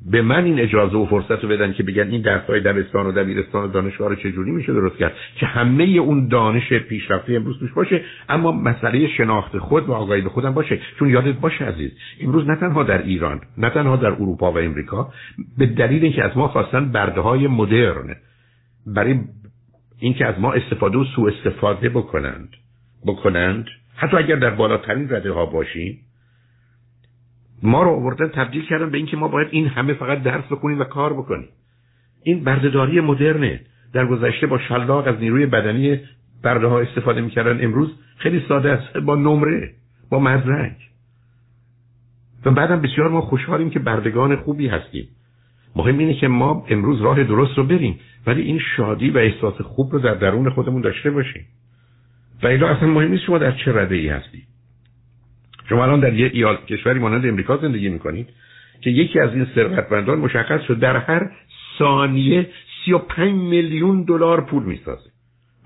به 0.05 0.21
من 0.21 0.43
این 0.43 0.59
اجازه 0.59 0.97
و 0.97 1.05
فرصت 1.05 1.43
رو 1.43 1.49
بدن 1.49 1.73
که 1.73 1.83
بگن 1.83 2.07
این 2.07 2.21
درسای 2.21 2.59
دبستان 2.59 3.05
و 3.05 3.11
دبیرستان 3.11 3.63
و 3.63 3.67
دانشگاه 3.67 4.09
رو 4.09 4.15
چجوری 4.15 4.51
میشه 4.51 4.73
درست 4.73 4.97
کرد. 4.97 5.13
که 5.35 5.45
همه 5.45 5.83
اون 5.83 6.27
دانش 6.27 6.73
پیشرفته 6.73 7.33
امروز 7.33 7.59
توش 7.59 7.71
باشه 7.71 8.01
اما 8.29 8.51
مسئله 8.51 9.07
شناخت 9.07 9.57
خود 9.57 9.89
و 9.89 9.93
آگاهی 9.93 10.21
به 10.21 10.29
خودم 10.29 10.53
باشه. 10.53 10.79
چون 10.99 11.09
یادت 11.09 11.35
باشه 11.35 11.65
عزیز 11.65 11.91
امروز 12.21 12.47
نه 12.47 12.55
تنها 12.55 12.83
در 12.83 13.01
ایران 13.01 13.41
نه 13.57 13.69
تنها 13.69 13.95
در 13.95 14.11
اروپا 14.11 14.51
و 14.51 14.59
امریکا 14.59 15.13
به 15.57 15.65
دلیل 15.65 16.03
اینکه 16.03 16.23
از 16.23 16.37
ما 16.37 16.47
خواستن 16.47 16.91
برده 16.91 17.21
های 17.21 17.47
مدرن 17.47 18.15
برای 18.87 19.19
اینکه 19.99 20.25
از 20.25 20.39
ما 20.39 20.53
استفاده 20.53 20.97
و 20.97 21.05
سوء 21.15 21.31
استفاده 21.31 21.89
بکنند 21.89 22.49
بکنند 23.05 23.65
حتی 23.95 24.17
اگر 24.17 24.35
در 24.35 24.49
بالاترین 24.49 25.09
رده 25.09 25.31
ها 25.31 25.45
باشیم 25.45 25.99
ما 27.63 27.83
رو 27.83 27.89
آوردن 27.89 28.27
تبدیل 28.27 28.65
کردن 28.65 28.89
به 28.89 28.97
اینکه 28.97 29.17
ما 29.17 29.27
باید 29.27 29.47
این 29.51 29.67
همه 29.67 29.93
فقط 29.93 30.23
درس 30.23 30.45
بکنیم 30.45 30.79
و 30.79 30.83
کار 30.83 31.13
بکنیم. 31.13 31.49
این 32.23 32.43
بردهداری 32.43 33.01
مدرنه. 33.01 33.61
در 33.93 34.05
گذشته 34.05 34.47
با 34.47 34.57
شلاق 34.57 35.07
از 35.07 35.15
نیروی 35.19 35.45
بدنی 35.45 35.99
برده 36.43 36.67
ها 36.67 36.79
استفاده 36.79 37.21
می‌کردن. 37.21 37.63
امروز 37.63 37.89
خیلی 38.17 38.45
ساده 38.47 38.71
است. 38.71 38.97
با 38.97 39.15
نمره 39.15 39.71
با 40.09 40.19
مدرک. 40.19 40.77
و 42.45 42.51
بعدم 42.51 42.81
بسیار 42.81 43.09
ما 43.09 43.21
خوشحالیم 43.21 43.69
که 43.69 43.79
بردگان 43.79 44.35
خوبی 44.35 44.67
هستیم. 44.67 45.07
مهم 45.75 45.97
اینه 45.97 46.13
که 46.13 46.27
ما 46.27 46.65
امروز 46.69 47.01
راه 47.01 47.23
درست 47.23 47.57
رو 47.57 47.63
بریم 47.63 47.99
ولی 48.27 48.41
این 48.41 48.59
شادی 48.77 49.09
و 49.09 49.17
احساس 49.17 49.61
خوب 49.61 49.91
رو 49.91 49.99
در 49.99 50.13
درون 50.13 50.49
خودمون 50.49 50.81
داشته 50.81 51.11
باشیم. 51.11 51.45
و 52.43 52.47
اصلا 52.47 52.87
مهم 52.87 53.11
نیست 53.11 53.23
شما 53.23 53.37
در 53.37 53.51
چه 53.51 53.73
رده 53.73 53.95
ای 53.95 54.07
هستید. 54.09 54.48
شما 55.69 55.83
الان 55.83 55.99
در 55.99 56.13
یه 56.13 56.31
ایال 56.33 56.57
کشوری 56.57 56.99
مانند 56.99 57.25
امریکا 57.25 57.57
زندگی 57.57 57.89
می‌کنید 57.89 58.29
که 58.81 58.89
یکی 58.89 59.19
از 59.19 59.33
این 59.33 59.47
ثروتمندان 59.55 60.19
مشخص 60.19 60.61
شد 60.67 60.79
در 60.79 60.97
هر 60.97 61.31
ثانیه 61.79 62.49
35 62.85 63.33
میلیون 63.33 64.03
دلار 64.03 64.41
پول 64.41 64.63
می‌سازه. 64.63 65.09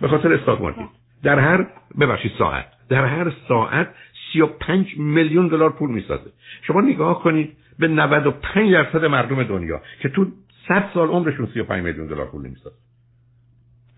به 0.02 0.08
خاطر 0.08 0.34
استاک 0.34 0.62
مارکت 0.62 0.80
در 1.24 1.40
هر 1.40 1.68
ببخشید 2.00 2.32
ساعت. 2.38 2.66
در 2.90 3.06
هر 3.06 3.32
ساعت 3.48 3.88
35 4.34 4.98
میلیون 4.98 5.48
دلار 5.48 5.70
پول 5.70 5.92
می‌سازه. 5.92 6.32
شما 6.62 6.82
نگاه 6.82 7.24
کنید 7.24 7.58
به 7.80 7.88
95 7.88 8.74
درصد 8.74 9.06
مردم 9.06 9.44
دنیا 9.44 9.82
که 10.02 10.10
تو 10.10 10.26
100 10.68 10.90
سال 10.94 11.08
عمرشون 11.08 11.48
35 11.54 11.84
میلیون 11.84 12.08
دلار 12.08 12.26
پول 12.26 12.46
نمی‌سازه. 12.46 12.76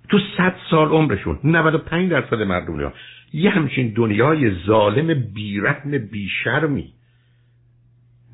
تو 0.09 0.19
صد 0.37 0.55
سال 0.69 0.87
عمرشون 0.87 1.39
95 1.43 2.11
درصد 2.11 2.41
مردم 2.41 2.73
دنیا. 2.73 2.93
یه 3.35 3.49
همچین 3.49 3.93
دنیای 3.95 4.55
ظالم 4.65 5.13
بیرحم 5.33 5.97
بیشرمی. 5.97 6.93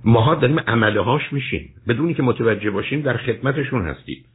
ماها 0.06 0.36
داریم 0.36 0.60
عمله 0.60 1.02
هاش 1.02 1.34
میشیم. 1.34 1.70
بدونی 1.88 2.14
که 2.14 2.24
متوجه 2.24 2.70
باشیم 2.70 3.02
در 3.02 3.18
خدمتشون 3.18 3.86
هستیم. 3.86 4.26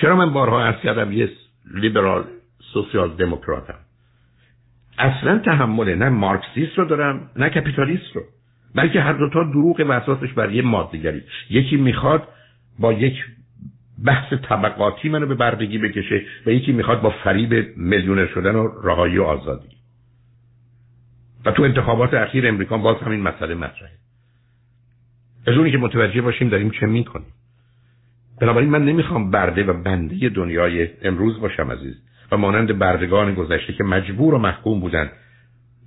چرا 0.00 0.16
من 0.16 0.32
بارها 0.32 0.64
عرض 0.64 0.82
کردم 0.82 1.12
یه 1.12 1.30
لیبرال 1.74 2.24
سوسیال 2.72 3.16
دموکراتم؟ 3.16 3.78
اصلا 4.98 5.38
تحمل 5.38 5.94
نه 5.94 6.08
مارکسیست 6.08 6.78
رو 6.78 6.84
دارم 6.84 7.30
نه 7.36 7.48
کپیتالیست 7.50 8.16
رو. 8.16 8.22
بلکه 8.74 9.00
هر 9.00 9.12
دوتا 9.12 9.42
دروغ 9.42 9.80
و 9.88 9.92
اساسش 9.92 10.32
بر 10.32 10.52
یه 10.52 10.62
مادهگری. 10.62 11.22
یکی 11.50 11.76
می‌خواد 11.76 12.28
با 12.78 12.92
یک 12.92 13.14
بحث 14.04 14.32
طبقاتی 14.32 15.08
منو 15.08 15.26
به 15.26 15.34
بردگی 15.34 15.78
بکشه 15.78 16.22
و 16.46 16.50
یکی 16.50 16.72
می‌خواد 16.72 17.02
با 17.02 17.10
فریب 17.10 17.76
میلیونر 17.76 18.26
شدن 18.26 18.54
و 18.54 18.68
رهایی 18.82 19.18
و 19.18 19.22
آزادی. 19.22 19.68
و 21.44 21.50
تو 21.50 21.62
انتخابات 21.62 22.14
اخیر 22.14 22.48
امریکا 22.48 22.78
باز 22.78 22.96
همین 22.96 23.20
مسئله 23.20 23.54
مطرحه. 23.54 23.92
از 25.46 25.56
اونی 25.56 25.70
که 25.70 25.78
متوجه 25.78 26.20
باشیم 26.20 26.48
داریم 26.48 26.70
چه 26.70 26.86
می‌کنیم. 26.86 27.32
بنابراین 28.40 28.70
من 28.70 28.84
نمی‌خوام 28.84 29.30
برده 29.30 29.64
و 29.64 29.82
بنده 29.82 30.28
دنیای 30.28 30.88
امروز 31.02 31.40
باشم 31.40 31.72
عزیز 31.72 31.94
و 32.32 32.36
مانند 32.36 32.78
بردگان 32.78 33.34
گذشته 33.34 33.72
که 33.72 33.84
مجبور 33.84 34.34
و 34.34 34.38
محکوم 34.38 34.80
بودن 34.80 35.10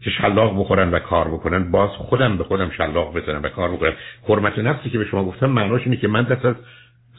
که 0.02 0.10
شلاق 0.10 0.60
بخورن 0.60 0.91
و 0.91 0.99
کار 0.99 1.27
بکنن 1.27 1.72
باز 1.72 1.90
خودم 1.90 2.38
به 2.38 2.44
خودم 2.44 2.69
شلاق 2.69 3.18
بزنم 3.18 3.44
و 3.44 3.49
کار 3.49 3.72
بکنم. 3.72 3.94
حرمت 4.27 4.60
نفسی 4.60 4.90
که 4.90 4.98
به 4.98 5.06
شما 5.06 5.26
گفتم 5.26 5.49
معناش 5.49 5.82
اینه 5.82 5.98
که 5.98 6.07
من 6.07 6.23
دست 6.23 6.45
از 6.45 6.56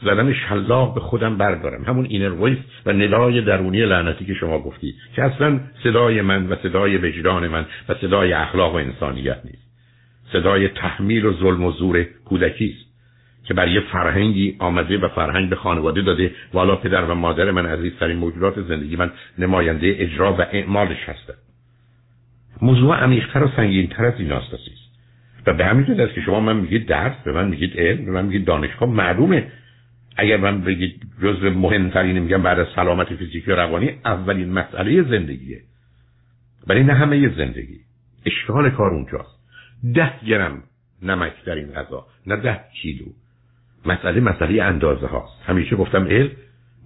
زدن 0.01 0.33
شلاق 0.33 0.93
به 0.93 0.99
خودم 0.99 1.37
بردارم. 1.37 1.83
همون 1.83 2.05
اینر 2.05 2.55
و 2.85 2.93
ندای 2.93 3.41
درونی 3.41 3.85
لعنتی 3.85 4.25
که 4.25 4.33
شما 4.33 4.59
گفتی 4.59 4.95
که 5.15 5.23
اصلا 5.23 5.59
صدای 5.83 6.21
من 6.21 6.47
و 6.47 6.55
صدای 6.63 6.97
وجدان 6.97 7.47
من 7.47 7.65
و 7.89 7.93
صدای 8.01 8.33
اخلاق 8.33 8.73
و 8.73 8.77
انسانیت 8.77 9.37
نیست. 9.45 9.67
صدای 10.33 10.67
تحمیل 10.67 11.25
و 11.25 11.33
ظلم 11.33 11.63
و 11.63 11.71
زور 11.71 12.03
کودکی 12.25 12.75
است 12.77 12.87
که 13.47 13.53
بر 13.53 13.67
یه 13.67 13.79
فرهنگی 13.79 14.55
آمده 14.59 14.97
و 14.97 15.07
فرهنگ 15.07 15.49
به 15.49 15.55
خانواده 15.55 16.01
داده 16.01 16.31
والا 16.53 16.75
پدر 16.75 17.05
و 17.05 17.15
مادر 17.15 17.51
من 17.51 17.65
عزیزترین 17.65 18.17
موجودات 18.17 18.61
زندگی 18.61 18.95
من 18.95 19.11
نماینده 19.37 19.95
اجرا 19.99 20.33
و 20.33 20.41
اعمالش 20.41 21.09
هستن 21.09 21.33
موضوع 22.61 22.95
عمیقتر 22.95 23.43
و 23.43 23.51
سنگینتر 23.55 24.05
از 24.05 24.13
این 24.19 24.31
است. 24.31 24.53
و 25.47 25.53
به 25.53 25.65
همین 25.65 26.01
است 26.01 26.13
که 26.13 26.21
شما 26.21 26.39
من 26.39 26.55
میگید 26.57 26.87
درس 26.87 27.13
به 27.25 27.31
من 27.31 27.47
میگید 27.47 27.79
علم 27.79 28.05
به 28.05 28.11
من 28.11 28.25
میگید 28.25 28.45
دانشگاه 28.45 28.89
معلومه 28.89 29.47
اگر 30.17 30.37
من 30.37 30.61
بگید 30.61 31.01
جزء 31.23 31.49
مهمترین 31.49 32.19
میگم 32.19 32.41
بعد 32.41 32.59
از 32.59 32.67
سلامت 32.75 33.15
فیزیکی 33.15 33.51
و 33.51 33.55
روانی 33.55 33.89
اولین 34.05 34.51
مسئله 34.51 35.03
زندگیه. 35.03 35.61
ولی 36.67 36.83
نه 36.83 36.93
همه 36.93 37.35
زندگی. 37.35 37.79
اشکال 38.25 38.69
کار 38.69 38.93
اونجاست. 38.93 39.37
ده 39.93 40.13
گرم 40.27 40.63
نمک 41.01 41.43
در 41.45 41.55
این 41.55 41.71
غذا 41.71 42.07
نه 42.27 42.35
ده 42.35 42.59
کیلو. 42.81 43.05
مسئله 43.85 44.21
مسئله 44.21 44.63
اندازه 44.63 45.07
هاست. 45.07 45.41
همیشه 45.45 45.75
گفتم 45.75 46.07
علم 46.07 46.31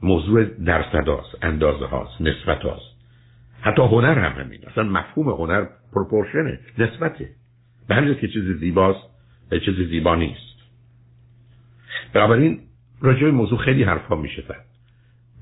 موضوع 0.04 0.44
درصد 0.44 1.08
هاست 1.08 1.38
اندازه 1.42 1.86
هاست 1.86 2.22
نسبت 2.22 2.62
هاست. 2.62 2.92
حتی 3.62 3.82
هنر 3.82 4.20
هم 4.20 4.44
همین. 4.44 4.60
اصلا 4.68 4.84
مفهوم 4.84 5.30
هنر 5.30 5.66
پروپورشنه 5.94 6.60
نسبته. 6.78 7.30
به 7.88 8.16
که 8.16 8.28
چیز 8.28 8.44
زیباست 8.60 9.10
و 9.52 9.60
چیز 9.60 9.76
زیبا 9.90 10.16
نیست. 10.16 10.58
بنابراین 12.14 12.60
راجع 13.02 13.24
به 13.24 13.32
موضوع 13.32 13.60
خیلی 13.60 13.84
حرفا 13.84 14.16
میشه 14.16 14.44
زد. 14.48 14.66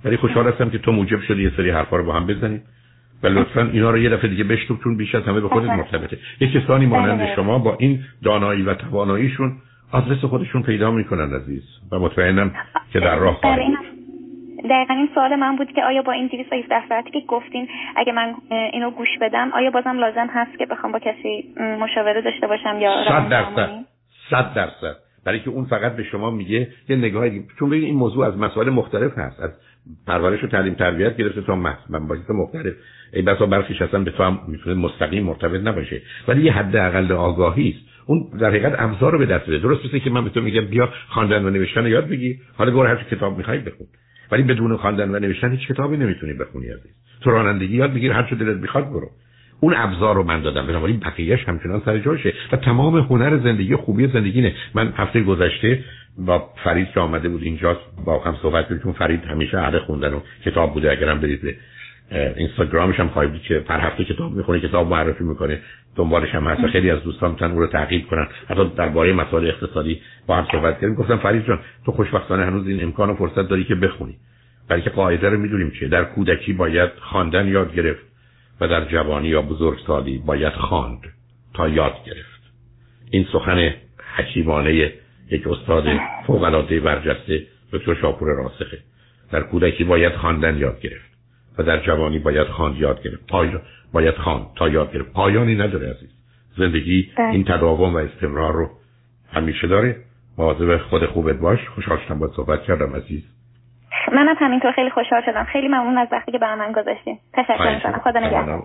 ولی 0.06 0.18
خوشحال 0.18 0.48
هستم 0.48 0.70
که 0.70 0.78
تو 0.78 0.92
موجب 0.92 1.22
شدی 1.22 1.44
یه 1.44 1.52
سری 1.58 1.70
حرفا 1.70 1.98
رو 1.98 2.06
با 2.06 2.14
هم 2.14 2.28
بزنیم. 2.28 2.64
و 3.24 3.28
لطفا 3.28 3.62
اینا 3.62 3.92
رو 3.92 3.98
یه 3.98 4.10
دفعه 4.10 4.30
دیگه 4.30 4.44
بشتوب 4.44 4.80
چون 4.84 4.98
بیش 4.98 5.16
از 5.16 5.24
همه 5.24 5.40
به 5.40 5.48
خودت 5.50 5.70
مرتبطه. 5.70 6.18
یه 6.42 6.52
کسانی 6.52 6.86
مانند 6.86 7.20
بله. 7.20 7.36
شما 7.36 7.60
با 7.60 7.76
این 7.80 8.00
دانایی 8.24 8.62
و 8.62 8.74
تواناییشون 8.74 9.58
آدرس 9.92 10.26
خودشون 10.26 10.64
پیدا 10.64 10.92
می‌کنن 10.92 11.34
عزیز. 11.34 11.64
و 11.92 12.00
مطمئنم 12.00 12.52
که 12.94 13.00
در 13.00 13.16
راه 13.16 13.36
خواهید 13.36 13.78
دقیقا 14.70 14.94
این 14.94 15.10
سوال 15.16 15.36
من 15.36 15.56
بود 15.56 15.72
که 15.72 15.84
آیا 15.84 16.02
با 16.02 16.12
این 16.12 16.28
217 16.28 16.88
ساعتی 16.90 17.12
که 17.12 17.20
گفتین 17.28 17.68
اگه 17.96 18.14
من 18.14 18.34
اینو 18.74 18.92
گوش 18.92 19.08
بدم 19.22 19.52
آیا 19.54 19.72
بازم 19.72 19.98
لازم 20.00 20.28
هست 20.34 20.58
که 20.58 20.66
بخوام 20.66 20.92
با 20.92 21.00
کسی 21.00 21.56
مشاوره 21.80 22.22
داشته 22.22 22.48
باشم 22.48 22.78
یا 22.80 23.06
صد 23.10 23.30
درصد. 23.30 23.70
صد 24.30 24.54
درصد. 24.54 24.96
برای 25.30 25.40
که 25.40 25.50
اون 25.50 25.66
فقط 25.66 25.96
به 25.96 26.04
شما 26.04 26.32
میگه 26.32 26.68
یه 26.90 26.96
نگاهی 26.96 27.44
چون 27.60 27.70
ببین 27.70 27.84
این 27.84 27.96
موضوع 27.96 28.26
از 28.26 28.38
مسائل 28.38 28.70
مختلف 28.70 29.18
هست. 29.18 29.40
از 29.40 29.52
پرورش 30.08 30.44
و 30.44 30.48
تعلیم 30.48 30.74
تربیت 30.74 31.18
گرفته 31.18 31.42
تا 31.42 31.56
مباحث 31.90 32.30
مختلف. 32.30 32.74
ای 33.14 33.22
بسا 33.22 33.46
برخیش 33.46 33.82
اصلا 33.82 34.04
به 34.04 34.12
تو 34.12 34.24
هم 34.24 34.40
می‌تونه 34.48 34.76
مستقیم 34.76 35.24
مرتبط 35.24 35.62
نباشه. 35.62 36.02
ولی 36.28 36.42
یه 36.42 36.52
حد 36.52 36.76
اقل 36.76 37.12
آگاهی 37.12 37.70
است. 37.70 38.06
اون 38.06 38.40
در 38.40 38.50
حقیقت 38.50 38.76
ابزار 38.80 39.12
رو 39.12 39.18
به 39.18 39.26
دست 39.26 39.44
بده. 39.44 39.60
درست 39.60 39.86
مثل 39.86 40.00
که 40.00 40.10
من 40.10 40.24
به 40.24 40.30
تو 40.30 40.42
میگم 40.42 40.66
بیا 40.66 40.90
خواندن 41.10 41.46
و 41.46 41.50
نوشتن 41.50 41.88
یاد 41.88 42.10
بگی 42.10 42.40
حالا 42.58 42.72
برو 42.72 42.88
هر 42.88 43.04
کتاب 43.12 43.38
می‌خوای 43.38 43.60
بخون. 43.60 43.88
ولی 44.32 44.44
بدون 44.44 44.78
خواندن 44.78 45.16
و 45.16 45.20
نوشتن 45.20 45.52
هیچ 45.52 45.68
کتابی 45.68 45.98
نمی‌تونی 45.98 46.34
بخونی 46.34 46.66
عزیز. 46.66 46.92
تو 47.22 47.30
رانندگی 47.32 47.76
یاد 47.76 47.94
بگیر. 47.94 48.12
هر 48.12 48.24
چه 48.30 48.36
دلت 48.36 48.58
می‌خواد 48.58 48.90
برو. 48.90 49.10
اون 49.60 49.74
ابزار 49.78 50.16
رو 50.16 50.24
من 50.24 50.42
دادم. 50.42 50.68
بنابراین 50.68 51.00
بقیهش 51.00 51.44
همچنان 51.48 51.82
سر 51.86 51.98
جاشه. 51.98 52.34
و 52.52 52.58
تمام 52.58 52.98
هنر 52.98 53.38
زندگی 53.38 53.76
خوبی 53.76 54.08
زندگی 54.08 54.42
نه. 54.42 54.54
من 54.74 54.94
هفته 54.98 55.22
گذشته 55.22 55.84
با 56.18 56.50
فرید 56.64 56.88
که 56.94 57.00
آمده 57.00 57.30
بود 57.30 57.44
اینجا 57.44 57.78
با 58.06 58.20
هم 58.20 58.36
صحبت 58.42 58.64
کردیم. 58.64 58.84
چون 58.84 58.92
فرید 58.92 59.24
همیشه 59.24 59.58
اهل 59.58 59.80
خوندن 59.80 60.14
و 60.14 60.20
کتاب 60.46 60.74
بوده. 60.74 60.92
اگرم 60.92 61.20
برید 61.20 61.42
به 61.42 61.56
اینستاگرامش 62.38 63.00
هم 63.00 63.08
خواهید 63.08 63.42
که 63.42 63.64
هر 63.70 63.80
هفته 63.80 64.04
کتاب 64.04 64.32
می‌خونه 64.34 64.60
کتاب 64.60 64.88
معرفی 64.88 65.24
می‌کنه. 65.24 65.60
دنبالش 65.96 66.36
هم 66.36 66.48
هست. 66.48 66.68
خیلی 66.68 66.90
از 66.90 67.04
دوستان 67.04 67.32
می‌تونن 67.32 67.52
او 67.52 67.60
رو 67.60 67.68
تعقیب 67.68 68.08
کنن. 68.08 68.28
حتی 68.50 68.72
درباره 68.78 69.14
مسائل 69.14 69.48
اقتصادی 69.48 70.02
با 70.28 70.36
هم 70.36 70.48
صحبت 70.52 70.74
کردیم. 70.74 70.96
گفتم 70.96 71.18
فرید 71.18 71.46
جان 71.48 71.60
تو 71.86 71.92
خوشبختانه 71.92 72.46
هنوز 72.46 72.68
این 72.68 72.84
امکان 72.84 73.10
و 73.10 73.16
فرصت 73.16 73.50
داری 73.50 73.64
که 73.64 73.76
بخونی. 73.76 74.16
بلکه 74.70 74.90
قاعده 74.90 75.30
رو 75.30 75.38
می‌دونیم 75.38 75.72
چیه. 75.80 75.88
در 75.88 76.04
کودکی 76.04 76.54
باید 76.54 76.90
خواندن 77.00 77.48
یاد 77.48 77.76
گرفت. 77.76 78.09
و 78.62 78.68
در 78.68 78.86
جوانی 78.86 79.28
یا 79.28 79.42
بزرگسالی 79.42 80.18
باید 80.18 80.54
خواند 80.54 81.02
تا 81.54 81.70
یاد 81.70 82.04
گرفت. 82.06 82.42
این 83.12 83.26
سخن 83.34 83.74
حکیمانه 84.16 84.94
یک 85.32 85.48
استاد 85.48 85.86
فوق 86.28 86.44
العاده 86.44 86.80
برجسته 86.80 87.48
دکتر 87.72 87.96
شاپور 87.96 88.30
راسخه. 88.30 88.80
در 89.32 89.42
کودکی 89.42 89.84
باید 89.84 90.16
خواندن 90.16 90.58
یاد 90.58 90.82
گرفت 90.82 91.10
و 91.58 91.64
در 91.64 91.86
جوانی 91.86 92.20
باید 92.20 92.48
خواند 92.48 92.78
یاد 92.78 93.04
گرفت. 93.04 93.28
پای 93.28 93.52
باید 93.94 94.16
خواند 94.16 94.46
تا 94.56 94.70
یاد 94.70 94.94
گرفت. 94.94 95.14
پایانی 95.14 95.56
نداره 95.56 95.90
عزیز. 95.90 96.10
زندگی 96.58 97.12
بله. 97.18 97.28
این 97.28 97.44
تداوم 97.44 97.94
و 97.94 97.98
استمرار 97.98 98.54
رو 98.54 98.70
همیشه 99.34 99.68
داره. 99.68 99.96
مواظب 100.38 100.78
خود 100.78 101.06
خوبت 101.06 101.36
باش. 101.36 101.60
خوشحال 101.76 102.00
شدم 102.08 102.20
با 102.20 102.32
صحبت 102.36 102.64
کردم 102.64 102.96
عزیز. 102.96 103.24
منم 104.12 104.36
همینطور 104.40 104.72
خیلی 104.72 104.90
خوشحال 104.90 105.22
شدم. 105.26 105.44
خیلی 105.44 105.68
ممنون 105.68 105.98
از 105.98 106.08
وقتی 106.12 106.32
که 106.32 106.38
به 106.38 106.56
من 106.56 106.72
گذاشتین 106.72 107.20
تشکر 107.34 107.76
می‌کنم. 107.76 108.00
خدا 108.04 108.20
نگهدار. 108.20 108.64